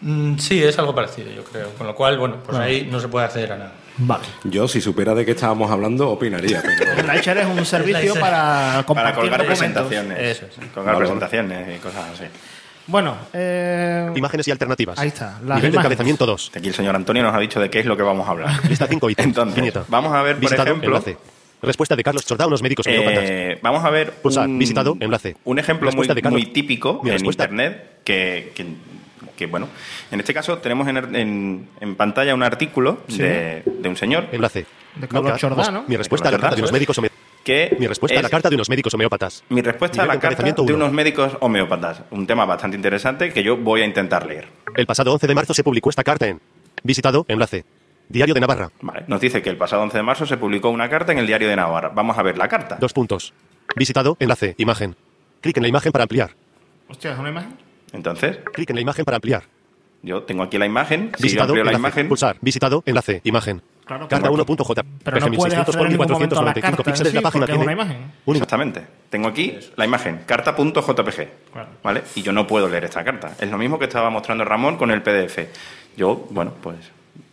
Mm, 0.00 0.36
sí, 0.38 0.62
es 0.62 0.78
algo 0.78 0.94
parecido, 0.94 1.30
yo 1.30 1.42
creo. 1.44 1.70
Con 1.70 1.86
lo 1.86 1.94
cual, 1.94 2.18
bueno, 2.18 2.36
pues 2.44 2.58
ahí 2.58 2.86
no 2.90 3.00
se 3.00 3.08
puede 3.08 3.24
acceder 3.26 3.52
a 3.52 3.56
nada. 3.56 3.72
Vale. 3.98 4.24
Yo, 4.44 4.68
si 4.68 4.80
supiera 4.82 5.14
de 5.14 5.24
qué 5.24 5.30
estábamos 5.30 5.70
hablando, 5.70 6.10
opinaría. 6.10 6.62
Pero... 6.62 6.92
El 7.00 7.06
Lightshare 7.06 7.38
es 7.38 7.46
un 7.46 7.64
servicio 7.64 8.14
para 8.14 8.84
Para 8.86 9.14
colgar 9.14 9.38
documentos. 9.40 9.46
presentaciones. 9.86 10.18
Eso 10.18 10.46
es. 10.46 10.68
Colgar 10.74 10.94
Vale, 10.96 10.98
presentaciones 11.06 11.76
y 11.76 11.80
cosas 11.80 12.04
así. 12.12 12.24
Bueno, 12.88 13.16
eh, 13.32 14.10
Imágenes 14.14 14.46
y 14.46 14.50
alternativas. 14.52 14.98
Ahí 14.98 15.08
está, 15.08 15.38
las 15.44 15.56
Nivel 15.56 15.72
de 15.72 15.78
encabezamiento 15.78 16.24
2. 16.26 16.52
Aquí 16.56 16.68
el 16.68 16.74
señor 16.74 16.94
Antonio 16.94 17.22
nos 17.22 17.34
ha 17.34 17.38
dicho 17.40 17.58
de 17.60 17.68
qué 17.68 17.80
es 17.80 17.86
lo 17.86 17.96
que 17.96 18.02
vamos 18.04 18.26
a 18.28 18.30
hablar. 18.30 18.50
Lista 18.68 18.86
5 18.86 19.10
ítems. 19.10 19.26
Entonces, 19.28 19.54
Viñeta. 19.56 19.84
vamos 19.88 20.12
a 20.12 20.22
ver, 20.22 20.34
por 20.36 20.40
Visitado, 20.42 20.68
ejemplo, 20.68 20.88
enlace. 20.88 21.16
Respuesta 21.62 21.96
de 21.96 22.04
Carlos 22.04 22.24
Chordá, 22.24 22.46
unos 22.46 22.62
médicos. 22.62 22.86
Eh, 22.88 23.58
vamos 23.62 23.84
a 23.84 23.90
ver 23.90 24.12
Pulsar, 24.12 24.46
un, 24.46 24.58
visitado, 24.58 24.96
enlace. 25.00 25.36
un 25.44 25.58
ejemplo 25.58 25.90
muy, 25.92 26.06
de 26.06 26.14
Carlos. 26.14 26.32
muy 26.40 26.46
típico 26.52 27.00
Mi 27.02 27.10
en 27.10 27.14
respuesta. 27.14 27.44
Internet 27.44 28.00
que, 28.04 28.52
que 28.54 28.66
que, 29.36 29.44
bueno, 29.46 29.68
en 30.10 30.20
este 30.20 30.32
caso 30.32 30.56
tenemos 30.58 30.88
en, 30.88 30.96
en- 31.14 31.68
en 31.80 31.94
pantalla 31.96 32.34
un 32.34 32.42
artículo 32.42 33.00
Sí. 33.08 33.18
de, 33.18 33.62
de 33.66 33.88
un 33.88 33.96
señor. 33.96 34.28
Enlace. 34.32 34.64
De 34.94 35.08
Carlos 35.08 35.42
mos- 35.42 35.72
¿no? 35.72 35.84
Mi 35.86 35.96
respuesta 35.96 36.30
Carlos 36.30 36.40
carta 36.40 36.56
de 36.56 36.62
unos 36.62 36.70
Jordá, 36.70 36.78
médicos. 36.78 36.96
Que 37.46 37.76
Mi 37.78 37.86
respuesta 37.86 38.18
a 38.18 38.22
la 38.22 38.28
carta 38.28 38.48
de 38.50 38.56
unos 38.56 38.68
médicos 38.68 38.92
homeópatas. 38.92 39.44
Mi 39.50 39.62
respuesta 39.62 40.02
a 40.02 40.06
la 40.06 40.18
carta 40.18 40.42
de 40.42 40.50
uno. 40.62 40.74
unos 40.74 40.90
médicos 40.90 41.36
homeópatas. 41.38 42.02
Un 42.10 42.26
tema 42.26 42.44
bastante 42.44 42.76
interesante 42.76 43.32
que 43.32 43.44
yo 43.44 43.56
voy 43.56 43.82
a 43.82 43.84
intentar 43.84 44.26
leer. 44.26 44.48
El 44.74 44.84
pasado 44.84 45.12
11 45.12 45.28
de 45.28 45.34
marzo 45.36 45.54
se 45.54 45.62
publicó 45.62 45.88
esta 45.90 46.02
carta 46.02 46.26
en 46.26 46.40
Visitado, 46.82 47.24
enlace. 47.28 47.64
Diario 48.08 48.34
de 48.34 48.40
Navarra. 48.40 48.72
Vale, 48.80 49.04
nos 49.06 49.20
dice 49.20 49.42
que 49.42 49.50
el 49.50 49.56
pasado 49.56 49.82
11 49.82 49.96
de 49.96 50.02
marzo 50.02 50.26
se 50.26 50.36
publicó 50.36 50.70
una 50.70 50.90
carta 50.90 51.12
en 51.12 51.18
el 51.18 51.26
diario 51.28 51.48
de 51.48 51.54
Navarra. 51.54 51.90
Vamos 51.94 52.18
a 52.18 52.22
ver 52.24 52.36
la 52.36 52.48
carta. 52.48 52.78
Dos 52.80 52.92
puntos. 52.92 53.32
Visitado, 53.76 54.16
enlace, 54.18 54.56
imagen. 54.58 54.96
Clic 55.40 55.56
en 55.56 55.62
la 55.62 55.68
imagen 55.68 55.92
para 55.92 56.02
ampliar. 56.02 56.32
Hostia, 56.88 57.12
¿es 57.12 57.18
una 57.20 57.28
imagen? 57.28 57.56
Entonces, 57.92 58.38
Clic 58.54 58.68
en 58.70 58.74
la 58.76 58.82
imagen 58.82 59.04
para 59.04 59.18
ampliar. 59.18 59.44
yo 60.02 60.24
tengo 60.24 60.42
aquí 60.42 60.58
la 60.58 60.66
imagen. 60.66 61.12
Si 61.14 61.22
yo 61.22 61.22
Visitado, 61.22 61.52
amplío 61.52 61.62
la 61.64 61.70
enlace. 61.70 61.80
imagen, 61.80 62.08
Pulsar. 62.08 62.36
Visitado, 62.40 62.82
enlace, 62.86 63.20
imagen. 63.22 63.62
Claro, 63.86 64.08
Carta 64.08 64.28
pero- 64.30 64.44
1.j. 64.44 64.82
pero 65.04 65.20
no 65.20 65.32
puedes 65.32 65.54
acceder 65.58 65.82
en 65.86 65.88
ningún 65.92 66.10
momento 66.10 66.42
la 66.42 66.52
carta 66.54 66.82
píxeles. 66.82 67.12
sí, 67.12 67.16
La 67.16 67.22
página 67.22 67.44
es 67.44 67.50
tiene 67.50 67.62
una 67.64 67.72
imagen. 67.72 68.12
Exactamente. 68.26 68.84
Tengo 69.08 69.28
aquí 69.28 69.56
la 69.76 69.84
imagen, 69.84 70.22
carta.jpg. 70.26 71.28
Claro. 71.52 71.68
¿Vale? 71.84 72.02
Y 72.16 72.22
yo 72.22 72.32
no 72.32 72.46
puedo 72.48 72.68
leer 72.68 72.84
esta 72.84 73.04
carta. 73.04 73.34
Es 73.38 73.48
lo 73.48 73.56
mismo 73.58 73.78
que 73.78 73.84
estaba 73.84 74.10
mostrando 74.10 74.44
Ramón 74.44 74.76
con 74.76 74.90
el 74.90 75.02
PDF. 75.02 75.38
Yo, 75.96 76.26
bueno, 76.30 76.52
pues 76.60 76.76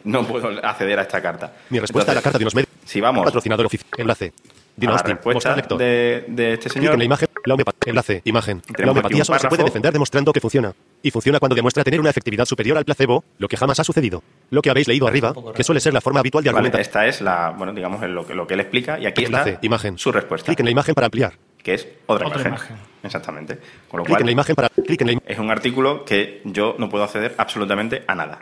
no 0.04 0.24
puedo 0.28 0.48
acceder 0.64 1.00
a 1.00 1.02
esta 1.02 1.22
carta. 1.24 1.54
Mi 1.72 1.80
respuesta 1.80 2.12
a 2.12 2.14
la 2.14 2.20
Entonces, 2.20 2.24
carta 2.24 2.38
de 2.38 2.44
unos 2.44 2.56
médicos. 2.56 2.74
Si 2.86 3.02
vamos 3.02 3.26
Patrocinador 3.26 3.66
oficial. 3.66 3.90
Enlace. 3.98 4.34
Dino 4.76 4.94
a 4.94 4.96
la 4.98 5.04
respuesta 5.04 5.56
lector. 5.56 5.78
de, 5.78 6.26
de 6.28 6.54
este 6.54 6.70
Clic 6.70 6.74
señor, 6.74 6.94
en 6.94 7.00
la 7.00 7.06
imagen. 7.06 7.28
La 7.46 7.54
homeopatía. 7.54 7.92
Enlace. 7.92 8.22
Imagen. 8.26 8.62
La 8.78 8.92
homeopatía 8.92 9.24
solo 9.26 9.38
se 9.40 9.48
puede 9.48 9.64
defender 9.66 9.94
demostrando 9.94 10.34
que 10.34 10.40
funciona. 10.42 10.74
Y 11.02 11.12
funciona 11.12 11.40
cuando 11.40 11.56
demuestra 11.56 11.84
tener 11.84 12.00
una 12.00 12.10
efectividad 12.10 12.46
superior 12.46 12.78
al 12.78 12.86
placebo, 12.86 13.24
lo 13.38 13.48
que 13.48 13.58
jamás 13.58 13.80
ha 13.80 13.84
sucedido. 13.84 14.24
Lo 14.50 14.62
que 14.62 14.70
habéis 14.72 14.88
leído 14.88 15.08
arriba, 15.08 15.34
que 15.54 15.64
suele 15.64 15.80
ser 15.82 15.94
la 15.94 16.02
forma 16.02 16.22
habitual 16.22 16.44
de 16.44 16.50
Vale, 16.50 16.58
argumentar. 16.70 16.82
esta 16.82 17.06
es 17.06 17.22
la, 17.22 17.50
bueno, 17.52 17.74
digamos, 17.74 18.02
lo 18.10 18.26
que, 18.26 18.34
lo 18.34 18.48
que 18.48 18.54
él 18.56 18.62
explica. 18.62 18.98
Y 19.00 19.06
aquí 19.06 19.26
Enlace, 19.26 19.50
está 19.52 19.66
imagen. 19.66 19.98
su 19.98 20.12
respuesta, 20.12 20.46
Clic 20.48 20.60
en 20.62 20.66
la 20.66 20.72
imagen 20.72 20.96
para 20.96 21.06
ampliar. 21.06 21.34
que 21.62 21.74
es 21.76 21.88
otra, 22.08 22.28
Otra 22.28 22.40
imagen. 22.42 22.54
imagen. 22.54 22.78
Exactamente. 23.04 23.60
Con 23.90 24.00
lo 24.00 24.04
Clic 24.06 24.14
cual, 24.16 24.22
en 24.22 24.26
la 24.28 24.32
imagen 24.32 24.56
para. 24.56 24.70
Clic 24.70 25.02
en 25.02 25.08
la 25.08 25.14
im- 25.14 25.22
es 25.28 25.38
un 25.38 25.52
artículo 25.52 26.04
que 26.06 26.42
yo 26.46 26.76
no 26.80 26.90
puedo 26.90 27.04
acceder 27.04 27.36
absolutamente 27.38 28.04
a 28.08 28.16
nada. 28.16 28.40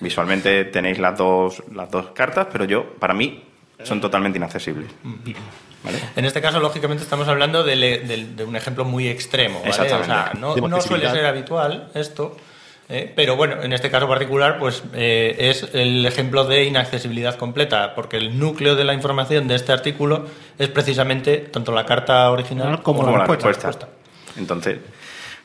Visualmente 0.00 0.64
tenéis 0.66 0.98
las 0.98 1.16
dos, 1.16 1.62
las 1.74 1.90
dos 1.90 2.10
cartas, 2.10 2.46
pero 2.52 2.64
yo, 2.66 2.94
para 2.98 3.14
mí, 3.14 3.42
son 3.84 4.00
totalmente 4.00 4.36
inaccesibles. 4.38 4.90
¿Vale? 5.84 5.98
En 6.16 6.24
este 6.24 6.40
caso, 6.40 6.60
lógicamente, 6.60 7.02
estamos 7.02 7.26
hablando 7.28 7.64
de, 7.64 7.74
le- 7.76 7.98
del- 8.00 8.36
de 8.36 8.44
un 8.44 8.54
ejemplo 8.56 8.84
muy 8.84 9.08
extremo. 9.08 9.58
¿vale? 9.60 9.66
O 9.66 9.70
Exactamente. 9.70 10.06
sea, 10.06 10.32
no, 10.38 10.80
suele 10.80 11.10
ser 11.10 11.26
habitual 11.26 11.88
esto, 11.94 12.36
¿eh? 12.88 13.12
pero 13.16 13.34
bueno, 13.36 13.62
en 13.62 13.72
este 13.72 13.90
caso 13.90 14.06
particular, 14.06 14.58
pues 14.60 14.82
eh, 14.94 15.34
es 15.38 15.68
el 15.74 16.06
ejemplo 16.06 16.44
de 16.44 16.64
inaccesibilidad 16.64 17.34
completa, 17.36 17.94
porque 17.96 18.16
el 18.16 18.38
núcleo 18.38 18.76
de 18.76 18.84
la 18.84 18.94
información 18.94 19.48
de 19.48 19.56
este 19.56 19.72
artículo 19.72 20.26
es 20.58 20.68
precisamente 20.68 21.38
tanto 21.38 21.72
la 21.72 21.84
carta 21.84 22.30
original 22.30 22.82
como, 22.82 23.00
Como 23.00 23.12
la 23.12 23.18
la 23.18 23.24
respuesta. 23.26 23.48
respuesta. 23.48 23.88
Entonces, 24.36 24.78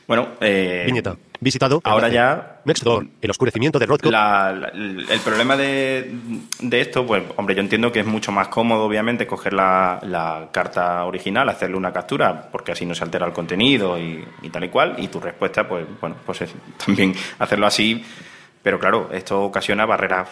bueno, 0.06 0.28
eh, 0.40 0.84
Viñeta. 0.86 1.16
Visitado. 1.40 1.80
ahora 1.84 2.08
ya 2.08 2.60
Next 2.64 2.82
door. 2.82 3.06
El 3.22 3.30
oscurecimiento 3.30 3.78
de 3.78 3.86
la- 4.10 4.70
el 4.74 5.20
problema 5.24 5.56
de, 5.56 6.10
de 6.60 6.80
esto, 6.80 7.06
pues, 7.06 7.22
hombre, 7.36 7.54
yo 7.54 7.60
entiendo 7.60 7.92
que 7.92 8.00
es 8.00 8.06
mucho 8.06 8.32
más 8.32 8.48
cómodo, 8.48 8.84
obviamente, 8.84 9.26
coger 9.26 9.52
la, 9.52 10.00
la 10.02 10.48
carta 10.52 11.04
original, 11.04 11.48
hacerle 11.48 11.76
una 11.76 11.92
captura, 11.92 12.48
porque 12.50 12.72
así 12.72 12.84
no 12.84 12.94
se 12.94 13.04
altera 13.04 13.24
el 13.26 13.32
contenido 13.32 13.98
y, 13.98 14.24
y 14.42 14.50
tal 14.50 14.64
y 14.64 14.68
cual, 14.68 14.96
y 14.98 15.08
tu 15.08 15.20
respuesta, 15.20 15.66
pues, 15.68 15.86
bueno, 16.00 16.16
pues 16.26 16.42
es 16.42 16.54
también 16.84 17.14
hacerlo 17.38 17.66
así, 17.66 18.04
pero 18.62 18.78
claro, 18.78 19.08
esto 19.12 19.40
ocasiona 19.42 19.86
barreras 19.86 20.28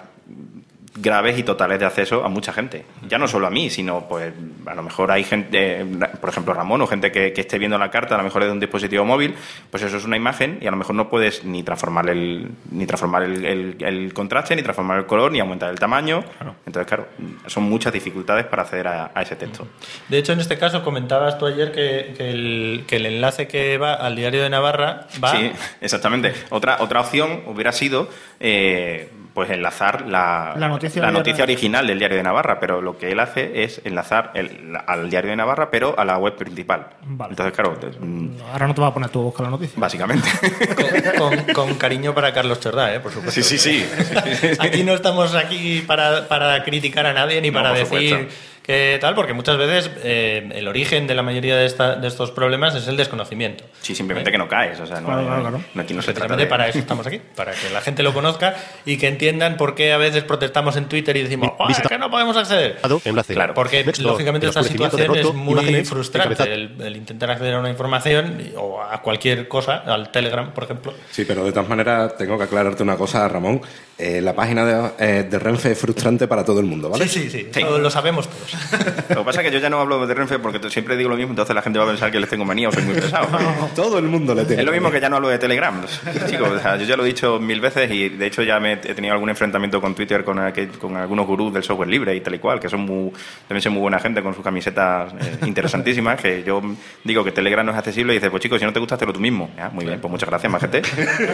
graves 0.98 1.38
y 1.38 1.42
totales 1.42 1.78
de 1.78 1.86
acceso 1.86 2.24
a 2.24 2.28
mucha 2.28 2.52
gente. 2.52 2.84
Ya 3.08 3.18
no 3.18 3.28
solo 3.28 3.46
a 3.46 3.50
mí, 3.50 3.70
sino 3.70 4.08
pues 4.08 4.32
a 4.66 4.74
lo 4.74 4.82
mejor 4.82 5.10
hay 5.12 5.24
gente, 5.24 5.80
eh, 5.80 5.84
por 6.20 6.30
ejemplo 6.30 6.54
Ramón 6.54 6.80
o 6.82 6.86
gente 6.86 7.12
que, 7.12 7.32
que 7.32 7.42
esté 7.42 7.58
viendo 7.58 7.76
la 7.78 7.90
carta, 7.90 8.14
a 8.14 8.18
lo 8.18 8.24
mejor 8.24 8.44
de 8.44 8.50
un 8.50 8.60
dispositivo 8.60 9.04
móvil, 9.04 9.34
pues 9.70 9.82
eso 9.82 9.96
es 9.96 10.04
una 10.04 10.16
imagen 10.16 10.58
y 10.60 10.66
a 10.66 10.70
lo 10.70 10.76
mejor 10.76 10.94
no 10.94 11.08
puedes 11.08 11.44
ni 11.44 11.62
transformar 11.62 12.08
el, 12.08 12.50
ni 12.70 12.86
transformar 12.86 13.22
el, 13.24 13.44
el- 13.44 13.76
el 13.80 14.12
contraste, 14.14 14.56
ni 14.56 14.62
transformar 14.62 14.98
el 14.98 15.06
color, 15.06 15.30
ni 15.32 15.40
aumentar 15.40 15.70
el 15.70 15.78
tamaño. 15.78 16.24
Entonces, 16.66 16.86
claro, 16.86 17.08
son 17.46 17.64
muchas 17.64 17.92
dificultades 17.92 18.46
para 18.46 18.62
acceder 18.62 18.88
a, 18.88 19.10
a 19.14 19.22
ese 19.22 19.36
texto. 19.36 19.66
De 20.08 20.18
hecho, 20.18 20.32
en 20.32 20.40
este 20.40 20.56
caso 20.58 20.82
comentabas 20.82 21.38
tú 21.38 21.46
ayer 21.46 21.72
que, 21.72 22.14
que 22.16 22.30
el, 22.30 22.84
que 22.86 22.96
el 22.96 23.06
enlace 23.06 23.46
que 23.46 23.76
va 23.78 23.94
al 23.94 24.16
diario 24.16 24.42
de 24.42 24.50
Navarra 24.50 25.06
va 25.22 25.32
Sí, 25.32 25.50
exactamente. 25.80 26.32
Otra, 26.50 26.78
otra 26.80 27.00
opción 27.00 27.42
hubiera 27.46 27.72
sido 27.72 28.08
eh, 28.40 29.10
pues 29.36 29.50
enlazar 29.50 30.06
la, 30.08 30.54
La 30.56 30.66
noticia 30.66 31.02
la 31.02 31.12
original 31.42 31.86
del 31.86 31.98
diario 31.98 32.16
de 32.16 32.22
Navarra, 32.22 32.58
pero 32.58 32.80
lo 32.80 32.96
que 32.96 33.12
él 33.12 33.20
hace 33.20 33.64
es 33.64 33.82
enlazar 33.84 34.30
el- 34.32 34.74
al 34.86 35.10
diario 35.10 35.28
de 35.30 35.36
Navarra, 35.36 35.70
pero 35.70 35.94
a 35.98 36.06
la 36.06 36.16
web 36.16 36.36
principal. 36.36 36.86
Vale. 37.02 37.32
Entonces, 37.32 37.54
claro, 37.54 37.74
te- 37.74 37.88
mm, 38.00 38.30
Ahora 38.50 38.66
no 38.66 38.74
te 38.74 38.80
vas 38.80 38.90
a 38.90 38.94
poner 38.94 39.10
tú 39.10 39.20
a 39.20 39.24
buscar 39.24 39.44
la 39.44 39.50
noticia. 39.50 39.78
básicamente. 39.78 40.26
con, 41.18 41.36
con- 41.36 41.52
con 41.54 41.74
cariño 41.74 42.14
para 42.14 42.32
Carlos 42.32 42.60
Chordá, 42.60 42.94
¿eh? 42.94 43.00
por 43.00 43.12
supuesto. 43.12 43.42
Sí, 43.42 43.58
sí, 43.58 43.58
sí. 43.58 43.86
Aquí 44.58 44.82
no 44.84 44.94
estamos 44.94 45.34
aquí 45.34 45.82
para, 45.86 46.26
para 46.28 46.64
criticar 46.64 47.04
a 47.04 47.12
nadie 47.12 47.38
ni 47.42 47.50
No, 47.50 47.58
para 47.60 47.72
decir 47.74 47.84
supuesto. 48.16 48.34
Que 48.66 48.98
tal, 49.00 49.14
porque 49.14 49.32
muchas 49.32 49.56
veces 49.56 49.90
eh, 50.02 50.48
el 50.54 50.66
origen 50.66 51.06
de 51.06 51.14
la 51.14 51.22
mayoría 51.22 51.56
de, 51.56 51.66
esta- 51.66 51.94
de 51.94 52.08
estos 52.08 52.32
problemas 52.32 52.74
es 52.74 52.88
el 52.88 52.96
desconocimiento. 52.96 53.64
Sí, 53.80 53.94
simplemente 53.94 54.32
que 54.32 54.38
no 54.38 54.48
caes. 54.48 54.80
O 54.80 54.86
sea, 54.86 55.00
no, 55.00 55.06
Claro, 55.06 55.22
claro, 55.26 55.40
claro. 55.42 55.60
no- 55.74 55.82
aquí 55.82 55.94
no 55.94 56.02
se 56.02 56.12
trata 56.12 56.36
de... 56.36 56.46
para 56.46 56.68
eso 56.68 56.78
estamos 56.78 57.06
aquí, 57.06 57.20
para 57.36 57.52
que 57.52 57.70
la 57.70 57.80
gente 57.80 58.02
lo 58.02 58.12
conozca 58.12 58.56
y 58.84 58.96
que 58.98 59.06
entiendan 59.08 59.56
por 59.56 59.74
qué 59.74 59.92
a 59.92 59.96
veces 59.98 60.24
protestamos 60.24 60.76
en 60.76 60.86
Twitter 60.86 61.16
y 61.16 61.22
decimos, 61.22 61.52
"Oh, 61.58 61.68
es 61.70 61.78
que 61.80 61.96
no 61.98 62.10
podemos 62.10 62.36
acceder! 62.36 62.78
Enlace. 63.04 63.34
Claro, 63.34 63.54
Porque 63.54 63.84
Next 63.84 64.02
lógicamente 64.02 64.46
esta 64.48 64.62
situación 64.62 65.16
es 65.16 65.32
muy 65.32 65.84
frustrante, 65.84 66.42
el, 66.52 66.74
el 66.80 66.96
intentar 66.96 67.30
acceder 67.30 67.54
a 67.54 67.60
una 67.60 67.70
información 67.70 68.42
o 68.56 68.82
a 68.82 69.00
cualquier 69.02 69.46
cosa, 69.48 69.76
al 69.86 70.10
Telegram, 70.10 70.52
por 70.52 70.64
ejemplo. 70.64 70.92
Sí, 71.10 71.24
pero 71.24 71.44
de 71.44 71.52
todas 71.52 71.68
maneras 71.68 72.16
tengo 72.16 72.36
que 72.36 72.44
aclararte 72.44 72.82
una 72.82 72.96
cosa, 72.96 73.28
Ramón. 73.28 73.60
Eh, 73.98 74.20
la 74.20 74.34
página 74.34 74.64
de, 74.66 74.90
eh, 74.98 75.22
de 75.30 75.38
Renfe 75.38 75.72
es 75.72 75.78
frustrante 75.78 76.28
para 76.28 76.44
todo 76.44 76.60
el 76.60 76.66
mundo, 76.66 76.90
¿vale? 76.90 77.08
Sí, 77.08 77.22
sí, 77.22 77.30
sí, 77.30 77.48
Sí. 77.50 77.60
Lo, 77.62 77.78
lo 77.78 77.90
sabemos 77.90 78.28
todos. 78.28 78.52
Lo 79.08 79.16
que 79.20 79.24
pasa 79.24 79.40
es 79.40 79.46
que 79.48 79.52
yo 79.54 79.58
ya 79.58 79.70
no 79.70 79.80
hablo 79.80 80.06
de 80.06 80.12
Renfe 80.12 80.38
porque 80.38 80.60
siempre 80.68 80.96
digo 80.98 81.08
lo 81.08 81.16
mismo, 81.16 81.32
entonces 81.32 81.54
la 81.54 81.62
gente 81.62 81.78
va 81.78 81.86
a 81.86 81.88
pensar 81.88 82.10
que 82.10 82.20
les 82.20 82.28
tengo 82.28 82.44
manía 82.44 82.68
o 82.68 82.72
soy 82.72 82.82
muy 82.82 82.94
pesado. 83.00 83.26
Todo 83.74 83.98
el 83.98 84.04
mundo 84.04 84.34
le 84.34 84.44
tiene. 84.44 84.60
Es 84.62 84.66
lo 84.66 84.72
mismo 84.72 84.90
que 84.90 85.00
ya 85.00 85.08
no 85.08 85.16
hablo 85.16 85.28
de 85.28 85.38
Telegram. 85.38 85.82
Chicos, 86.28 86.48
o 86.50 86.58
sea, 86.58 86.76
yo 86.76 86.84
ya 86.84 86.94
lo 86.96 87.04
he 87.04 87.06
dicho 87.06 87.38
mil 87.40 87.60
veces 87.62 87.90
y 87.90 88.10
de 88.10 88.26
hecho 88.26 88.42
ya 88.42 88.60
me 88.60 88.74
he 88.74 88.76
tenido 88.76 89.14
algún 89.14 89.30
enfrentamiento 89.30 89.80
con 89.80 89.94
Twitter 89.94 90.24
con, 90.24 90.38
aquel- 90.40 90.76
con 90.78 90.94
algunos 90.96 91.26
gurús 91.26 91.54
del 91.54 91.62
software 91.62 91.88
libre 91.88 92.14
y 92.14 92.20
tal 92.20 92.34
y 92.34 92.38
cual, 92.38 92.60
que 92.60 92.68
son 92.68 92.80
muy, 92.80 93.10
también 93.48 93.62
son 93.62 93.72
muy 93.72 93.80
buena 93.80 93.98
gente 93.98 94.22
con 94.22 94.34
sus 94.34 94.44
camisetas 94.44 95.10
eh, 95.14 95.38
interesantísimas, 95.46 96.20
que 96.20 96.42
yo 96.44 96.60
digo 97.02 97.24
que 97.24 97.32
Telegram 97.32 97.64
no 97.64 97.72
es 97.72 97.78
accesible 97.78 98.12
y 98.12 98.16
dice, 98.16 98.30
pues 98.30 98.42
chicos, 98.42 98.58
si 98.58 98.66
no 98.66 98.72
te 98.74 98.78
gusta, 98.78 98.96
hazlo 98.96 99.12
tú 99.14 99.20
mismo. 99.20 99.48
Ya, 99.56 99.70
muy 99.70 99.86
bien, 99.86 100.00
pues 100.00 100.10
muchas 100.10 100.28
gracias, 100.28 100.52
más 100.52 100.60
gente. 100.60 100.82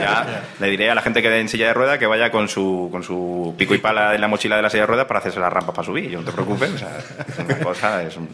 Ya, 0.01 0.45
le 0.61 0.71
diré 0.71 0.91
a 0.91 0.95
la 0.95 1.03
gente 1.03 1.21
que 1.21 1.33
en 1.41 1.49
silla 1.49 1.67
de 1.67 1.75
ruedas 1.75 1.99
que 1.99 2.07
vaya 2.07 2.31
con 2.31 2.49
su, 2.53 2.89
con 2.91 3.03
su 3.03 3.55
pico 3.57 3.75
y 3.75 3.79
pala 3.79 4.15
en 4.15 4.21
la 4.21 4.29
mochila 4.29 4.57
de 4.57 4.63
la 4.63 4.71
silla 4.71 4.83
de 4.83 4.87
ruedas 4.87 5.07
para 5.07 5.21
hacerse 5.21 5.41
las 5.41 5.53
rampas 5.53 5.75
para 5.75 5.87
subir. 5.87 6.11
Yo 6.11 6.21
no 6.21 6.25
te 6.25 6.33
preocupes, 6.33 6.71
o 6.73 6.79
sea, 6.79 6.99
es 7.29 7.39
una 7.39 7.59
cosa, 7.65 8.03
es 8.03 8.17
un... 8.17 8.29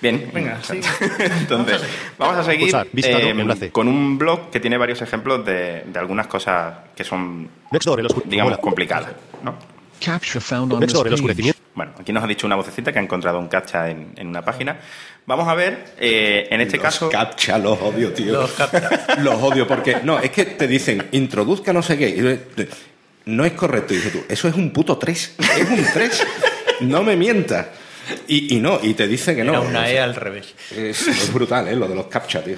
Bien, 0.00 0.30
Venga, 0.32 0.58
sí. 0.62 0.80
entonces 1.18 1.82
vamos 2.16 2.38
a 2.38 2.44
seguir 2.44 2.74
eh, 2.74 3.70
con 3.70 3.86
un 3.86 4.16
blog 4.16 4.48
que 4.48 4.58
tiene 4.58 4.78
varios 4.78 5.02
ejemplos 5.02 5.44
de, 5.44 5.82
de 5.84 5.98
algunas 5.98 6.26
cosas 6.26 6.74
que 6.96 7.04
son, 7.04 7.50
digamos, 8.24 8.56
complicadas. 8.58 9.10
¿no? 9.42 9.54
Bueno, 11.74 11.92
aquí 12.00 12.12
nos 12.12 12.24
ha 12.24 12.26
dicho 12.26 12.46
una 12.46 12.56
vocecita 12.56 12.92
que 12.92 12.98
ha 12.98 13.02
encontrado 13.02 13.38
un 13.38 13.48
captcha 13.48 13.90
en, 13.90 14.12
en 14.16 14.28
una 14.28 14.42
página. 14.42 14.78
Vamos 15.26 15.46
a 15.46 15.54
ver, 15.54 15.94
eh, 15.98 16.48
en 16.50 16.60
este 16.62 16.78
Los 16.78 16.84
caso... 16.84 17.08
captcha, 17.08 17.58
los 17.58 17.78
odio, 17.80 18.12
tío. 18.12 18.32
Los 18.32 18.52
captcha. 18.52 19.16
Los 19.20 19.34
odio 19.42 19.66
porque. 19.66 19.98
No, 20.02 20.18
es 20.18 20.30
que 20.30 20.46
te 20.46 20.66
dicen, 20.66 21.06
introduzca 21.12 21.72
no 21.72 21.82
sé 21.82 21.98
qué. 21.98 22.40
No 23.26 23.44
es 23.44 23.52
correcto. 23.52 23.94
Y 23.94 23.96
dices 23.98 24.12
tú, 24.12 24.24
eso 24.28 24.48
es 24.48 24.54
un 24.54 24.70
puto 24.70 24.96
3. 24.98 25.36
Es 25.38 25.68
un 25.70 25.86
3. 25.92 26.26
No 26.80 27.02
me 27.02 27.16
mientas. 27.16 27.66
Y, 28.26 28.56
y 28.56 28.60
no, 28.60 28.78
y 28.82 28.94
te 28.94 29.06
dice 29.06 29.36
que 29.36 29.44
no. 29.44 29.52
Era 29.52 29.60
una 29.60 29.88
E 29.90 30.00
al 30.00 30.14
revés. 30.14 30.54
Es, 30.70 31.06
es 31.06 31.32
brutal, 31.32 31.68
¿eh? 31.68 31.76
Lo 31.76 31.86
de 31.86 31.94
los 31.94 32.06
captcha, 32.06 32.42
tío. 32.42 32.56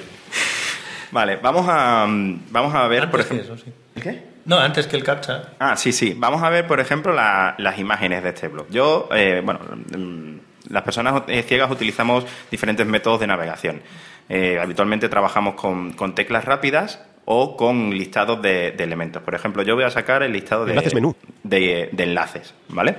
Vale, 1.10 1.36
vamos 1.36 1.66
a, 1.68 2.06
vamos 2.09 2.74
a 2.74 2.89
ver, 2.89 3.10
por 3.10 3.20
Antes 3.20 3.32
ejemplo... 3.36 3.55
eso, 3.55 3.64
sí. 3.64 3.72
¿El 3.97 4.02
qué? 4.02 4.22
No, 4.47 4.59
antes 4.59 4.86
que 4.86 4.97
el 4.97 5.05
captcha. 5.05 5.51
Ah, 5.59 5.76
sí, 5.76 5.93
sí. 5.93 6.14
Vamos 6.16 6.43
a 6.43 6.48
ver, 6.48 6.66
por 6.66 6.80
ejemplo, 6.80 7.12
la- 7.12 7.55
las 7.59 7.78
imágenes 7.78 8.22
de 8.22 8.30
este 8.30 8.48
blog. 8.48 8.66
Yo, 8.70 9.09
eh, 9.14 9.43
bueno, 9.44 9.60
mm, 9.97 10.36
las 10.70 10.82
personas 10.82 11.22
eh, 11.28 11.43
ciegas 11.43 11.70
utilizamos 11.70 12.24
diferentes 12.51 12.86
métodos 12.86 13.20
de 13.20 13.26
navegación. 13.26 13.82
Eh, 14.28 14.59
habitualmente 14.60 15.09
trabajamos 15.10 15.55
con, 15.55 15.93
con 15.93 16.14
teclas 16.14 16.44
rápidas 16.47 17.01
o 17.24 17.56
con 17.56 17.90
listados 17.90 18.40
de, 18.42 18.72
de 18.72 18.84
elementos. 18.84 19.22
Por 19.22 19.34
ejemplo, 19.34 19.62
yo 19.62 19.74
voy 19.74 19.84
a 19.84 19.90
sacar 19.90 20.22
el 20.22 20.32
listado 20.32 20.64
de, 20.64 20.72
Enlaces 20.72 20.94
menú. 20.94 21.14
de, 21.42 21.88
de 21.92 22.02
enlaces, 22.04 22.54
¿vale? 22.68 22.96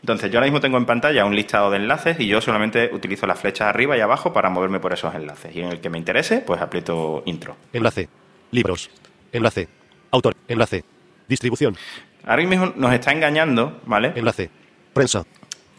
Entonces, 0.00 0.30
yo 0.30 0.38
ahora 0.38 0.46
mismo 0.46 0.60
tengo 0.60 0.78
en 0.78 0.86
pantalla 0.86 1.24
un 1.24 1.34
listado 1.34 1.70
de 1.70 1.78
enlaces 1.78 2.20
y 2.20 2.26
yo 2.28 2.40
solamente 2.40 2.90
utilizo 2.92 3.26
las 3.26 3.40
flechas 3.40 3.66
arriba 3.68 3.96
y 3.96 4.00
abajo 4.00 4.32
para 4.32 4.48
moverme 4.48 4.78
por 4.78 4.92
esos 4.92 5.12
enlaces. 5.14 5.54
Y 5.56 5.60
en 5.60 5.72
el 5.72 5.80
que 5.80 5.90
me 5.90 5.98
interese, 5.98 6.38
pues 6.38 6.60
aprieto 6.60 7.22
intro. 7.26 7.56
Enlace. 7.72 8.08
Libros. 8.52 8.90
Enlace. 9.32 9.68
Autor. 10.12 10.34
Enlace. 10.46 10.84
Distribución. 11.26 11.76
Ahora 12.24 12.44
mismo 12.46 12.72
nos 12.76 12.92
está 12.92 13.10
engañando, 13.12 13.80
¿vale? 13.86 14.12
Enlace. 14.14 14.50
Prensa. 14.92 15.24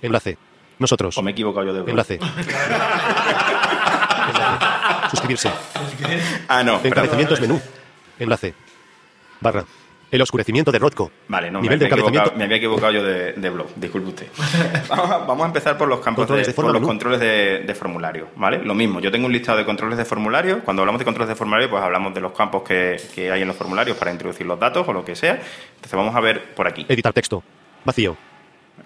Enlace. 0.01 0.37
Nosotros. 0.79 1.17
O 1.17 1.21
me 1.21 1.31
he 1.31 1.33
equivocado 1.33 1.65
yo 1.67 1.73
de 1.73 1.79
blog. 1.81 1.89
Enlace. 1.91 2.19
Suscribirse. 5.09 5.51
Ah, 6.47 6.63
no. 6.63 6.79
menú. 7.41 7.59
Enlace. 8.19 8.53
Barra. 9.41 9.65
El 10.11 10.21
oscurecimiento 10.23 10.71
de 10.71 10.79
Rothko. 10.79 11.11
Vale, 11.27 11.51
no, 11.51 11.59
me, 11.59 11.63
Nivel 11.69 11.77
me 11.77 11.85
de 11.85 11.85
he 11.85 11.93
equivocado, 11.93 12.09
encabezamiento. 12.31 12.37
me 12.39 12.43
había 12.45 12.57
equivocado 12.57 12.91
yo 12.93 13.03
de, 13.03 13.33
de 13.33 13.49
blog, 13.51 13.67
disculpe 13.75 14.07
usted. 14.09 14.27
Vamos 14.89 15.11
a, 15.11 15.17
vamos 15.19 15.43
a 15.43 15.45
empezar 15.45 15.77
por 15.77 15.87
los 15.87 15.99
campos 15.99 16.23
Controles 16.23 16.47
de, 16.47 16.51
de 16.51 16.55
por 16.55 16.73
los 16.73 16.81
controles 16.81 17.19
de, 17.19 17.59
de 17.59 17.75
formulario, 17.75 18.27
¿vale? 18.35 18.57
Lo 18.63 18.73
mismo, 18.73 18.99
yo 19.01 19.11
tengo 19.11 19.27
un 19.27 19.31
listado 19.31 19.59
de 19.59 19.65
controles 19.65 19.99
de 19.99 20.05
formulario. 20.05 20.61
Cuando 20.63 20.81
hablamos 20.81 20.97
de 20.97 21.05
controles 21.05 21.29
de 21.29 21.35
formulario, 21.35 21.69
pues 21.69 21.83
hablamos 21.83 22.11
de 22.15 22.21
los 22.21 22.31
campos 22.31 22.63
que, 22.63 22.99
que 23.13 23.31
hay 23.31 23.43
en 23.43 23.47
los 23.49 23.55
formularios 23.55 23.97
para 23.97 24.11
introducir 24.11 24.47
los 24.47 24.59
datos 24.59 24.87
o 24.87 24.93
lo 24.93 25.05
que 25.05 25.15
sea. 25.15 25.33
Entonces 25.75 25.93
vamos 25.93 26.15
a 26.15 26.19
ver 26.21 26.55
por 26.55 26.67
aquí. 26.67 26.87
Editar 26.89 27.13
texto. 27.13 27.43
Vacío. 27.85 28.17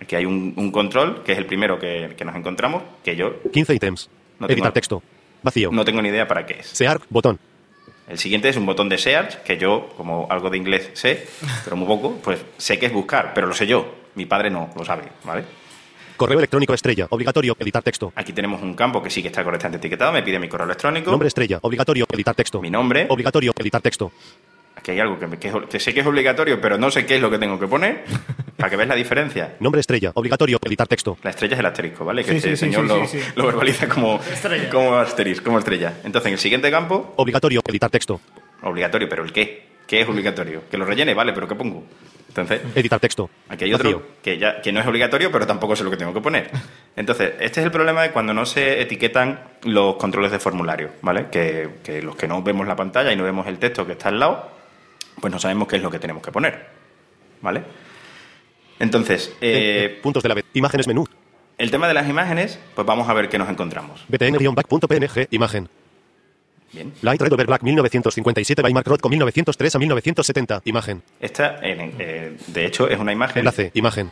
Aquí 0.01 0.17
hay 0.17 0.25
un, 0.25 0.53
un 0.57 0.71
control, 0.73 1.23
que 1.23 1.31
es 1.31 1.37
el 1.37 1.45
primero 1.45 1.79
que, 1.79 2.15
que 2.17 2.25
nos 2.25 2.35
encontramos, 2.35 2.83
que 3.01 3.15
yo 3.15 3.35
15 3.53 3.73
ítems. 3.75 4.09
No 4.39 4.47
tengo- 4.47 4.57
Editar 4.57 4.73
texto. 4.73 5.01
Vacío. 5.43 5.69
no 5.71 5.85
tengo 5.85 6.01
ni 6.01 6.09
idea 6.09 6.27
para 6.27 6.45
qué 6.45 6.59
es. 6.59 6.67
Search. 6.67 7.03
Botón. 7.09 7.37
El 8.07 8.17
siguiente 8.17 8.49
es 8.49 8.57
un 8.57 8.65
botón 8.65 8.89
de 8.89 8.97
search, 8.97 9.43
que 9.43 9.57
yo, 9.57 9.89
como 9.95 10.27
algo 10.29 10.49
de 10.49 10.57
inglés 10.57 10.89
sé, 10.93 11.25
pero 11.63 11.75
muy 11.77 11.87
poco, 11.87 12.17
pues 12.23 12.43
sé 12.57 12.77
que 12.77 12.87
es 12.87 12.93
buscar, 12.93 13.33
pero 13.33 13.47
lo 13.47 13.53
sé 13.53 13.65
yo. 13.65 13.95
Mi 14.15 14.25
padre 14.25 14.49
no 14.49 14.69
lo 14.75 14.83
sabe, 14.83 15.03
¿vale? 15.23 15.43
Correo 16.17 16.37
electrónico 16.37 16.73
estrella. 16.73 17.07
Obligatorio. 17.09 17.55
Editar 17.57 17.81
texto. 17.81 18.11
Aquí 18.15 18.33
tenemos 18.33 18.61
un 18.61 18.75
campo 18.75 19.01
que 19.01 19.09
sí 19.09 19.21
que 19.21 19.29
está 19.29 19.43
correctamente 19.43 19.77
etiquetado, 19.77 20.11
me 20.11 20.21
pide 20.21 20.37
mi 20.37 20.47
correo 20.47 20.65
electrónico, 20.65 21.09
Nombre 21.09 21.27
estrella. 21.27 21.59
Obligatorio. 21.61 22.05
Editar 22.11 22.35
texto. 22.35 22.61
mi 22.61 22.69
nombre. 22.69 23.07
Obligatorio. 23.09 23.53
Editar 23.57 23.81
texto. 23.81 24.11
Aquí 24.83 24.91
hay 24.91 24.99
algo 24.99 25.17
que, 25.17 25.27
me- 25.27 25.39
que 25.39 25.47
es- 25.47 25.55
que 25.69 25.79
sé 25.79 25.93
que 25.93 26.01
es 26.01 26.05
obligatorio, 26.05 26.59
pero 26.59 26.77
no 26.77 26.91
sé 26.91 27.05
qué 27.05 27.15
es 27.15 27.21
lo 27.21 27.31
que 27.31 27.39
tengo 27.39 27.57
que 27.57 27.67
poner, 27.67 28.03
para 28.57 28.69
que 28.69 28.75
veas 28.75 28.89
la 28.89 28.95
diferencia. 28.95 29.55
Nombre 29.61 29.79
estrella. 29.79 30.11
Obligatorio. 30.13 30.59
Editar 30.61 30.87
texto. 30.89 31.17
La 31.23 31.29
estrella 31.29 31.53
es 31.53 31.59
el 31.61 31.65
asterisco, 31.65 32.03
¿vale? 32.03 32.21
Que 32.25 32.31
Sí, 32.31 32.35
este 32.37 32.49
sí, 32.51 32.57
señor 32.57 32.81
sí, 32.83 32.87
lo, 32.89 33.07
sí, 33.07 33.19
sí. 33.21 33.31
lo 33.37 33.45
verbaliza 33.45 33.87
como, 33.87 34.19
Estrella. 34.29 34.69
como 34.69 34.95
asterisco, 34.97 35.45
como 35.45 35.59
estrella. 35.59 35.93
Entonces, 36.03 36.27
en 36.27 36.33
el 36.33 36.39
siguiente 36.39 36.69
campo, 36.69 37.13
Obligatorio. 37.15 37.61
Editar 37.65 37.89
texto. 37.89 38.19
obligatorio, 38.61 39.07
pero 39.07 39.23
¿el 39.23 39.31
qué? 39.31 39.67
¿Qué 39.87 40.01
es 40.01 40.09
obligatorio? 40.09 40.63
Que 40.69 40.77
lo 40.77 40.83
rellene, 40.85 41.13
vale, 41.13 41.31
pero 41.31 41.47
¿qué 41.47 41.55
pongo? 41.55 41.85
Entonces, 42.27 42.61
Editar 42.75 42.99
texto. 42.99 43.29
Aquí 43.47 43.63
hay 43.65 43.73
otro 43.73 43.89
Vacío. 43.89 44.05
que, 44.21 44.37
ya, 44.37 44.59
que 44.61 44.71
no 44.73 44.79
es 44.81 44.87
obligatorio, 44.87 45.31
pero 45.31 45.45
tampoco 45.47 45.75
sé 45.77 45.83
lo 45.85 45.91
que 45.91 45.97
tengo 45.97 46.13
que 46.13 46.19
poner. 46.21 46.49
Entonces, 46.97 47.33
este 47.39 47.59
es 47.61 47.65
el 47.65 47.71
problema 47.71 48.01
de 48.01 48.11
cuando 48.11 48.33
no 48.33 48.45
se 48.45 48.81
etiquetan 48.81 49.39
los 49.63 49.95
controles 49.95 50.31
de 50.31 50.39
formulario, 50.39 50.89
¿vale? 51.01 51.27
Que, 51.31 51.69
que 51.83 52.01
los 52.01 52.15
que 52.17 52.27
no 52.27 52.41
vemos 52.43 52.67
la 52.67 52.75
pantalla 52.75 53.13
y 53.13 53.15
no 53.15 53.23
vemos 53.23 53.47
el 53.47 53.59
texto 53.59 53.85
que 53.85 53.91
está 53.93 54.09
al 54.09 54.19
lado, 54.19 54.51
pues 55.19 55.31
no 55.31 55.39
sabemos 55.39 55.67
qué 55.67 55.77
es 55.77 55.81
lo 55.81 55.89
que 55.91 55.99
tenemos 55.99 56.21
que 56.23 56.31
poner, 56.31 56.67
¿vale? 57.41 57.63
Entonces, 58.79 59.29
Eh, 59.41 59.85
eh, 59.95 59.99
puntos 60.01 60.23
de 60.23 60.29
la 60.29 60.35
vez. 60.35 60.45
Imágenes 60.53 60.87
menú. 60.87 61.05
el 61.57 61.71
tema 61.71 61.87
de 61.87 61.93
las 61.93 62.09
imágenes, 62.09 62.59
pues 62.75 62.85
vamos 62.85 63.07
a 63.07 63.13
ver 63.13 63.29
qué 63.29 63.37
nos 63.37 63.47
encontramos. 63.49 64.03
btn-back.png. 64.09 65.27
Imagen. 65.31 65.69
Bien. 66.73 66.91
Light 67.03 67.21
Red 67.21 67.31
Over 67.33 67.45
Black 67.45 67.61
1957 67.61 68.61
by 68.63 68.73
Mark 68.73 68.87
Rothko 68.87 69.07
1903 69.07 69.75
a 69.75 69.79
1970. 69.79 70.61
Imagen. 70.65 71.03
Esta, 71.19 71.59
en- 71.61 71.93
eh, 71.99 72.35
de 72.47 72.65
hecho, 72.65 72.87
es 72.89 72.97
una 72.99 73.13
imagen. 73.13 73.39
Enlace. 73.39 73.69
Imagen. 73.75 74.09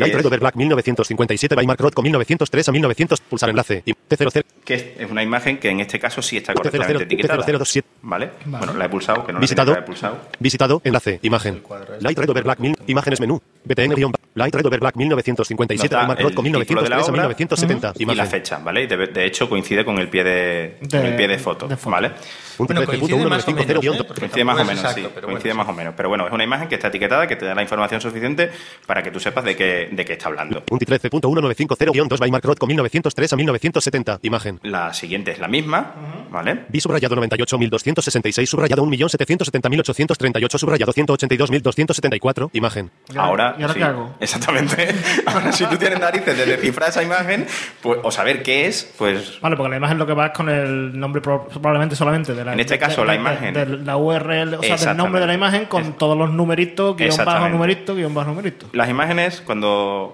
Light? 0.00 0.14
Red 0.14 0.26
Over 0.26 0.40
Black 0.40 0.56
1957 0.56 1.56
by 1.56 1.66
Mark 1.66 1.80
Rothko 1.80 2.02
1903 2.02 2.68
a 2.68 2.72
1900. 2.72 3.20
Pulsar 3.20 3.50
enlace. 3.50 3.82
Y 3.84 3.92
T00. 3.92 4.42
que 4.64 4.74
es- 4.74 5.10
una 5.10 5.22
imagen 5.22 5.58
que 5.58 5.68
en 5.70 5.80
este 5.80 5.98
caso 5.98 6.22
sí 6.22 6.36
está 6.36 6.52
T00, 6.52 6.56
correctamente 6.56 7.04
etiquetada. 7.04 7.44
T0027. 7.44 7.84
¿Vale? 8.02 8.30
Bueno, 8.46 8.74
la 8.74 8.84
he 8.84 8.88
pulsado, 8.88 9.24
que 9.24 9.32
no 9.32 9.38
la 9.38 9.40
Visitado. 9.40 9.72
que 9.72 9.76
haber 9.78 9.84
pulsado. 9.84 10.18
Visitado. 10.38 10.80
Enlace. 10.84 11.18
Imagen. 11.22 11.62
Light 12.00 12.18
Red 12.18 12.30
Over 12.30 12.44
Black 12.44 12.58
1000. 12.60 12.76
Imágenes 12.86 13.20
menú. 13.20 13.40
BTN 13.64 13.94
Light 14.34 14.54
Red 14.54 14.66
Over 14.66 14.80
Black 14.80 14.96
1957 14.96 15.76
Nos 15.76 15.90
da 15.90 15.98
by 15.98 16.06
Mark 16.08 16.20
Rothko 16.20 16.42
título 16.42 16.82
de 16.82 16.88
la 16.88 16.96
1903 16.96 17.08
a 17.08 17.12
obra 17.12 17.22
1970. 17.28 17.92
y 17.98 18.04
la 18.14 18.26
fecha, 18.26 18.58
¿vale? 18.58 18.82
Y 18.84 18.86
de, 18.86 18.96
de 19.06 19.26
hecho 19.26 19.48
coincide 19.48 19.84
con 19.84 19.98
el 19.98 20.08
pie 20.08 20.24
de, 20.24 20.78
con 20.90 21.04
el 21.06 21.16
pie 21.16 21.28
de 21.28 21.38
foto, 21.38 21.68
de 21.68 21.76
foto. 21.76 21.90
¿vale? 21.90 22.12
Bueno, 22.58 22.84
coincide 22.84 23.16
más 23.26 23.46
o 23.48 23.52
13.1950 23.52 23.54
menos, 23.54 23.84
¿eh? 23.84 24.04
Porque 24.04 24.20
Coincide 24.20 24.44
más 24.44 24.54
o 24.54 24.58
tampoco 24.58 24.60
es 24.60 24.66
menos, 24.68 24.80
exacto, 24.84 25.00
sí. 25.08 25.12
pero 25.14 25.26
Coincide 25.26 25.48
bueno, 25.50 25.64
más 25.64 25.68
o 25.68 25.76
menos. 25.76 25.94
Pero 25.96 26.08
bueno, 26.10 26.26
es 26.26 26.32
una 26.32 26.44
imagen 26.44 26.68
que 26.68 26.74
está 26.74 26.88
etiquetada, 26.88 27.26
que 27.26 27.36
te 27.36 27.46
da 27.46 27.54
la 27.54 27.62
información 27.62 28.00
suficiente 28.00 28.50
para 28.86 29.02
que 29.02 29.10
tú 29.10 29.20
sepas 29.20 29.44
de 29.44 29.56
qué, 29.56 29.88
de 29.90 30.04
qué 30.04 30.12
está 30.14 30.28
hablando. 30.28 30.64
Punto 30.64 30.84
13.1950-2 30.86 32.18
by 32.18 32.30
Mark 32.30 32.44
Rothko 32.44 32.66
1903 32.66 33.32
a 33.32 33.36
1970. 33.36 34.18
Imagen. 34.22 34.60
La 34.62 34.92
siguiente 34.94 35.30
es 35.32 35.38
la 35.38 35.48
misma, 35.48 35.94
¿vale? 36.30 36.64
B 36.68 36.80
subrayado 36.80 37.16
98.266 37.16 38.46
subrayado 38.46 38.84
1.770.838 38.86 40.58
subrayado 40.58 40.92
182.274. 40.92 42.50
Imagen. 42.52 42.90
¿Y 43.12 43.18
ahora- 43.18 43.54
y 43.58 43.62
ahora 43.62 43.74
sí, 43.74 43.78
qué 43.80 43.84
hago? 43.84 44.14
Exactamente. 44.20 44.88
Ahora, 45.26 45.52
si 45.52 45.64
tú 45.66 45.76
tienes 45.76 46.00
narices 46.00 46.36
de 46.36 46.46
descifrar 46.46 46.88
esa 46.90 47.02
imagen, 47.02 47.46
pues, 47.82 47.98
o 48.02 48.10
saber 48.10 48.42
qué 48.42 48.66
es, 48.66 48.92
pues 48.98 49.38
Vale, 49.40 49.56
porque 49.56 49.70
la 49.70 49.76
imagen 49.76 49.98
lo 49.98 50.06
que 50.06 50.14
va 50.14 50.26
es 50.26 50.32
con 50.32 50.48
el 50.48 50.98
nombre 50.98 51.20
pro- 51.20 51.46
probablemente 51.48 51.94
solamente 51.96 52.34
de 52.34 52.44
la 52.44 52.52
En 52.54 52.60
este 52.60 52.74
de- 52.74 52.80
caso, 52.80 53.00
de- 53.02 53.06
la 53.06 53.14
imagen. 53.14 53.54
de 53.54 53.66
la 53.66 53.96
URL, 53.96 54.54
o 54.54 54.62
sea, 54.62 54.76
del 54.76 54.96
nombre 54.96 55.20
de 55.20 55.26
la 55.26 55.34
imagen 55.34 55.66
con 55.66 55.82
Es- 55.82 55.98
todos 55.98 56.16
los 56.16 56.30
numeritos, 56.30 56.96
guion 56.96 57.16
bajo 57.24 57.48
numerito, 57.48 57.94
guion 57.94 58.14
bajo 58.14 58.30
numerito. 58.30 58.66
Las 58.72 58.88
imágenes, 58.88 59.40
cuando, 59.44 59.69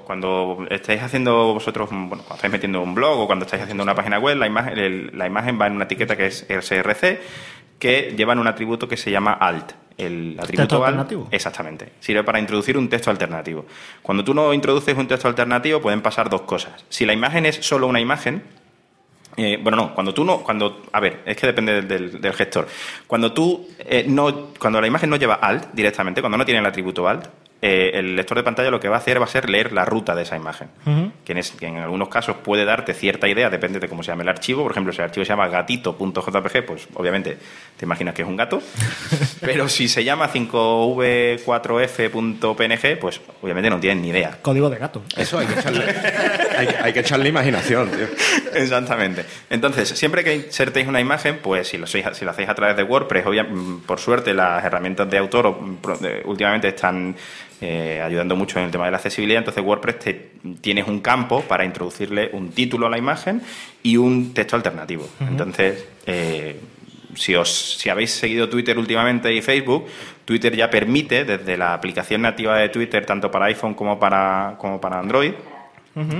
cuando 0.06 0.66
estáis 0.70 1.02
haciendo 1.02 1.54
vosotros, 1.54 1.88
bueno, 1.90 2.08
cuando 2.18 2.34
estáis 2.34 2.52
metiendo 2.52 2.80
un 2.82 2.94
blog 2.94 3.20
o 3.20 3.26
cuando 3.26 3.44
estáis 3.44 3.62
haciendo 3.62 3.82
una 3.82 3.94
página 3.94 4.18
web, 4.18 4.36
la 4.36 4.46
imagen, 4.46 4.78
el- 4.78 5.10
la 5.18 5.26
imagen 5.26 5.58
va 5.60 5.66
en 5.66 5.74
una 5.74 5.84
etiqueta 5.84 6.16
que 6.16 6.26
es 6.26 6.46
SRC, 6.48 7.20
que 7.78 8.14
llevan 8.16 8.38
un 8.38 8.46
atributo 8.46 8.88
que 8.88 8.96
se 8.96 9.10
llama 9.10 9.32
alt. 9.32 9.72
El 9.98 10.36
atributo 10.38 10.76
alt, 10.76 10.84
alternativo? 10.98 11.28
exactamente, 11.30 11.92
sirve 12.00 12.22
para 12.22 12.38
introducir 12.38 12.76
un 12.76 12.88
texto 12.88 13.10
alternativo. 13.10 13.64
Cuando 14.02 14.22
tú 14.24 14.34
no 14.34 14.52
introduces 14.52 14.96
un 14.96 15.08
texto 15.08 15.26
alternativo, 15.28 15.80
pueden 15.80 16.02
pasar 16.02 16.28
dos 16.28 16.42
cosas. 16.42 16.84
Si 16.90 17.06
la 17.06 17.14
imagen 17.14 17.46
es 17.46 17.56
solo 17.56 17.86
una 17.86 17.98
imagen, 17.98 18.42
eh, 19.38 19.58
bueno, 19.62 19.76
no, 19.76 19.94
cuando 19.94 20.12
tú 20.14 20.24
no, 20.24 20.38
cuando, 20.42 20.82
a 20.92 21.00
ver, 21.00 21.20
es 21.26 21.36
que 21.36 21.46
depende 21.46 21.72
del, 21.72 21.88
del- 21.88 22.20
del 22.20 22.32
gestor. 22.34 22.68
Cuando 23.06 23.32
tú 23.32 23.68
eh, 23.78 24.04
no, 24.06 24.48
cuando 24.58 24.80
la 24.80 24.86
imagen 24.86 25.08
no 25.10 25.16
lleva 25.16 25.34
alt 25.36 25.72
directamente, 25.72 26.20
cuando 26.20 26.36
no 26.38 26.44
tiene 26.44 26.60
el 26.60 26.66
atributo 26.66 27.08
alt, 27.08 27.26
eh, 27.68 27.98
el 27.98 28.14
lector 28.16 28.36
de 28.36 28.44
pantalla 28.44 28.70
lo 28.70 28.78
que 28.78 28.88
va 28.88 28.96
a 28.96 28.98
hacer 28.98 29.20
va 29.20 29.24
a 29.24 29.28
ser 29.28 29.50
leer 29.50 29.72
la 29.72 29.84
ruta 29.84 30.14
de 30.14 30.22
esa 30.22 30.36
imagen. 30.36 30.68
Que, 31.24 31.32
en 31.32 31.38
es- 31.38 31.50
que 31.50 31.66
en 31.66 31.78
algunos 31.78 32.08
casos 32.08 32.36
puede 32.44 32.64
darte 32.64 32.94
cierta 32.94 33.26
idea, 33.28 33.50
depende 33.50 33.80
de 33.80 33.88
cómo 33.88 34.02
se 34.02 34.12
llame 34.12 34.22
el 34.22 34.28
archivo. 34.28 34.62
Por 34.62 34.70
ejemplo, 34.72 34.92
si 34.92 34.98
el 35.00 35.04
archivo 35.06 35.24
se 35.24 35.30
llama 35.30 35.48
gatito.jpg, 35.48 36.64
pues 36.64 36.86
obviamente 36.94 37.36
te 37.76 37.84
imaginas 37.84 38.14
que 38.14 38.22
es 38.22 38.28
un 38.28 38.36
gato. 38.36 38.62
Pero 39.40 39.68
si 39.68 39.88
se 39.88 40.04
llama 40.04 40.28
5v4f.png, 41.76 42.98
pues 43.00 43.20
obviamente 43.42 43.70
no 43.70 43.78
tienes 43.80 44.02
ni 44.02 44.08
idea. 44.10 44.38
Código 44.42 44.70
de 44.70 44.78
gato. 44.78 45.02
Eso 45.16 45.38
hay 45.38 45.46
que 45.46 45.58
echarle, 45.60 45.84
hay, 46.58 46.66
que- 46.66 46.76
hay 46.76 46.92
que 46.92 47.00
echarle 47.00 47.28
imaginación, 47.28 47.90
tío. 47.90 48.06
Exactamente. 48.54 49.24
Entonces, 49.50 49.88
siempre 49.90 50.22
que 50.24 50.34
insertéis 50.36 50.86
una 50.86 51.00
imagen, 51.00 51.38
pues 51.42 51.68
si 51.68 51.78
lo, 51.78 51.86
sois- 51.86 52.12
si 52.14 52.24
lo 52.24 52.30
hacéis 52.30 52.48
a 52.48 52.54
través 52.54 52.76
de 52.76 52.82
WordPress, 52.82 53.26
obvia- 53.26 53.44
mm, 53.44 53.80
por 53.86 53.98
suerte 53.98 54.32
las 54.34 54.64
herramientas 54.64 55.08
de 55.10 55.18
autor 55.18 55.56
últimamente 56.24 56.68
están 56.68 57.16
eh, 57.60 58.02
ayudando 58.04 58.36
mucho 58.36 58.58
en 58.58 58.66
el 58.66 58.70
tema 58.70 58.84
de 58.84 58.90
la 58.90 58.98
accesibilidad. 58.98 59.38
Entonces, 59.38 59.64
WordPress 59.64 59.98
te, 59.98 60.30
tienes 60.60 60.86
un 60.86 61.00
campo 61.00 61.42
para 61.42 61.64
introducirle 61.64 62.30
un 62.32 62.50
título 62.50 62.86
a 62.86 62.90
la 62.90 62.98
imagen 62.98 63.42
y 63.82 63.96
un 63.96 64.34
texto 64.34 64.56
alternativo. 64.56 65.08
Entonces, 65.20 65.86
eh, 66.06 66.60
si, 67.14 67.34
os, 67.34 67.78
si 67.78 67.88
habéis 67.88 68.10
seguido 68.10 68.48
Twitter 68.48 68.78
últimamente 68.78 69.32
y 69.32 69.40
Facebook, 69.40 69.86
Twitter 70.24 70.54
ya 70.54 70.68
permite, 70.68 71.24
desde 71.24 71.56
la 71.56 71.72
aplicación 71.72 72.22
nativa 72.22 72.58
de 72.58 72.68
Twitter, 72.68 73.06
tanto 73.06 73.30
para 73.30 73.46
iPhone 73.46 73.74
como 73.74 73.98
para, 73.98 74.56
como 74.58 74.80
para 74.80 74.98
Android, 74.98 75.32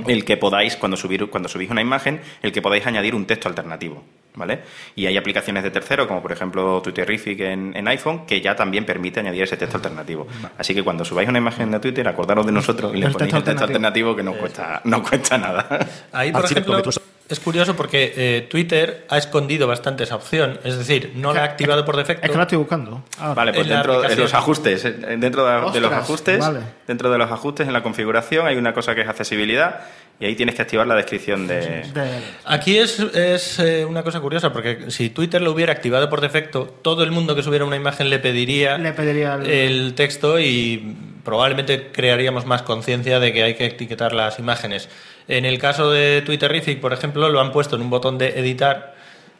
el 0.07 0.25
que 0.25 0.37
podáis, 0.37 0.77
cuando, 0.77 0.97
subir, 0.97 1.29
cuando 1.29 1.49
subís 1.49 1.71
una 1.71 1.83
imagen, 1.83 2.21
el 2.43 2.53
que 2.53 2.63
podáis 2.63 2.87
añadir 2.87 3.15
un 3.15 3.27
texto 3.27 3.49
alternativo. 3.49 4.03
¿Vale? 4.35 4.61
Y 4.95 5.07
hay 5.07 5.17
aplicaciones 5.17 5.63
de 5.63 5.71
tercero, 5.71 6.07
como 6.07 6.21
por 6.21 6.31
ejemplo 6.31 6.83
Twitterific 6.83 7.41
en, 7.41 7.75
en 7.75 7.89
iPhone, 7.89 8.27
que 8.27 8.43
ya 8.43 8.55
también 8.55 8.85
permite 8.85 9.21
añadir 9.21 9.45
ese 9.45 9.57
texto 9.57 9.79
alternativo. 9.79 10.27
Así 10.59 10.75
que 10.75 10.83
cuando 10.83 11.07
subáis 11.07 11.27
una 11.27 11.39
imagen 11.39 11.71
de 11.71 11.81
Twitter, 11.81 12.07
acordaros 12.07 12.45
de 12.45 12.53
nosotros 12.53 12.95
y 12.95 12.99
le 12.99 13.09
ponéis 13.09 13.17
texto 13.17 13.37
el 13.39 13.45
texto 13.45 13.65
alternativo 13.65 14.15
que 14.15 14.23
no 14.23 14.35
cuesta, 14.35 14.83
no 14.85 15.03
cuesta 15.03 15.39
nada. 15.39 15.67
Ahí, 16.13 16.33
por 16.33 16.45
ejemplo. 16.45 16.83
Es 17.29 17.41
curioso 17.41 17.75
porque 17.77 18.13
eh, 18.17 18.47
Twitter 18.49 19.05
ha 19.09 19.19
escondido 19.19 19.67
bastante 19.67 20.05
esa 20.05 20.17
opción. 20.17 20.61
Es 20.65 20.79
decir, 20.79 21.13
no 21.17 21.33
la 21.35 21.43
ha 21.43 21.45
activado 21.45 21.85
por 21.85 21.97
defecto. 21.97 22.25
Es 22.25 22.31
que 22.31 22.37
la 22.37 22.45
estoy 22.45 22.59
buscando. 22.59 23.03
Ahora. 23.19 23.35
Vale, 23.35 23.53
pues 23.53 23.69
dentro 23.69 24.01
de 24.03 24.17
los 24.17 24.33
ajustes, 24.35 24.85
eh, 24.85 24.93
dentro 25.19 25.45
de, 25.47 25.73
de 25.73 25.81
los 25.81 25.93
ajustes, 25.93 26.39
vale. 26.39 26.61
dentro 26.87 27.11
de 27.11 27.19
los 27.19 27.31
ajustes 27.31 27.67
en 27.67 27.73
la 27.73 27.83
configuración 27.83 28.47
hay 28.47 28.57
una 28.57 28.73
cosa 28.73 28.95
que 28.95 29.01
es 29.03 29.09
accesibilidad 29.09 29.81
y 30.19 30.25
ahí 30.25 30.35
tienes 30.35 30.55
que 30.55 30.63
activar 30.63 30.87
la 30.87 30.95
descripción 30.95 31.47
de, 31.47 31.57
De- 31.93 32.21
Aquí 32.47 32.79
es, 32.79 32.99
es, 33.01 33.59
eh, 33.59 33.85
una 33.85 34.03
cosa 34.03 34.21
curiosa, 34.21 34.51
porque 34.53 34.91
si 34.91 35.11
Twitter 35.11 35.43
lo 35.43 35.53
hubiera 35.53 35.73
activado 35.73 36.09
por 36.09 36.23
defecto, 36.23 36.65
todo 36.81 37.03
el 37.03 37.11
mundo 37.11 37.37
que 37.37 37.43
subiera 37.43 37.65
una 37.67 37.77
imagen 37.77 38.09
le 38.09 38.19
pediría, 38.19 38.79
Le 38.79 38.93
pediría 38.95 39.35
el- 39.35 39.47
el 39.51 39.95
texto 39.95 40.39
y 40.41 40.97
probablemente 41.23 41.89
crearíamos 41.93 42.47
más 42.47 42.63
conciencia 42.63 43.19
de 43.21 43.33
que 43.33 43.43
hay 43.43 43.55
que 43.57 43.67
etiquetar 43.67 44.13
las 44.15 44.39
imágenes. 44.39 44.89
En 45.29 45.45
el 45.45 45.59
caso 45.59 45.91
de 45.91 46.23
Twitterific, 46.23 46.81
por 46.81 46.93
ejemplo, 46.93 47.29
lo 47.29 47.41
han 47.41 47.53
puesto 47.53 47.77
en 47.77 47.83
un 47.83 47.91
botón 47.91 48.17
de 48.19 48.39
editar 48.39 48.95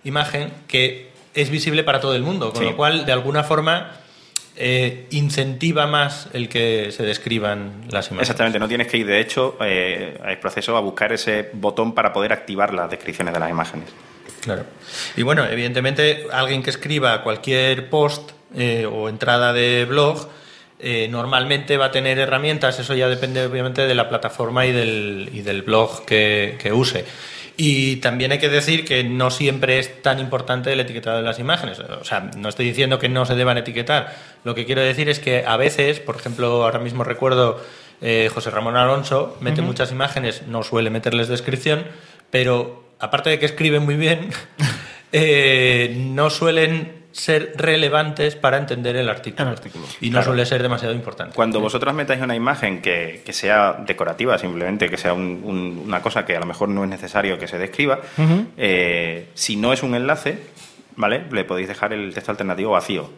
imagen 0.05 0.53
que 0.67 1.11
es 1.35 1.51
visible 1.51 1.85
para 1.85 2.01
todo 2.01 2.15
el 2.15 2.23
mundo, 2.23 2.53
con 2.53 2.63
Sí. 2.63 2.71
lo 2.71 2.77
cual, 2.77 3.07
de 3.07 3.13
alguna 3.13 3.45
forma, 3.45 3.93
eh, 4.57 5.07
incentiva 5.11 5.87
más 5.87 6.29
el 6.33 6.49
que 6.49 6.91
se 6.91 7.03
describan 7.03 7.83
las 7.91 8.07
imágenes. 8.07 8.23
Exactamente, 8.23 8.59
no 8.59 8.69
tienes 8.69 8.87
que 8.89 8.97
ir, 8.97 9.07
de 9.07 9.21
hecho, 9.21 9.57
eh, 9.61 10.19
al 10.25 10.39
proceso 10.39 10.77
a 10.77 10.81
buscar 10.81 11.13
ese 11.13 11.51
botón 11.53 11.95
para 11.95 12.13
poder 12.13 12.33
activar 12.33 12.73
las 12.73 12.91
descripciones 12.91 13.35
de 13.35 13.41
las 13.41 13.51
imágenes. 13.51 13.89
Claro. 14.43 14.65
Y 15.17 15.23
bueno, 15.23 15.45
evidentemente, 15.45 16.27
alguien 16.33 16.63
que 16.63 16.71
escriba 16.71 17.23
cualquier 17.23 17.91
post 17.91 18.31
eh, 18.57 18.87
o 18.91 19.09
entrada 19.11 19.53
de 19.53 19.85
blog, 19.85 20.27
eh, 20.79 21.09
normalmente 21.09 21.77
va 21.77 21.87
a 21.87 21.91
tener 21.91 22.19
herramientas, 22.19 22.79
eso 22.79 22.95
ya 22.95 23.09
depende 23.09 23.45
obviamente 23.45 23.87
de 23.87 23.95
la 23.95 24.09
plataforma 24.09 24.67
y 24.67 24.73
del, 24.73 25.31
y 25.33 25.43
del 25.43 25.63
blog 25.63 26.05
que, 26.05 26.57
que 26.59 26.73
use. 26.73 27.05
Y 27.59 27.97
también 27.97 28.33
hay 28.33 28.39
que 28.39 28.51
decir 28.51 28.85
que 28.85 29.03
no 29.03 29.31
siempre 29.31 29.79
es 29.79 30.03
tan 30.03 30.19
importante 30.19 30.73
el 30.73 30.81
etiquetado 30.81 31.17
de 31.17 31.23
las 31.23 31.39
imágenes. 31.39 31.79
O 31.81 32.05
sea, 32.05 32.31
no 32.37 32.51
estoy 32.51 32.67
diciendo 32.67 32.99
que 32.99 33.09
no 33.09 33.25
se 33.25 33.35
deban 33.35 33.57
etiquetar. 33.57 34.15
Lo 34.45 34.55
que 34.55 34.67
quiero 34.67 34.83
decir 34.83 35.09
es 35.09 35.21
que 35.21 35.45
a 35.47 35.57
veces, 35.57 35.99
por 36.01 36.17
ejemplo, 36.17 36.65
ahora 36.65 36.81
mismo 36.81 37.03
recuerdo 37.03 37.59
eh, 38.03 38.31
José 38.33 38.51
Ramón 38.51 38.77
Alonso, 38.77 39.39
mete 39.41 39.63
muchas 39.63 39.91
imágenes, 39.91 40.43
no 40.47 40.63
suele 40.63 40.91
meterles 40.91 41.29
descripción, 41.29 41.87
pero 42.31 42.85
aparte 42.99 43.31
de 43.31 43.39
que 43.39 43.47
escribe 43.47 43.81
muy 43.81 43.97
bien, 43.97 44.29
eh, 45.13 45.95
no 45.97 46.29
suelen 46.29 46.96
ser 47.17 47.55
relevantes 47.57 48.37
para 48.37 48.59
entender 48.59 48.95
el 48.97 49.09
artículo. 49.09 49.47
Y 50.01 50.07
no 50.11 50.13
Claro. 50.17 50.27
suele 50.27 50.45
ser 50.45 50.63
demasiado 50.63 50.95
importante. 50.95 51.35
Cuando 51.35 51.61
vosotros 51.61 51.95
metáis 51.95 52.21
una 52.21 52.37
imagen 52.37 52.83
que, 52.83 53.23
que 53.25 53.33
sea 53.33 53.73
decorativa, 53.87 54.37
simplemente, 54.39 54.91
que 54.91 54.99
sea 54.99 55.15
un- 55.15 55.41
un- 55.43 55.83
una 55.87 56.03
cosa 56.03 56.27
que 56.27 56.37
a 56.37 56.41
lo 56.41 56.47
mejor 56.47 56.69
no 56.69 56.85
es 56.85 56.91
necesario 56.91 57.39
que 57.39 57.49
se 57.49 57.57
describa, 57.59 58.01
eh, 58.59 59.29
si 59.35 59.57
no 59.57 59.73
es 59.73 59.83
un 59.83 59.95
enlace, 59.95 60.39
¿vale? 60.97 61.23
Le 61.31 61.45
podéis 61.45 61.69
dejar 61.69 61.93
el 61.95 62.13
texto 62.13 62.33
alternativo 62.33 62.73
vacío. 62.73 63.11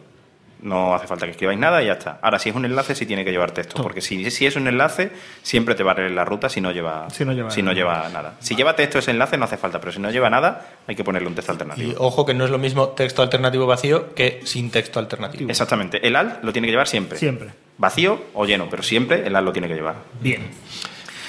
No 0.61 0.93
hace 0.93 1.07
falta 1.07 1.25
que 1.25 1.31
escribáis 1.31 1.57
nada 1.57 1.81
y 1.81 1.85
ya 1.85 1.93
está. 1.93 2.19
Ahora, 2.21 2.37
si 2.37 2.49
es 2.49 2.55
un 2.55 2.65
enlace, 2.65 2.93
sí 2.93 3.05
tiene 3.05 3.23
que 3.23 3.31
llevar 3.31 3.51
texto, 3.51 3.81
porque 3.81 4.01
si, 4.01 4.29
si 4.29 4.45
es 4.45 4.57
un 4.57 4.67
enlace, 4.67 5.11
siempre 5.41 5.73
te 5.73 5.83
va 5.83 5.93
a 5.93 5.95
leer 5.95 6.11
la 6.11 6.25
ruta 6.25 6.49
si 6.49 6.59
no 6.59 6.71
lleva, 6.71 7.07
Si 7.09 7.23
no 7.23 7.71
lleva 7.71 8.09
nada. 8.09 8.35
Si 8.39 8.55
lleva 8.55 8.75
texto 8.75 8.99
ese 8.99 9.11
enlace, 9.11 9.37
no 9.37 9.45
hace 9.45 9.55
falta, 9.55 9.79
pero 9.79 9.93
si 9.93 9.99
no 9.99 10.11
lleva 10.11 10.29
nada, 10.29 10.67
hay 10.85 10.95
que 10.95 11.03
ponerle 11.05 11.29
un 11.29 11.35
texto 11.35 11.53
alternativo. 11.53 11.91
Y 11.91 11.95
ojo 11.97 12.25
que 12.25 12.33
no 12.33 12.43
es 12.43 12.51
lo 12.51 12.57
mismo 12.57 12.89
texto 12.89 13.21
alternativo 13.21 13.65
vacío 13.67 14.13
que 14.13 14.41
sin 14.43 14.69
texto 14.69 14.99
alternativo. 14.99 15.49
Exactamente. 15.49 16.05
El 16.05 16.15
alt 16.17 16.43
lo 16.43 16.51
tiene 16.51 16.67
que 16.67 16.71
llevar 16.71 16.87
siempre. 16.89 17.17
Siempre. 17.17 17.49
Vacío 17.77 18.21
o 18.33 18.45
lleno, 18.45 18.67
pero 18.69 18.83
siempre 18.83 19.25
el 19.25 19.35
alt 19.37 19.45
lo 19.45 19.53
tiene 19.53 19.69
que 19.69 19.75
llevar. 19.75 19.95
Bien. 20.19 20.45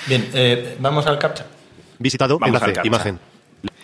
Bien, 0.06 0.28
eh, 0.34 0.76
vamos 0.80 1.06
al 1.06 1.18
captcha. 1.18 1.46
Visitado, 1.98 2.38
Vamos 2.38 2.60
al 2.62 2.70
enlace, 2.70 2.72
captcha. 2.74 2.88
imagen. 2.88 3.18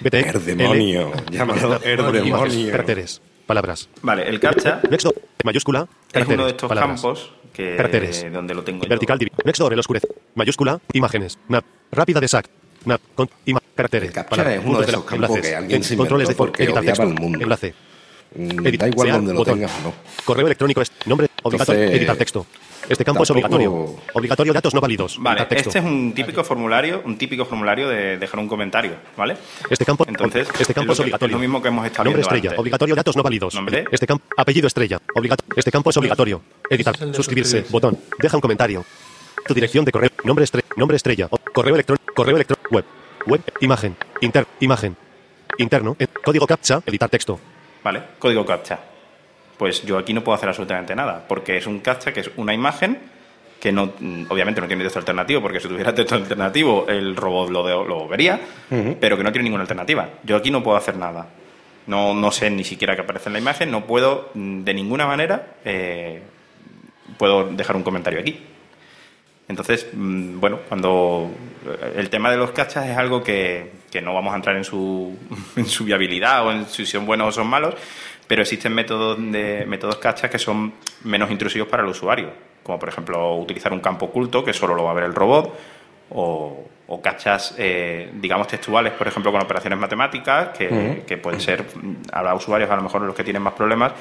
BT, 0.01 0.15
Er 0.15 0.41
demonio, 0.41 1.13
L, 1.13 1.23
llámalo 1.31 1.81
er 1.85 1.99
imágenes, 2.01 2.25
demonio. 2.25 2.71
Caracteres, 2.73 3.21
palabras. 3.47 3.89
Vale, 4.03 4.29
el 4.29 4.41
captcha 4.41 4.81
Next 4.91 5.05
door, 5.05 5.15
mayúscula, 5.45 5.81
es 6.09 6.13
caracteres, 6.13 6.35
uno 6.39 6.45
de 6.45 6.51
estos 6.51 6.69
palabras. 6.69 7.01
campos 7.01 7.33
que 7.53 7.77
Caracteres. 7.77 8.27
donde 8.33 8.55
lo 8.55 8.63
tengo 8.65 8.83
yo. 8.85 8.89
Vertical 8.89 9.19
divi- 9.19 9.31
Next 9.45 9.59
door, 9.61 9.73
el 9.73 9.79
oscurece. 9.79 10.09
Mayúscula, 10.35 10.81
imágenes. 10.93 11.39
Map. 11.49 11.65
Rápida 11.91 12.21
de 12.21 12.29
SAC. 12.29 12.49
Map. 12.85 13.01
Con, 13.15 13.29
ima- 13.47 13.61
caracteres. 13.75 14.11
captcha 14.13 14.31
palabras, 14.31 14.59
es 14.59 14.65
uno 14.67 14.79
de 14.81 14.85
esos 14.87 15.05
campos 15.05 15.13
enlaces, 15.31 15.41
que 15.51 15.57
alguien 15.57 15.77
en- 15.77 15.85
se 15.85 15.97
Controles 15.97 16.29
de 16.29 16.35
porque 16.35 16.65
editar 16.65 16.81
odiaba 16.83 16.97
texto. 16.97 17.03
al 17.17 17.21
mundo. 17.23 17.39
Enlace. 17.41 17.75
Edit- 18.37 18.79
da 18.79 18.89
igual 18.89 19.11
donde 19.13 19.33
lo 19.33 19.39
botón. 19.41 19.55
tengas 19.55 19.73
o 19.81 19.89
no. 19.89 19.95
Correo 20.25 20.47
electrónico 20.47 20.81
es 20.83 20.93
nombre 21.07 21.29
obligatorio. 21.43 21.81
Entonces, 21.83 22.01
editar 22.01 22.17
texto. 22.17 22.47
Este 22.89 23.05
campo 23.05 23.25
es 23.25 23.31
obligatorio. 23.31 23.97
Obligatorio 24.13 24.53
datos 24.53 24.73
no 24.73 24.81
válidos. 24.81 25.17
Vale, 25.21 25.41
editar 25.41 25.49
texto. 25.49 25.71
este 25.71 25.79
es 25.81 25.85
un 25.85 26.13
típico 26.15 26.45
formulario, 26.45 27.03
un 27.05 27.19
típico 27.19 27.45
formulario 27.45 27.89
de 27.89 28.17
dejar 28.17 28.39
un 28.39 28.47
comentario, 28.49 28.93
¿vale? 29.17 29.37
Este 29.69 29.85
campo, 29.85 30.05
Entonces, 30.07 30.49
este 30.59 30.73
campo 30.73 30.93
es 30.93 30.95
es, 30.95 30.99
lo 30.99 31.03
que- 31.05 31.09
obligatorio. 31.09 31.27
es 31.27 31.33
lo 31.33 31.39
mismo 31.41 31.61
que 31.63 31.69
hemos 31.69 31.85
estado 31.87 32.05
Nombre 32.05 32.23
estrella, 32.23 32.51
antes. 32.51 32.61
obligatorio 32.61 32.95
datos 32.95 33.17
no 33.17 33.23
válidos. 33.25 33.55
Nombre. 33.55 33.85
Este 33.91 34.07
campo, 34.07 34.25
apellido 34.37 34.69
estrella, 34.69 35.01
obligatorio. 35.17 35.55
Este 35.57 35.73
campo 35.73 35.91
es 35.91 35.97
obligatorio. 35.97 36.43
Editar, 36.71 36.95
es 36.95 37.01
suscribirse, 37.17 37.51
suscribirse. 37.51 37.73
botón, 37.73 37.99
deja 38.21 38.37
un 38.37 38.41
comentario. 38.41 38.85
Tu 39.49 39.55
dirección 39.55 39.85
de 39.85 39.91
correo, 39.93 40.11
nombre 40.25 40.45
estrella, 40.45 40.67
nombre 40.77 40.97
estrella, 40.97 41.29
correo 41.53 41.75
electrónico, 41.75 42.15
correo 42.15 42.37
electrónico, 42.37 42.69
web, 42.71 42.85
web, 43.27 43.41
imagen, 43.61 43.97
inter, 44.21 44.47
imagen, 44.61 44.97
interno, 45.59 45.97
en- 45.99 46.09
código 46.25 46.47
captcha, 46.47 46.81
editar 46.87 47.09
texto. 47.09 47.41
¿Vale? 47.87 48.03
Código 48.19 48.45
captcha. 48.45 48.81
Pues 49.57 49.85
yo 49.85 49.97
aquí 49.97 50.13
no 50.13 50.25
puedo 50.25 50.35
hacer 50.35 50.49
absolutamente 50.49 50.93
nada, 50.97 51.25
porque 51.29 51.57
es 51.57 51.69
un 51.69 51.79
captcha 51.79 52.13
que 52.13 52.19
es 52.19 52.31
una 52.37 52.53
imagen 52.53 52.99
que 53.61 53.71
no, 53.71 53.93
mm, 54.01 54.25
obviamente 54.29 54.61
no 54.61 54.67
tiene 54.67 54.83
texto 54.83 54.99
alternativo, 54.99 55.41
porque 55.41 55.61
si 55.61 55.69
tuviera 55.69 55.95
texto 55.95 56.17
alternativo 56.17 56.87
el 56.89 57.15
robot 57.15 57.51
lo, 57.51 57.65
de- 57.65 57.89
lo 57.89 58.09
vería, 58.09 58.41
pero 59.01 59.17
que 59.17 59.23
no 59.23 59.31
tiene 59.31 59.45
ninguna 59.45 59.63
alternativa. 59.63 60.09
Yo 60.25 60.35
aquí 60.35 60.51
no 60.51 60.65
puedo 60.65 60.77
hacer 60.77 60.97
nada. 60.97 61.29
No, 61.87 62.13
no 62.13 62.33
sé 62.33 62.51
ni 62.51 62.65
siquiera 62.65 62.97
que 62.97 63.03
aparece 63.03 63.29
en 63.29 63.35
la 63.35 63.39
imagen, 63.39 63.71
no 63.71 63.85
puedo 63.87 64.31
mm, 64.35 64.65
de 64.65 64.75
ninguna 64.75 65.07
manera 65.07 65.55
eh, 65.65 66.21
puedo 67.17 67.45
dejar 67.51 67.77
un 67.77 67.85
comentario 67.85 68.19
aquí. 68.19 68.43
Entonces, 69.49 69.89
mm, 69.93 70.41
bueno, 70.41 70.61
cuando 70.69 71.31
eh, 71.67 71.95
el 71.97 72.11
tema 72.11 72.31
de 72.31 72.37
los 72.37 72.51
cachas 72.51 72.87
es 72.87 72.97
algo 72.97 73.23
que, 73.23 73.71
que 73.91 74.01
no 74.01 74.15
vamos 74.15 74.33
a 74.33 74.37
entrar 74.37 74.57
en 74.57 74.65
su, 74.65 75.17
en 75.57 75.67
su 75.67 75.85
viabilidad 75.85 76.47
o 76.47 76.53
en 76.53 76.67
si 76.67 76.85
son 76.87 77.07
buenos 77.07 77.29
o 77.29 77.33
son 77.33 77.47
malos, 77.47 77.75
pero 78.27 78.43
existen 78.43 78.75
métodos 78.75 79.19
de 79.19 79.65
métodos 79.67 79.97
cachas 79.97 80.31
que 80.31 80.39
son 80.39 80.75
menos 81.05 81.31
intrusivos 81.31 81.69
para 81.69 81.83
el 81.83 81.89
usuario, 81.89 82.31
como 82.63 82.79
por 82.79 82.89
ejemplo 82.89 83.37
utilizar 83.37 83.73
un 83.73 83.81
campo 83.81 84.07
oculto 84.07 84.45
que 84.45 84.53
solo 84.53 84.75
lo 84.75 84.85
va 84.85 84.91
a 84.91 84.95
ver 84.95 85.05
el 85.05 85.15
robot, 85.15 85.57
o, 86.11 86.65
o 86.89 87.03
cachas, 87.03 87.55
eh, 87.59 88.11
digamos, 88.15 88.47
textuales, 88.47 88.93
por 88.93 89.09
ejemplo, 89.09 89.33
con 89.33 89.43
operaciones 89.43 89.79
matemáticas, 89.79 90.57
que, 90.57 91.03
que 91.07 91.19
pueden 91.19 91.41
ser, 91.41 91.63
mm, 91.63 91.95
habrá 92.13 92.35
usuarios 92.35 92.71
a 92.71 92.77
lo 92.77 92.83
mejor 92.83 93.03
los 93.03 93.15
que 93.15 93.25
tienen 93.25 93.43
más 93.43 93.55
problemas, 93.55 93.93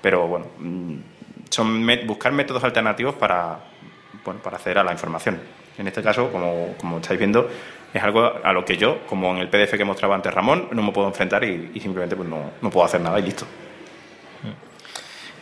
pero 0.00 0.26
bueno, 0.26 0.46
mm, 0.58 0.94
son 1.48 1.86
buscar 2.06 2.32
métodos 2.32 2.64
alternativos 2.64 3.14
para, 3.14 3.60
bueno, 4.24 4.40
para 4.40 4.56
acceder 4.56 4.78
a 4.78 4.84
la 4.84 4.92
información. 4.92 5.40
En 5.78 5.86
este 5.88 6.02
caso, 6.02 6.30
como, 6.30 6.74
como 6.80 6.98
estáis 6.98 7.18
viendo, 7.18 7.48
es 7.92 8.02
algo 8.02 8.32
a 8.42 8.52
lo 8.52 8.64
que 8.64 8.76
yo, 8.76 8.98
como 9.08 9.30
en 9.32 9.38
el 9.38 9.48
PDF 9.48 9.76
que 9.76 9.84
mostraba 9.84 10.14
antes 10.14 10.32
Ramón, 10.32 10.68
no 10.72 10.82
me 10.82 10.92
puedo 10.92 11.06
enfrentar 11.08 11.44
y, 11.44 11.70
y 11.74 11.80
simplemente 11.80 12.16
pues, 12.16 12.28
no, 12.28 12.50
no 12.60 12.70
puedo 12.70 12.86
hacer 12.86 13.00
nada 13.00 13.18
y 13.18 13.22
listo. 13.22 13.46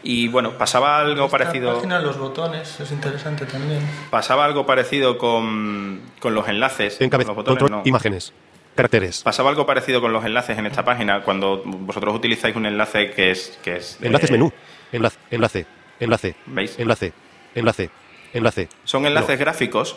Y 0.04 0.26
bueno, 0.28 0.59
pasaba 0.59 0.98
algo 0.98 1.26
Esta 1.26 1.38
parecido. 1.38 1.74
página, 1.76 2.00
los 2.00 2.18
botones, 2.18 2.80
es 2.80 2.90
interesante 2.90 3.46
también. 3.46 3.80
Pasaba 4.10 4.44
algo 4.44 4.66
parecido 4.66 5.16
con, 5.16 6.00
con 6.18 6.34
los 6.34 6.48
enlaces. 6.48 7.00
Encabez, 7.00 7.26
con 7.26 7.36
los 7.36 7.44
botones, 7.44 7.60
control, 7.60 7.82
no. 7.84 7.88
imágenes, 7.88 8.32
caracteres. 8.74 9.22
Pasaba 9.22 9.50
algo 9.50 9.64
parecido 9.64 10.00
con 10.00 10.12
los 10.12 10.24
enlaces 10.24 10.59
en 10.59 10.66
esta 10.66 10.84
página 10.84 11.22
cuando 11.22 11.62
vosotros 11.64 12.16
utilizáis 12.16 12.56
un 12.56 12.66
enlace 12.66 13.12
que 13.12 13.30
es. 13.30 13.60
Que 13.62 13.76
es 13.76 13.94
eh, 14.02 14.06
Enlaces 14.06 14.30
menú. 14.32 14.52
Enlace, 14.90 15.18
enlace, 15.30 15.66
enlace, 16.00 16.34
¿Veis? 16.46 16.78
enlace, 16.80 17.12
enlace, 17.54 17.88
enlace. 18.32 18.68
Son 18.84 19.06
enlaces 19.06 19.38
gráficos 19.38 19.96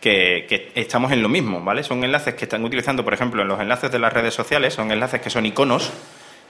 que, 0.00 0.46
que 0.48 0.72
estamos 0.74 1.12
en 1.12 1.22
lo 1.22 1.28
mismo, 1.28 1.62
¿vale? 1.62 1.82
Son 1.82 2.02
enlaces 2.04 2.34
que 2.34 2.44
están 2.44 2.64
utilizando, 2.64 3.04
por 3.04 3.14
ejemplo, 3.14 3.42
en 3.42 3.48
los 3.48 3.60
enlaces 3.60 3.90
de 3.90 3.98
las 3.98 4.12
redes 4.12 4.34
sociales, 4.34 4.74
son 4.74 4.90
enlaces 4.90 5.20
que 5.20 5.30
son 5.30 5.46
iconos 5.46 5.92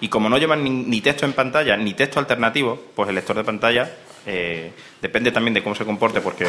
y 0.00 0.08
como 0.08 0.28
no 0.28 0.38
llevan 0.38 0.64
ni, 0.64 0.70
ni 0.70 1.00
texto 1.00 1.24
en 1.24 1.32
pantalla 1.32 1.76
ni 1.76 1.94
texto 1.94 2.18
alternativo, 2.18 2.80
pues 2.94 3.08
el 3.08 3.14
lector 3.14 3.36
de 3.36 3.44
pantalla 3.44 3.90
eh, 4.26 4.72
depende 5.00 5.30
también 5.30 5.54
de 5.54 5.62
cómo 5.62 5.74
se 5.74 5.84
comporte, 5.84 6.20
porque 6.20 6.46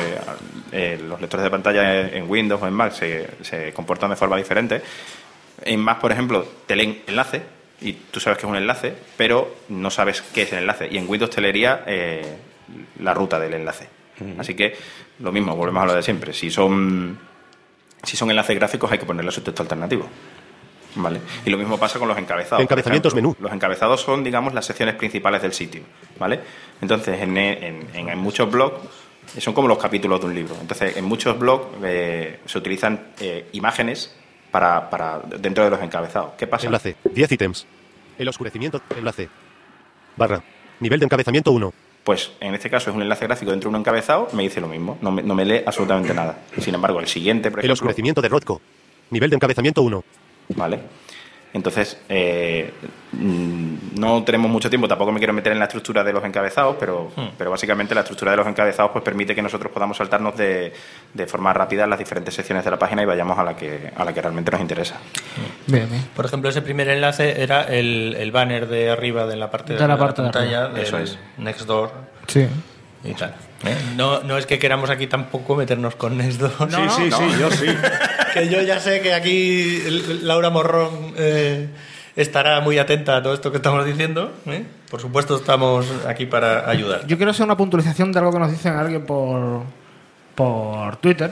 eh, 0.72 1.00
los 1.08 1.20
lectores 1.22 1.44
de 1.44 1.50
pantalla 1.50 2.08
en 2.10 2.30
Windows 2.30 2.62
o 2.62 2.68
en 2.68 2.74
Mac 2.74 2.94
se, 2.94 3.28
se 3.42 3.74
comportan 3.74 4.10
de 4.10 4.16
forma 4.16 4.38
diferente. 4.38 4.82
En 5.64 5.80
Mac, 5.80 6.00
por 6.00 6.12
ejemplo, 6.12 6.46
te 6.66 6.76
leen 6.76 7.02
enlace 7.08 7.44
y 7.82 7.94
tú 7.94 8.20
sabes 8.20 8.40
que 8.40 8.46
es 8.46 8.50
un 8.50 8.58
enlace, 8.58 8.94
pero 9.18 9.56
no 9.70 9.90
sabes 9.90 10.22
qué 10.22 10.44
es 10.44 10.54
el 10.54 10.60
enlace. 10.60 10.88
Y 10.90 10.98
en 10.98 11.10
Windows 11.10 11.32
te 11.32 11.42
leería 11.42 11.84
eh, 11.86 12.38
la 13.00 13.14
ruta 13.14 13.40
del 13.40 13.54
enlace. 13.54 13.88
Así 14.38 14.54
que 14.56 14.76
lo 15.20 15.32
mismo, 15.32 15.56
volvemos 15.56 15.84
a 15.84 15.86
lo 15.88 15.94
de 15.96 16.02
siempre. 16.04 16.34
Si 16.34 16.50
son, 16.50 17.18
si 18.04 18.16
son 18.16 18.30
enlaces 18.30 18.56
gráficos 18.56 18.92
hay 18.92 18.98
que 18.98 19.06
ponerle 19.06 19.32
su 19.32 19.42
texto 19.42 19.62
alternativo. 19.64 20.08
¿Vale? 20.98 21.20
Y 21.46 21.50
lo 21.50 21.58
mismo 21.58 21.78
pasa 21.78 22.00
con 22.00 22.08
los 22.08 22.18
encabezados. 22.18 22.62
Encabezamientos 22.62 23.12
ejemplo. 23.12 23.32
menú. 23.34 23.44
Los 23.44 23.52
encabezados 23.54 24.00
son, 24.00 24.24
digamos, 24.24 24.54
las 24.54 24.66
secciones 24.66 24.96
principales 24.96 25.42
del 25.42 25.52
sitio. 25.52 25.82
¿Vale? 26.18 26.40
Entonces, 26.82 27.22
en, 27.22 27.36
en- 27.36 27.90
en- 27.94 28.10
en 28.10 28.18
muchos 28.20 28.50
blogs 28.50 28.76
son 29.40 29.54
como 29.54 29.68
los 29.68 29.78
capítulos 29.78 30.22
de 30.22 30.28
un 30.28 30.36
libro. 30.36 30.56
Entonces, 30.62 30.96
en 30.96 31.04
muchos 31.04 31.38
blogs 31.38 31.66
eh, 31.84 32.40
se 32.46 32.58
utilizan 32.58 33.08
eh, 33.20 33.50
imágenes 33.52 34.16
para, 34.52 34.90
para 34.90 35.20
dentro 35.20 35.66
de 35.66 35.70
los 35.72 35.82
encabezados. 35.82 36.32
¿Qué 36.38 36.48
pasa? 36.48 36.66
Enlace, 36.68 36.96
10 37.12 37.32
ítems. 37.34 37.66
El 38.18 38.30
oscurecimiento, 38.30 38.82
enlace. 38.98 39.28
Barra. 40.16 40.42
Nivel 40.80 41.02
de 41.02 41.06
encabezamiento 41.08 41.52
1. 41.52 41.74
Pues 42.06 42.32
en 42.40 42.54
este 42.54 42.70
caso 42.70 42.92
es 42.92 42.96
un 42.96 43.02
enlace 43.02 43.26
gráfico 43.26 43.50
dentro 43.50 43.70
de 43.70 43.76
un 43.76 43.82
encabezado, 43.82 44.30
me 44.32 44.44
dice 44.44 44.62
lo 44.62 44.68
mismo, 44.68 44.98
no 45.02 45.12
me, 45.12 45.24
no 45.24 45.34
me 45.34 45.44
lee 45.44 45.64
absolutamente 45.66 46.14
nada. 46.14 46.38
Sin 46.60 46.76
embargo, 46.76 47.00
el 47.00 47.08
siguiente, 47.08 47.50
por 47.50 47.60
El 47.60 47.66
ejemplo, 47.66 47.74
oscurecimiento 47.74 48.22
de 48.22 48.30
Rothko. 48.30 48.62
Nivel 49.10 49.32
de 49.32 49.36
encabezamiento 49.36 49.82
1. 49.82 50.04
¿vale? 50.50 50.80
Entonces, 51.56 51.98
eh, 52.10 52.70
mm, 53.14 53.98
no 53.98 54.24
tenemos 54.26 54.52
mucho 54.52 54.70
tiempo, 54.70 54.90
tampoco 54.90 55.14
me 55.14 55.20
quiero 55.20 55.32
meter 55.32 55.54
en 55.54 55.60
la 55.60 55.66
estructura 55.66 56.04
de 56.04 56.12
los 56.12 56.24
encabezados, 56.26 56.76
pero, 56.78 57.12
Hmm. 57.16 57.30
pero 57.38 57.50
básicamente 57.50 57.96
la 57.96 58.02
estructura 58.02 58.32
de 58.32 58.38
los 58.38 58.46
encabezados 58.46 58.92
pues 58.92 59.04
permite 59.06 59.34
que 59.34 59.42
nosotros 59.42 59.72
podamos 59.72 59.96
saltarnos 59.96 60.36
de, 60.36 60.74
de 61.14 61.28
forma 61.28 61.54
rápida 61.54 61.88
las 61.88 61.98
diferentes 61.98 62.34
secciones 62.34 62.66
de 62.66 62.72
la 62.72 62.78
página 62.78 63.04
y 63.04 63.06
vayamos 63.06 63.40
a 63.40 63.44
la 63.46 63.56
que, 63.56 63.90
a 63.96 64.04
la 64.04 64.14
que 64.14 64.22
realmente 64.22 64.52
nos 64.52 64.60
interesa. 64.60 64.98
Bien, 65.66 65.90
bien. 65.90 66.06
Por 66.14 66.26
ejemplo, 66.26 66.50
ese 66.50 66.62
primer 66.62 66.90
enlace 66.90 67.42
era 67.42 67.64
el, 67.64 68.16
el 68.20 68.32
banner 68.34 68.68
de 68.68 68.92
arriba 68.92 69.26
de 69.26 69.38
la 69.38 69.50
parte 69.50 69.74
de, 69.74 69.80
De 69.80 69.88
la 69.88 69.98
parte 69.98 70.22
de 70.22 70.30
pantalla 70.30 70.66
arriba. 70.66 70.74
del 70.74 70.84
Eso 70.84 70.98
es. 70.98 71.18
Nextdoor 71.38 71.92
Sí. 72.28 72.48
Y 73.06 73.14
tal. 73.14 73.36
¿eh? 73.66 73.76
No, 73.96 74.22
no 74.24 74.38
es 74.38 74.46
que 74.46 74.60
queramos 74.60 74.90
aquí 74.90 75.08
tampoco 75.08 75.56
meternos 75.56 75.96
con 75.96 76.20
esto. 76.22 76.50
sí, 76.70 76.90
sí, 76.90 77.12
sí, 77.12 77.40
yo 77.40 77.52
sí. 77.52 77.68
que 78.34 78.50
yo 78.50 78.62
ya 78.62 78.80
sé 78.80 79.02
que 79.02 79.14
aquí 79.14 79.82
Laura 80.22 80.50
Morrón 80.50 81.14
eh, 81.18 81.70
estará 82.16 82.60
muy 82.62 82.78
atenta 82.78 83.18
a 83.18 83.24
todo 83.24 83.34
esto 83.34 83.52
que 83.52 83.58
estamos 83.58 83.86
diciendo. 83.86 84.32
¿eh? 84.46 84.66
Por 84.90 85.02
supuesto, 85.02 85.36
estamos 85.36 85.88
aquí 86.08 86.26
para 86.26 86.70
ayudar. 86.70 87.06
Yo 87.08 87.18
quiero 87.18 87.32
hacer 87.32 87.46
una 87.46 87.58
puntualización 87.58 88.12
de 88.12 88.20
algo 88.20 88.32
que 88.32 88.40
nos 88.40 88.52
dicen 88.52 88.74
alguien 88.74 89.06
por, 89.06 89.64
por 90.34 90.98
Twitter. 90.98 91.32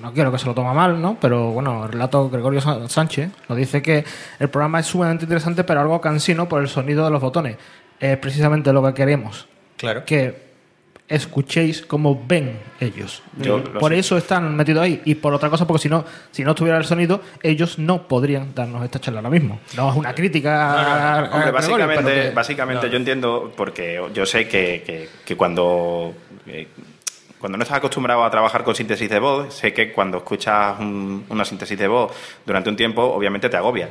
No 0.00 0.12
quiero 0.12 0.32
que 0.32 0.38
se 0.38 0.46
lo 0.46 0.54
toma 0.54 0.72
mal, 0.72 1.00
¿no? 1.00 1.18
Pero 1.20 1.50
bueno, 1.50 1.84
el 1.84 1.92
relato 1.92 2.28
Gregorio 2.30 2.60
Sánchez 2.60 3.30
nos 3.48 3.58
dice 3.58 3.82
que 3.82 4.04
el 4.38 4.48
programa 4.48 4.80
es 4.80 4.86
sumamente 4.86 5.24
interesante, 5.24 5.64
pero 5.64 5.80
algo 5.80 6.00
cansino 6.00 6.48
por 6.48 6.62
el 6.62 6.68
sonido 6.68 7.04
de 7.04 7.10
los 7.10 7.20
botones. 7.20 7.56
Es 7.98 8.16
precisamente 8.16 8.72
lo 8.72 8.82
que 8.82 8.94
queremos. 8.94 9.46
Claro. 9.76 10.04
Que 10.04 10.49
escuchéis 11.10 11.82
cómo 11.82 12.22
ven 12.26 12.58
ellos. 12.80 13.22
Yo 13.36 13.62
por 13.64 13.92
eso 13.92 14.16
están 14.16 14.56
metidos 14.56 14.82
ahí. 14.84 15.02
Y 15.04 15.16
por 15.16 15.34
otra 15.34 15.50
cosa, 15.50 15.66
porque 15.66 15.82
si 15.82 15.88
no, 15.88 16.04
si 16.30 16.44
no 16.44 16.50
estuviera 16.52 16.78
el 16.78 16.84
sonido, 16.84 17.20
ellos 17.42 17.78
no 17.78 18.06
podrían 18.08 18.54
darnos 18.54 18.82
esta 18.84 19.00
charla 19.00 19.18
ahora 19.18 19.30
mismo. 19.30 19.60
No 19.76 19.90
es 19.90 19.96
una 19.96 20.14
crítica 20.14 21.18
a 21.18 21.34
Hombre, 21.34 21.50
básicamente, 21.50 22.14
que- 22.14 22.30
básicamente 22.30 22.88
yo 22.90 22.96
entiendo, 22.96 23.52
porque 23.56 24.00
yo 24.14 24.24
sé 24.24 24.46
que, 24.48 24.82
que- 24.86 25.08
que 25.24 25.36
cuando, 25.36 26.14
eh, 26.46 26.68
cuando 27.40 27.58
no 27.58 27.62
estás 27.64 27.78
acostumbrado 27.78 28.22
a 28.24 28.30
trabajar 28.30 28.62
con 28.62 28.74
síntesis 28.74 29.10
de 29.10 29.18
voz, 29.18 29.52
sé 29.52 29.72
que 29.72 29.92
cuando 29.92 30.18
escuchas 30.18 30.78
un- 30.78 31.24
una 31.28 31.44
síntesis 31.44 31.76
de 31.78 31.88
voz 31.88 32.12
durante 32.46 32.70
un 32.70 32.76
tiempo, 32.76 33.02
obviamente 33.02 33.48
te 33.48 33.56
agobia. 33.56 33.88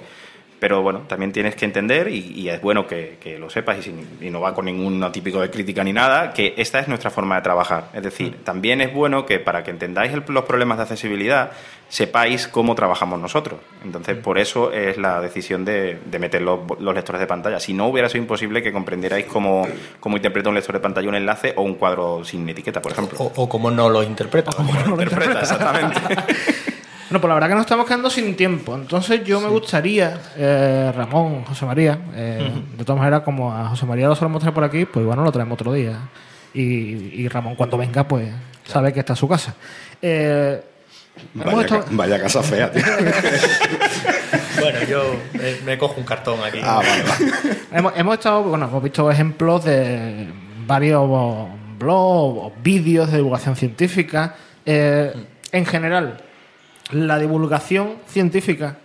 Pero 0.59 0.81
bueno, 0.81 1.03
también 1.07 1.31
tienes 1.31 1.55
que 1.55 1.63
entender, 1.65 2.09
y, 2.09 2.33
y 2.35 2.49
es 2.49 2.61
bueno 2.61 2.85
que, 2.85 3.17
que 3.21 3.39
lo 3.39 3.49
sepas, 3.49 3.77
y, 3.79 3.81
sin- 3.83 4.17
y 4.19 4.29
no 4.29 4.41
va 4.41 4.53
con 4.53 4.65
ningún 4.65 5.09
típico 5.11 5.39
de 5.39 5.49
crítica 5.49 5.83
ni 5.85 5.93
nada, 5.93 6.33
que 6.33 6.53
esta 6.57 6.79
es 6.79 6.87
nuestra 6.89 7.09
forma 7.11 7.35
de 7.37 7.41
trabajar. 7.43 7.85
Es 7.93 8.03
decir, 8.03 8.43
también 8.43 8.81
es 8.81 8.93
bueno 8.93 9.25
que 9.25 9.39
para 9.39 9.63
que 9.63 9.71
entendáis 9.71 10.11
el- 10.13 10.23
los 10.27 10.43
problemas 10.43 10.77
de 10.77 10.83
accesibilidad, 10.83 11.51
sepáis 11.87 12.47
cómo 12.47 12.75
trabajamos 12.75 13.19
nosotros. 13.19 13.59
Entonces, 13.83 14.17
por 14.17 14.37
eso 14.37 14.71
es 14.71 14.97
la 14.97 15.21
decisión 15.21 15.63
de, 15.65 15.97
de 16.05 16.19
meter 16.19 16.41
los, 16.41 16.59
los 16.79 16.93
lectores 16.93 17.19
de 17.21 17.25
pantalla. 17.27 17.59
Si 17.59 17.73
no, 17.73 17.87
hubiera 17.87 18.09
sido 18.09 18.21
imposible 18.21 18.61
que 18.61 18.71
comprendierais 18.71 19.25
cómo, 19.25 19.65
cómo 19.99 20.17
interpreta 20.17 20.49
un 20.49 20.55
lector 20.55 20.75
de 20.75 20.81
pantalla 20.81 21.07
un 21.09 21.15
enlace 21.15 21.53
o 21.55 21.61
un 21.63 21.75
cuadro 21.75 22.23
sin 22.25 22.47
etiqueta, 22.49 22.81
por 22.81 22.91
ejemplo. 22.91 23.17
O, 23.19 23.31
o 23.43 23.49
como 23.49 23.71
no 23.71 23.89
lo 23.89 24.03
interpreta. 24.03 24.51
interpreta, 24.89 25.39
exactamente. 25.39 25.99
Bueno, 27.09 27.21
pues 27.21 27.27
la 27.29 27.33
verdad 27.33 27.47
que 27.49 27.55
nos 27.55 27.61
estamos 27.65 27.85
quedando 27.87 28.09
sin 28.09 28.35
tiempo. 28.35 28.75
Entonces 28.75 29.23
yo 29.23 29.41
me 29.41 29.47
gustaría, 29.49 30.19
eh, 30.37 30.91
Ramón, 30.95 31.43
José 31.45 31.65
María, 31.65 31.97
eh, 32.15 32.51
de 32.77 32.83
todas 32.85 32.99
maneras, 32.99 33.21
como 33.23 33.51
a 33.51 33.67
José 33.69 33.85
María 33.87 34.07
lo 34.07 34.15
solemos 34.15 34.39
traer 34.41 34.53
por 34.53 34.63
aquí, 34.63 34.85
pues 34.85 35.03
bueno, 35.05 35.23
lo 35.23 35.31
traemos 35.31 35.55
otro 35.55 35.73
día. 35.73 35.97
Y, 36.53 36.61
y 37.21 37.27
Ramón 37.27 37.55
cuando 37.55 37.77
venga, 37.77 38.07
pues 38.07 38.29
sabe 38.65 38.93
que 38.93 38.99
está 38.99 39.13
en 39.13 39.17
su 39.17 39.27
casa. 39.27 39.55
Eh, 40.01 40.61
hemos 41.33 41.45
Vaya, 41.45 41.61
estado- 41.61 41.83
ca- 41.85 41.89
vaya 41.93 42.21
casa 42.21 42.43
fea, 42.43 42.71
tío. 42.71 42.83
Bueno, 44.59 44.79
yo 44.89 45.15
eh, 45.35 45.61
me 45.65 45.77
cojo 45.77 45.95
un 45.97 46.03
cartón 46.03 46.39
aquí. 46.45 46.59
Ah, 46.61 46.81
vale, 46.83 47.03
vale. 47.03 47.57
hemos, 47.71 47.93
hemos 47.95 48.13
estado, 48.15 48.43
bueno, 48.43 48.65
hemos 48.67 48.83
visto 48.83 49.09
ejemplos 49.09 49.63
de 49.63 50.27
varios 50.67 51.07
blogs 51.79 52.39
o 52.45 52.51
vídeos 52.61 53.09
de 53.09 53.17
divulgación 53.17 53.55
científica. 53.55 54.35
Eh, 54.65 55.13
en 55.53 55.65
general, 55.65 56.21
la 56.91 57.17
divulgación 57.19 57.95
científica 58.07 58.77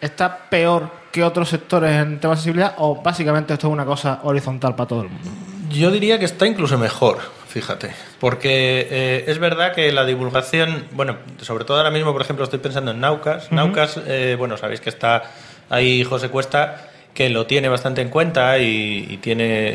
está 0.00 0.36
peor 0.50 0.90
que 1.12 1.24
otros 1.24 1.48
sectores 1.48 1.90
en 1.92 2.18
temas 2.20 2.38
de 2.38 2.40
accesibilidad 2.40 2.74
o 2.78 3.00
básicamente 3.02 3.54
esto 3.54 3.68
es 3.68 3.72
una 3.72 3.84
cosa 3.84 4.20
horizontal 4.24 4.74
para 4.74 4.88
todo 4.88 5.02
el 5.02 5.08
mundo. 5.08 5.30
Yo 5.70 5.90
diría 5.90 6.18
que 6.18 6.24
está 6.26 6.46
incluso 6.46 6.78
mejor, 6.78 7.18
fíjate, 7.48 7.90
porque 8.20 8.86
eh, 8.90 9.24
es 9.26 9.38
verdad 9.38 9.74
que 9.74 9.90
la 9.92 10.04
divulgación, 10.04 10.84
bueno, 10.92 11.16
sobre 11.40 11.64
todo 11.64 11.78
ahora 11.78 11.90
mismo, 11.90 12.12
por 12.12 12.22
ejemplo, 12.22 12.44
estoy 12.44 12.58
pensando 12.60 12.90
en 12.92 13.00
Naucas. 13.00 13.50
Naucas, 13.50 13.98
eh, 14.06 14.36
bueno, 14.38 14.56
sabéis 14.56 14.80
que 14.80 14.90
está 14.90 15.22
ahí 15.70 16.04
José 16.04 16.28
Cuesta, 16.28 16.90
que 17.14 17.30
lo 17.30 17.46
tiene 17.46 17.68
bastante 17.68 18.02
en 18.02 18.10
cuenta 18.10 18.58
y, 18.58 19.06
y 19.08 19.16
tiene, 19.16 19.70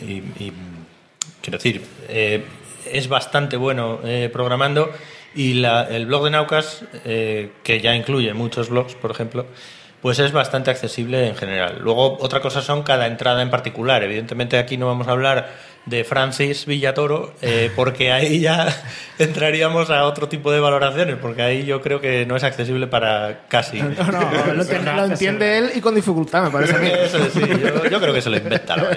y, 0.00 0.04
y- 0.04 0.24
y, 0.46 0.52
quiero 1.42 1.58
decir, 1.58 1.84
eh, 2.08 2.44
es 2.90 3.08
bastante 3.08 3.56
bueno 3.56 4.00
eh, 4.04 4.28
programando 4.32 4.90
y 5.34 5.54
la- 5.54 5.84
el 5.88 6.06
blog 6.06 6.24
de 6.24 6.30
Naucas, 6.30 6.84
eh, 7.04 7.52
que 7.62 7.80
ya 7.80 7.94
incluye 7.94 8.32
muchos 8.34 8.68
blogs, 8.68 8.94
por 8.94 9.10
ejemplo, 9.10 9.46
pues 10.00 10.18
es 10.18 10.32
bastante 10.32 10.70
accesible 10.70 11.28
en 11.28 11.36
general. 11.36 11.78
Luego, 11.80 12.18
otra 12.20 12.40
cosa 12.40 12.60
son 12.60 12.82
cada 12.82 13.06
entrada 13.06 13.40
en 13.40 13.50
particular. 13.50 14.02
Evidentemente, 14.02 14.58
aquí 14.58 14.76
no 14.76 14.86
vamos 14.88 15.06
a 15.06 15.12
hablar 15.12 15.48
de 15.86 16.02
Francis 16.04 16.66
Villatoro, 16.66 17.34
eh, 17.40 17.70
porque 17.76 18.10
ahí 18.10 18.40
ya 18.40 18.66
entraríamos 19.20 19.90
a 19.90 20.04
otro 20.04 20.28
tipo 20.28 20.50
de 20.50 20.58
valoraciones, 20.58 21.16
porque 21.22 21.42
ahí 21.42 21.64
yo 21.64 21.80
creo 21.80 22.00
que 22.00 22.26
no 22.26 22.34
es 22.36 22.42
accesible 22.42 22.88
para 22.88 23.42
casi. 23.48 23.80
No, 23.80 23.90
no, 23.90 24.20
lo, 24.54 24.62
entiende, 24.62 24.92
lo 24.92 25.04
entiende 25.04 25.58
él 25.58 25.70
y 25.76 25.80
con 25.80 25.94
dificultad, 25.94 26.42
me 26.44 26.50
parece 26.50 26.74
a 26.74 26.78
mí. 26.78 26.88
Eso 26.92 27.18
sí, 27.32 27.40
yo, 27.40 27.84
yo 27.88 28.00
creo 28.00 28.12
que 28.12 28.22
se 28.22 28.30
lo 28.30 28.36
inventa. 28.38 28.76
la. 28.76 28.88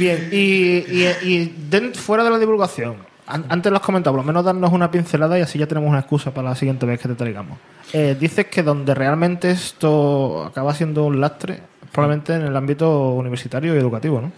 Bien, 0.00 0.28
y, 0.32 0.78
y- 1.26 1.90
fuera 1.94 2.24
de 2.24 2.30
la 2.30 2.38
divulgación, 2.38 2.96
an- 3.26 3.44
antes 3.48 3.70
lo 3.70 3.76
has 3.78 3.82
comentado, 3.84 4.16
por 4.16 4.24
lo 4.24 4.26
menos 4.26 4.44
darnos 4.44 4.72
una 4.72 4.90
pincelada 4.90 5.38
y 5.38 5.42
así 5.42 5.58
ya 5.58 5.66
tenemos 5.66 5.88
una 5.90 6.00
excusa 6.00 6.32
para 6.32 6.48
la 6.48 6.54
siguiente 6.56 6.86
vez 6.86 6.98
que 7.00 7.08
te 7.08 7.14
traigamos. 7.14 7.58
Eh, 7.92 8.16
dices 8.18 8.46
que 8.46 8.62
donde 8.62 8.94
realmente 8.94 9.50
esto 9.50 10.44
acaba 10.44 10.74
siendo 10.74 11.04
un 11.04 11.20
lastre, 11.20 11.60
probablemente 11.92 12.34
en 12.34 12.42
el 12.42 12.56
ámbito 12.56 13.10
universitario 13.10 13.74
y 13.74 13.78
educativo, 13.78 14.20
¿no? 14.20 14.32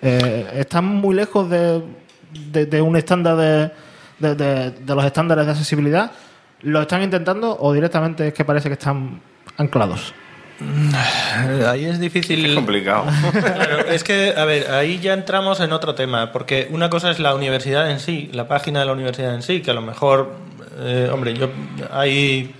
Eh, 0.00 0.46
están 0.56 0.84
muy 0.86 1.14
lejos 1.14 1.48
de, 1.50 1.82
de- 2.50 2.66
de 2.66 2.80
un 2.82 2.96
estándar 2.96 3.36
de- 3.36 4.70
de 4.70 4.94
los 4.94 5.04
estándares 5.04 5.44
de 5.46 5.52
accesibilidad. 5.52 6.10
¿Lo 6.62 6.80
están 6.82 7.02
intentando 7.02 7.56
o 7.58 7.72
directamente 7.72 8.28
es 8.28 8.34
que 8.34 8.44
parece 8.44 8.68
que 8.68 8.74
están 8.74 9.20
anclados? 9.58 10.14
Ahí 11.66 11.84
es 11.84 11.98
difícil. 11.98 12.44
Es 12.46 12.54
complicado. 12.54 13.06
Claro, 13.32 13.86
es 13.88 14.04
que, 14.04 14.34
a 14.36 14.44
ver, 14.44 14.70
ahí 14.70 14.98
ya 15.00 15.12
entramos 15.12 15.60
en 15.60 15.72
otro 15.72 15.94
tema, 15.94 16.32
porque 16.32 16.68
una 16.70 16.90
cosa 16.90 17.10
es 17.10 17.18
la 17.18 17.34
universidad 17.34 17.90
en 17.90 18.00
sí, 18.00 18.30
la 18.32 18.48
página 18.48 18.80
de 18.80 18.86
la 18.86 18.92
universidad 18.92 19.34
en 19.34 19.42
sí, 19.42 19.60
que 19.62 19.70
a 19.70 19.74
lo 19.74 19.82
mejor, 19.82 20.34
eh, 20.80 21.08
hombre, 21.12 21.34
yo 21.34 21.50
hay, 21.90 22.54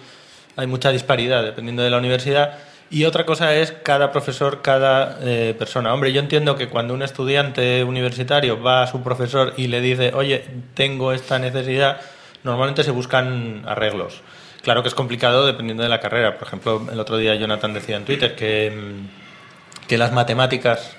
hay 0.56 0.66
mucha 0.66 0.90
disparidad 0.90 1.42
dependiendo 1.42 1.82
de 1.82 1.90
la 1.90 1.98
universidad, 1.98 2.58
y 2.92 3.06
otra 3.06 3.24
cosa 3.24 3.54
es 3.54 3.72
cada 3.72 4.12
profesor, 4.12 4.60
cada 4.60 5.18
eh, 5.22 5.54
persona. 5.58 5.94
Hombre, 5.94 6.12
yo 6.12 6.20
entiendo 6.20 6.56
que 6.56 6.68
cuando 6.68 6.92
un 6.92 7.02
estudiante 7.02 7.82
universitario 7.84 8.62
va 8.62 8.82
a 8.82 8.86
su 8.86 9.02
profesor 9.02 9.54
y 9.56 9.68
le 9.68 9.80
dice, 9.80 10.12
oye, 10.14 10.44
tengo 10.74 11.12
esta 11.12 11.38
necesidad, 11.38 12.02
normalmente 12.44 12.84
se 12.84 12.90
buscan 12.90 13.62
arreglos. 13.66 14.20
Claro 14.62 14.82
que 14.82 14.88
es 14.88 14.94
complicado 14.94 15.46
dependiendo 15.46 15.82
de 15.82 15.88
la 15.88 16.00
carrera. 16.00 16.38
Por 16.38 16.46
ejemplo, 16.46 16.86
el 16.92 16.98
otro 17.00 17.16
día 17.16 17.34
Jonathan 17.34 17.74
decía 17.74 17.96
en 17.96 18.04
Twitter 18.04 18.34
que, 18.36 18.70
mm, 18.70 19.86
que 19.88 19.98
las 19.98 20.12
matemáticas 20.12 20.96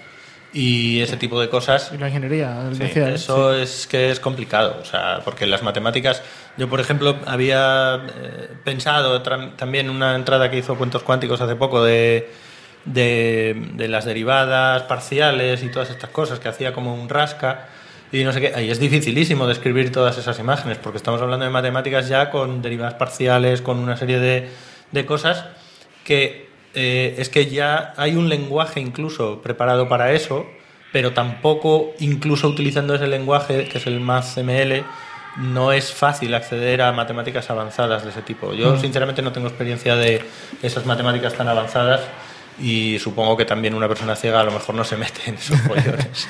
y 0.55 1.01
ese 1.01 1.17
tipo 1.17 1.41
de 1.41 1.49
cosas 1.49 1.91
Y 1.93 1.97
la 1.97 2.07
ingeniería, 2.09 2.69
Sí, 2.73 2.77
decía, 2.79 3.09
¿eh? 3.09 3.13
eso 3.15 3.55
Sí. 3.55 3.61
es 3.61 3.87
que 3.87 4.11
es 4.11 4.19
complicado, 4.19 4.77
o 4.81 4.85
sea, 4.85 5.21
porque 5.25 5.47
las 5.47 5.63
matemáticas, 5.63 6.21
yo 6.57 6.69
por 6.69 6.79
ejemplo 6.79 7.15
había 7.25 7.95
eh, 8.15 8.49
pensado 8.63 9.21
también 9.23 9.89
una 9.89 10.13
entrada 10.15 10.51
que 10.51 10.57
hizo 10.59 10.75
Cuentos 10.75 11.01
Cuánticos 11.01 11.41
hace 11.41 11.55
poco 11.55 11.83
de, 11.83 12.31
de, 12.85 13.55
de 13.73 13.87
las 13.87 14.05
derivadas 14.05 14.83
parciales 14.83 15.63
y 15.63 15.69
todas 15.69 15.89
estas 15.89 16.11
cosas, 16.11 16.39
que 16.39 16.49
hacía 16.49 16.71
como 16.71 16.93
un 16.93 17.09
rasca 17.09 17.69
y 18.13 18.23
no 18.23 18.31
sé 18.31 18.39
qué, 18.41 18.53
ahí 18.55 18.69
es 18.71 18.79
dificilísimo 18.79 19.47
describir 19.47 19.91
todas 19.91 20.17
esas 20.17 20.37
imágenes, 20.39 20.77
porque 20.77 20.97
estamos 20.97 21.21
hablando 21.21 21.43
de 21.45 21.51
matemáticas 21.51 22.07
ya 22.07 22.29
con 22.29 22.61
derivadas 22.61 22.93
parciales, 22.93 23.61
con 23.61 23.79
una 23.79 23.97
serie 23.97 24.19
de, 24.19 24.49
de 24.91 25.05
cosas 25.05 25.45
que 26.05 26.47
eh, 26.75 27.15
es 27.17 27.29
que 27.29 27.47
ya 27.47 27.93
hay 27.97 28.15
un 28.15 28.29
lenguaje 28.29 28.79
incluso 28.79 29.41
preparado 29.41 29.89
para 29.89 30.11
eso, 30.13 30.45
pero 30.91 31.13
tampoco, 31.13 31.91
incluso 31.99 32.47
utilizando 32.47 32.93
ese 32.95 33.07
lenguaje, 33.07 33.65
que 33.67 33.79
es 33.79 33.87
el 33.87 33.99
más 33.99 34.37
ML, 34.37 34.83
no 35.37 35.71
es 35.71 35.91
fácil 35.91 36.33
acceder 36.35 36.83
a 36.83 36.91
matemáticas 36.91 37.49
avanzadas 37.49 38.03
de 38.03 38.11
ese 38.11 38.21
tipo. 38.21 38.53
Yo, 38.53 38.75
Mm. 38.75 38.79
sinceramente, 38.81 39.23
no 39.23 39.31
tengo 39.31 39.47
experiencia 39.47 39.95
de 39.95 40.21
esas 40.61 40.85
matemáticas 40.85 41.33
tan 41.33 41.47
avanzadas 41.47 42.01
y 42.61 42.99
supongo 42.99 43.35
que 43.35 43.45
también 43.45 43.73
una 43.73 43.87
persona 43.87 44.15
ciega 44.15 44.41
a 44.41 44.43
lo 44.43 44.51
mejor 44.51 44.75
no 44.75 44.83
se 44.83 44.95
mete 44.97 45.21
en 45.25 45.35
esos 45.35 45.59
follones. 45.67 46.27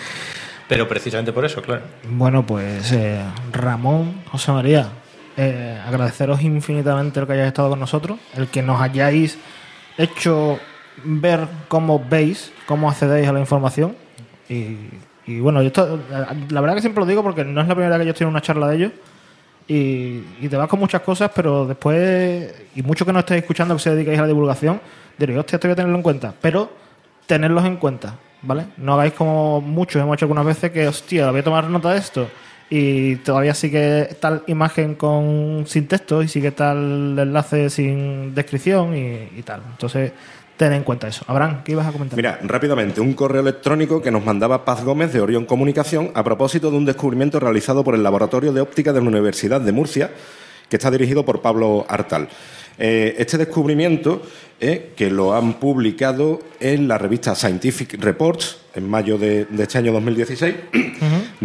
Pero 0.73 0.87
precisamente 0.87 1.31
por 1.31 1.45
eso, 1.45 1.61
claro. 1.61 1.83
Bueno, 2.09 2.43
pues 2.43 2.91
eh, 2.93 3.21
Ramón, 3.51 4.23
José 4.31 4.51
María, 4.51 4.87
eh, 5.37 5.79
agradeceros 5.85 6.41
infinitamente 6.41 7.19
el 7.19 7.27
que 7.27 7.33
hayáis 7.33 7.49
estado 7.49 7.69
con 7.69 7.79
nosotros, 7.79 8.17
el 8.35 8.47
que 8.47 8.63
nos 8.63 8.81
hayáis 8.81 9.37
hecho 9.99 10.59
ver 11.03 11.47
cómo 11.67 12.03
veis, 12.09 12.51
cómo 12.65 12.89
accedéis 12.89 13.27
a 13.27 13.33
la 13.33 13.39
información. 13.39 13.95
Y, 14.49 14.77
y 15.27 15.39
bueno, 15.39 15.61
esto, 15.61 15.99
la 16.49 16.61
verdad 16.61 16.73
que 16.73 16.81
siempre 16.81 17.01
lo 17.01 17.05
digo 17.05 17.21
porque 17.21 17.43
no 17.43 17.61
es 17.61 17.67
la 17.67 17.75
primera 17.75 17.95
vez 17.97 18.05
que 18.05 18.07
yo 18.07 18.11
estoy 18.13 18.25
en 18.25 18.31
una 18.31 18.41
charla 18.41 18.67
de 18.67 18.75
ellos. 18.75 18.91
Y, 19.67 20.23
y 20.41 20.47
te 20.49 20.57
vas 20.57 20.67
con 20.67 20.79
muchas 20.79 21.01
cosas, 21.01 21.29
pero 21.35 21.67
después, 21.67 22.51
y 22.75 22.81
mucho 22.81 23.05
que 23.05 23.13
no 23.13 23.19
estéis 23.19 23.41
escuchando 23.41 23.75
que 23.75 23.81
se 23.83 23.91
dediquéis 23.91 24.17
a 24.17 24.23
la 24.23 24.27
divulgación, 24.27 24.81
diréis, 25.19 25.37
hostia, 25.37 25.57
esto 25.57 25.67
voy 25.67 25.73
a 25.73 25.75
tenerlo 25.75 25.97
en 25.97 26.03
cuenta. 26.03 26.33
Pero 26.41 26.71
tenerlos 27.27 27.63
en 27.63 27.77
cuenta. 27.77 28.15
¿Vale? 28.43 28.65
No 28.77 28.93
hagáis 28.93 29.13
como 29.13 29.61
muchos 29.61 30.01
hemos 30.01 30.15
hecho 30.15 30.25
algunas 30.25 30.45
veces 30.45 30.71
que, 30.71 30.87
hostia, 30.87 31.31
voy 31.31 31.39
a 31.39 31.43
tomar 31.43 31.69
nota 31.69 31.91
de 31.91 31.99
esto 31.99 32.27
y 32.69 33.17
todavía 33.17 33.53
sigue 33.53 34.15
tal 34.19 34.43
imagen 34.47 34.95
con 34.95 35.65
sin 35.67 35.87
texto 35.87 36.23
y 36.23 36.27
sigue 36.27 36.51
tal 36.51 37.17
enlace 37.19 37.69
sin 37.69 38.33
descripción 38.33 38.95
y, 38.95 39.39
y 39.39 39.43
tal. 39.43 39.61
Entonces, 39.71 40.11
ten 40.57 40.73
en 40.73 40.83
cuenta 40.83 41.07
eso. 41.07 41.23
Abraham, 41.27 41.61
¿qué 41.63 41.73
ibas 41.73 41.87
a 41.87 41.91
comentar? 41.91 42.17
Mira, 42.17 42.39
rápidamente, 42.43 43.01
un 43.01 43.13
correo 43.13 43.41
electrónico 43.41 44.01
que 44.01 44.11
nos 44.11 44.23
mandaba 44.23 44.65
Paz 44.65 44.83
Gómez 44.83 45.13
de 45.13 45.21
Orión 45.21 45.45
Comunicación 45.45 46.11
a 46.13 46.23
propósito 46.23 46.71
de 46.71 46.77
un 46.77 46.85
descubrimiento 46.85 47.39
realizado 47.39 47.83
por 47.83 47.95
el 47.95 48.03
Laboratorio 48.03 48.53
de 48.53 48.61
Óptica 48.61 48.93
de 48.93 49.01
la 49.01 49.07
Universidad 49.07 49.61
de 49.61 49.71
Murcia, 49.71 50.11
que 50.69 50.77
está 50.77 50.91
dirigido 50.91 51.25
por 51.25 51.41
Pablo 51.41 51.85
Artal. 51.87 52.29
Eh, 52.77 53.15
este 53.19 53.37
descubrimiento, 53.37 54.21
eh, 54.59 54.91
que 54.95 55.09
lo 55.09 55.33
han 55.35 55.53
publicado 55.59 56.41
en 56.59 56.87
la 56.87 56.97
revista 56.97 57.35
Scientific 57.35 57.95
Reports 58.01 58.57
en 58.75 58.89
mayo 58.89 59.17
de, 59.17 59.45
de 59.45 59.63
este 59.63 59.77
año 59.77 59.91
2016, 59.93 60.55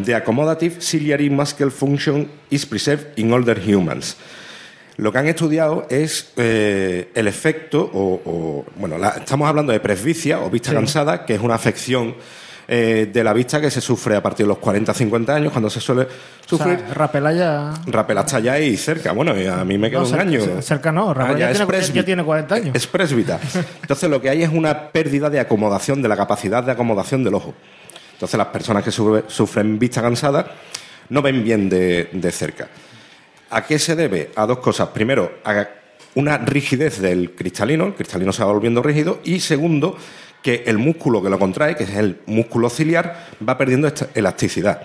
The 0.05 0.15
Accommodative 0.15 0.81
Ciliary 0.81 1.29
Muscle 1.29 1.71
Function 1.71 2.29
is 2.51 2.65
Preserved 2.65 3.09
in 3.17 3.33
Older 3.33 3.61
Humans. 3.61 4.17
Lo 4.97 5.13
que 5.13 5.19
han 5.19 5.29
estudiado 5.29 5.87
es 5.91 6.33
eh, 6.37 7.11
el 7.15 7.29
efecto, 7.29 7.89
o, 7.93 8.21
o- 8.25 8.65
bueno, 8.77 8.99
la- 8.99 9.11
estamos 9.11 9.49
hablando 9.49 9.73
de 9.73 9.81
presbicia 9.81 10.41
o 10.41 10.51
vista 10.51 10.71
Sí. 10.71 10.77
cansada, 10.77 11.25
que 11.27 11.35
es 11.35 11.41
una 11.41 11.55
afección 11.55 12.15
eh, 12.71 13.09
de 13.11 13.25
la 13.25 13.33
vista 13.33 13.61
que 13.61 13.71
se 13.71 13.81
sufre 13.81 14.15
a 14.15 14.23
partir 14.23 14.45
de 14.45 14.49
los 14.49 14.59
40-50 14.59 15.31
años, 15.31 15.53
cuando 15.53 15.71
se 15.71 15.81
suele 15.81 16.07
sufrir. 16.47 16.75
O 16.75 16.79
sea, 16.81 16.95
Rapelaya... 16.95 17.73
Rapel 17.87 18.19
hasta 18.19 18.37
allá 18.37 18.59
y 18.59 18.77
cerca. 18.77 19.13
Bueno, 19.13 19.33
a 19.33 19.65
mí 19.65 19.79
me 19.79 19.89
queda 19.89 20.01
No, 20.01 20.05
un 20.05 20.11
cerca- 20.11 20.23
año. 20.23 20.63
cerca 20.63 20.93
no, 20.93 21.15
Rapel 21.15 21.37
Ah, 21.37 21.39
ya 21.39 21.51
es 21.51 21.57
tiene- 21.67 21.93
ya 21.95 22.05
tiene 22.05 22.25
40 22.25 22.55
años. 22.55 22.71
Es 22.75 22.87
presbita. 22.87 23.41
Entonces 23.81 24.11
lo 24.11 24.21
que 24.21 24.29
hay 24.29 24.43
es 24.43 24.51
una 24.53 24.91
pérdida 24.93 25.31
de 25.31 25.41
acomodación, 25.41 26.03
de 26.03 26.09
la 26.09 26.17
capacidad 26.17 26.63
de 26.63 26.73
acomodación 26.73 27.25
del 27.25 27.35
ojo. 27.35 27.55
Entonces 28.13 28.37
las 28.37 28.49
personas 28.49 28.85
que 28.85 28.91
sufre- 28.91 29.25
sufren 29.29 29.79
vista 29.79 30.03
cansada 30.03 30.53
no 31.09 31.23
ven 31.23 31.43
bien 31.43 31.69
de, 31.71 32.11
de 32.13 32.31
cerca. 32.33 32.69
¿A 33.51 33.65
qué 33.65 33.79
se 33.79 33.97
debe? 33.97 34.31
A 34.37 34.45
dos 34.45 34.59
cosas. 34.59 34.89
Primero, 34.89 35.39
a 35.43 35.67
una 36.17 36.37
rigidez 36.37 37.01
del 37.01 37.31
cristalino, 37.31 37.87
el 37.87 37.95
cristalino 37.95 38.31
se 38.33 38.45
va 38.45 38.53
volviendo 38.53 38.83
rígido, 38.83 39.21
y 39.25 39.41
segundo, 39.41 39.97
que 40.43 40.65
el 40.67 40.79
músculo 40.79 41.23
que 41.23 41.31
lo 41.31 41.39
contrae, 41.39 41.77
que 41.77 41.85
es 41.85 41.91
el 41.91 42.21
músculo 42.27 42.71
ciliar, 42.71 43.29
va 43.47 43.59
perdiendo 43.59 43.89
esta 43.89 44.09
elasticidad. 44.15 44.83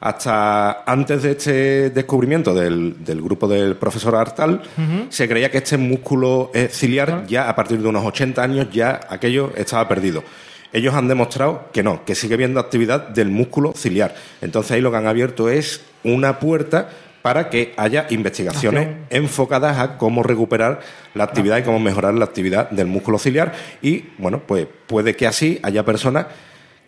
Hasta 0.00 0.82
antes 0.84 1.22
de 1.22 1.32
este 1.32 1.90
descubrimiento 1.90 2.54
del, 2.54 3.04
del 3.04 3.20
grupo 3.20 3.46
del 3.46 3.76
profesor 3.76 4.16
Artal, 4.16 4.62
se 5.10 5.28
creía 5.28 5.50
que 5.50 5.58
este 5.58 5.76
músculo 5.76 6.50
eh, 6.54 6.68
ciliar 6.72 7.26
ya 7.26 7.50
a 7.50 7.54
partir 7.54 7.82
de 7.82 7.88
unos 7.88 8.04
80 8.06 8.42
años 8.42 8.68
ya 8.72 9.00
aquello 9.10 9.52
estaba 9.56 9.86
perdido. 9.86 10.24
Ellos 10.72 10.94
han 10.94 11.08
demostrado 11.08 11.68
que 11.72 11.82
no, 11.82 12.04
que 12.04 12.14
sigue 12.14 12.34
habiendo 12.34 12.60
actividad 12.60 13.08
del 13.08 13.28
músculo 13.28 13.74
ciliar. 13.76 14.14
Entonces 14.40 14.72
ahí 14.72 14.80
lo 14.80 14.90
que 14.90 14.96
han 14.96 15.06
abierto 15.06 15.50
es 15.50 15.82
una 16.02 16.38
puerta 16.38 16.88
para 17.22 17.50
que 17.50 17.74
haya 17.76 18.06
investigaciones 18.10 18.86
Acción. 18.86 19.06
enfocadas 19.10 19.78
a 19.78 19.98
cómo 19.98 20.22
recuperar 20.22 20.80
la 21.14 21.24
actividad 21.24 21.58
y 21.58 21.62
cómo 21.62 21.78
mejorar 21.78 22.14
la 22.14 22.24
actividad 22.24 22.70
del 22.70 22.86
músculo 22.86 23.18
ciliar. 23.18 23.52
Y 23.82 24.04
bueno, 24.18 24.42
pues 24.46 24.66
puede 24.86 25.16
que 25.16 25.26
así 25.26 25.58
haya 25.62 25.84
personas 25.84 26.26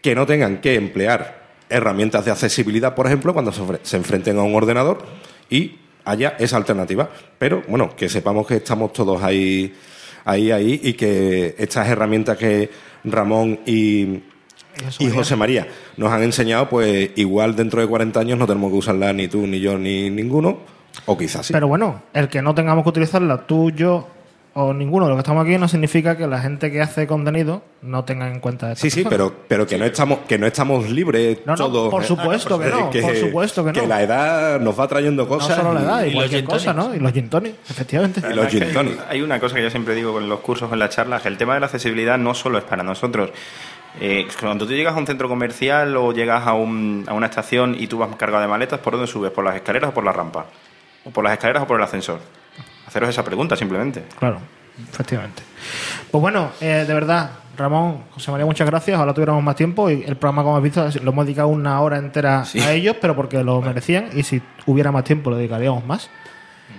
que 0.00 0.14
no 0.14 0.26
tengan 0.26 0.60
que 0.60 0.74
emplear 0.74 1.42
herramientas 1.68 2.24
de 2.24 2.30
accesibilidad, 2.30 2.94
por 2.94 3.06
ejemplo, 3.06 3.32
cuando 3.32 3.52
se 3.82 3.96
enfrenten 3.96 4.38
a 4.38 4.42
un 4.42 4.54
ordenador 4.54 5.04
y 5.48 5.78
haya 6.04 6.34
esa 6.38 6.56
alternativa. 6.56 7.10
Pero 7.38 7.62
bueno, 7.68 7.94
que 7.96 8.08
sepamos 8.08 8.46
que 8.46 8.56
estamos 8.56 8.92
todos 8.92 9.22
ahí, 9.22 9.74
ahí, 10.24 10.50
ahí 10.50 10.80
y 10.82 10.94
que 10.94 11.54
estas 11.58 11.88
herramientas 11.88 12.36
que 12.36 12.70
Ramón 13.04 13.60
y, 13.66 14.22
y 14.98 15.10
José 15.10 15.36
María 15.36 15.66
nos 15.96 16.10
han 16.12 16.22
enseñado, 16.22 16.68
pues 16.68 17.10
igual 17.16 17.54
dentro 17.56 17.80
de 17.80 17.86
40 17.86 18.18
años 18.20 18.38
no 18.38 18.46
tenemos 18.46 18.70
que 18.70 18.78
usarla 18.78 19.12
ni 19.12 19.28
tú, 19.28 19.46
ni 19.46 19.60
yo, 19.60 19.78
ni 19.78 20.10
ninguno, 20.10 20.58
o 21.06 21.16
quizás 21.16 21.46
sí. 21.46 21.52
Pero 21.52 21.68
bueno, 21.68 22.02
el 22.14 22.28
que 22.28 22.42
no 22.42 22.54
tengamos 22.54 22.82
que 22.84 22.90
utilizarla, 22.90 23.38
tú, 23.46 23.70
yo 23.70 24.08
o 24.54 24.74
ninguno 24.74 25.06
de 25.06 25.10
los 25.10 25.16
que 25.16 25.20
estamos 25.20 25.46
aquí, 25.46 25.56
no 25.56 25.66
significa 25.66 26.14
que 26.16 26.26
la 26.26 26.38
gente 26.38 26.70
que 26.70 26.82
hace 26.82 27.06
contenido 27.06 27.62
no 27.80 28.04
tenga 28.04 28.28
en 28.30 28.38
cuenta 28.38 28.72
esto. 28.72 28.82
Sí, 28.82 28.90
sí, 28.90 29.04
pero, 29.08 29.34
pero 29.48 29.66
que 29.66 29.78
no 29.78 29.86
estamos 29.86 30.18
que 30.28 30.36
no 30.38 30.46
estamos 30.46 30.90
libres 30.90 31.38
No, 31.46 31.52
no, 31.52 31.56
todos. 31.56 31.90
por 31.90 32.02
eh, 32.02 32.06
supuesto 32.06 32.58
que 32.58 32.66
no, 32.68 32.90
por 32.90 33.16
supuesto 33.16 33.64
que 33.64 33.72
no. 33.72 33.86
la 33.86 34.02
edad 34.02 34.60
nos 34.60 34.78
va 34.78 34.86
trayendo 34.88 35.22
No 35.22 35.28
cosas. 35.28 35.56
solo 35.56 35.72
la 35.72 35.80
edad, 35.80 36.04
y, 36.04 36.10
y- 36.10 36.12
cualquier 36.12 36.44
cosa, 36.44 36.74
¿no? 36.74 36.94
Y 36.94 36.98
los 36.98 37.12
gin 37.12 37.30
efectivamente. 37.70 38.20
Y 38.30 38.34
los 38.34 38.48
gin. 38.48 38.64
Hay 39.08 39.22
una 39.22 39.40
cosa 39.40 39.56
que 39.56 39.62
yo 39.62 39.70
siempre 39.70 39.94
digo 39.94 40.18
en 40.20 40.28
los 40.28 40.40
cursos, 40.40 40.70
en 40.70 40.78
las 40.78 40.90
charlas, 40.90 41.22
que 41.22 41.28
el 41.28 41.38
tema 41.38 41.54
de 41.54 41.60
la 41.60 41.66
accesibilidad 41.66 42.18
no 42.18 42.34
solo 42.34 42.58
es 42.58 42.64
para 42.64 42.82
nosotros. 42.82 43.30
Eh, 44.00 44.26
cuando 44.40 44.66
tú 44.66 44.72
llegas 44.72 44.94
a 44.94 44.98
un 44.98 45.06
centro 45.06 45.28
comercial 45.28 45.96
o 45.96 46.12
llegas 46.12 46.46
a, 46.46 46.54
un- 46.54 47.04
a 47.06 47.12
una 47.12 47.26
estación 47.26 47.76
y 47.78 47.86
tú 47.86 47.98
vas 47.98 48.14
cargado 48.16 48.42
de 48.42 48.48
maletas, 48.48 48.80
¿por 48.80 48.94
dónde 48.94 49.06
subes? 49.06 49.30
¿Por 49.30 49.44
las 49.44 49.54
escaleras 49.56 49.90
o 49.90 49.94
por 49.94 50.04
la 50.04 50.12
rampa? 50.12 50.46
¿O 51.04 51.10
por 51.10 51.22
las 51.24 51.34
escaleras 51.34 51.62
o 51.62 51.66
por 51.66 51.78
el 51.78 51.84
ascensor? 51.84 52.18
Haceros 52.86 53.08
esa 53.10 53.22
pregunta 53.24 53.54
simplemente. 53.56 54.04
Claro, 54.18 54.38
efectivamente. 54.90 55.42
Pues 56.10 56.20
bueno, 56.22 56.50
eh, 56.60 56.84
de 56.86 56.94
verdad, 56.94 57.30
Ramón, 57.56 58.04
José 58.12 58.30
María, 58.30 58.46
muchas 58.46 58.66
gracias. 58.66 58.96
Ojalá 58.96 59.12
tuviéramos 59.12 59.42
más 59.42 59.56
tiempo 59.56 59.90
y 59.90 60.02
el 60.06 60.16
programa, 60.16 60.42
como 60.42 60.56
has 60.56 60.62
visto, 60.62 60.88
lo 61.02 61.10
hemos 61.10 61.26
dedicado 61.26 61.48
una 61.48 61.80
hora 61.80 61.98
entera 61.98 62.44
a 62.64 62.72
ellos, 62.72 62.96
pero 63.00 63.14
porque 63.14 63.42
lo 63.44 63.60
merecían 63.60 64.08
y 64.14 64.22
si 64.22 64.40
hubiera 64.66 64.90
más 64.90 65.04
tiempo 65.04 65.28
lo 65.30 65.36
dedicaríamos 65.36 65.84
más. 65.84 66.08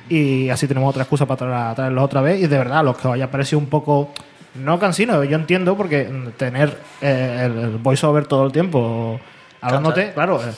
Y 0.10 0.49
así 0.49 0.68
tenemos 0.68 0.90
otra 0.90 1.03
excusa 1.03 1.26
para 1.26 1.40
traer- 1.40 1.76
traerlos 1.76 2.03
otra 2.03 2.22
vez. 2.22 2.41
Y 2.41 2.48
de 2.48 2.57
verdad, 2.57 2.84
los 2.84 2.98
que 2.98 3.07
os 3.07 3.14
haya 3.14 3.30
parecido 3.30 3.60
un 3.60 3.68
poco. 3.68 4.11
No 4.56 4.80
cansino, 4.80 5.24
yo 5.24 5.36
entiendo 5.36 5.76
porque 5.76 6.10
tener 6.38 6.78
eh, 7.02 7.42
el, 7.46 7.78
voiceover 7.78 8.26
todo 8.26 8.46
el 8.46 8.52
tiempo 8.52 9.20
hablándote, 9.62 10.14
claro, 10.14 10.42
eh, 10.44 10.54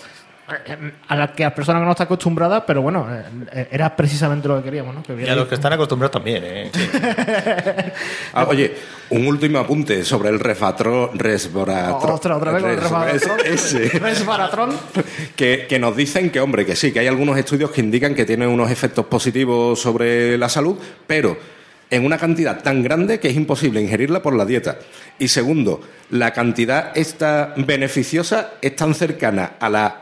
eh, 0.47 0.91
a 1.07 1.15
la 1.15 1.33
que 1.33 1.43
a 1.43 1.55
personas 1.55 1.81
que 1.81 1.85
no 1.85 1.91
está 1.91 2.03
acostumbrada, 2.03 2.63
pero 2.67 2.83
bueno, 2.83 3.07
eh, 3.51 3.67
era 3.71 3.95
precisamente 3.95 4.47
lo 4.47 4.57
que 4.57 4.65
queríamos, 4.65 4.93
¿no? 4.93 5.01
Que 5.01 5.19
Y 5.19 5.27
a 5.27 5.35
los 5.35 5.47
que 5.47 5.55
están 5.55 5.73
acostumbrados 5.73 6.11
también, 6.11 6.43
¿eh? 6.45 6.71
Ah, 8.33 8.45
oye, 8.47 8.75
un 9.09 9.25
último 9.25 9.57
apunte 9.57 10.03
sobre 10.03 10.29
el 10.29 10.39
resvatro, 10.39 11.09
resveratrol. 11.15 12.11
Otra, 12.11 12.37
otra 12.37 12.51
vez 12.51 12.61
con 12.61 12.71
el. 12.71 12.79
Resveratrol. 13.99 14.69
que, 15.35 15.65
que 15.67 15.79
nos 15.79 15.95
dicen 15.95 16.29
que, 16.29 16.39
hombre, 16.39 16.63
que 16.63 16.75
sí, 16.75 16.91
que 16.91 16.99
hay 16.99 17.07
algunos 17.07 17.37
estudios 17.37 17.71
que 17.71 17.81
indican 17.81 18.13
que 18.13 18.25
tiene 18.25 18.45
unos 18.45 18.69
efectos 18.69 19.07
positivos 19.07 19.81
sobre 19.81 20.37
la 20.37 20.49
salud, 20.49 20.77
pero 21.07 21.54
en 21.89 22.05
una 22.05 22.17
cantidad 22.17 22.61
tan 22.63 22.81
grande 22.83 23.19
que 23.19 23.27
es 23.29 23.35
imposible 23.35 23.81
ingerirla 23.81 24.21
por 24.21 24.35
la 24.35 24.45
dieta. 24.45 24.77
Y 25.19 25.27
segundo, 25.27 25.81
la 26.09 26.31
cantidad 26.31 26.91
esta 26.97 27.53
beneficiosa 27.57 28.51
es 28.61 28.75
tan 28.75 28.93
cercana 28.95 29.53
a 29.59 29.69
la 29.69 30.01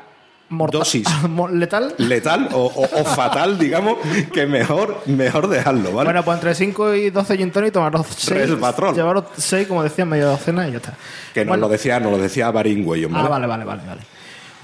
dosis 0.50 1.08
Mo- 1.30 1.48
¿Letal? 1.48 1.96
letal 1.98 2.50
o, 2.54 2.66
o- 2.66 3.02
o 3.02 3.06
fatal, 3.16 3.58
digamos, 3.58 3.98
que 4.32 4.46
mejor, 4.46 5.02
mejor 5.08 5.48
dejarlo, 5.48 5.92
¿vale? 5.94 6.06
Bueno, 6.08 6.24
pues 6.24 6.36
entre 6.38 6.54
5 6.56 6.94
y 6.96 7.10
12 7.10 7.38
gin 7.38 7.52
tonic, 7.52 7.74
tomaros 7.74 8.06
6. 8.16 8.50
Resveratrol. 8.50 8.94
Llevaros 8.96 9.26
6, 9.38 9.68
como 9.68 9.82
decía, 9.84 10.06
media 10.06 10.26
docena 10.26 10.68
y 10.68 10.72
ya 10.72 10.78
está. 10.78 10.94
que 11.34 11.42
nos 11.42 11.50
Bueno. 11.50 11.62
lo 11.68 11.70
decía, 11.70 12.00
nos 12.00 12.12
lo 12.12 12.18
decía 12.20 12.52
Baringüello, 12.52 13.10
Ah, 13.14 13.28
vale, 13.28 13.48
vale, 13.48 13.66
vale, 13.66 13.82
vale. 13.88 14.02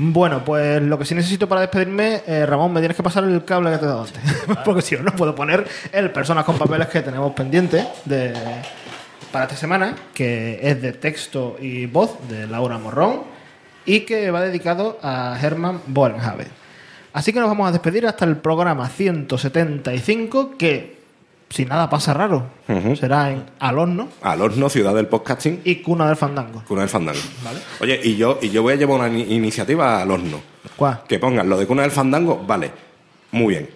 Bueno, 0.01 0.45
pues 0.45 0.81
lo 0.81 0.97
que 0.97 1.03
sí 1.03 1.13
necesito 1.13 1.49
para 1.49 1.59
despedirme, 1.59 2.21
eh, 2.25 2.45
Ramón, 2.45 2.71
me 2.71 2.79
tienes 2.79 2.95
que 2.95 3.03
pasar 3.03 3.25
el 3.25 3.43
cable 3.43 3.69
que 3.71 3.79
te 3.79 3.83
he 3.83 3.87
dado 3.87 4.03
antes. 4.03 4.21
Porque 4.65 4.81
si 4.81 4.95
no, 4.95 5.03
no 5.03 5.11
puedo 5.11 5.35
poner 5.35 5.67
el 5.91 6.09
Personas 6.11 6.45
con 6.45 6.57
Papeles 6.57 6.87
que 6.87 7.01
tenemos 7.01 7.33
pendiente 7.33 7.85
para 9.29 9.43
esta 9.43 9.57
semana, 9.57 9.93
que 10.13 10.57
es 10.63 10.81
de 10.81 10.93
texto 10.93 11.57
y 11.59 11.85
voz 11.85 12.17
de 12.29 12.47
Laura 12.47 12.77
Morrón 12.77 13.23
y 13.85 14.01
que 14.01 14.31
va 14.31 14.41
dedicado 14.41 14.99
a 15.03 15.37
Hermann 15.41 15.81
Bolenhaven. 15.87 16.47
Así 17.11 17.33
que 17.33 17.41
nos 17.41 17.49
vamos 17.49 17.67
a 17.67 17.73
despedir 17.73 18.07
hasta 18.07 18.23
el 18.23 18.37
programa 18.37 18.87
175, 18.87 20.57
que 20.57 20.98
si 21.49 21.65
nada 21.65 21.89
pasa 21.89 22.13
raro, 22.13 22.43
Ujú. 22.67 22.95
será 22.95 23.31
en 23.31 23.43
Al 23.59 23.79
Horno 23.79 24.07
Al 24.21 24.41
horno, 24.41 24.69
ciudad 24.69 24.93
del 24.93 25.07
podcasting, 25.07 25.61
y 25.63 25.77
Cuna 25.77 26.07
del 26.07 26.15
Fandango. 26.15 26.63
Cuna 26.67 26.81
del 26.81 26.89
Fandango. 26.89 27.19
Oye, 27.81 27.99
y 28.03 28.15
yo, 28.15 28.37
y 28.41 28.49
yo 28.49 28.61
voy 28.61 28.73
a 28.73 28.75
llevar 28.75 28.99
una 28.99 29.09
ni- 29.09 29.23
iniciativa 29.33 30.01
al 30.01 30.11
horno. 30.11 30.39
¿Cuál? 30.75 31.01
Que 31.07 31.17
pongan 31.19 31.49
lo 31.49 31.57
de 31.57 31.65
Cuna 31.65 31.81
del 31.81 31.91
Fandango, 31.91 32.43
vale, 32.45 32.71
muy 33.31 33.55
bien. 33.55 33.69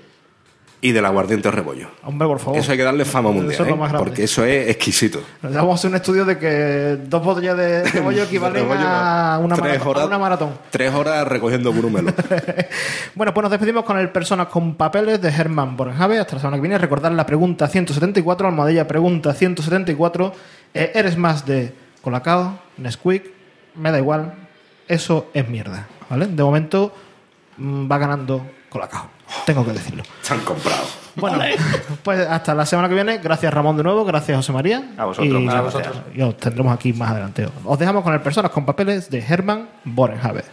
Y 0.85 0.91
del 0.91 1.05
aguardiente 1.05 1.49
rebollo. 1.49 1.87
Hombre, 2.03 2.27
por 2.27 2.39
favor. 2.39 2.59
Eso 2.59 2.71
hay 2.73 2.77
que 2.77 2.83
darle 2.83 3.05
fama 3.05 3.29
Eso 3.29 3.37
mundial, 3.39 3.61
es 3.61 3.67
lo 3.69 3.73
¿eh? 3.73 3.77
más 3.77 3.93
porque 3.93 4.25
eso 4.25 4.43
es 4.43 4.67
exquisito. 4.69 5.21
Nos 5.41 5.53
vamos 5.53 5.71
a 5.71 5.75
hacer 5.75 5.89
un 5.91 5.95
estudio 5.95 6.25
de 6.25 6.37
que 6.37 6.97
dos 7.07 7.23
botellas 7.23 7.55
de 7.55 7.83
cebollo 7.89 8.23
equivalen 8.23 8.63
rebollo, 8.63 8.81
a, 8.85 9.39
una 9.41 9.55
maratón, 9.55 9.81
a 9.81 9.89
horas. 9.89 10.05
una 10.07 10.19
maratón. 10.19 10.49
Tres 10.71 10.93
horas 10.93 11.25
recogiendo 11.25 11.71
burumelo. 11.71 12.13
Bueno, 13.15 13.33
pues 13.33 13.43
nos 13.43 13.51
despedimos 13.51 13.85
con 13.85 13.97
el 13.97 14.09
Personas 14.09 14.47
con 14.47 14.75
Papeles 14.75 15.21
de 15.21 15.29
Hermann 15.29 15.77
Borenhave. 15.77 16.19
Hasta 16.19 16.35
la 16.35 16.41
semana 16.41 16.57
que 16.57 16.61
viene. 16.61 16.77
Recordar 16.77 17.11
la 17.13 17.25
pregunta 17.25 17.67
174, 17.69 18.47
Almohadilla 18.49 18.85
pregunta 18.87 19.33
174. 19.33 20.33
eh, 20.73 20.91
¿Eres 20.95 21.15
más 21.15 21.45
de 21.45 21.73
Colacao, 22.01 22.59
Nesquik? 22.77 23.31
Me 23.75 23.89
da 23.91 23.99
igual. 23.99 24.33
Eso 24.87 25.27
es 25.33 25.47
mierda. 25.47 25.87
¿Vale? 26.09 26.27
De 26.27 26.43
momento 26.43 26.91
mm, 27.55 27.89
va 27.89 27.97
ganando 27.99 28.45
Colacao. 28.69 29.12
Tengo 29.45 29.65
que 29.65 29.71
decirlo. 29.73 30.03
Están 30.21 30.39
comprados. 30.41 30.97
Bueno, 31.15 31.39
pues 32.03 32.27
hasta 32.27 32.55
la 32.55 32.65
semana 32.65 32.89
que 32.89 32.95
viene. 32.95 33.17
Gracias 33.19 33.53
Ramón 33.53 33.77
de 33.77 33.83
nuevo, 33.83 34.03
gracias 34.05 34.37
José 34.37 34.51
María. 34.51 34.83
A 34.97 35.05
vosotros, 35.05 35.27
Y, 35.27 35.43
muchas 35.43 35.55
A 35.59 35.61
vosotros. 35.61 35.97
y 36.13 36.21
os 36.21 36.37
tendremos 36.37 36.73
aquí 36.73 36.93
más 36.93 37.11
adelante. 37.11 37.47
Os 37.63 37.77
dejamos 37.77 38.03
con 38.03 38.13
el 38.13 38.21
Personas 38.21 38.51
con 38.51 38.65
Papeles 38.65 39.09
de 39.09 39.19
Hermann 39.19 39.69
Borenhaber. 39.83 40.45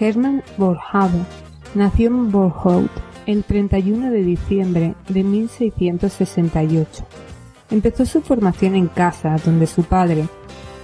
Hermann 0.00 0.42
Boerhaave 0.56 1.24
nació 1.78 2.08
en 2.08 2.30
Borhout 2.30 2.90
el 3.26 3.44
31 3.44 4.10
de 4.10 4.22
diciembre 4.22 4.94
de 5.08 5.22
1668. 5.22 7.06
Empezó 7.70 8.04
su 8.04 8.20
formación 8.20 8.74
en 8.74 8.88
casa, 8.88 9.36
donde 9.44 9.66
su 9.66 9.84
padre, 9.84 10.26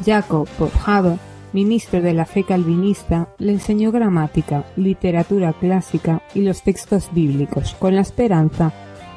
Jacob 0.04 0.48
Boerhaave, 0.58 1.18
ministro 1.52 2.00
de 2.00 2.14
la 2.14 2.26
fe 2.26 2.44
calvinista, 2.44 3.28
le 3.38 3.52
enseñó 3.52 3.90
gramática, 3.90 4.64
literatura 4.76 5.52
clásica 5.52 6.22
y 6.32 6.42
los 6.42 6.62
textos 6.62 7.10
bíblicos, 7.12 7.74
con 7.78 7.96
la 7.96 8.02
esperanza 8.02 8.72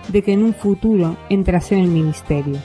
de 0.07 0.23
que 0.23 0.33
en 0.33 0.43
un 0.43 0.53
futuro 0.53 1.15
entrase 1.29 1.75
en 1.75 1.83
el 1.83 1.89
ministerio. 1.89 2.57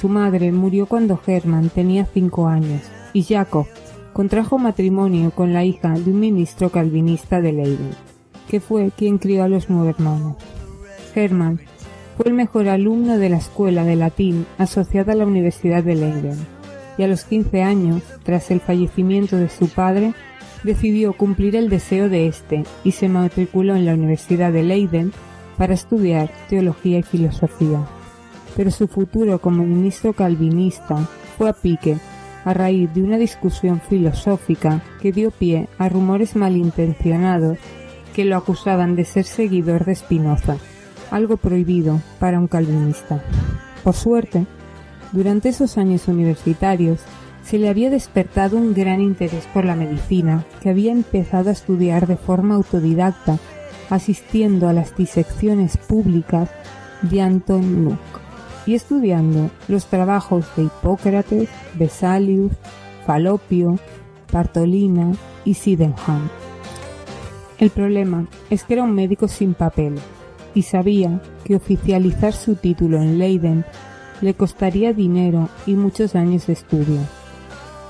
Su 0.00 0.08
madre 0.08 0.52
murió 0.52 0.86
cuando 0.86 1.18
Hermann 1.26 1.70
tenía 1.70 2.06
cinco 2.06 2.46
años 2.46 2.82
y 3.12 3.24
Jacob 3.24 3.66
contrajo 4.12 4.58
matrimonio 4.58 5.30
con 5.30 5.52
la 5.52 5.64
hija 5.64 5.90
de 5.90 6.10
un 6.10 6.20
ministro 6.20 6.70
calvinista 6.70 7.40
de 7.40 7.52
Leiden, 7.52 8.07
que 8.48 8.60
fue 8.60 8.90
quien 8.96 9.18
crió 9.18 9.44
a 9.44 9.48
los 9.48 9.70
nueve 9.70 9.90
hermanos. 9.90 10.36
Hermann 11.14 11.60
fue 12.16 12.26
el 12.26 12.34
mejor 12.34 12.68
alumno 12.68 13.18
de 13.18 13.28
la 13.28 13.36
escuela 13.36 13.84
de 13.84 13.96
latín 13.96 14.46
asociada 14.58 15.12
a 15.12 15.16
la 15.16 15.26
Universidad 15.26 15.84
de 15.84 15.94
Leiden, 15.94 16.38
y 16.96 17.04
a 17.04 17.08
los 17.08 17.24
15 17.24 17.62
años, 17.62 18.02
tras 18.24 18.50
el 18.50 18.60
fallecimiento 18.60 19.36
de 19.36 19.48
su 19.48 19.68
padre, 19.68 20.14
decidió 20.64 21.12
cumplir 21.12 21.54
el 21.54 21.68
deseo 21.68 22.08
de 22.08 22.26
éste 22.26 22.64
y 22.82 22.92
se 22.92 23.08
matriculó 23.08 23.76
en 23.76 23.86
la 23.86 23.94
Universidad 23.94 24.52
de 24.52 24.64
Leiden 24.64 25.12
para 25.56 25.74
estudiar 25.74 26.30
teología 26.48 26.98
y 26.98 27.02
filosofía. 27.02 27.86
Pero 28.56 28.70
su 28.70 28.88
futuro 28.88 29.40
como 29.40 29.64
ministro 29.64 30.12
calvinista 30.12 30.96
fue 31.36 31.48
a 31.48 31.52
pique 31.52 31.98
a 32.44 32.54
raíz 32.54 32.92
de 32.94 33.02
una 33.02 33.18
discusión 33.18 33.80
filosófica 33.80 34.82
que 35.00 35.12
dio 35.12 35.30
pie 35.30 35.68
a 35.78 35.88
rumores 35.88 36.34
malintencionados 36.34 37.58
que 38.18 38.24
lo 38.24 38.36
acusaban 38.36 38.96
de 38.96 39.04
ser 39.04 39.26
seguidor 39.26 39.84
de 39.84 39.94
Spinoza, 39.94 40.56
algo 41.12 41.36
prohibido 41.36 42.00
para 42.18 42.40
un 42.40 42.48
calvinista. 42.48 43.22
Por 43.84 43.94
suerte, 43.94 44.44
durante 45.12 45.50
esos 45.50 45.78
años 45.78 46.08
universitarios 46.08 46.98
se 47.44 47.58
le 47.58 47.68
había 47.68 47.90
despertado 47.90 48.56
un 48.56 48.74
gran 48.74 49.00
interés 49.00 49.46
por 49.54 49.64
la 49.64 49.76
medicina, 49.76 50.44
que 50.60 50.68
había 50.68 50.90
empezado 50.90 51.50
a 51.50 51.52
estudiar 51.52 52.08
de 52.08 52.16
forma 52.16 52.56
autodidacta, 52.56 53.38
asistiendo 53.88 54.68
a 54.68 54.72
las 54.72 54.96
disecciones 54.96 55.76
públicas 55.76 56.50
de 57.02 57.22
Anton 57.22 57.84
Luke 57.84 58.18
y 58.66 58.74
estudiando 58.74 59.48
los 59.68 59.86
trabajos 59.86 60.44
de 60.56 60.64
Hipócrates, 60.64 61.48
Vesalius, 61.74 62.50
Falopio, 63.06 63.78
Bartolina 64.32 65.12
y 65.44 65.54
Sydenham. 65.54 66.28
El 67.58 67.70
problema 67.70 68.26
es 68.50 68.62
que 68.62 68.74
era 68.74 68.84
un 68.84 68.94
médico 68.94 69.26
sin 69.26 69.54
papel 69.54 69.96
y 70.54 70.62
sabía 70.62 71.20
que 71.44 71.56
oficializar 71.56 72.32
su 72.32 72.54
título 72.54 72.98
en 72.98 73.18
Leiden 73.18 73.64
le 74.20 74.34
costaría 74.34 74.92
dinero 74.92 75.48
y 75.66 75.74
muchos 75.74 76.14
años 76.14 76.46
de 76.46 76.52
estudio. 76.52 77.00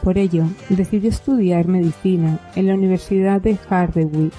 Por 0.03 0.16
ello, 0.16 0.45
decidió 0.69 1.11
estudiar 1.11 1.66
medicina 1.66 2.39
en 2.55 2.66
la 2.66 2.74
Universidad 2.74 3.40
de 3.40 3.59
Harderwijk, 3.69 4.32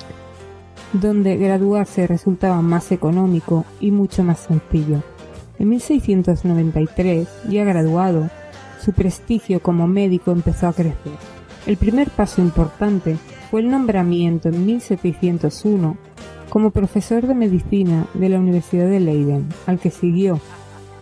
donde 0.93 1.38
graduarse 1.38 2.07
resultaba 2.07 2.61
más 2.61 2.91
económico 2.91 3.65
y 3.80 3.91
mucho 3.91 4.23
más 4.23 4.39
sencillo. 4.39 5.03
En 5.60 5.69
1693, 5.69 7.27
ya 7.49 7.64
graduado, 7.65 8.30
su 8.84 8.93
prestigio 8.93 9.61
como 9.61 9.88
médico 9.88 10.31
empezó 10.31 10.68
a 10.68 10.73
crecer. 10.73 11.18
El 11.68 11.77
primer 11.77 12.10
paso 12.10 12.41
importante 12.41 13.18
fue 13.49 13.61
el 13.61 13.69
nombramiento 13.69 14.49
en 14.49 14.65
1701 14.65 15.97
como 16.49 16.71
profesor 16.71 17.26
de 17.26 17.34
medicina 17.34 18.05
de 18.13 18.30
la 18.30 18.39
Universidad 18.39 18.88
de 18.88 18.99
Leiden, 18.99 19.47
al 19.65 19.80
que 19.80 19.91
siguió, 19.91 20.39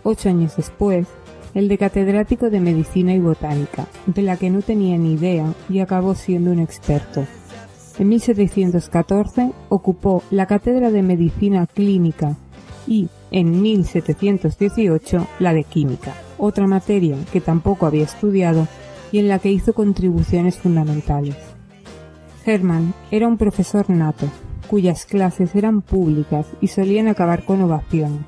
ocho 0.02 0.28
años 0.28 0.56
después, 0.56 1.06
el 1.54 1.68
de 1.68 1.78
catedrático 1.78 2.50
de 2.50 2.60
medicina 2.60 3.14
y 3.14 3.20
botánica, 3.20 3.86
de 4.06 4.22
la 4.22 4.36
que 4.36 4.50
no 4.50 4.62
tenía 4.62 4.96
ni 4.98 5.14
idea 5.14 5.52
y 5.68 5.80
acabó 5.80 6.14
siendo 6.14 6.50
un 6.50 6.60
experto. 6.60 7.24
En 7.98 8.08
1714 8.08 9.52
ocupó 9.68 10.22
la 10.30 10.46
cátedra 10.46 10.90
de 10.90 11.02
medicina 11.02 11.66
clínica 11.66 12.36
y 12.86 13.08
en 13.30 13.60
1718 13.60 15.26
la 15.40 15.52
de 15.52 15.64
química, 15.64 16.14
otra 16.38 16.66
materia 16.66 17.16
que 17.32 17.40
tampoco 17.40 17.86
había 17.86 18.04
estudiado 18.04 18.68
y 19.10 19.18
en 19.18 19.28
la 19.28 19.38
que 19.38 19.50
hizo 19.50 19.72
contribuciones 19.72 20.56
fundamentales. 20.56 21.47
Hermann 22.44 22.94
era 23.10 23.28
un 23.28 23.36
profesor 23.36 23.90
nato, 23.90 24.26
cuyas 24.68 25.04
clases 25.04 25.54
eran 25.54 25.82
públicas 25.82 26.46
y 26.60 26.68
solían 26.68 27.08
acabar 27.08 27.44
con 27.44 27.62
ovaciones. 27.62 28.20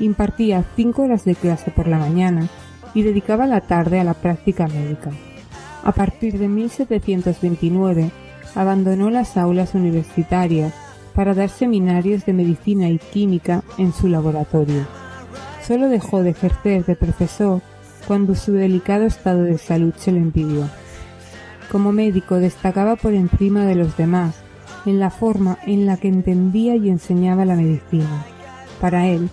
Impartía 0.00 0.64
cinco 0.76 1.02
horas 1.02 1.24
de 1.24 1.34
clase 1.34 1.70
por 1.70 1.86
la 1.86 1.98
mañana 1.98 2.48
y 2.94 3.02
dedicaba 3.02 3.46
la 3.46 3.60
tarde 3.60 4.00
a 4.00 4.04
la 4.04 4.14
práctica 4.14 4.66
médica. 4.66 5.10
A 5.84 5.92
partir 5.92 6.38
de 6.38 6.48
1729 6.48 8.10
abandonó 8.54 9.10
las 9.10 9.36
aulas 9.36 9.74
universitarias 9.74 10.72
para 11.14 11.34
dar 11.34 11.48
seminarios 11.48 12.24
de 12.24 12.32
medicina 12.32 12.88
y 12.88 12.98
química 12.98 13.62
en 13.78 13.92
su 13.92 14.08
laboratorio. 14.08 14.86
Solo 15.62 15.88
dejó 15.88 16.22
de 16.22 16.30
ejercer 16.30 16.84
de 16.84 16.96
profesor 16.96 17.62
cuando 18.06 18.34
su 18.34 18.52
delicado 18.52 19.04
estado 19.04 19.42
de 19.42 19.58
salud 19.58 19.94
se 19.96 20.12
lo 20.12 20.18
impidió. 20.18 20.68
Como 21.74 21.90
médico 21.90 22.36
destacaba 22.36 22.94
por 22.94 23.14
encima 23.14 23.64
de 23.66 23.74
los 23.74 23.96
demás 23.96 24.36
en 24.86 25.00
la 25.00 25.10
forma 25.10 25.58
en 25.66 25.86
la 25.86 25.96
que 25.96 26.06
entendía 26.06 26.76
y 26.76 26.88
enseñaba 26.88 27.44
la 27.44 27.56
medicina. 27.56 28.24
Para 28.80 29.08
él, 29.08 29.28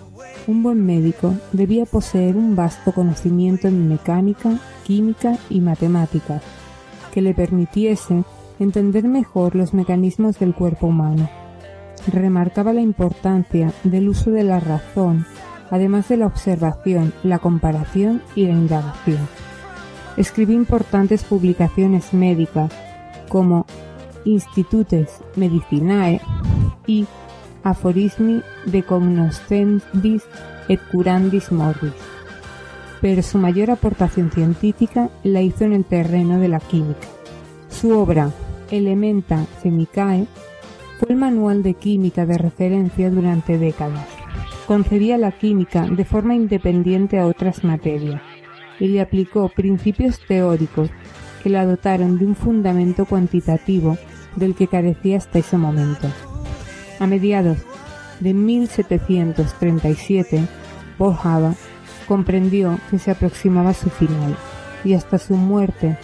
un 0.48 0.64
buen 0.64 0.84
médico 0.84 1.36
debía 1.52 1.86
poseer 1.86 2.36
un 2.36 2.56
vasto 2.56 2.90
conocimiento 2.90 3.68
en 3.68 3.88
mecánica, 3.88 4.58
química 4.82 5.38
y 5.50 5.60
matemáticas, 5.60 6.42
que 7.14 7.22
le 7.22 7.32
permitiese 7.32 8.24
entender 8.58 9.04
mejor 9.04 9.54
los 9.54 9.72
mecanismos 9.72 10.40
del 10.40 10.52
cuerpo 10.52 10.88
humano. 10.88 11.30
Remarcaba 12.08 12.72
la 12.72 12.80
importancia 12.80 13.72
del 13.84 14.08
uso 14.08 14.32
de 14.32 14.42
la 14.42 14.58
razón, 14.58 15.26
además 15.70 16.08
de 16.08 16.16
la 16.16 16.26
observación, 16.26 17.14
la 17.22 17.38
comparación 17.38 18.20
y 18.34 18.46
la 18.46 18.54
indagación. 18.54 19.28
Escribió 20.16 20.54
importantes 20.54 21.24
publicaciones 21.24 22.12
médicas 22.12 22.70
como 23.28 23.66
Institutes 24.24 25.20
Medicinae 25.36 26.20
y 26.86 27.06
Aphorismi 27.64 28.42
de 28.66 28.82
cognoscendis 28.82 30.22
et 30.68 30.80
curandis 30.90 31.50
morbis. 31.50 31.92
Pero 33.00 33.22
su 33.22 33.38
mayor 33.38 33.70
aportación 33.70 34.30
científica 34.30 35.10
la 35.24 35.40
hizo 35.40 35.64
en 35.64 35.72
el 35.72 35.84
terreno 35.84 36.38
de 36.38 36.48
la 36.48 36.60
química. 36.60 37.08
Su 37.70 37.96
obra 37.96 38.30
Elementa 38.70 39.46
Chemicae 39.62 40.26
fue 40.98 41.08
el 41.10 41.16
manual 41.16 41.62
de 41.62 41.74
química 41.74 42.26
de 42.26 42.38
referencia 42.38 43.10
durante 43.10 43.58
décadas. 43.58 44.06
Concebía 44.66 45.18
la 45.18 45.32
química 45.32 45.86
de 45.86 46.04
forma 46.04 46.34
independiente 46.34 47.18
a 47.18 47.26
otras 47.26 47.64
materias 47.64 48.22
y 48.82 48.88
le 48.88 49.00
aplicó 49.00 49.48
principios 49.48 50.18
teóricos 50.26 50.90
que 51.40 51.48
la 51.50 51.64
dotaron 51.64 52.18
de 52.18 52.26
un 52.26 52.34
fundamento 52.34 53.06
cuantitativo 53.06 53.96
del 54.34 54.56
que 54.56 54.66
carecía 54.66 55.18
hasta 55.18 55.38
ese 55.38 55.56
momento. 55.56 56.08
A 56.98 57.06
mediados 57.06 57.58
de 58.18 58.34
1737, 58.34 60.48
Boerhaave 60.98 61.54
comprendió 62.08 62.80
que 62.90 62.98
se 62.98 63.12
aproximaba 63.12 63.72
su 63.72 63.88
final 63.88 64.36
y 64.82 64.94
hasta 64.94 65.18
su 65.18 65.36
muerte 65.36 65.96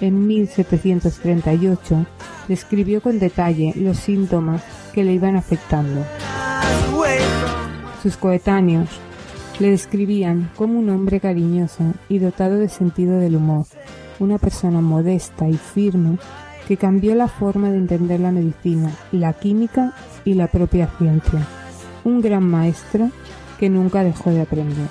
en 0.00 0.26
1738 0.26 2.04
describió 2.48 3.00
con 3.00 3.20
detalle 3.20 3.74
los 3.76 3.98
síntomas 3.98 4.64
que 4.92 5.04
le 5.04 5.12
iban 5.12 5.36
afectando. 5.36 6.04
Sus 8.02 8.16
coetáneos 8.16 8.88
le 9.60 9.70
describían 9.70 10.50
como 10.56 10.78
un 10.78 10.90
hombre 10.90 11.20
cariñoso 11.20 11.84
y 12.08 12.18
dotado 12.18 12.56
de 12.56 12.68
sentido 12.68 13.18
del 13.18 13.36
humor, 13.36 13.66
una 14.18 14.38
persona 14.38 14.80
modesta 14.80 15.48
y 15.48 15.54
firme 15.54 16.18
que 16.66 16.76
cambió 16.76 17.14
la 17.14 17.28
forma 17.28 17.70
de 17.70 17.78
entender 17.78 18.20
la 18.20 18.32
medicina, 18.32 18.90
la 19.12 19.32
química 19.32 19.94
y 20.24 20.34
la 20.34 20.48
propia 20.48 20.88
ciencia. 20.98 21.46
Un 22.02 22.20
gran 22.20 22.42
maestro 22.42 23.10
que 23.58 23.68
nunca 23.68 24.02
dejó 24.02 24.30
de 24.30 24.40
aprender. 24.40 24.88